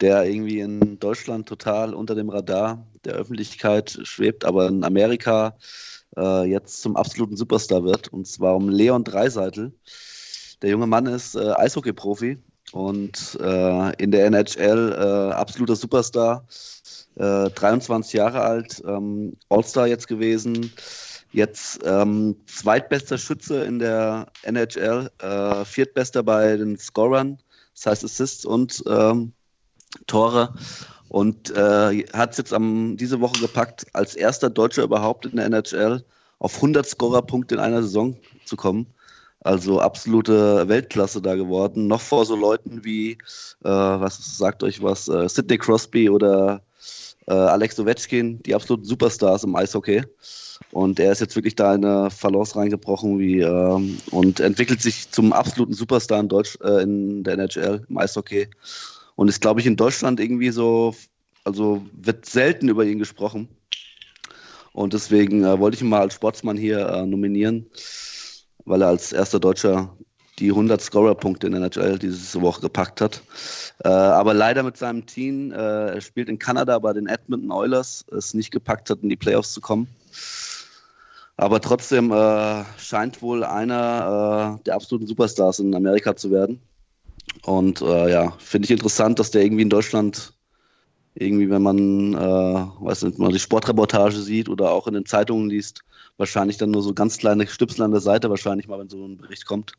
der 0.00 0.24
irgendwie 0.24 0.60
in 0.60 0.98
Deutschland 0.98 1.48
total 1.48 1.94
unter 1.94 2.14
dem 2.14 2.28
Radar 2.28 2.86
der 3.04 3.14
Öffentlichkeit 3.14 3.98
schwebt, 4.02 4.44
aber 4.44 4.68
in 4.68 4.84
Amerika 4.84 5.56
äh, 6.16 6.44
jetzt 6.44 6.82
zum 6.82 6.96
absoluten 6.96 7.36
Superstar 7.36 7.84
wird. 7.84 8.08
Und 8.08 8.26
zwar 8.26 8.56
um 8.56 8.68
Leon 8.68 9.04
Dreiseitel. 9.04 9.72
Der 10.62 10.70
junge 10.70 10.86
Mann 10.86 11.06
ist 11.06 11.34
äh, 11.34 11.52
Eishockey-Profi 11.52 12.38
und 12.72 13.38
äh, 13.40 14.02
in 14.02 14.10
der 14.10 14.26
NHL 14.26 14.92
äh, 14.92 15.32
absoluter 15.34 15.76
Superstar. 15.76 16.46
Äh, 17.16 17.50
23 17.50 18.14
Jahre 18.14 18.40
alt, 18.40 18.82
ähm, 18.86 19.36
All-Star 19.48 19.86
jetzt 19.86 20.08
gewesen. 20.08 20.72
Jetzt 21.32 21.80
ähm, 21.84 22.36
zweitbester 22.46 23.16
Schütze 23.16 23.64
in 23.64 23.78
der 23.78 24.26
NHL, 24.42 25.10
äh, 25.18 25.64
viertbester 25.64 26.22
bei 26.22 26.56
den 26.56 26.78
Scorern, 26.78 27.38
das 27.74 27.86
heißt 27.86 28.04
Assists 28.04 28.44
und 28.44 28.82
ähm, 28.86 29.32
Tore. 30.06 30.54
Und 31.08 31.50
äh, 31.50 32.04
hat 32.12 32.32
es 32.32 32.38
jetzt 32.38 32.52
am, 32.52 32.96
diese 32.96 33.20
Woche 33.20 33.40
gepackt, 33.40 33.86
als 33.92 34.14
erster 34.14 34.50
Deutscher 34.50 34.82
überhaupt 34.82 35.26
in 35.26 35.36
der 35.36 35.46
NHL 35.46 36.04
auf 36.38 36.56
100 36.56 36.86
Scorerpunkte 36.86 37.54
in 37.54 37.60
einer 37.60 37.82
Saison 37.82 38.16
zu 38.44 38.56
kommen. 38.56 38.86
Also 39.40 39.80
absolute 39.80 40.68
Weltklasse 40.68 41.20
da 41.20 41.34
geworden. 41.34 41.86
Noch 41.86 42.00
vor 42.00 42.24
so 42.26 42.36
Leuten 42.36 42.84
wie, 42.84 43.12
äh, 43.12 43.68
was 43.68 44.36
sagt 44.38 44.62
euch 44.62 44.82
was, 44.82 45.08
äh, 45.08 45.28
Sidney 45.28 45.58
Crosby 45.58 46.08
oder 46.08 46.62
äh, 47.26 47.32
Alex 47.32 47.78
Ovechkin, 47.78 48.42
die 48.42 48.54
absoluten 48.54 48.84
Superstars 48.84 49.44
im 49.44 49.56
Eishockey. 49.56 50.02
Und 50.70 51.00
er 51.00 51.12
ist 51.12 51.20
jetzt 51.20 51.36
wirklich 51.36 51.56
da 51.56 51.74
in 51.74 51.84
eine 51.84 52.08
Balance 52.20 52.56
reingebrochen 52.56 53.18
wie, 53.18 53.40
ähm, 53.40 53.98
und 54.10 54.40
entwickelt 54.40 54.80
sich 54.80 55.10
zum 55.10 55.32
absoluten 55.32 55.74
Superstar 55.74 56.20
in, 56.20 56.28
Deutsch, 56.28 56.58
äh, 56.62 56.82
in 56.82 57.24
der 57.24 57.34
NHL 57.34 57.84
im 57.88 57.98
Eishockey. 57.98 58.48
Und 59.14 59.28
ist, 59.28 59.40
glaube 59.40 59.60
ich, 59.60 59.66
in 59.66 59.76
Deutschland 59.76 60.20
irgendwie 60.20 60.50
so, 60.50 60.94
also 61.44 61.84
wird 61.92 62.26
selten 62.26 62.68
über 62.68 62.84
ihn 62.84 62.98
gesprochen. 62.98 63.48
Und 64.72 64.94
deswegen 64.94 65.44
äh, 65.44 65.58
wollte 65.58 65.76
ich 65.76 65.82
ihn 65.82 65.88
mal 65.88 66.00
als 66.00 66.14
Sportsmann 66.14 66.56
hier 66.56 66.86
äh, 66.88 67.06
nominieren, 67.06 67.66
weil 68.64 68.82
er 68.82 68.88
als 68.88 69.12
erster 69.12 69.38
Deutscher 69.38 69.94
die 70.38 70.48
100 70.48 70.80
Scorer-Punkte 70.80 71.46
in 71.46 71.52
der 71.52 71.62
NHL 71.62 71.98
diese 71.98 72.40
Woche 72.40 72.62
gepackt 72.62 73.00
hat. 73.00 73.22
Äh, 73.84 73.88
aber 73.88 74.32
leider 74.32 74.62
mit 74.62 74.76
seinem 74.76 75.04
Team, 75.04 75.52
äh, 75.52 75.56
er 75.94 76.00
spielt 76.00 76.28
in 76.28 76.38
Kanada 76.38 76.78
bei 76.78 76.92
den 76.94 77.06
Edmonton 77.06 77.52
Oilers, 77.52 78.04
es 78.16 78.32
nicht 78.32 78.50
gepackt 78.50 78.88
hat, 78.88 79.02
in 79.02 79.10
die 79.10 79.16
Playoffs 79.16 79.52
zu 79.52 79.60
kommen. 79.60 79.88
Aber 81.36 81.60
trotzdem 81.60 82.12
äh, 82.12 82.64
scheint 82.78 83.22
wohl 83.22 83.42
einer 83.44 84.58
äh, 84.60 84.64
der 84.64 84.74
absoluten 84.74 85.06
Superstars 85.06 85.58
in 85.58 85.74
Amerika 85.74 86.14
zu 86.14 86.30
werden. 86.30 86.60
Und 87.44 87.80
äh, 87.80 88.10
ja, 88.10 88.32
finde 88.38 88.66
ich 88.66 88.70
interessant, 88.70 89.18
dass 89.18 89.30
der 89.30 89.42
irgendwie 89.42 89.62
in 89.62 89.70
Deutschland 89.70 90.34
irgendwie, 91.14 91.50
wenn 91.50 91.62
man, 91.62 92.14
äh, 92.14 92.16
weiß 92.80 93.02
nicht, 93.02 93.18
mal 93.18 93.32
die 93.32 93.38
Sportreportage 93.38 94.16
sieht 94.16 94.48
oder 94.48 94.70
auch 94.70 94.86
in 94.86 94.94
den 94.94 95.04
Zeitungen 95.06 95.50
liest, 95.50 95.82
wahrscheinlich 96.16 96.56
dann 96.56 96.70
nur 96.70 96.82
so 96.82 96.94
ganz 96.94 97.18
kleine 97.18 97.46
Stüpsel 97.46 97.82
an 97.82 97.90
der 97.90 98.00
Seite, 98.00 98.30
wahrscheinlich 98.30 98.68
mal, 98.68 98.78
wenn 98.78 98.88
so 98.88 99.04
ein 99.04 99.18
Bericht 99.18 99.46
kommt. 99.46 99.72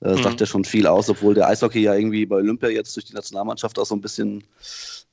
Äh, 0.00 0.14
Mhm. 0.16 0.22
Sagt 0.22 0.40
ja 0.40 0.46
schon 0.46 0.64
viel 0.64 0.86
aus, 0.86 1.08
obwohl 1.08 1.34
der 1.34 1.48
Eishockey 1.48 1.80
ja 1.80 1.94
irgendwie 1.94 2.26
bei 2.26 2.36
Olympia 2.36 2.68
jetzt 2.68 2.94
durch 2.96 3.06
die 3.06 3.14
Nationalmannschaft 3.14 3.78
auch 3.78 3.86
so 3.86 3.94
ein 3.94 4.00
bisschen 4.00 4.44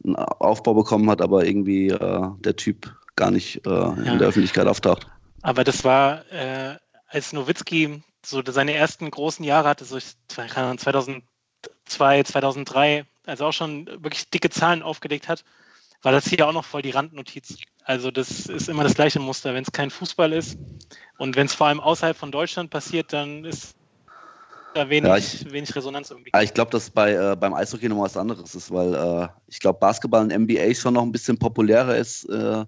einen 0.04 0.16
Aufbau 0.16 0.74
bekommen 0.74 1.10
hat, 1.10 1.22
aber 1.22 1.46
irgendwie 1.46 1.90
äh, 1.90 2.22
der 2.40 2.56
Typ 2.56 2.92
gar 3.16 3.32
nicht 3.32 3.66
äh, 3.66 3.70
in 3.70 4.06
Ja. 4.06 4.18
der 4.18 4.28
Öffentlichkeit 4.28 4.68
auftaucht. 4.68 5.08
Aber 5.44 5.64
das 5.64 5.84
war, 5.84 6.26
äh, 6.32 6.78
als 7.08 7.34
Nowitzki 7.34 8.02
so 8.26 8.42
seine 8.46 8.74
ersten 8.74 9.12
großen 9.12 9.44
Jahre 9.46 9.68
hatte, 9.68 9.86
so 9.86 9.98
ich- 9.98 10.16
keine 10.30 10.56
Ahnung, 10.68 10.78
2002, 10.78 12.24
2003, 12.24 13.06
also 13.26 13.46
auch 13.46 13.52
schon 13.54 13.86
wirklich 13.86 14.30
dicke 14.30 14.50
Zahlen 14.50 14.82
aufgelegt 14.82 15.28
hat, 15.28 15.44
war 16.02 16.12
das 16.12 16.26
hier 16.28 16.48
auch 16.48 16.54
noch 16.54 16.66
voll 16.66 16.82
die 16.82 16.92
Randnotiz. 16.92 17.58
Also 17.84 18.12
das 18.12 18.48
ist 18.48 18.70
immer 18.70 18.84
das 18.84 18.96
gleiche 18.96 19.20
Muster. 19.20 19.54
Wenn 19.54 19.64
es 19.64 19.72
kein 19.72 19.90
Fußball 19.90 20.32
ist 20.34 20.58
und 21.18 21.36
wenn 21.36 21.46
es 21.48 21.54
vor 21.54 21.68
allem 21.68 21.80
außerhalb 21.82 22.16
von 22.16 22.32
Deutschland 22.32 22.70
passiert, 22.70 23.12
dann 23.12 23.44
ist 23.46 23.76
da 24.74 24.90
wenig, 24.90 25.10
Ja, 25.10 25.18
ich- 25.18 25.52
wenig 25.52 25.76
Resonanz 25.76 26.10
irgendwie. 26.10 26.34
Aber 26.34 26.44
ich 26.44 26.54
glaube, 26.54 26.72
dass 26.72 26.90
bei, 26.90 27.14
äh, 27.14 27.36
beim 27.36 27.54
Eishockey 27.54 27.90
noch 27.90 28.00
was 28.02 28.18
anderes 28.18 28.56
ist, 28.56 28.72
weil 28.72 28.94
äh, 28.94 29.28
ich 29.48 29.60
glaube, 29.60 29.80
Basketball 29.80 30.24
und 30.24 30.32
NBA 30.32 30.74
schon 30.74 30.94
noch 30.94 31.04
ein 31.04 31.12
bisschen 31.12 31.38
populärer 31.38 31.96
ist 31.98 32.24
äh, 32.30 32.66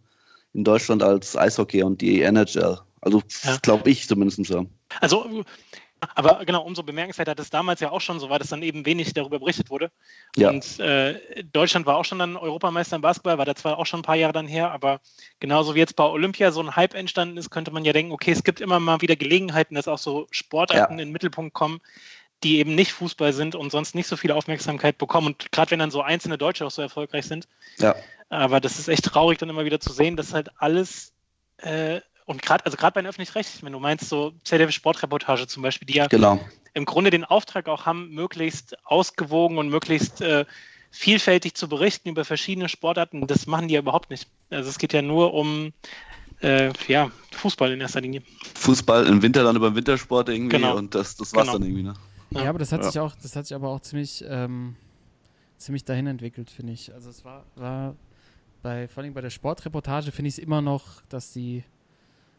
in 0.56 0.64
Deutschland 0.64 1.04
als 1.04 1.36
Eishockey 1.38 1.84
und 1.84 2.02
die 2.02 2.22
NHL. 2.22 2.80
Also 3.02 3.22
Ja. 3.44 3.58
glaube 3.62 3.90
ich 3.92 4.08
zumindest 4.08 4.44
so. 4.46 4.66
Also, 5.02 5.44
aber 6.16 6.46
genau, 6.46 6.64
umso 6.64 6.84
bemerkenswerter, 6.84 7.36
dass 7.36 7.48
es 7.48 7.50
damals 7.50 7.80
ja 7.82 7.92
auch 7.92 8.02
schon 8.02 8.20
so 8.20 8.30
war, 8.30 8.40
dass 8.40 8.50
dann 8.50 8.64
eben 8.64 8.86
wenig 8.86 9.14
darüber 9.14 9.40
berichtet 9.40 9.70
wurde. 9.70 9.92
Ja. 10.36 10.50
Und 10.50 10.80
äh, 10.80 11.44
Deutschland 11.52 11.86
war 11.86 11.98
auch 11.98 12.06
schon 12.06 12.20
dann 12.20 12.38
Europameister 12.38 12.96
im 12.96 13.02
Basketball, 13.02 13.38
war 13.38 13.46
da 13.46 13.56
zwar 13.56 13.78
auch 13.78 13.86
schon 13.86 14.00
ein 14.00 14.04
paar 14.04 14.16
Jahre 14.16 14.34
dann 14.34 14.48
her, 14.48 14.72
aber 14.72 15.02
genauso 15.40 15.76
wie 15.76 15.80
jetzt 15.80 15.96
bei 15.96 16.04
Olympia 16.06 16.52
so 16.52 16.62
ein 16.62 16.76
Hype 16.76 16.94
entstanden 16.94 17.38
ist, 17.38 17.50
könnte 17.50 17.72
man 17.72 17.86
ja 17.86 17.94
denken, 17.94 18.12
okay, 18.12 18.32
es 18.32 18.44
gibt 18.44 18.62
immer 18.62 18.80
mal 18.80 19.02
wieder 19.02 19.16
Gelegenheiten, 19.16 19.76
dass 19.76 19.88
auch 19.88 19.98
so 19.98 20.28
Sportarten 20.32 20.84
Ja. 20.84 20.90
in 20.92 20.98
den 20.98 21.12
Mittelpunkt 21.12 21.54
kommen, 21.54 21.80
die 22.44 22.58
eben 22.60 22.76
nicht 22.76 22.92
Fußball 22.94 23.34
sind 23.34 23.56
und 23.56 23.72
sonst 23.72 23.96
nicht 23.96 24.08
so 24.08 24.18
viel 24.18 24.32
Aufmerksamkeit 24.32 24.98
bekommen. 24.98 25.28
Und 25.28 25.52
gerade 25.52 25.72
wenn 25.72 25.80
dann 25.80 25.92
so 25.92 26.02
einzelne 26.02 26.38
Deutsche 26.38 26.66
auch 26.66 26.72
so 26.72 26.82
erfolgreich 26.82 27.26
sind. 27.26 27.48
Ja. 27.78 27.96
Aber 28.30 28.60
das 28.60 28.80
ist 28.80 28.88
echt 28.88 29.06
traurig, 29.06 29.38
dann 29.38 29.50
immer 29.50 29.66
wieder 29.66 29.80
zu 29.80 29.94
sehen, 29.94 30.16
dass 30.16 30.34
halt 30.34 30.50
alles 30.58 31.14
äh, 31.58 32.02
und 32.26 32.42
gerade, 32.42 32.66
also 32.66 32.76
gerade 32.76 32.96
bei 32.96 33.02
den 33.02 33.08
öffentlich-rechtlichen, 33.08 33.66
wenn 33.68 33.74
du 33.74 33.80
meinst, 33.80 34.10
so 34.10 34.34
ZDF 34.44 34.72
Sportreportage 34.72 35.46
zum 35.48 35.62
Beispiel, 35.62 35.86
die 35.86 35.94
ja 35.94 36.08
Genau. 36.08 36.40
im 36.74 36.86
Grunde 36.86 37.12
den 37.12 37.24
Auftrag 37.24 37.68
auch 37.70 37.86
haben, 37.86 38.10
möglichst 38.10 38.76
ausgewogen 38.84 39.60
und 39.60 39.70
möglichst 39.70 40.22
äh, 40.22 40.46
vielfältig 40.90 41.54
zu 41.54 41.70
berichten 41.70 42.10
über 42.10 42.26
verschiedene 42.26 42.68
Sportarten, 42.68 43.28
das 43.28 43.46
machen 43.46 43.68
die 43.68 43.76
ja 43.76 43.80
überhaupt 43.82 44.10
nicht. 44.10 44.28
Also 44.50 44.70
es 44.70 44.80
geht 44.80 44.92
ja 44.94 45.04
nur 45.04 45.34
um 45.36 45.72
äh, 46.42 46.72
ja, 46.88 47.12
Fußball 47.34 47.72
in 47.72 47.82
erster 47.82 48.02
Linie. 48.02 48.24
Fußball 48.56 49.06
im 49.06 49.22
Winter 49.22 49.44
dann 49.44 49.56
über 49.56 49.70
den 49.70 49.76
Wintersport 49.76 50.30
irgendwie 50.30 50.58
Genau. 50.58 50.76
und 50.78 50.96
das, 50.96 51.16
das 51.18 51.34
war's 51.36 51.46
Genau. 51.48 51.60
dann 51.60 51.68
irgendwie. 51.68 51.84
Ne? 51.84 51.94
Ja, 52.36 52.44
Ja. 52.44 52.50
aber 52.50 52.60
das 52.60 52.72
hat 52.72 52.82
Ja. 52.82 52.92
sich 52.92 53.00
auch, 53.00 53.16
das 53.16 53.36
hat 53.36 53.46
sich 53.48 53.56
aber 53.56 53.70
auch 53.70 53.80
ziemlich, 53.82 54.24
ähm, 54.28 54.76
ziemlich 55.58 55.86
dahin 55.86 56.08
entwickelt, 56.08 56.50
finde 56.50 56.74
ich. 56.74 56.94
Also 56.94 57.10
es 57.10 57.24
war, 57.26 57.46
war 57.56 57.96
bei, 58.62 58.88
vor 58.88 59.04
allem 59.04 59.14
bei 59.14 59.22
der 59.22 59.30
Sportreportage 59.30 60.12
finde 60.12 60.30
ich 60.30 60.36
es 60.36 60.40
immer 60.40 60.62
noch, 60.62 61.02
dass 61.10 61.32
die, 61.32 61.64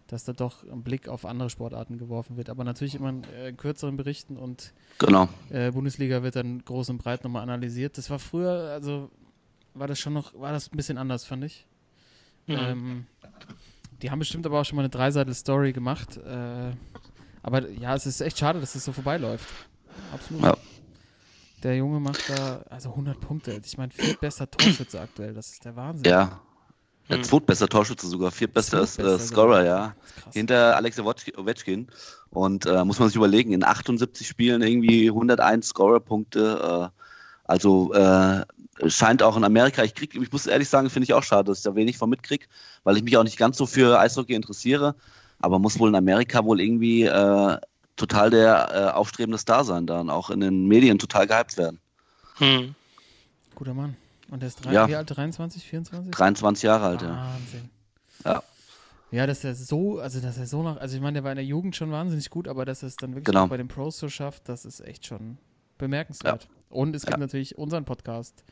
dass 0.08 0.24
da 0.24 0.32
doch 0.32 0.62
ein 0.64 0.82
Blick 0.82 1.08
auf 1.08 1.24
andere 1.24 1.50
Sportarten 1.50 1.98
geworfen 1.98 2.36
wird. 2.36 2.48
Aber 2.50 2.62
natürlich 2.64 2.94
immer 2.94 3.08
in, 3.10 3.24
äh, 3.24 3.48
in 3.48 3.56
kürzeren 3.56 3.96
Berichten 3.96 4.36
und 4.36 4.72
Genau. 4.98 5.28
äh, 5.50 5.70
Bundesliga 5.72 6.22
wird 6.22 6.36
dann 6.36 6.64
groß 6.64 6.90
und 6.90 6.98
breit 6.98 7.24
nochmal 7.24 7.42
analysiert. 7.42 7.96
Das 7.98 8.10
war 8.10 8.18
früher, 8.18 8.70
also 8.72 9.10
war 9.74 9.86
das 9.88 9.98
schon 9.98 10.12
noch, 10.12 10.32
war 10.38 10.52
das 10.52 10.70
ein 10.72 10.76
bisschen 10.76 10.98
anders, 10.98 11.24
fand 11.24 11.44
ich. 11.44 11.66
Mhm. 12.46 12.56
Ähm, 12.56 13.06
die 14.02 14.10
haben 14.10 14.18
bestimmt 14.18 14.46
aber 14.46 14.60
auch 14.60 14.64
schon 14.64 14.76
mal 14.76 14.82
eine 14.82 14.90
Dreiseitel-Story 14.90 15.72
gemacht. 15.72 16.16
Äh, 16.18 16.72
aber 17.42 17.68
ja, 17.70 17.94
es 17.94 18.06
ist 18.06 18.20
echt 18.20 18.38
schade, 18.38 18.60
dass 18.60 18.74
es 18.74 18.84
so 18.84 18.92
vorbeiläuft. 18.92 19.48
Absolut. 20.12 20.42
Ja. 20.44 20.56
Der 21.62 21.76
Junge 21.76 22.00
macht 22.00 22.28
da 22.28 22.60
also 22.70 22.90
100 22.90 23.18
Punkte. 23.20 23.60
Ich 23.64 23.76
meine, 23.78 23.90
viertbester 23.92 24.50
Torschütze 24.50 25.00
aktuell. 25.00 25.34
Das 25.34 25.50
ist 25.50 25.64
der 25.64 25.74
Wahnsinn. 25.76 26.04
Ja. 26.10 26.40
Der 27.08 27.18
Hm. 27.18 27.24
zweitbester 27.24 27.68
Torschütze 27.68 28.08
sogar, 28.08 28.30
viertbester 28.32 28.82
äh, 28.82 28.86
Scorer, 28.86 29.18
sogar. 29.18 29.64
ja. 29.64 29.94
Hinter 30.32 30.76
Alex 30.76 30.98
Ovechkin- 30.98 31.36
Ovechkin. 31.38 31.86
Und 32.30 32.66
äh, 32.66 32.84
muss 32.84 32.98
man 32.98 33.08
sich 33.08 33.16
überlegen, 33.16 33.52
in 33.52 33.62
78 33.64 34.26
Spielen 34.26 34.60
irgendwie 34.62 35.08
101 35.08 35.68
Scorer-Punkte. 35.68 36.90
Äh, 36.92 37.00
Also 37.48 37.92
äh, 37.94 38.44
scheint 38.88 39.22
auch 39.22 39.36
in 39.36 39.44
Amerika, 39.44 39.84
ich 39.84 39.94
krieg, 39.94 40.14
ich 40.20 40.32
muss 40.32 40.46
ehrlich 40.48 40.68
sagen, 40.68 40.90
finde 40.90 41.04
ich 41.04 41.14
auch 41.14 41.22
schade, 41.22 41.44
dass 41.44 41.58
ich 41.58 41.64
da 41.64 41.76
wenig 41.76 41.96
von 41.96 42.10
mitkriege, 42.10 42.46
weil 42.82 42.96
ich 42.96 43.04
mich 43.04 43.16
auch 43.16 43.22
nicht 43.22 43.38
ganz 43.38 43.56
so 43.56 43.66
für 43.66 43.98
Eishockey 44.00 44.34
interessiere. 44.34 44.96
Aber 45.40 45.60
muss 45.60 45.78
wohl 45.78 45.88
in 45.90 45.94
Amerika 45.94 46.44
wohl 46.44 46.60
irgendwie 46.60 47.04
äh, 47.04 47.56
total 47.96 48.30
der 48.30 48.70
äh, 48.72 48.90
aufstrebende 48.92 49.38
Star 49.38 49.64
sein 49.64 49.86
da 49.86 50.00
und 50.00 50.10
auch 50.10 50.30
in 50.30 50.40
den 50.40 50.66
Medien 50.66 50.98
total 50.98 51.26
gehypt 51.26 51.56
werden. 51.56 51.80
Hm. 52.38 52.74
Guter 53.54 53.74
Mann. 53.74 53.96
Und 54.30 54.40
der 54.40 54.48
ist 54.48 54.64
drei, 54.64 54.72
Ja. 54.72 54.88
wie 54.88 54.96
alt? 54.96 55.08
23, 55.16 55.62
24? 55.64 56.10
23 56.10 56.62
Jahre 56.64 56.86
alt, 56.86 57.02
ja. 57.02 57.08
Wahnsinn. 57.08 57.70
Ja. 58.24 58.42
Ja, 59.12 59.26
dass 59.26 59.44
er 59.44 59.54
so, 59.54 60.00
also 60.00 60.20
dass 60.20 60.36
er 60.36 60.46
so 60.46 60.62
noch, 60.62 60.78
also 60.78 60.96
ich 60.96 61.00
meine, 61.02 61.14
der 61.14 61.24
war 61.24 61.30
in 61.30 61.36
der 61.36 61.44
Jugend 61.44 61.76
schon 61.76 61.90
wahnsinnig 61.92 62.28
gut, 62.28 62.48
aber 62.48 62.64
dass 62.64 62.82
er 62.82 62.88
es 62.88 62.96
dann 62.96 63.10
wirklich 63.12 63.24
Genau. 63.26 63.44
auch 63.44 63.48
bei 63.48 63.56
den 63.56 63.68
Pros 63.68 63.98
so 63.98 64.08
schafft, 64.08 64.48
das 64.48 64.64
ist 64.64 64.80
echt 64.80 65.06
schon 65.06 65.38
bemerkenswert. 65.78 66.48
Und 66.68 66.96
es 66.96 67.02
gibt 67.02 67.12
Ja. 67.16 67.18
natürlich 67.20 67.56
unseren 67.56 67.84
Podcast, 67.84 68.42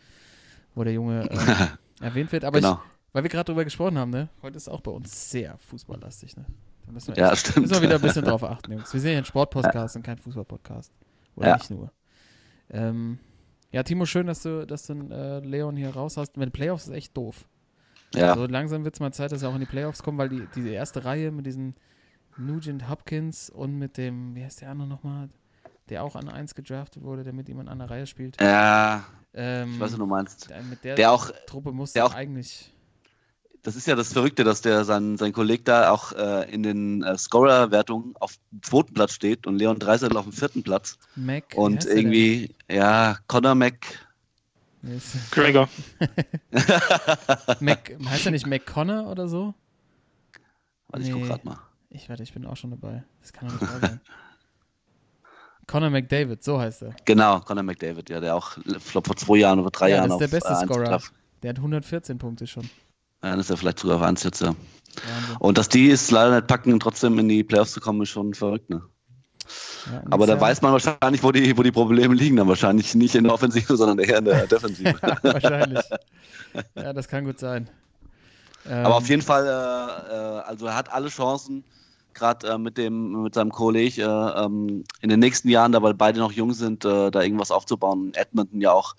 wo 0.76 0.84
der 0.84 0.92
Junge 0.92 1.28
äh, 2.00 2.04
erwähnt 2.04 2.30
wird. 2.30 2.44
Aber 2.44 2.60
genau. 2.60 2.74
ich, 2.74 3.12
weil 3.12 3.24
wir 3.24 3.30
gerade 3.30 3.46
drüber 3.46 3.64
gesprochen 3.64 3.98
haben, 3.98 4.10
ne? 4.10 4.28
Heute 4.42 4.56
ist 4.56 4.68
auch 4.68 4.80
bei 4.80 4.92
uns 4.92 5.30
sehr 5.30 5.58
fußballlastig, 5.58 6.36
ne? 6.36 6.44
Da 6.86 6.92
müssen 6.92 7.14
wir, 7.16 7.22
Ja, 7.22 7.32
echt, 7.32 7.46
stimmt. 7.46 7.66
müssen 7.66 7.74
wir 7.74 7.82
wieder 7.82 7.94
ein 7.96 8.00
bisschen 8.02 8.24
drauf 8.24 8.42
achten, 8.44 8.72
Jungs. 8.72 8.92
Wir 8.92 9.00
sind 9.00 9.12
ja 9.12 9.18
ein 9.18 9.24
Sportpodcast 9.24 9.96
und 9.96 10.02
kein 10.02 10.18
Fußballpodcast. 10.18 10.92
Oder 11.36 11.48
Ja. 11.48 11.56
nicht 11.56 11.70
nur. 11.70 11.90
Ähm, 12.70 13.18
ja, 13.72 13.82
Timo, 13.82 14.06
schön, 14.06 14.26
dass 14.26 14.42
du, 14.42 14.66
dass 14.66 14.86
du 14.86 14.94
äh, 15.10 15.40
Leon 15.40 15.76
hier 15.76 15.90
raus 15.90 16.16
hast. 16.16 16.36
Mit 16.36 16.46
den 16.48 16.52
Playoffs 16.52 16.86
ist 16.86 16.92
echt 16.94 17.16
doof. 17.16 17.46
Ja. 18.14 18.34
So 18.34 18.46
langsam 18.46 18.84
wird 18.84 18.94
es 18.94 19.00
mal 19.00 19.12
Zeit, 19.12 19.32
dass 19.32 19.42
er 19.42 19.48
auch 19.48 19.54
in 19.54 19.60
die 19.60 19.66
Playoffs 19.66 20.02
kommt, 20.02 20.18
weil 20.18 20.28
die, 20.28 20.46
diese 20.54 20.68
erste 20.68 21.04
Reihe 21.04 21.30
mit 21.32 21.46
diesen 21.46 21.74
Nugent 22.36 22.88
Hopkins 22.88 23.50
und 23.50 23.76
mit 23.78 23.96
dem, 23.96 24.34
wie 24.36 24.44
heißt 24.44 24.60
der 24.60 24.70
andere 24.70 24.88
nochmal, 24.88 25.28
der 25.88 26.02
auch 26.04 26.14
an 26.16 26.28
1 26.28 26.54
gedraftet 26.54 27.02
wurde, 27.02 27.24
der 27.24 27.32
mit 27.32 27.48
ihm 27.48 27.60
in 27.60 27.68
einer 27.68 27.90
Reihe 27.90 28.06
spielt. 28.06 28.40
Ja, 28.40 29.04
Ähm, 29.34 29.72
ich 29.74 29.80
weiß, 29.80 29.92
was 29.92 29.98
du 29.98 30.06
meinst. 30.06 30.50
der- 30.50 30.62
mit 30.62 30.84
der, 30.84 30.94
Der 30.94 31.10
auch, 31.12 31.30
Truppe 31.46 31.72
muss 31.72 31.92
der 31.92 32.06
auch- 32.06 32.14
eigentlich. 32.14 32.72
Das 33.64 33.74
ist 33.76 33.86
ja 33.88 33.96
das 33.96 34.12
Verrückte, 34.12 34.44
dass 34.44 34.60
der 34.60 34.84
sein, 34.84 35.16
sein 35.16 35.32
Kollege 35.32 35.64
da 35.64 35.90
auch 35.90 36.12
äh, 36.12 36.48
in 36.52 36.62
den 36.62 37.02
äh, 37.02 37.18
Scorer-Wertungen 37.18 38.14
auf 38.20 38.36
dem 38.52 38.62
zweiten 38.62 38.94
Platz 38.94 39.14
steht 39.14 39.46
und 39.46 39.56
Leon 39.56 39.78
Dreiseitel 39.80 40.16
auf 40.16 40.24
dem 40.24 40.32
vierten 40.32 40.62
Platz. 40.62 40.98
Mac. 41.16 41.44
Und 41.56 41.84
irgendwie, 41.86 42.54
ja, 42.70 43.16
Connor 43.26 43.56
Mac, 43.56 43.76
Nee, 44.82 45.00
Gregor. 45.30 45.68
Mac 47.60 47.96
heißt 48.06 48.26
er 48.26 48.32
nicht 48.32 48.46
McConnor 48.46 49.10
oder 49.10 49.28
so? 49.28 49.54
warte, 50.88 51.06
ich 51.06 51.10
guck 51.12 51.22
Nee. 51.22 51.28
grad 51.28 51.44
mal. 51.44 51.58
Ich 51.88 52.08
warte, 52.10 52.22
ich 52.22 52.34
bin 52.34 52.44
auch 52.44 52.56
schon 52.56 52.70
dabei. 52.70 53.02
Das 53.20 53.32
kann 53.32 53.48
doch 53.48 53.60
nicht 53.60 53.72
wahr 53.72 53.80
sein. 53.80 54.00
Connor 55.66 55.88
McDavid, 55.88 56.44
so 56.44 56.60
heißt 56.60 56.82
er. 56.82 56.94
Genau, 57.06 57.40
Connor 57.40 57.62
McDavid, 57.62 58.10
ja, 58.10 58.20
der 58.20 58.36
auch 58.36 58.58
glaub, 58.90 59.06
vor 59.06 59.16
zwei 59.16 59.38
Jahren 59.38 59.58
oder 59.60 59.70
drei 59.70 59.88
Ja, 59.88 59.96
Jahren 59.96 60.10
das 60.10 60.20
ist 60.20 60.30
der 60.32 60.38
auf 60.38 60.44
beste 60.44 60.64
äh, 60.64 60.66
Scorer. 60.66 61.00
Der 61.42 61.48
hat 61.50 61.56
114 61.56 62.18
Punkte 62.18 62.46
schon. 62.46 62.68
Ja, 63.24 63.30
dann 63.30 63.40
ist 63.40 63.48
er 63.50 63.56
vielleicht 63.56 63.78
sogar 63.78 63.96
auf 63.96 64.02
eins 64.02 64.22
jetzt, 64.22 64.40
ja. 64.42 64.48
Wahnsinn. 64.48 65.36
Und 65.40 65.58
dass 65.58 65.68
die 65.68 65.90
es 65.90 66.10
leider 66.10 66.36
nicht 66.36 66.46
packen, 66.46 66.78
trotzdem 66.78 67.18
in 67.18 67.28
die 67.28 67.42
Playoffs 67.42 67.72
zu 67.72 67.80
kommen, 67.80 68.02
ist 68.02 68.10
schon 68.10 68.34
verrückt, 68.34 68.68
ne? 68.70 68.82
Ja, 69.90 70.02
Aber 70.10 70.26
da 70.26 70.34
ja- 70.34 70.40
weiß 70.40 70.62
man 70.62 70.72
wahrscheinlich, 70.72 71.22
wo 71.22 71.32
die, 71.32 71.56
wo 71.56 71.62
die 71.62 71.72
Probleme 71.72 72.14
liegen. 72.14 72.36
Dann 72.36 72.48
wahrscheinlich 72.48 72.94
nicht 72.94 73.14
in 73.14 73.24
der 73.24 73.32
Offensive, 73.34 73.76
sondern 73.76 73.98
eher 73.98 74.18
in 74.18 74.24
der 74.26 74.46
Defensive. 74.46 74.94
Wahrscheinlich. 75.22 75.80
Ja, 76.74 76.92
das 76.92 77.08
kann 77.08 77.24
gut 77.24 77.38
sein. 77.38 77.68
Ähm, 78.66 78.86
Aber 78.86 78.96
auf 78.96 79.08
jeden 79.08 79.20
Fall, 79.22 79.44
äh, 79.46 80.12
äh, 80.14 80.40
also 80.46 80.66
er 80.66 80.76
hat 80.76 80.90
alle 80.92 81.08
Chancen, 81.08 81.64
gerade 82.14 82.48
äh, 82.48 82.58
mit 82.58 82.78
dem 82.78 83.22
mit 83.22 83.34
seinem 83.34 83.50
Kollege 83.50 84.02
äh, 84.02 84.44
ähm, 84.44 84.84
in 85.00 85.08
den 85.08 85.20
nächsten 85.20 85.48
Jahren, 85.48 85.72
da 85.72 85.82
weil 85.82 85.94
beide 85.94 86.18
noch 86.18 86.32
jung 86.32 86.52
sind, 86.52 86.84
äh, 86.84 87.10
da 87.10 87.22
irgendwas 87.22 87.50
aufzubauen. 87.50 88.12
Edmonton 88.14 88.60
ja 88.60 88.72
auch, 88.72 88.94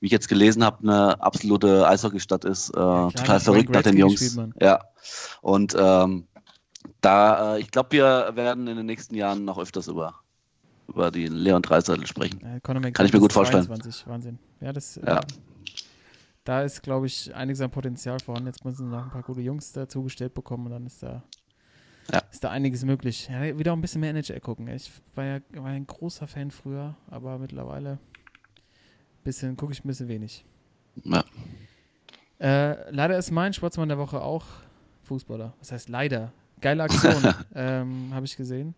wie 0.00 0.06
ich 0.06 0.12
jetzt 0.12 0.28
gelesen 0.28 0.64
habe, 0.64 0.78
eine 0.82 1.20
absolute 1.20 1.86
Eishockeystadt 1.86 2.44
ist, 2.44 2.70
äh, 2.70 2.72
klar, 2.72 3.12
total 3.12 3.40
verrückt 3.40 3.70
nach 3.70 3.82
den 3.82 3.96
Jungs. 3.96 4.38
Ja. 4.60 4.80
Und 5.40 5.76
ähm, 5.78 6.26
da, 7.00 7.56
äh, 7.56 7.60
ich 7.60 7.70
glaube, 7.70 7.92
wir 7.92 8.32
werden 8.34 8.66
in 8.66 8.76
den 8.76 8.86
nächsten 8.86 9.14
Jahren 9.14 9.44
noch 9.44 9.58
öfters 9.58 9.88
über 9.88 10.14
über 10.88 11.10
die 11.10 11.26
Leon 11.26 11.62
Dreiseitel 11.62 12.06
sprechen. 12.06 12.40
McDavid 12.42 12.94
Kann 12.94 13.06
ich 13.06 13.12
mir 13.12 13.20
gut 13.20 13.30
ist 13.30 13.34
vorstellen. 13.34 13.64
22, 13.64 14.06
Wahnsinn. 14.06 14.38
Ja, 14.60 14.72
das, 14.72 14.96
Ja. 14.96 15.18
Äh, 15.18 15.20
da 16.44 16.62
ist, 16.62 16.82
glaube 16.82 17.06
ich, 17.06 17.34
einiges 17.34 17.60
an 17.60 17.70
Potenzial 17.70 18.18
vorhanden. 18.18 18.48
Jetzt 18.48 18.64
müssen 18.64 18.90
noch 18.90 19.04
ein 19.04 19.10
paar 19.10 19.22
gute 19.22 19.40
Jungs 19.40 19.72
dazugestellt 19.72 20.34
bekommen 20.34 20.66
und 20.66 20.72
dann 20.72 20.86
ist 20.86 21.02
da, 21.02 21.22
Ja. 22.10 22.22
ist 22.30 22.42
da 22.42 22.50
einiges 22.50 22.84
möglich. 22.84 23.28
Ja, 23.30 23.58
wieder 23.58 23.72
ein 23.72 23.80
bisschen 23.80 24.00
mehr 24.00 24.10
NHL 24.10 24.40
gucken. 24.40 24.68
Ich 24.68 24.90
war 25.14 25.24
ja 25.24 25.40
war 25.54 25.66
ein 25.66 25.86
großer 25.86 26.26
Fan 26.26 26.50
früher, 26.50 26.96
aber 27.10 27.38
mittlerweile 27.38 27.98
bisschen, 29.24 29.56
gucke 29.56 29.72
ich 29.72 29.84
ein 29.84 29.88
bisschen 29.88 30.08
wenig. 30.08 30.44
Ja. 31.04 31.24
Äh, 32.38 32.90
leider 32.90 33.16
ist 33.16 33.30
mein 33.30 33.52
Sportsmann 33.52 33.88
der 33.88 33.98
Woche 33.98 34.20
auch 34.20 34.44
Fußballer. 35.04 35.54
Was 35.60 35.72
heißt 35.72 35.88
leider? 35.88 36.32
Geile 36.60 36.82
Aktion, 36.84 37.34
ähm, 37.54 38.10
habe 38.12 38.26
ich 38.26 38.36
gesehen. 38.36 38.74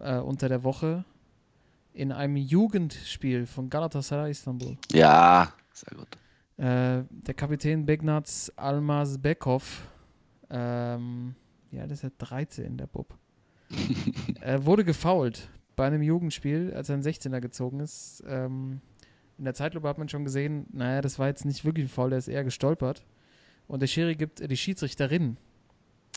Äh, 0.00 0.18
unter 0.18 0.48
der 0.48 0.64
Woche 0.64 1.04
in 1.92 2.10
einem 2.10 2.36
Jugendspiel 2.36 3.46
von 3.46 3.70
Galatasaray 3.70 4.32
Istanbul. 4.32 4.76
ja, 4.92 5.52
sehr 5.72 5.96
gut. 5.96 6.08
Äh, 6.56 7.04
der 7.10 7.34
Kapitän 7.34 7.86
Begnaz 7.86 8.50
Almazbekov, 8.56 9.88
ähm, 10.50 11.34
ja, 11.74 11.86
das 11.86 11.98
ist 11.98 12.02
ja 12.02 12.10
13, 12.18 12.76
der 12.76 12.86
Bub, 12.86 13.16
äh, 14.40 14.58
wurde 14.64 14.84
gefoult 14.84 15.48
bei 15.76 15.86
einem 15.86 16.02
Jugendspiel, 16.02 16.72
als 16.74 16.88
er 16.88 16.96
ein 16.96 17.02
16er 17.02 17.40
gezogen 17.40 17.80
ist. 17.80 18.22
Ähm, 18.26 18.80
in 19.38 19.44
der 19.44 19.54
Zeitlupe 19.54 19.88
hat 19.88 19.98
man 19.98 20.08
schon 20.08 20.24
gesehen, 20.24 20.66
naja, 20.72 21.00
das 21.00 21.18
war 21.18 21.26
jetzt 21.26 21.44
nicht 21.44 21.64
wirklich 21.64 21.86
ein 21.86 21.88
Foul, 21.88 22.10
der 22.10 22.18
ist 22.18 22.28
eher 22.28 22.44
gestolpert. 22.44 23.04
Und 23.66 23.80
der 23.80 23.86
Schiri 23.86 24.14
gibt, 24.14 24.40
äh, 24.40 24.48
die 24.48 24.56
Schiedsrichterin, 24.56 25.36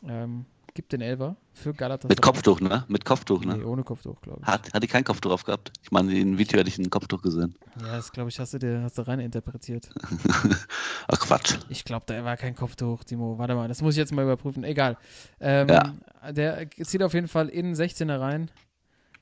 ähm, 0.08 0.46
gibt 0.78 0.94
den 0.94 1.02
Elfer 1.02 1.36
für 1.54 1.74
Galatasaray. 1.74 2.12
Mit 2.12 2.22
Kopftuch, 2.22 2.62
ne? 2.62 2.86
Mit 2.88 3.04
Kopftuch, 3.04 3.44
ne? 3.44 3.58
Nee, 3.58 3.64
ohne 3.64 3.84
Kopftuch, 3.84 4.22
glaube 4.22 4.42
ich. 4.44 4.48
Hat, 4.48 4.72
hat 4.72 4.84
die 4.84 4.88
kein 4.88 5.04
Kopftuch 5.04 5.32
aufgehabt? 5.32 5.72
Ich 5.82 5.90
meine, 5.90 6.12
in 6.14 6.34
dem 6.34 6.38
Video 6.38 6.60
hätte 6.60 6.70
ich 6.70 6.78
ein 6.78 6.92
Kopftuch 6.92 7.24
gesehen. 7.24 7.56
Ja, 7.82 7.96
das 7.96 8.12
glaube 8.12 8.30
ich, 8.30 8.40
hast 8.40 8.54
du 8.54 8.60
dir 8.60 8.84
hast 8.84 8.96
du 9.00 9.02
rein 9.08 9.20
interpretiert. 9.20 9.90
Ach 11.08 11.20
Quatsch. 11.20 11.58
Ich 11.70 11.84
glaube, 11.84 12.06
da 12.06 12.24
war 12.24 12.38
kein 12.38 12.56
Kopftuch, 12.56 13.04
Timo. 13.04 13.40
Warte 13.40 13.56
mal, 13.56 13.68
das 13.68 13.82
muss 13.82 13.96
ich 13.96 13.98
jetzt 13.98 14.14
mal 14.14 14.22
überprüfen. 14.24 14.64
Egal. 14.64 14.98
Ähm, 15.40 15.68
Ja. 15.68 15.94
Der 16.32 16.70
zieht 16.70 17.02
auf 17.02 17.16
jeden 17.16 17.28
Fall 17.28 17.50
in 17.50 17.66
den 17.66 17.76
16er 17.76 18.20
rein, 18.20 18.52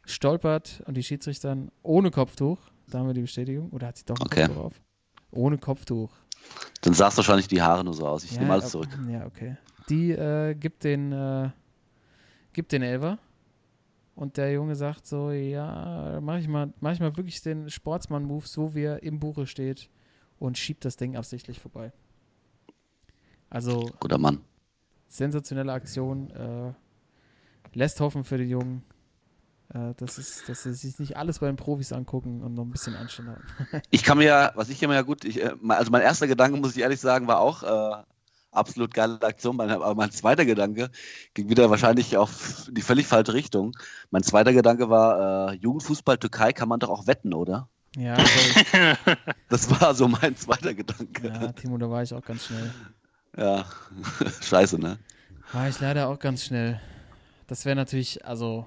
stolpert 0.06 0.84
und 0.86 0.96
die 0.98 1.04
Schiedsrichterin 1.04 1.72
ohne 1.84 2.12
Kopftuch, 2.12 2.60
da 2.90 3.00
haben 3.00 3.08
wir 3.08 3.14
die 3.14 3.22
Bestätigung, 3.22 3.70
oder 3.70 3.88
hat 3.88 3.98
sie 3.98 4.06
doch 4.06 4.18
ein 4.20 4.26
Okay. 4.26 4.44
Kopftuch 4.48 4.64
auf? 4.64 4.74
Ohne 5.32 5.58
Kopftuch. 5.58 6.12
Dann 6.82 6.94
sah 6.94 7.08
es 7.08 7.18
wahrscheinlich 7.18 7.48
die 7.48 7.62
Haare 7.62 7.84
nur 7.84 7.94
so 7.94 8.08
aus. 8.08 8.24
Ich 8.24 8.34
ja, 8.34 8.42
nehme 8.42 8.54
alles 8.54 8.70
zurück. 8.72 8.90
Ja, 9.10 9.26
okay. 9.26 9.58
Die 9.90 10.12
äh, 10.12 10.54
gibt 10.56 10.84
den, 10.84 11.12
äh, 11.12 11.50
gibt 12.54 12.72
den 12.72 12.82
Elfer. 12.82 13.18
Und 14.16 14.38
der 14.38 14.52
Junge 14.54 14.76
sagt 14.76 15.06
so, 15.06 15.32
ja, 15.32 16.20
mach 16.22 16.38
ich 16.38 16.48
mal, 16.48 16.74
mach 16.80 16.94
ich 16.94 17.00
mal 17.00 17.16
wirklich 17.18 17.42
den 17.42 17.70
Sportsmann-Move, 17.70 18.48
so 18.48 18.74
wie 18.74 18.84
er 18.84 19.04
im 19.04 19.20
Buche 19.20 19.46
steht 19.46 19.90
und 20.40 20.58
schiebt 20.58 20.86
das 20.86 20.96
Ding 20.96 21.18
absichtlich 21.18 21.60
vorbei. 21.60 21.92
Also 23.50 23.90
Guter 24.00 24.18
Mann. 24.18 24.42
sensationelle 25.08 25.74
Aktion. 25.74 26.30
Äh, 26.32 26.74
lässt 27.74 28.00
hoffen 28.00 28.24
für 28.24 28.38
die 28.38 28.46
Jungen, 28.46 28.84
äh, 29.74 29.94
dass, 29.98 30.18
es, 30.18 30.44
dass 30.46 30.64
sie 30.64 30.74
sich 30.74 31.00
nicht 31.00 31.18
alles 31.18 31.40
bei 31.40 31.48
den 31.48 31.56
Profis 31.56 31.92
angucken 31.92 32.42
und 32.42 32.54
noch 32.54 32.64
ein 32.64 32.72
bisschen 32.72 32.96
Anstand 32.96 33.30
haben. 33.30 33.44
Ich 33.90 34.04
kann 34.04 34.18
mir 34.18 34.26
ja, 34.26 34.52
was 34.56 34.70
ich 34.70 34.82
immer 34.84 34.94
ja 34.94 35.02
gut, 35.02 35.26
ich, 35.26 35.42
äh, 35.42 35.54
also 35.70 35.92
mein 35.92 36.02
erster 36.02 36.28
Gedanke, 36.28 36.60
muss 36.60 36.76
ich 36.76 36.82
ehrlich 36.82 37.00
sagen, 37.00 37.28
war 37.28 37.40
auch 37.40 37.64
äh, 37.64 38.04
absolut 38.52 38.94
geile 38.94 39.22
Aktion, 39.22 39.56
mein, 39.56 39.70
aber 39.70 39.96
mein 39.96 40.12
zweiter 40.12 40.46
Gedanke 40.46 40.90
ging 41.34 41.50
wieder 41.50 41.70
wahrscheinlich 41.70 42.18
auf 42.18 42.68
die 42.72 42.82
völlig 42.82 43.08
falsche 43.08 43.34
Richtung. 43.34 43.76
Mein 44.12 44.24
zweiter 44.24 44.54
Gedanke 44.54 44.90
war, 44.90 45.52
äh, 45.52 45.56
Jugendfußball 45.56 46.18
Türkei 46.18 46.54
kann 46.54 46.70
man 46.70 46.80
doch 46.80 46.90
auch 46.90 47.08
wetten, 47.08 47.34
oder? 47.34 47.70
Ja, 47.96 48.18
sorry. 48.72 48.96
Das 49.50 49.70
war 49.70 49.96
so 49.96 50.08
mein 50.08 50.36
zweiter 50.36 50.74
Gedanke. 50.74 51.28
ja, 51.28 51.52
Timo, 51.54 51.78
da 51.78 51.90
war 51.90 52.04
ich 52.04 52.14
auch 52.14 52.24
ganz 52.24 52.46
schnell. 52.46 52.72
Ja, 53.38 53.66
scheiße, 54.42 54.80
ne? 54.80 54.98
War 55.52 55.70
ich 55.70 55.80
leider 55.80 56.08
auch 56.08 56.20
ganz 56.20 56.44
schnell. 56.44 56.82
Das 57.48 57.66
wäre 57.66 57.76
natürlich, 57.76 58.26
also, 58.26 58.66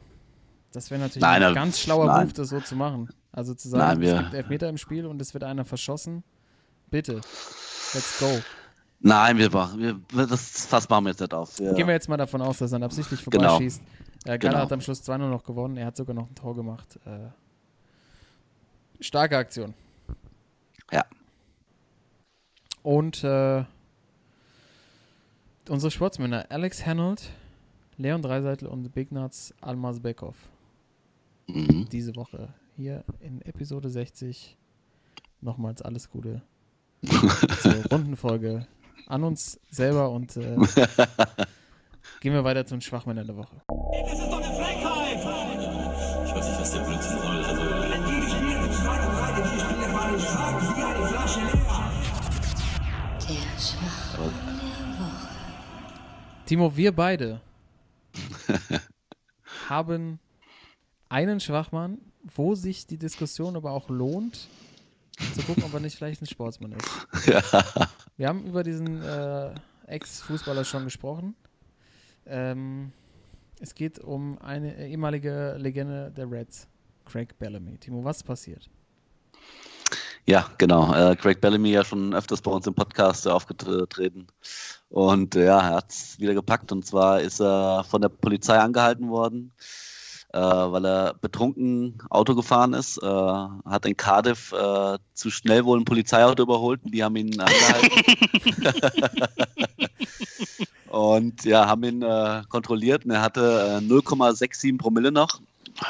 das 0.72 0.90
wäre 0.90 1.00
natürlich 1.00 1.22
Nein, 1.22 1.42
ein 1.42 1.54
ganz 1.54 1.78
schlauer 1.80 2.06
nein. 2.06 2.24
Move, 2.26 2.34
das 2.34 2.48
so 2.48 2.60
zu 2.60 2.76
machen. 2.76 3.08
Also 3.32 3.54
zu 3.54 3.68
Nein, 3.70 3.78
sagen, 3.78 4.00
wir- 4.00 4.14
es 4.14 4.20
gibt 4.22 4.34
Elfmeter 4.34 4.68
im 4.68 4.78
Spiel 4.78 5.06
und 5.06 5.20
es 5.22 5.32
wird 5.34 5.44
einer 5.44 5.64
verschossen. 5.64 6.22
Bitte, 6.90 7.14
let's 7.94 8.18
go. 8.18 8.40
Nein, 9.00 9.38
wir, 9.38 9.50
machen- 9.50 10.04
wir 10.10 10.26
das 10.26 10.66
Fass 10.66 10.88
machen 10.88 11.04
wir 11.04 11.10
jetzt 11.10 11.20
nicht 11.20 11.32
auf. 11.34 11.58
Wir, 11.58 11.72
Gehen 11.74 11.86
wir 11.86 11.94
jetzt 11.94 12.08
mal 12.08 12.16
davon 12.16 12.42
aus, 12.42 12.58
dass 12.58 12.72
er 12.72 12.82
absichtlich 12.82 13.24
Genau. 13.24 13.48
vorbeischießt. 13.50 13.80
Äh, 14.24 14.38
Gala 14.38 14.52
Genau. 14.54 14.58
hat 14.64 14.72
am 14.72 14.80
Schluss 14.80 15.02
2-0 15.02 15.28
noch 15.30 15.44
gewonnen. 15.44 15.76
Er 15.76 15.86
hat 15.86 15.96
sogar 15.96 16.14
noch 16.14 16.28
ein 16.28 16.34
Tor 16.34 16.56
gemacht. 16.56 16.98
Äh, 17.04 17.28
starke 19.00 19.36
Aktion. 19.36 19.74
Ja. 20.90 21.04
Und 22.82 23.22
äh, 23.22 23.64
unsere 25.68 25.90
Sportsmänner 25.90 26.46
Alex 26.48 26.84
Hanold, 26.86 27.30
Leon 27.98 28.22
Dreiseitel 28.22 28.66
und 28.66 28.90
Bignaz 28.92 29.52
Almazbekov 29.60 30.34
Mhm. 31.48 31.88
diese 31.90 32.14
Woche 32.16 32.52
hier 32.76 33.04
in 33.20 33.40
Episode 33.42 33.88
60 33.88 34.56
nochmals 35.40 35.82
alles 35.82 36.10
Gute 36.10 36.42
zur 37.62 37.84
Rundenfolge 37.90 38.66
an 39.06 39.24
uns 39.24 39.58
selber 39.70 40.10
und 40.10 40.36
äh, 40.36 40.56
gehen 42.20 42.34
wir 42.34 42.44
weiter 42.44 42.66
zu 42.66 42.74
den 42.74 42.80
Schwachmännern 42.82 43.26
der 43.26 43.36
Woche. 43.36 43.62
Das 43.66 44.12
ist 44.12 44.28
doch 44.30 44.36
eine 44.42 44.54
Frechheit! 44.54 45.18
Ich 46.26 46.34
weiß 46.34 46.48
nicht, 46.48 46.60
was 46.60 46.72
der 46.72 46.80
Blödsinn 46.80 47.18
soll. 47.18 47.44
Also, 47.44 47.62
Die 47.62 48.30
spielen 48.30 48.62
mit 48.62 48.74
Schwein 48.74 49.08
und 49.08 49.16
Reite, 49.16 49.42
die 49.42 49.60
spielen 49.60 49.92
waren 49.94 50.20
schwach 50.20 50.76
wie 50.76 50.82
eine 50.82 51.06
Flasche 51.06 51.40
leer. 51.40 51.92
Der 53.28 53.58
Schwachmann 53.58 54.58
der 54.58 55.00
Woche. 55.00 55.28
Timo, 56.46 56.76
wir 56.76 56.92
beide 56.92 57.40
haben 59.68 60.18
einen 61.08 61.40
Schwachmann, 61.40 61.98
wo 62.34 62.54
sich 62.54 62.86
die 62.86 62.98
Diskussion 62.98 63.56
aber 63.56 63.72
auch 63.72 63.88
lohnt, 63.88 64.48
zu 65.34 65.42
gucken, 65.42 65.64
ob 65.64 65.74
er 65.74 65.80
nicht 65.80 65.96
vielleicht 65.96 66.22
ein 66.22 66.26
Sportsmann 66.26 66.72
ist. 66.72 67.26
Ja. 67.26 67.42
Wir 68.16 68.28
haben 68.28 68.44
über 68.44 68.62
diesen 68.62 69.02
äh, 69.02 69.54
Ex-Fußballer 69.86 70.64
schon 70.64 70.84
gesprochen. 70.84 71.34
Ähm, 72.26 72.92
es 73.60 73.74
geht 73.74 73.98
um 73.98 74.38
eine 74.38 74.86
ehemalige 74.86 75.56
Legende 75.58 76.12
der 76.16 76.30
Reds, 76.30 76.68
Craig 77.04 77.38
Bellamy. 77.38 77.78
Timo, 77.78 78.04
was 78.04 78.18
ist 78.18 78.24
passiert? 78.24 78.68
Ja, 80.26 80.50
genau. 80.58 80.92
Äh, 80.94 81.16
Craig 81.16 81.40
Bellamy 81.40 81.70
ja 81.70 81.84
schon 81.84 82.14
öfters 82.14 82.42
bei 82.42 82.50
uns 82.50 82.66
im 82.66 82.74
Podcast 82.74 83.26
äh, 83.26 83.30
aufgetreten. 83.30 84.26
Und 84.90 85.34
äh, 85.36 85.46
ja, 85.46 85.58
er 85.58 85.74
hat 85.76 85.90
es 85.90 86.18
wieder 86.18 86.34
gepackt. 86.34 86.70
Und 86.70 86.84
zwar 86.84 87.20
ist 87.20 87.40
er 87.40 87.84
von 87.84 88.02
der 88.02 88.10
Polizei 88.10 88.58
angehalten 88.58 89.08
worden, 89.08 89.52
äh, 90.32 90.38
weil 90.38 90.84
er 90.84 91.14
betrunken 91.14 92.02
Auto 92.10 92.34
gefahren 92.34 92.74
ist. 92.74 93.02
Äh, 93.02 93.06
hat 93.06 93.86
in 93.86 93.96
Cardiff 93.96 94.52
äh, 94.52 94.98
zu 95.14 95.30
schnell 95.30 95.64
wohl 95.64 95.80
ein 95.80 95.84
Polizeiauto 95.84 96.42
überholt. 96.42 96.80
Und 96.84 96.92
die 96.92 97.02
haben 97.02 97.16
ihn 97.16 97.40
angehalten. 97.40 97.90
und 100.88 101.44
ja, 101.44 101.66
haben 101.66 101.84
ihn 101.84 102.02
äh, 102.02 102.42
kontrolliert. 102.48 103.04
Und 103.04 103.12
er 103.12 103.22
hatte 103.22 103.80
äh, 103.82 103.84
0,67 103.84 104.78
Promille 104.78 105.12
noch. 105.12 105.40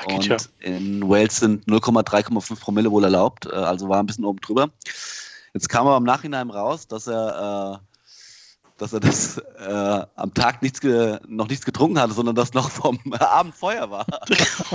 geht 0.06 0.14
Und 0.14 0.26
ja. 0.26 0.36
in 0.60 1.08
Wales 1.08 1.36
sind 1.36 1.66
0,3,5 1.66 2.60
Promille 2.60 2.90
wohl 2.90 3.04
erlaubt, 3.04 3.46
äh, 3.46 3.54
also 3.54 3.88
war 3.88 4.00
ein 4.00 4.06
bisschen 4.06 4.24
oben 4.24 4.40
drüber. 4.40 4.70
Jetzt 5.54 5.68
kam 5.68 5.86
aber 5.86 5.96
im 5.96 6.04
Nachhinein 6.04 6.50
raus, 6.50 6.86
dass 6.86 7.06
er, 7.06 7.80
äh, 7.80 7.87
dass 8.78 8.92
er 8.92 9.00
das 9.00 9.38
äh, 9.38 10.06
am 10.14 10.32
Tag 10.32 10.62
nichts 10.62 10.80
noch 11.26 11.48
nichts 11.48 11.66
getrunken 11.66 12.00
hatte, 12.00 12.14
sondern 12.14 12.34
das 12.34 12.54
noch 12.54 12.70
vom 12.70 12.98
Abend 13.18 13.54
vorher 13.54 13.90
war. 13.90 14.06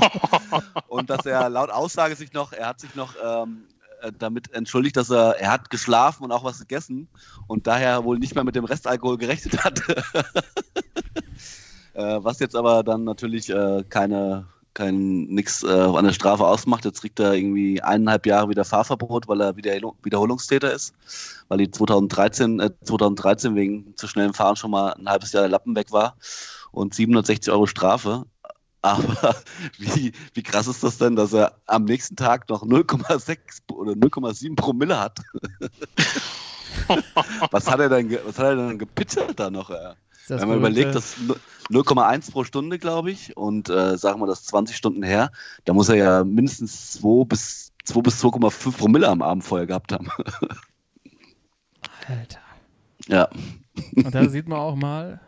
Und 0.88 1.10
dass 1.10 1.26
er 1.26 1.50
laut 1.50 1.72
Aussage 1.72 2.16
sich 2.16 2.34
noch, 2.34 2.52
er 2.52 2.68
hat 2.68 2.80
sich 2.82 2.96
noch 2.96 3.16
ähm, 3.24 3.64
äh, 4.02 4.12
damit 4.18 4.54
entschuldigt, 4.54 4.98
dass 4.98 5.10
er, 5.10 5.40
er 5.40 5.52
hat 5.52 5.70
geschlafen 5.70 6.26
und 6.26 6.32
auch 6.34 6.44
was 6.44 6.60
gegessen 6.60 7.08
und 7.48 7.68
daher 7.68 8.04
wohl 8.04 8.20
nicht 8.20 8.36
mehr 8.36 8.44
mit 8.44 8.56
dem 8.56 8.66
Restalkohol 8.66 9.18
gerechnet 9.18 9.64
hatte. 9.64 10.04
äh, 11.94 12.20
was 12.22 12.40
jetzt 12.40 12.56
aber 12.56 12.84
dann 12.84 13.06
natürlich 13.06 13.50
äh, 13.50 13.84
keine 13.88 14.48
kein 14.74 15.24
nix 15.26 15.64
äh, 15.64 15.68
an 15.68 16.06
der 16.06 16.14
Strafe 16.14 16.46
ausmacht. 16.46 16.86
Jetzt 16.86 17.02
kriegt 17.02 17.20
er 17.20 17.34
irgendwie 17.34 17.82
eineinhalb 17.82 18.26
Jahre 18.26 18.50
wieder 18.50 18.66
Fahrverbot, 18.66 19.28
weil 19.28 19.42
er 19.42 19.56
wieder 19.56 19.74
Wiederholungstäter 20.02 20.74
ist, 20.74 20.94
weil 21.48 21.60
die 21.60 21.72
2013, 21.72 22.60
äh, 22.60 22.72
2013 22.84 23.56
wegen 23.56 23.96
zu 23.96 24.08
schnellem 24.08 24.34
Fahren 24.34 24.56
schon 24.56 24.72
mal 24.72 24.94
ein 24.94 25.10
halbes 25.10 25.32
Jahr 25.32 25.44
der 25.44 25.52
Lappen 25.52 25.76
weg 25.76 25.92
war 25.92 26.16
und 26.72 26.94
760 26.94 27.52
Euro 27.54 27.68
Strafe. 27.68 28.26
Aber 28.84 29.36
wie, 29.78 30.12
wie 30.34 30.44
krass 30.44 30.68
ist 30.68 30.84
das 30.84 30.98
denn, 30.98 31.16
dass 31.16 31.32
er 31.32 31.56
am 31.68 31.86
nächsten 31.86 32.18
Tag 32.18 32.50
noch 32.50 32.64
0,6 32.64 33.72
oder 33.72 33.94
0,7 33.94 34.58
Promille 34.58 35.00
hat? 35.00 35.22
was 37.52 37.70
hat 37.72 37.80
er 37.80 37.88
denn, 37.88 38.12
was 38.26 38.38
hat 38.38 38.46
er 38.46 38.56
denn 38.56 38.80
gepitchert 38.80 39.40
da 39.40 39.50
noch? 39.50 39.70
Äh? 39.70 39.94
Das 40.28 40.42
Wenn 40.42 40.48
man 40.50 40.60
berühmte- 40.62 40.82
überlegt, 40.82 40.96
das 40.96 41.16
0,1 41.70 42.32
pro 42.32 42.44
Stunde, 42.44 42.80
glaube 42.80 43.12
ich, 43.12 43.36
und 43.36 43.70
äh, 43.70 43.98
sagen 43.98 44.20
wir 44.22 44.28
das 44.28 44.44
20 44.46 44.76
Stunden 44.78 45.04
her, 45.04 45.32
da 45.66 45.74
muss 45.74 45.90
er 45.90 45.96
ja 45.96 46.24
mindestens 46.24 46.92
2 46.94 47.26
bis 47.26 47.72
2 47.84 48.02
bis 48.02 48.24
2,5 48.24 48.78
Promille 48.78 49.10
am 49.10 49.22
Abend 49.22 49.44
vorher 49.44 49.68
gehabt 49.68 49.92
haben. 49.92 50.10
Alter. 52.08 52.40
ja, 53.08 53.30
Und 53.96 54.14
da 54.14 54.28
sieht 54.30 54.48
man 54.48 54.60
auch 54.60 54.76
mal, 54.76 55.20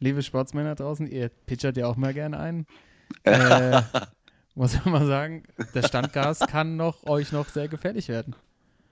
liebe 0.00 0.22
Sportsmänner 0.22 0.74
draußen, 0.74 1.06
ihr 1.06 1.28
pitchert 1.28 1.76
ja 1.76 1.86
auch 1.86 1.96
mal 1.96 2.12
gerne 2.14 2.38
ein. 2.38 2.66
Äh, 3.24 3.82
muss 4.54 4.74
man 4.84 4.92
mal 4.92 5.06
sagen, 5.06 5.44
das 5.72 5.88
Standgas 5.88 6.40
kann 6.40 6.76
noch, 6.76 7.04
euch 7.04 7.32
noch 7.32 7.48
sehr 7.48 7.68
gefährlich 7.68 8.08
werden. 8.08 8.34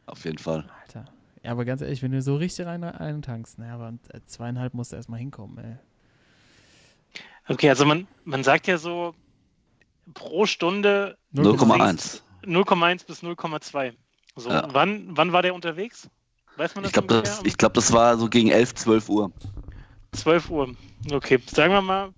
auf 0.07 0.25
jeden 0.25 0.39
Fall. 0.39 0.69
Alter. 0.83 1.05
Ja, 1.43 1.51
aber 1.51 1.64
ganz 1.64 1.81
ehrlich, 1.82 2.02
wenn 2.02 2.12
du 2.12 2.23
so 2.23 2.36
richtig 2.36 2.66
rein 2.66 2.85
eintankst, 2.85 3.59
ne, 3.59 3.73
aber 3.73 3.94
äh, 4.12 4.20
zweieinhalb 4.27 4.74
musst 4.74 4.93
du 4.93 4.97
erstmal 4.97 5.19
hinkommen, 5.19 5.59
ey. 5.59 5.77
Okay, 7.48 7.69
also 7.69 7.85
man, 7.85 8.06
man 8.24 8.44
sagt 8.44 8.69
ja 8.69 8.78
so 8.78 9.14
pro 10.14 10.47
Stunde 10.47 11.19
0,1. 11.35 12.23
0,1 12.44 13.06
bis 13.06 13.23
0,2. 13.23 13.94
So, 14.36 14.51
Ja. 14.51 14.69
wann, 14.73 15.16
wann 15.16 15.32
war 15.32 15.43
der 15.43 15.55
unterwegs? 15.55 16.09
Weiß 16.56 16.74
man 16.74 16.85
das 16.85 16.90
Ich 16.90 16.93
glaube, 16.93 17.12
ungefähr? 17.14 17.36
das, 17.36 17.44
ich 17.44 17.56
glaub, 17.56 17.74
das 17.74 17.93
war 17.93 18.16
so 18.19 18.28
gegen 18.28 18.51
11, 18.51 18.74
12 18.74 19.09
Uhr. 19.09 19.32
12 20.12 20.51
Uhr. 20.51 20.74
Okay, 21.10 21.40
sagen 21.51 21.73
wir 21.73 21.82
mal, 21.82 22.12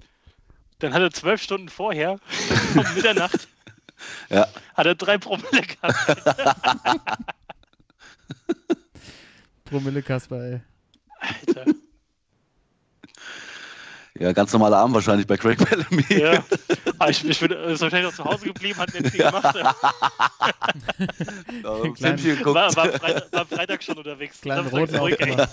dann 0.80 0.92
hat 0.92 1.01
er 1.01 1.10
zwölf 1.10 1.40
Stunden 1.42 1.68
vorher, 1.70 2.18
um 2.76 2.94
Mitternacht, 2.94 3.48
Ja. 4.28 4.46
hat 4.74 4.86
er 4.86 4.94
drei 4.94 5.16
Promille 5.16 5.62
gehabt. 5.62 7.01
Promille 9.65 10.03
Kasper, 10.03 10.43
ey. 10.43 10.61
Alter. 11.20 11.65
Ja, 14.16 14.32
ganz 14.32 14.53
normaler 14.53 14.77
Abend 14.77 14.95
wahrscheinlich 14.95 15.27
bei 15.27 15.36
Craig 15.36 15.59
Bellamy. 15.59 16.05
Ja. 16.09 16.45
Aber 16.99 17.11
ich, 17.11 17.28
ich 17.28 17.41
bin 17.41 17.51
ist 17.51 17.81
wahrscheinlich 17.81 18.11
noch 18.11 18.16
zu 18.16 18.24
Hause 18.24 18.47
geblieben, 18.47 18.78
hat 18.78 18.95
nicht 18.95 19.11
viel 19.11 19.24
gemacht. 19.24 19.57
Geguckt. 21.62 22.01
War, 22.47 22.77
war, 22.77 22.93
Freitag, 22.93 23.32
war 23.32 23.47
Freitag 23.47 23.82
schon 23.82 23.99
unterwegs. 23.99 24.41
Kleinen 24.41 24.69
roten 24.69 24.95
zurück. 24.95 25.19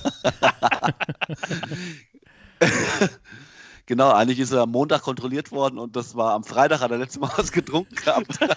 Genau, 3.87 4.11
eigentlich 4.11 4.39
ist 4.39 4.51
er 4.53 4.61
am 4.61 4.71
Montag 4.71 5.01
kontrolliert 5.01 5.51
worden 5.51 5.77
und 5.77 5.97
das 5.97 6.15
war 6.15 6.33
am 6.33 6.45
Freitag, 6.45 6.79
hat 6.79 6.91
er 6.91 6.97
letztes 6.97 7.19
Mal 7.19 7.29
was 7.35 7.51
getrunken 7.51 7.95
gehabt. 7.95 8.39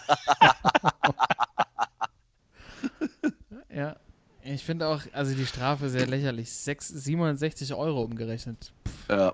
Ja. 3.75 3.97
Ich 4.45 4.62
finde 4.65 4.87
auch, 4.89 5.01
also 5.12 5.35
die 5.35 5.47
Strafe 5.47 5.89
sehr 5.89 6.07
lächerlich. 6.07 6.53
Sechs- 6.53 6.89
760 6.89 7.75
Euro 7.75 8.03
umgerechnet. 8.03 8.73
ja. 9.09 9.33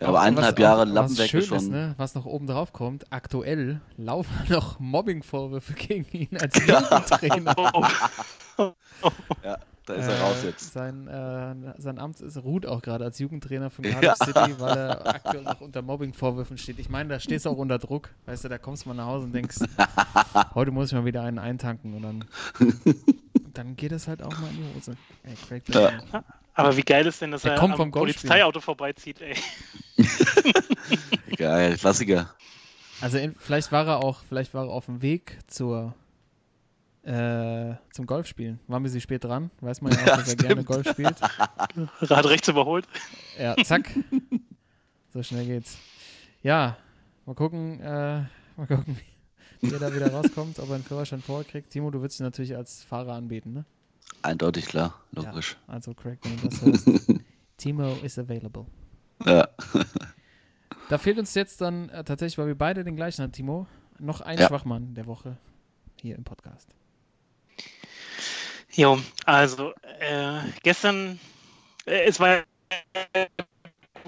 Ja, 0.00 0.06
aber 0.06 0.20
eineinhalb 0.20 0.60
Jahre 0.60 0.84
Lappen 0.84 1.18
weg 1.18 1.28
schon. 1.28 1.56
Ist, 1.58 1.70
ne? 1.70 1.94
Was 1.96 2.14
noch 2.14 2.24
oben 2.24 2.46
drauf 2.46 2.72
kommt, 2.72 3.04
aktuell 3.10 3.80
laufen 3.96 4.32
noch 4.48 4.78
Mobbingvorwürfe 4.78 5.72
gegen 5.72 6.06
ihn 6.16 6.36
als 6.38 6.54
Jugendtrainer. 6.64 7.56
Ja, 9.44 9.58
da 9.88 9.94
ist 9.94 10.06
er 10.06 10.20
raus 10.20 10.42
Äh, 10.42 10.46
jetzt. 10.48 10.72
Sein, 10.72 11.06
äh, 11.08 11.54
sein 11.80 11.98
Amt 11.98 12.20
ist, 12.20 12.36
ruht 12.38 12.66
auch 12.66 12.82
gerade 12.82 13.04
als 13.04 13.18
Jugendtrainer 13.18 13.70
von 13.70 13.84
Ja. 13.84 13.92
Cardiff 13.92 14.16
City, 14.24 14.54
weil 14.60 14.76
er 14.76 15.06
aktuell 15.06 15.42
noch 15.42 15.60
unter 15.60 15.82
Mobbingvorwürfen 15.82 16.58
steht. 16.58 16.78
Ich 16.78 16.88
meine, 16.88 17.08
da 17.08 17.20
stehst 17.20 17.46
du 17.46 17.50
auch 17.50 17.56
unter 17.56 17.78
Druck. 17.78 18.10
Weißt 18.26 18.44
du, 18.44 18.48
da 18.48 18.58
kommst 18.58 18.84
du 18.84 18.90
mal 18.90 18.94
nach 18.94 19.06
Hause 19.06 19.24
und 19.26 19.32
denkst, 19.32 19.56
heute 20.54 20.70
muss 20.70 20.88
ich 20.88 20.94
mal 20.94 21.04
wieder 21.04 21.22
einen 21.22 21.38
eintanken 21.38 21.94
und 21.94 22.02
dann, 22.02 22.24
dann 23.54 23.76
geht 23.76 23.92
es 23.92 24.06
halt 24.08 24.22
auch 24.22 24.38
mal 24.38 24.48
in 24.50 24.56
die 24.56 24.74
Hose. 24.76 24.96
Ey, 25.24 25.34
Craig 25.48 25.62
Ja. 25.68 26.24
Aber 26.54 26.76
wie 26.76 26.82
geil 26.82 27.06
ist 27.06 27.22
denn, 27.22 27.30
dass 27.30 27.42
Der 27.42 27.52
er 27.52 27.58
kommt 27.58 27.74
am 27.74 27.76
vom. 27.78 27.90
Polizeiauto 27.92 28.60
vorbeizieht, 28.60 29.20
ey. 29.20 29.34
Geil, 31.36 31.76
Klassiker. 31.76 32.30
Also 33.00 33.18
in, 33.18 33.34
vielleicht 33.38 33.70
war 33.70 33.86
er 33.86 33.98
auch, 33.98 34.20
vielleicht 34.28 34.54
war 34.54 34.64
er 34.66 34.70
auf 34.72 34.86
dem 34.86 35.02
Weg 35.02 35.38
zur 35.46 35.94
äh, 37.08 37.76
zum 37.92 38.06
Golfspielen. 38.06 38.60
War 38.66 38.78
ein 38.78 38.82
bisschen 38.82 39.00
spät 39.00 39.24
dran. 39.24 39.50
Weiß 39.60 39.80
man 39.80 39.92
ja 39.92 39.98
auch, 40.02 40.06
Ja, 40.06 40.16
dass 40.16 40.28
er 40.28 40.36
gerne. 40.36 40.64
Golf 40.64 40.88
spielt. 40.88 41.20
Hat 41.22 42.26
rechts 42.26 42.48
überholt. 42.48 42.86
Ja, 43.38 43.56
zack. 43.64 43.90
So 45.12 45.22
schnell 45.22 45.46
geht's. 45.46 45.78
Ja, 46.42 46.76
mal 47.26 47.34
gucken, 47.34 47.80
äh, 47.80 48.22
mal 48.56 48.66
gucken, 48.68 48.98
wie 49.60 49.72
er 49.72 49.78
da 49.78 49.94
wieder 49.94 50.12
rauskommt, 50.12 50.58
ob 50.58 50.68
er 50.68 50.74
einen 50.76 50.84
Führerschein 50.84 51.20
vorher 51.22 51.44
kriegt. 51.50 51.70
Timo, 51.70 51.90
du 51.90 52.00
würdest 52.00 52.20
ihn 52.20 52.24
natürlich 52.24 52.54
als 52.54 52.84
Fahrer 52.84 53.14
anbieten, 53.14 53.52
ne? 53.52 53.64
Eindeutig 54.22 54.66
klar, 54.66 54.94
logisch. 55.12 55.56
Also 55.66 55.94
Craig, 55.94 56.18
wenn 56.22 56.36
du 56.40 56.48
das 56.48 56.62
hörst. 56.62 57.12
Timo 57.56 57.94
is 58.02 58.18
available. 58.18 58.66
Ja. 59.24 59.48
Da 60.88 60.98
fehlt 60.98 61.18
uns 61.18 61.34
jetzt 61.34 61.60
dann 61.60 61.88
äh, 61.88 62.04
tatsächlich, 62.04 62.38
weil 62.38 62.46
wir 62.46 62.54
beide 62.56 62.84
den 62.84 62.96
gleichen 62.96 63.22
haben, 63.22 63.32
Timo, 63.32 63.66
noch 63.98 64.20
ein 64.20 64.38
Ja. 64.38 64.46
Schwachmann 64.48 64.94
der 64.94 65.06
Woche 65.06 65.36
hier 66.00 66.16
im 66.16 66.24
Podcast. 66.24 66.68
Jo, 68.78 68.96
also 69.24 69.72
äh, 69.98 70.38
gestern, 70.62 71.18
äh, 71.84 72.04
es 72.04 72.20
war 72.20 72.28
ja 72.28 73.26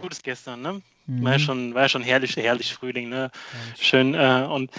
gutes 0.01 0.23
gestern, 0.23 0.63
ne? 0.63 0.81
Mhm. 1.09 1.25
War 1.25 1.33
ja 1.33 1.39
schon, 1.41 1.75
war 1.75 1.83
ja 1.83 1.89
schon 1.89 2.05
herrlich, 2.05 2.37
herrlich 2.37 2.73
Frühling, 2.73 3.09
ne? 3.09 3.33
Schön. 3.81 4.15
Äh, 4.15 4.47
und 4.49 4.71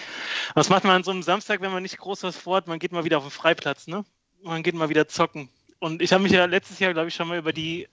was 0.54 0.70
macht 0.70 0.86
man 0.86 0.94
an 0.96 1.04
so 1.04 1.12
einem 1.12 1.24
Samstag, 1.24 1.60
wenn 1.60 1.74
man 1.74 1.84
nicht 1.84 1.98
groß 1.98 2.24
was 2.24 2.38
vorhat? 2.38 2.68
Man 2.68 2.80
geht 2.80 2.94
mal 2.94 3.04
wieder 3.04 3.18
auf 3.18 3.26
den 3.26 3.32
Freiplatz, 3.32 3.88
ne? 3.88 4.06
Man 4.42 4.64
geht 4.64 4.76
mal 4.76 4.88
wieder 4.88 5.10
zocken. 5.10 5.50
Und 5.80 6.02
ich 6.02 6.14
habe 6.14 6.24
mich 6.24 6.32
ja 6.32 6.46
letztes 6.46 6.80
Jahr, 6.80 6.94
glaube 6.94 7.10
ich, 7.10 7.14
schon 7.14 7.28
mal 7.28 7.38
über 7.38 7.52
die 7.52 7.90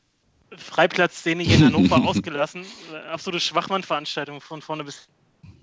Freiplatzszene 0.57 1.43
hier 1.43 1.57
in 1.57 1.65
Hannover 1.65 1.97
ausgelassen. 2.07 2.65
Äh, 2.93 3.09
Absolute 3.09 3.41
Schwachmann-Veranstaltung 3.41 4.41
von 4.41 4.62
vorne 4.62 4.85
bis 4.85 5.09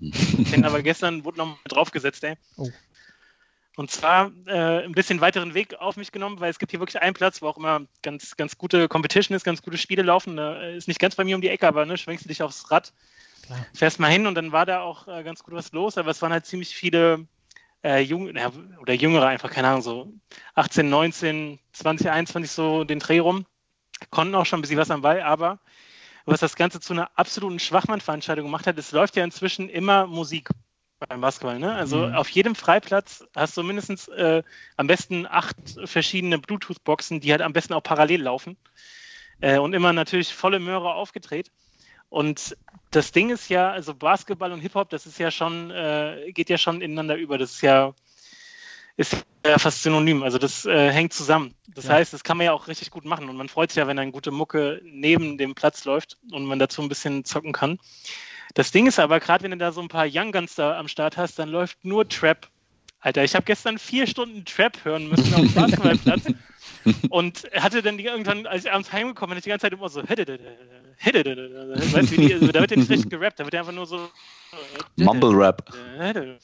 hin. 0.00 0.66
Aber 0.66 0.82
gestern 0.82 1.24
wurde 1.24 1.38
noch 1.38 1.46
mal 1.46 1.56
draufgesetzt, 1.66 2.24
ey. 2.24 2.34
Oh. 2.58 2.68
Und 3.76 3.90
zwar 3.90 4.32
äh, 4.46 4.84
ein 4.84 4.92
bisschen 4.92 5.20
weiteren 5.20 5.52
Weg 5.52 5.74
auf 5.74 5.98
mich 5.98 6.10
genommen, 6.10 6.40
weil 6.40 6.50
es 6.50 6.58
gibt 6.58 6.70
hier 6.72 6.80
wirklich 6.80 7.00
einen 7.02 7.12
Platz, 7.12 7.42
wo 7.42 7.48
auch 7.48 7.58
immer 7.58 7.82
ganz, 8.02 8.36
ganz 8.36 8.56
gute 8.56 8.88
Competition 8.88 9.36
ist, 9.36 9.44
ganz 9.44 9.60
gute 9.60 9.76
Spiele 9.76 10.02
laufen. 10.02 10.38
Da 10.38 10.62
ist 10.68 10.88
nicht 10.88 10.98
ganz 10.98 11.14
bei 11.14 11.24
mir 11.24 11.36
um 11.36 11.42
die 11.42 11.50
Ecke, 11.50 11.68
aber 11.68 11.84
ne, 11.84 11.98
schwenkst 11.98 12.24
du 12.24 12.28
dich 12.28 12.42
aufs 12.42 12.70
Rad, 12.70 12.94
Klar. 13.42 13.66
fährst 13.74 14.00
mal 14.00 14.10
hin 14.10 14.26
und 14.26 14.34
dann 14.34 14.50
war 14.50 14.64
da 14.64 14.80
auch 14.80 15.06
äh, 15.08 15.22
ganz 15.22 15.42
gut 15.42 15.52
was 15.52 15.72
los, 15.72 15.98
aber 15.98 16.10
es 16.10 16.22
waren 16.22 16.32
halt 16.32 16.46
ziemlich 16.46 16.74
viele 16.74 17.26
äh, 17.84 18.00
Jung 18.00 18.34
ja, 18.34 18.50
oder 18.80 18.94
Jüngere 18.94 19.26
einfach, 19.26 19.50
keine 19.50 19.68
Ahnung, 19.68 19.82
so 19.82 20.10
18, 20.54 20.88
19, 20.88 21.58
20, 21.72 22.10
21 22.10 22.50
so 22.50 22.84
den 22.84 22.98
Dreh 22.98 23.18
rum. 23.18 23.44
Konnten 24.08 24.34
auch 24.34 24.46
schon 24.46 24.58
ein 24.58 24.62
bisschen 24.62 24.78
was 24.78 24.90
am 24.90 25.02
Ball, 25.02 25.20
aber 25.20 25.58
was 26.24 26.40
das 26.40 26.56
Ganze 26.56 26.80
zu 26.80 26.94
einer 26.94 27.10
absoluten 27.14 27.58
Schwachmann-Veranstaltung 27.58 28.46
gemacht 28.46 28.66
hat, 28.66 28.78
es 28.78 28.92
läuft 28.92 29.16
ja 29.16 29.24
inzwischen 29.24 29.68
immer 29.68 30.06
Musik 30.06 30.48
beim 30.98 31.20
Basketball. 31.20 31.58
Ne? 31.58 31.72
Also 31.74 31.98
Mhm. 31.98 32.14
auf 32.14 32.28
jedem 32.30 32.54
Freiplatz 32.54 33.24
hast 33.34 33.56
du 33.56 33.62
mindestens 33.62 34.08
äh, 34.08 34.42
am 34.76 34.86
besten 34.86 35.26
acht 35.26 35.56
verschiedene 35.84 36.38
Bluetooth-Boxen, 36.38 37.20
die 37.20 37.30
halt 37.32 37.42
am 37.42 37.52
besten 37.52 37.74
auch 37.74 37.82
parallel 37.82 38.22
laufen. 38.22 38.56
Äh, 39.40 39.58
und 39.58 39.74
immer 39.74 39.92
natürlich 39.92 40.32
volle 40.32 40.58
Möhre 40.58 40.94
aufgedreht. 40.94 41.50
Und 42.08 42.56
das 42.90 43.12
Ding 43.12 43.30
ist 43.30 43.48
ja, 43.50 43.70
also 43.70 43.94
Basketball 43.94 44.52
und 44.52 44.60
Hip-Hop, 44.60 44.88
das 44.88 45.06
ist 45.06 45.18
ja 45.18 45.30
schon, 45.30 45.70
äh, 45.70 46.32
geht 46.32 46.48
ja 46.48 46.56
schon 46.56 46.80
ineinander 46.80 47.16
über. 47.16 47.36
Das 47.36 47.52
ist 47.52 47.60
ja, 47.62 47.94
ist 48.96 49.16
ja 49.44 49.58
fast 49.58 49.82
synonym. 49.82 50.22
Also 50.22 50.38
das 50.38 50.64
äh, 50.64 50.90
hängt 50.90 51.12
zusammen. 51.12 51.54
Das 51.66 51.84
Ja. 51.86 51.94
heißt, 51.94 52.14
das 52.14 52.24
kann 52.24 52.38
man 52.38 52.46
ja 52.46 52.52
auch 52.52 52.68
richtig 52.68 52.90
gut 52.90 53.04
machen. 53.04 53.28
Und 53.28 53.36
man 53.36 53.48
freut 53.50 53.70
sich 53.70 53.76
ja, 53.76 53.86
wenn 53.86 53.98
eine 53.98 54.12
gute 54.12 54.30
Mucke 54.30 54.80
neben 54.84 55.36
dem 55.36 55.54
Platz 55.54 55.84
läuft 55.84 56.16
und 56.32 56.46
man 56.46 56.58
dazu 56.58 56.80
ein 56.80 56.88
bisschen 56.88 57.24
zocken 57.26 57.52
kann. 57.52 57.78
Das 58.54 58.70
Ding 58.70 58.86
ist 58.86 58.98
aber, 58.98 59.20
gerade 59.20 59.44
wenn 59.44 59.50
du 59.50 59.58
da 59.58 59.72
so 59.72 59.80
ein 59.80 59.88
paar 59.88 60.06
Young 60.10 60.32
Guns 60.32 60.54
da 60.54 60.78
am 60.78 60.88
Start 60.88 61.16
hast, 61.16 61.38
dann 61.38 61.48
läuft 61.48 61.84
nur 61.84 62.08
Trap. 62.08 62.48
Alter, 63.00 63.24
ich 63.24 63.34
habe 63.34 63.44
gestern 63.44 63.78
vier 63.78 64.06
Stunden 64.06 64.44
Trap 64.44 64.84
hören 64.84 65.08
müssen 65.08 65.34
auf 65.34 65.40
dem 65.40 65.54
Basketballplatz 65.54 66.24
und 67.10 67.44
hatte 67.54 67.82
dann 67.82 67.98
die 67.98 68.04
irgendwann, 68.04 68.46
als 68.46 68.64
ich 68.64 68.72
abends 68.72 68.92
heimgekommen 68.92 69.34
bin, 69.34 69.42
die 69.42 69.48
ganze 69.48 69.64
Zeit 69.64 69.72
immer 69.72 69.88
so, 69.88 70.02
weißt 71.92 72.10
du, 72.10 72.16
wie 72.16 72.28
die, 72.28 72.52
da 72.52 72.60
wird 72.60 72.70
ja 72.70 72.76
nicht 72.78 72.90
richtig 72.90 73.10
gerappt, 73.10 73.38
da 73.38 73.44
wird 73.44 73.54
ja 73.54 73.60
einfach 73.60 73.72
nur 73.72 73.86
so 73.86 74.08
Mumble 74.96 75.30
Rap. 75.30 75.70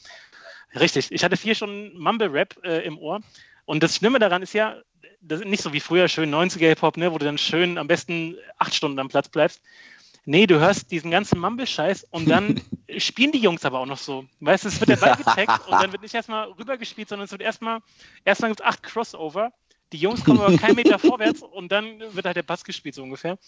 Richtig, 0.79 1.13
ich 1.13 1.23
hatte 1.25 1.37
vier 1.37 1.55
Stunden 1.55 1.99
Mumble-Rap 1.99 2.57
äh, 2.65 2.85
im 2.87 2.99
Ohr. 2.99 3.21
Und 3.65 3.83
das 3.83 3.97
Schlimme 3.97 4.19
daran 4.19 4.43
ist 4.43 4.55
ja, 4.55 4.77
das 5.21 5.41
ist 5.41 5.47
nicht 5.47 5.63
so 5.63 5.73
wie 5.73 5.81
früher 5.81 6.09
schön 6.09 6.35
90er 6.35 6.69
Hip-Hop, 6.69 6.97
ne, 6.97 7.13
wo 7.13 7.19
du 7.19 7.25
dann 7.25 7.39
schön 7.39 7.79
am 7.79 7.87
besten 7.87 8.37
acht 8.59 8.75
Stunden 8.75 8.99
am 8.99 9.09
Platz 9.09 9.29
bleibst. 9.29 9.61
Nee, 10.25 10.47
du 10.47 10.61
hörst 10.61 10.91
diesen 10.93 11.11
ganzen 11.11 11.41
Mumble-Scheiß 11.41 12.07
und 12.11 12.29
dann 12.29 12.61
spielen 12.99 13.33
die 13.33 13.41
Jungs 13.41 13.65
aber 13.65 13.81
auch 13.81 13.87
noch 13.87 13.99
so. 13.99 14.25
Weißt 14.41 14.65
du, 14.65 14.69
es 14.69 14.79
wird 14.79 14.91
der 14.91 14.97
Ball 14.97 15.17
gecheckt 15.17 15.67
und 15.67 15.73
dann 15.73 15.91
wird 15.91 16.03
nicht 16.03 16.15
erstmal 16.15 16.49
rübergespielt, 16.51 17.09
sondern 17.09 17.25
es 17.25 17.33
wird 17.33 17.43
erstmal, 17.43 17.81
erstmal 18.25 18.51
gibt 18.51 18.61
es 18.61 18.67
acht 18.67 18.83
Crossover. 18.83 19.53
Die 19.93 19.99
Jungs 19.99 20.25
kommen 20.25 20.41
aber 20.41 20.57
keinen 20.57 20.77
Meter 20.77 20.99
vorwärts 21.01 21.43
und 21.43 21.73
dann 21.73 22.01
wird 22.15 22.25
halt 22.25 22.37
der 22.37 22.45
Pass 22.45 22.65
gespielt, 22.65 22.95
so 22.95 23.03
ungefähr. 23.03 23.39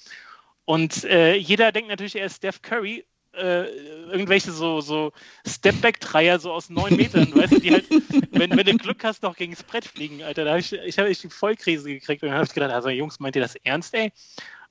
Und 0.65 1.05
äh, 1.05 1.35
jeder 1.37 1.73
denkt 1.73 1.89
natürlich, 1.89 2.17
er 2.17 2.27
ist 2.27 2.37
Steph 2.37 2.63
Curry. 2.63 3.05
Äh, 3.33 3.65
irgendwelche 4.13 4.53
so, 4.53 4.81
so 4.81 5.13
Stepback-Dreier 5.45 6.39
so 6.39 6.53
aus 6.53 6.71
neun 6.71 6.95
Metern, 6.95 7.35
weißt 7.35 7.55
du, 7.55 7.59
die 7.59 7.73
halt, 7.73 7.91
wenn, 8.31 8.57
wenn 8.57 8.65
du 8.65 8.77
Glück 8.77 9.03
hast, 9.03 9.25
noch 9.25 9.35
gegen 9.35 9.53
das 9.53 9.65
Brett 9.65 9.85
fliegen, 9.85 10.23
Alter. 10.23 10.45
Da 10.45 10.51
habe 10.51 10.61
ich, 10.61 10.73
ich 10.73 10.99
habe 11.01 11.13
die 11.13 11.29
Vollkrise 11.29 11.89
gekriegt 11.89 12.23
und 12.23 12.29
dann 12.29 12.37
habe 12.37 12.47
ich 12.47 12.55
gedacht, 12.55 12.71
also 12.71 12.91
Jungs, 12.91 13.19
meint 13.19 13.35
ihr 13.35 13.43
das 13.43 13.57
ernst, 13.57 13.93
ey? 13.95 14.13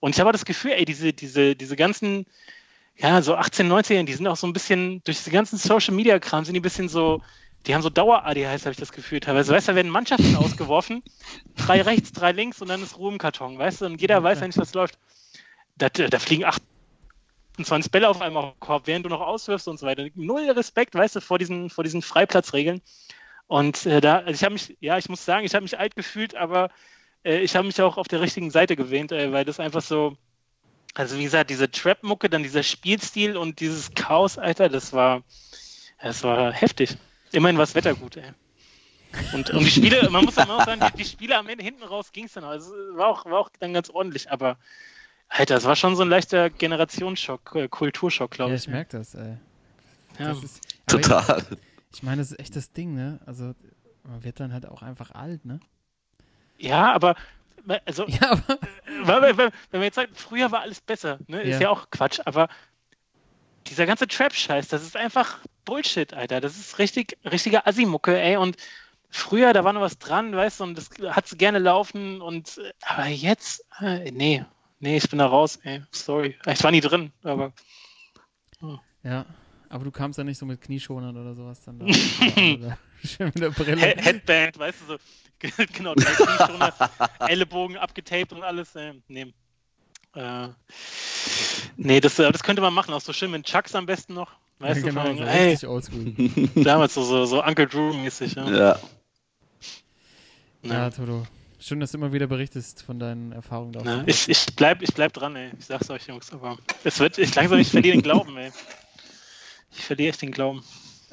Und 0.03 0.13
ich 0.15 0.19
habe 0.19 0.33
das 0.33 0.43
Gefühl, 0.43 0.71
ey, 0.71 0.83
diese, 0.83 1.13
diese, 1.13 1.55
diese 1.55 1.77
ganzen, 1.77 2.25
ja, 2.97 3.21
so 3.21 3.35
18, 3.35 3.69
19, 3.69 4.05
die 4.05 4.11
sind 4.11 4.27
auch 4.27 4.35
so 4.35 4.45
ein 4.45 4.51
bisschen, 4.51 5.01
durch 5.05 5.19
diese 5.19 5.31
ganzen 5.31 5.57
Social-Media-Kram 5.57 6.43
sind 6.43 6.55
die 6.55 6.59
ein 6.59 6.61
bisschen 6.61 6.89
so, 6.89 7.21
die 7.65 7.73
haben 7.73 7.81
so 7.81 7.89
Dauer-ADHS, 7.89 8.63
habe 8.63 8.71
ich 8.71 8.77
das 8.77 8.91
Gefühl 8.91 9.21
teilweise. 9.21 9.53
Weißt 9.53 9.69
du, 9.69 9.71
da 9.71 9.75
werden 9.77 9.89
Mannschaften 9.89 10.35
ausgeworfen, 10.35 11.03
drei 11.55 11.81
rechts, 11.81 12.11
drei 12.11 12.33
links 12.33 12.61
und 12.61 12.67
dann 12.67 12.83
ist 12.83 12.97
Ruhe 12.97 13.13
im 13.13 13.17
Karton, 13.17 13.57
weißt 13.57 13.79
du? 13.79 13.85
Und 13.85 14.01
jeder 14.01 14.21
weiß 14.21 14.41
eigentlich, 14.41 14.57
was 14.57 14.73
läuft. 14.73 14.99
Da, 15.77 15.87
da 15.87 16.19
fliegen 16.19 16.43
28 17.55 17.89
Bälle 17.89 18.09
auf 18.09 18.19
einmal 18.19 18.43
auf 18.43 18.53
den 18.55 18.59
Korb, 18.59 18.87
während 18.87 19.05
du 19.05 19.09
noch 19.09 19.21
auswirfst 19.21 19.69
und 19.69 19.79
so 19.79 19.85
weiter. 19.85 20.05
Null 20.15 20.49
Respekt, 20.49 20.95
weißt 20.95 21.15
du, 21.15 21.21
vor 21.21 21.39
diesen, 21.39 21.69
vor 21.69 21.85
diesen 21.85 22.01
Freiplatzregeln. 22.01 22.81
Und 23.47 23.85
äh, 23.85 24.01
da, 24.01 24.17
also 24.17 24.31
ich 24.31 24.43
habe 24.43 24.51
mich, 24.51 24.75
ja, 24.81 24.97
ich 24.97 25.07
muss 25.07 25.23
sagen, 25.23 25.45
ich 25.45 25.55
habe 25.55 25.63
mich 25.63 25.79
alt 25.79 25.95
gefühlt, 25.95 26.35
aber 26.35 26.71
äh, 27.23 27.39
ich 27.39 27.55
habe 27.55 27.67
mich 27.67 27.81
auch 27.81 27.97
auf 27.97 28.07
der 28.07 28.21
richtigen 28.21 28.51
Seite 28.51 28.75
gewähnt, 28.75 29.11
äh, 29.11 29.31
weil 29.31 29.45
das 29.45 29.59
einfach 29.59 29.81
so, 29.81 30.17
also 30.93 31.17
wie 31.17 31.23
gesagt, 31.23 31.49
diese 31.49 31.69
Trap-Mucke, 31.69 32.29
dann 32.29 32.43
dieser 32.43 32.63
Spielstil 32.63 33.37
und 33.37 33.59
dieses 33.59 33.93
Chaos, 33.93 34.37
Alter, 34.37 34.69
das 34.69 34.93
war, 34.93 35.23
das 36.01 36.23
war 36.23 36.51
heftig. 36.53 36.97
Immerhin 37.31 37.57
war 37.57 37.63
das 37.65 37.75
Wetter 37.75 37.95
gut, 37.95 38.17
ey. 38.17 38.31
Und, 39.31 39.51
und 39.51 39.59
die 39.59 39.69
Spiele, 39.69 40.09
man 40.09 40.25
muss, 40.25 40.35
man 40.35 40.47
muss 40.47 40.65
sagen, 40.65 40.81
die, 40.81 40.97
die 41.03 41.05
Spiele 41.05 41.37
am 41.37 41.47
Ende 41.47 41.63
hinten 41.63 41.83
raus 41.83 42.11
ging 42.11 42.25
es 42.25 42.33
dann. 42.33 42.43
auch. 42.43 42.49
Also 42.49 42.75
es 42.75 42.97
war 42.97 43.07
auch, 43.07 43.25
war 43.25 43.39
auch 43.39 43.49
dann 43.59 43.73
ganz 43.73 43.89
ordentlich, 43.89 44.31
aber 44.31 44.57
Alter, 45.29 45.55
das 45.55 45.65
war 45.65 45.75
schon 45.75 45.95
so 45.95 46.03
ein 46.03 46.09
leichter 46.09 46.49
Generationsschock, 46.49 47.55
äh, 47.55 47.67
Kulturschock, 47.67 48.31
glaube 48.31 48.51
Ja, 48.51 48.55
ich. 48.57 48.63
ich 48.63 48.67
merke 48.69 48.97
das, 48.97 49.15
ey. 49.15 49.37
Ja. 50.19 50.27
Das 50.33 50.43
ist, 50.43 50.61
aber 50.87 51.01
Total. 51.01 51.43
Ich, 51.91 51.97
ich 51.97 52.03
meine, 52.03 52.21
das 52.21 52.31
ist 52.31 52.39
echt 52.39 52.55
das 52.55 52.71
Ding, 52.71 52.93
ne? 52.95 53.19
Also, 53.25 53.53
man 54.03 54.23
wird 54.23 54.39
dann 54.39 54.51
halt 54.53 54.67
auch 54.67 54.81
einfach 54.81 55.11
alt, 55.11 55.45
ne? 55.45 55.59
Ja, 56.63 56.93
aber 56.93 57.15
also, 57.85 58.05
Ja, 58.07 58.31
aber. 58.31 59.21
wenn, 59.21 59.37
wenn, 59.37 59.51
wenn 59.71 59.81
wir 59.81 59.85
jetzt 59.85 59.95
sagen, 59.95 60.11
früher 60.15 60.51
war 60.51 60.61
alles 60.61 60.81
besser, 60.81 61.19
ne? 61.27 61.41
ist 61.43 61.61
Ja. 61.61 61.69
auch 61.69 61.89
Quatsch, 61.91 62.19
aber 62.25 62.47
dieser 63.67 63.85
ganze 63.85 64.07
Trap-Scheiß, 64.07 64.67
das 64.67 64.83
ist 64.83 64.97
einfach 64.97 65.39
Bullshit, 65.65 66.13
Alter. 66.13 66.41
Das 66.41 66.57
ist 66.57 66.79
richtig, 66.79 67.17
richtige 67.23 67.65
Assi-Mucke, 67.65 68.19
ey. 68.19 68.35
Und 68.35 68.57
früher, 69.09 69.53
da 69.53 69.63
war 69.63 69.71
noch 69.73 69.81
was 69.81 69.97
dran, 69.97 70.35
weißt 70.35 70.59
du, 70.59 70.63
und 70.65 70.77
das 70.77 70.89
hat 71.15 71.27
sie 71.27 71.37
gerne 71.37 71.59
laufen 71.59 72.21
und 72.21 72.57
äh, 72.57 72.71
aber 72.81 73.07
jetzt, 73.07 73.65
äh, 73.79 74.11
nee, 74.11 74.43
nee, 74.79 74.97
ich 74.97 75.09
bin 75.09 75.19
da 75.19 75.27
raus, 75.27 75.59
ey. 75.63 75.81
Sorry. 75.91 76.35
Ich 76.45 76.63
war 76.63 76.71
nie 76.71 76.81
drin, 76.81 77.11
aber 77.23 77.53
Ja, 79.03 79.25
aber 79.69 79.83
du 79.85 79.91
kamst 79.91 80.17
ja 80.17 80.23
nicht 80.23 80.37
so 80.37 80.45
mit 80.45 80.61
Knieschonern 80.61 81.15
oder 81.15 81.33
sowas 81.35 81.61
dann 81.63 81.79
da. 81.79 81.85
oder 82.55 82.77
schön 83.03 83.27
mit 83.27 83.39
der 83.39 83.49
Brille. 83.51 83.77
He 83.77 84.01
Headband, 84.01 84.59
weißt 84.59 84.81
du, 84.81 84.85
so 84.85 84.97
genau, 85.73 85.93
Knieschoner, 85.93 86.73
Ellenbogen 87.27 87.77
abgetaped 87.77 88.33
und 88.33 88.43
alles. 88.43 88.75
Äh, 88.75 88.93
nee. 89.07 89.33
Äh, 90.15 90.49
nee, 91.75 91.99
das, 91.99 92.19
äh, 92.19 92.31
das 92.31 92.43
könnte 92.43 92.61
man 92.61 92.73
machen, 92.73 92.93
auch 92.93 93.01
so 93.01 93.13
schön 93.13 93.31
mit 93.31 93.45
Chucks 93.45 93.75
am 93.75 93.85
besten 93.85 94.13
noch. 94.13 94.31
Weißt 94.59 94.81
ja, 94.81 94.87
genau, 94.87 95.01
du, 95.03 95.07
von, 95.09 95.17
so 95.17 95.23
ey, 95.23 95.49
richtig 95.49 95.69
oldschool. 95.69 96.13
damals 96.63 96.93
so, 96.93 97.03
so, 97.03 97.25
so 97.25 97.43
Uncle 97.43 97.67
Drew-mäßig. 97.67 98.35
Ja. 98.35 98.49
Ja. 98.49 98.79
Ja, 100.61 100.73
Ja. 100.73 100.89
Toto. 100.89 101.27
Schön, 101.59 101.79
dass 101.79 101.91
du 101.91 101.97
immer 101.97 102.11
wieder 102.11 102.27
berichtest 102.27 102.83
von 102.83 102.99
deinen 102.99 103.31
Erfahrungen 103.31 103.71
da. 103.71 103.81
Ja, 103.81 103.97
dem 103.99 104.09
ich, 104.09 104.27
ich, 104.27 104.47
bleib, 104.55 104.81
ich 104.81 104.93
bleib 104.93 105.13
dran, 105.13 105.35
ey. 105.37 105.51
Ich 105.57 105.65
sag's 105.65 105.89
euch, 105.89 106.07
Jungs, 106.07 106.31
aber 106.33 106.57
es 106.83 106.99
wird, 106.99 107.17
ich 107.17 107.33
langsam, 107.35 107.57
ich 107.57 107.69
verliere 107.69 107.95
den 107.95 108.01
Glauben, 108.03 108.35
ey. 108.35 108.51
Ich 109.71 109.85
verliere 109.85 110.09
echt 110.09 110.21
den 110.21 110.31
Glauben. 110.31 110.61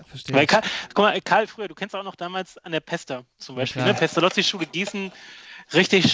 Verstehe. 0.04 0.36
Weil. 0.36 0.46
Karl, 0.46 0.62
guck 0.94 1.04
mal, 1.04 1.20
Karl, 1.20 1.46
früher, 1.46 1.68
du 1.68 1.74
kennst 1.74 1.94
auch 1.94 2.02
noch 2.02 2.16
damals 2.16 2.58
an 2.58 2.72
der 2.72 2.80
Pester 2.80 3.24
zum 3.38 3.56
Ja, 3.56 3.62
Beispiel, 3.62 3.82
klar. 3.82 3.94
ne? 3.94 3.98
Pestalozzi-Schule 3.98 4.66
Gießen, 4.66 5.12
richtig 5.72 6.12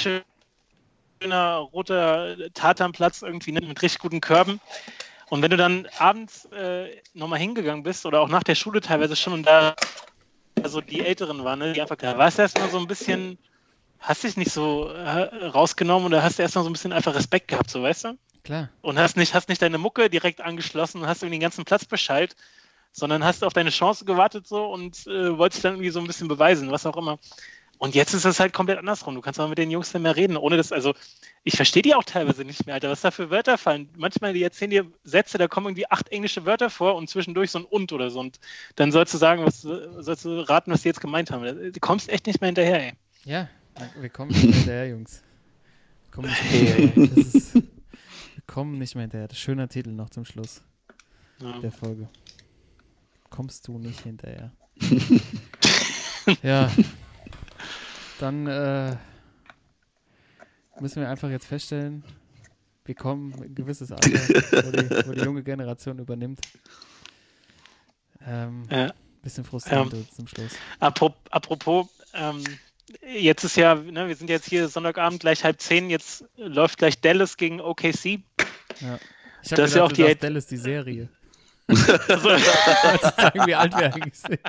schöner 1.21 1.57
roter 1.59 2.37
Tatanplatz 2.55 3.23
irgendwie 3.23 3.53
ne? 3.53 3.61
mit 3.61 3.83
richtig 3.83 4.01
guten 4.01 4.21
Körben. 4.21 4.61
Und 5.29 5.43
wenn 5.43 5.51
du 5.51 5.57
dann 5.57 5.89
abends 5.99 6.45
äh, 6.47 7.01
nochmal 7.15 7.41
hingegangen 7.41 7.83
bist 7.83 8.07
oder 8.07 8.21
auch 8.21 8.29
nach 8.29 8.45
der 8.45 8.55
Schule 8.55 8.81
teilweise 8.81 9.17
schon 9.17 9.33
und 9.33 9.47
da 9.47 9.75
also 10.63 10.81
die 10.81 11.05
Älteren 11.05 11.45
waren, 11.45 11.59
ne? 11.59 11.73
die 11.73 11.81
einfach 11.81 11.97
da 11.97 12.17
warst 12.17 12.39
du 12.39 12.43
erstmal 12.43 12.71
so 12.71 12.79
ein 12.79 12.87
bisschen, 12.87 13.39
hast 13.99 14.25
dich 14.25 14.37
nicht 14.37 14.53
so 14.53 14.89
äh, 14.89 15.47
rausgenommen 15.47 16.07
oder 16.07 16.23
hast 16.23 16.39
du 16.39 16.43
erstmal 16.43 16.65
so 16.65 16.71
ein 16.71 16.73
bisschen 16.73 16.93
einfach 16.93 17.15
Respekt 17.15 17.49
gehabt, 17.49 17.71
so 17.71 17.83
weißt 17.83 18.05
du? 18.05 18.19
Klar. 18.45 18.69
und 18.81 18.97
hast 18.97 19.17
nicht, 19.17 19.35
hast 19.35 19.49
nicht 19.49 19.61
deine 19.61 19.77
Mucke 19.77 20.09
direkt 20.09 20.41
angeschlossen 20.41 21.03
und 21.03 21.09
hast 21.09 21.23
irgendwie 21.25 21.39
den 21.39 21.43
ganzen 21.43 21.65
Platz 21.65 21.85
Bescheid, 21.85 22.37
sondern 22.99 23.23
hast 23.25 23.45
auf 23.45 23.53
deine 23.53 23.69
Chance 23.71 24.07
gewartet 24.07 24.47
so 24.47 24.65
und 24.73 25.07
äh, 25.07 25.37
wolltest 25.37 25.63
dann 25.65 25.75
irgendwie 25.75 25.91
so 25.91 26.01
ein 26.01 26.07
bisschen 26.07 26.29
beweisen, 26.29 26.71
was 26.73 26.87
auch 26.87 26.97
immer. 26.97 27.19
Und 27.79 27.95
jetzt 27.95 28.15
ist 28.15 28.25
es 28.25 28.41
halt 28.41 28.55
komplett 28.55 28.79
andersrum. 28.79 29.15
Du 29.15 29.21
kannst 29.21 29.39
auch 29.39 29.51
mit 29.51 29.59
den 29.59 29.71
Jungs 29.71 29.93
dann 29.93 30.01
mehr 30.01 30.17
reden, 30.17 30.39
ohne 30.39 30.57
das, 30.57 30.73
also 30.73 30.95
ich 31.45 31.57
verstehe 31.57 31.83
die 31.83 31.95
auch 31.95 32.05
teilweise 32.05 32.43
nicht 32.43 32.65
mehr, 32.65 32.77
Alter, 32.77 32.89
was 32.89 33.03
da 33.03 33.11
für 33.11 33.29
Wörter 33.29 33.59
fallen. 33.59 33.91
Manchmal, 33.99 34.33
die 34.33 34.43
erzählen 34.43 34.71
dir 34.71 34.87
Sätze, 35.05 35.37
da 35.37 35.47
kommen 35.47 35.67
irgendwie 35.67 35.91
acht 35.91 36.09
englische 36.09 36.47
Wörter 36.47 36.71
vor 36.71 36.95
und 36.95 37.11
zwischendurch 37.11 37.51
so 37.51 37.59
ein 37.59 37.65
und 37.67 37.93
oder 37.93 38.09
so. 38.09 38.19
Und 38.19 38.41
dann 38.77 38.93
sollst 38.93 39.13
du 39.13 39.19
sagen, 39.19 39.45
was 39.45 39.61
sollst 39.61 40.25
du 40.25 40.41
raten, 40.49 40.73
was 40.73 40.83
die 40.83 40.89
jetzt 40.89 41.03
gemeint 41.03 41.31
haben. 41.31 41.45
Du 41.71 41.81
kommst 41.81 42.09
echt 42.09 42.27
nicht 42.27 42.41
mehr 42.41 42.49
hinterher, 42.49 42.83
ey. 42.83 42.93
Ja, 43.27 43.49
wir 44.01 44.09
kommen 44.09 44.31
nicht 44.31 44.43
mehr 44.43 44.55
hinterher, 44.55 44.89
Jungs. 44.89 45.23
Wir 46.05 46.13
kommen 46.13 46.29
nicht 46.31 46.51
mehr 46.51 46.75
hinterher. 46.77 47.17
Ist, 47.19 47.55
wir 47.57 47.63
kommen 48.47 48.79
nicht 48.79 48.95
mehr 48.95 49.03
hinterher. 49.03 49.29
Schöner 49.35 49.69
Titel 49.69 49.91
noch 49.91 50.09
zum 50.09 50.25
Schluss 50.25 50.63
Ja. 51.41 51.59
der 51.59 51.73
Folge. 51.73 52.09
Kommst 53.31 53.67
du 53.69 53.79
nicht 53.79 54.01
hinterher. 54.01 54.53
ja. 56.43 56.71
Dann 58.21 58.47
äh, 58.47 58.97
müssen 60.81 61.03
wir 61.03 61.09
einfach 61.11 61.29
jetzt 61.31 61.47
feststellen, 61.47 62.03
wir 62.85 62.95
kommen 62.95 63.33
in 63.35 63.43
ein 63.45 63.55
gewisses 63.55 63.91
Alter, 63.93 64.09
wo 64.11 64.71
die, 64.71 65.09
wo 65.09 65.13
die 65.13 65.21
junge 65.23 65.43
Generation 65.43 65.99
übernimmt. 65.99 66.41
Ähm, 68.25 68.63
Ja. 68.71 68.93
bisschen 69.23 69.45
frustrierend 69.45 69.93
Ähm. 69.93 70.07
zum 70.15 70.27
Schluss. 70.29 70.53
Apropos, 70.79 71.89
ähm, 72.15 72.43
jetzt 73.03 73.45
ist 73.45 73.57
ja, 73.57 73.75
ne, 73.75 74.09
wir 74.09 74.17
sind 74.17 74.31
jetzt 74.31 74.49
hier 74.49 74.69
Sonntagabend 74.69 75.21
gleich 75.21 75.45
halb 75.45 75.61
zehn, 75.61 75.91
jetzt 75.91 76.25
läuft 76.37 76.79
gleich 76.79 77.01
Dallas 77.01 77.37
gegen 77.37 77.61
OKC. 77.61 78.05
Ja. 78.81 78.99
Ich 79.43 79.51
Das 79.51 79.59
habe 79.59 79.63
ist 79.63 79.75
ja 79.75 79.87
gedacht, 79.87 79.93
auch 79.93 79.93
du 79.93 80.07
die 80.07 80.17
Dallas 80.19 80.47
die 80.47 80.57
Serie. 80.57 81.09
Also, 81.69 83.11
zeigen, 83.17 83.47
wie 83.47 83.55
alt 83.55 83.77
wir 83.77 83.93
eigentlich 83.93 84.19
sind. 84.19 84.41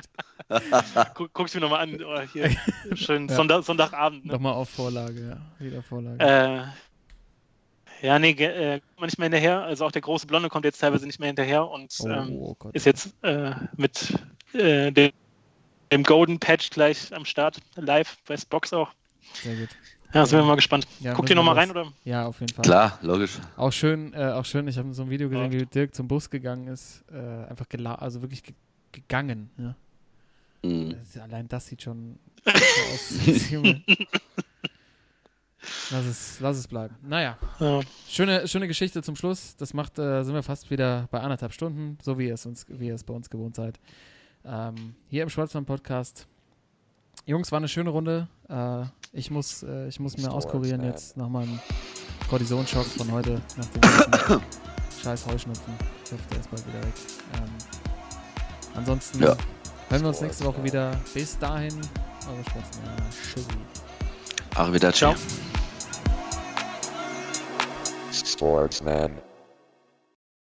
guck, 1.14 1.32
guck's 1.32 1.54
mir 1.54 1.60
nochmal 1.60 1.80
an. 1.80 2.02
Oh, 2.02 2.20
hier. 2.32 2.56
Schön 2.94 3.28
Ja. 3.28 3.34
Sonntag, 3.34 3.64
Sonntagabend. 3.64 4.24
Ne? 4.24 4.32
Nochmal 4.32 4.54
auf 4.54 4.70
Vorlage, 4.70 5.28
ja. 5.30 5.64
Wieder 5.64 5.82
Vorlage. 5.82 6.18
Äh, 6.24 8.06
ja, 8.06 8.18
nee, 8.18 8.30
äh, 8.30 8.80
kommt 8.80 9.00
man 9.00 9.06
nicht 9.06 9.18
mehr 9.18 9.26
hinterher. 9.26 9.62
Also 9.62 9.84
auch 9.84 9.92
der 9.92 10.02
große 10.02 10.26
Blonde 10.26 10.48
kommt 10.48 10.64
jetzt 10.64 10.78
teilweise 10.78 11.06
nicht 11.06 11.18
mehr 11.18 11.28
hinterher 11.28 11.68
und 11.68 11.92
oh, 12.00 12.08
ähm, 12.08 12.36
oh 12.36 12.56
ist 12.72 12.86
jetzt 12.86 13.12
äh, 13.22 13.52
mit 13.76 14.14
äh, 14.52 14.92
dem, 14.92 15.12
dem 15.90 16.04
Golden 16.04 16.38
Patch 16.38 16.70
gleich 16.70 17.12
am 17.12 17.24
Start, 17.24 17.58
live 17.74 18.16
bei 18.26 18.36
Box 18.48 18.72
auch. 18.72 18.92
Sehr 19.42 19.56
gut. 19.56 19.70
Ja, 20.14 20.24
sind 20.24 20.38
wir 20.38 20.44
mal 20.44 20.56
gespannt. 20.56 20.86
Ja, 21.00 21.12
Guckt 21.14 21.28
ihr 21.28 21.36
nochmal 21.36 21.54
rein 21.54 21.70
oder? 21.70 21.92
Ja, 22.04 22.26
auf 22.26 22.40
jeden 22.40 22.52
Fall. 22.54 22.62
Klar, 22.64 22.98
logisch. 23.02 23.38
Auch 23.56 23.72
schön, 23.72 24.14
äh, 24.14 24.30
auch 24.32 24.44
schön, 24.44 24.66
ich 24.66 24.78
habe 24.78 24.92
so 24.94 25.02
ein 25.02 25.10
Video 25.10 25.28
gesehen, 25.28 25.52
Ja. 25.52 25.60
wie 25.60 25.66
Dirk 25.66 25.94
zum 25.94 26.08
Bus 26.08 26.30
gegangen 26.30 26.66
ist. 26.68 27.04
Äh, 27.12 27.16
einfach 27.48 27.68
gela 27.68 27.94
also 27.96 28.22
wirklich 28.22 28.42
ge 28.42 28.54
gegangen. 28.90 29.50
Ja. 29.58 29.74
Mhm. 30.62 30.94
Das 30.98 31.22
allein 31.22 31.46
das 31.46 31.66
sieht 31.66 31.82
schon 31.82 32.18
so 32.44 32.50
aus. 32.50 33.50
Junge. 33.50 33.82
Lass 35.90 36.06
es, 36.06 36.40
lass 36.40 36.56
es 36.56 36.66
bleiben. 36.68 36.96
Naja, 37.02 37.36
Ja. 37.60 37.80
schöne, 38.08 38.48
schöne 38.48 38.66
Geschichte 38.68 39.02
zum 39.02 39.14
Schluss. 39.16 39.56
Das 39.56 39.74
macht, 39.74 39.98
äh, 39.98 40.22
sind 40.22 40.34
wir 40.34 40.42
fast 40.42 40.70
wieder 40.70 41.06
bei 41.10 41.20
anderthalb 41.20 41.52
Stunden, 41.52 41.98
so 42.02 42.18
wie 42.18 42.28
ihr 42.28 42.34
es, 42.34 42.46
uns, 42.46 42.64
wie 42.68 42.86
ihr 42.86 42.94
es 42.94 43.04
bei 43.04 43.12
uns 43.12 43.28
gewohnt 43.28 43.56
seid. 43.56 43.78
Ähm, 44.44 44.94
hier 45.08 45.22
im 45.24 45.28
Schwarzwald-Podcast. 45.28 46.26
Jungs, 47.26 47.52
war 47.52 47.58
eine 47.58 47.68
schöne 47.68 47.90
Runde. 47.90 48.26
Äh, 48.48 48.84
ich, 49.12 49.30
muss, 49.30 49.62
äh, 49.62 49.88
ich 49.88 50.00
muss 50.00 50.16
mir 50.16 50.24
Stolz, 50.24 50.46
auskurieren 50.46 50.80
man. 50.80 50.90
jetzt 50.90 51.16
nach 51.16 51.28
meinem 51.28 51.58
Kortisonschock 52.30 52.86
von 52.86 53.10
heute, 53.12 53.40
nach 53.56 53.66
dem 53.66 53.80
ganzen 53.82 54.42
scheiß 55.02 55.26
Heuschnupfen. 55.26 55.74
Ich 56.04 56.12
hoffe, 56.12 56.22
der 56.30 56.40
ist 56.40 56.50
bald 56.50 56.66
wieder 56.68 56.82
weg. 56.82 56.94
Ähm, 57.34 57.50
ansonsten 58.74 59.22
Ja. 59.22 59.36
hören 59.90 60.02
wir 60.02 60.08
uns 60.08 60.20
nächste 60.20 60.44
Woche 60.44 60.62
wieder. 60.64 60.98
Bis 61.12 61.38
dahin, 61.38 61.74
eure 62.28 62.44
Sportsmänner. 62.50 62.96
Tschüssi. 63.10 63.46
Arrivederci. 64.54 64.98
Ciao. 64.98 65.14
Sportsman. 68.12 69.12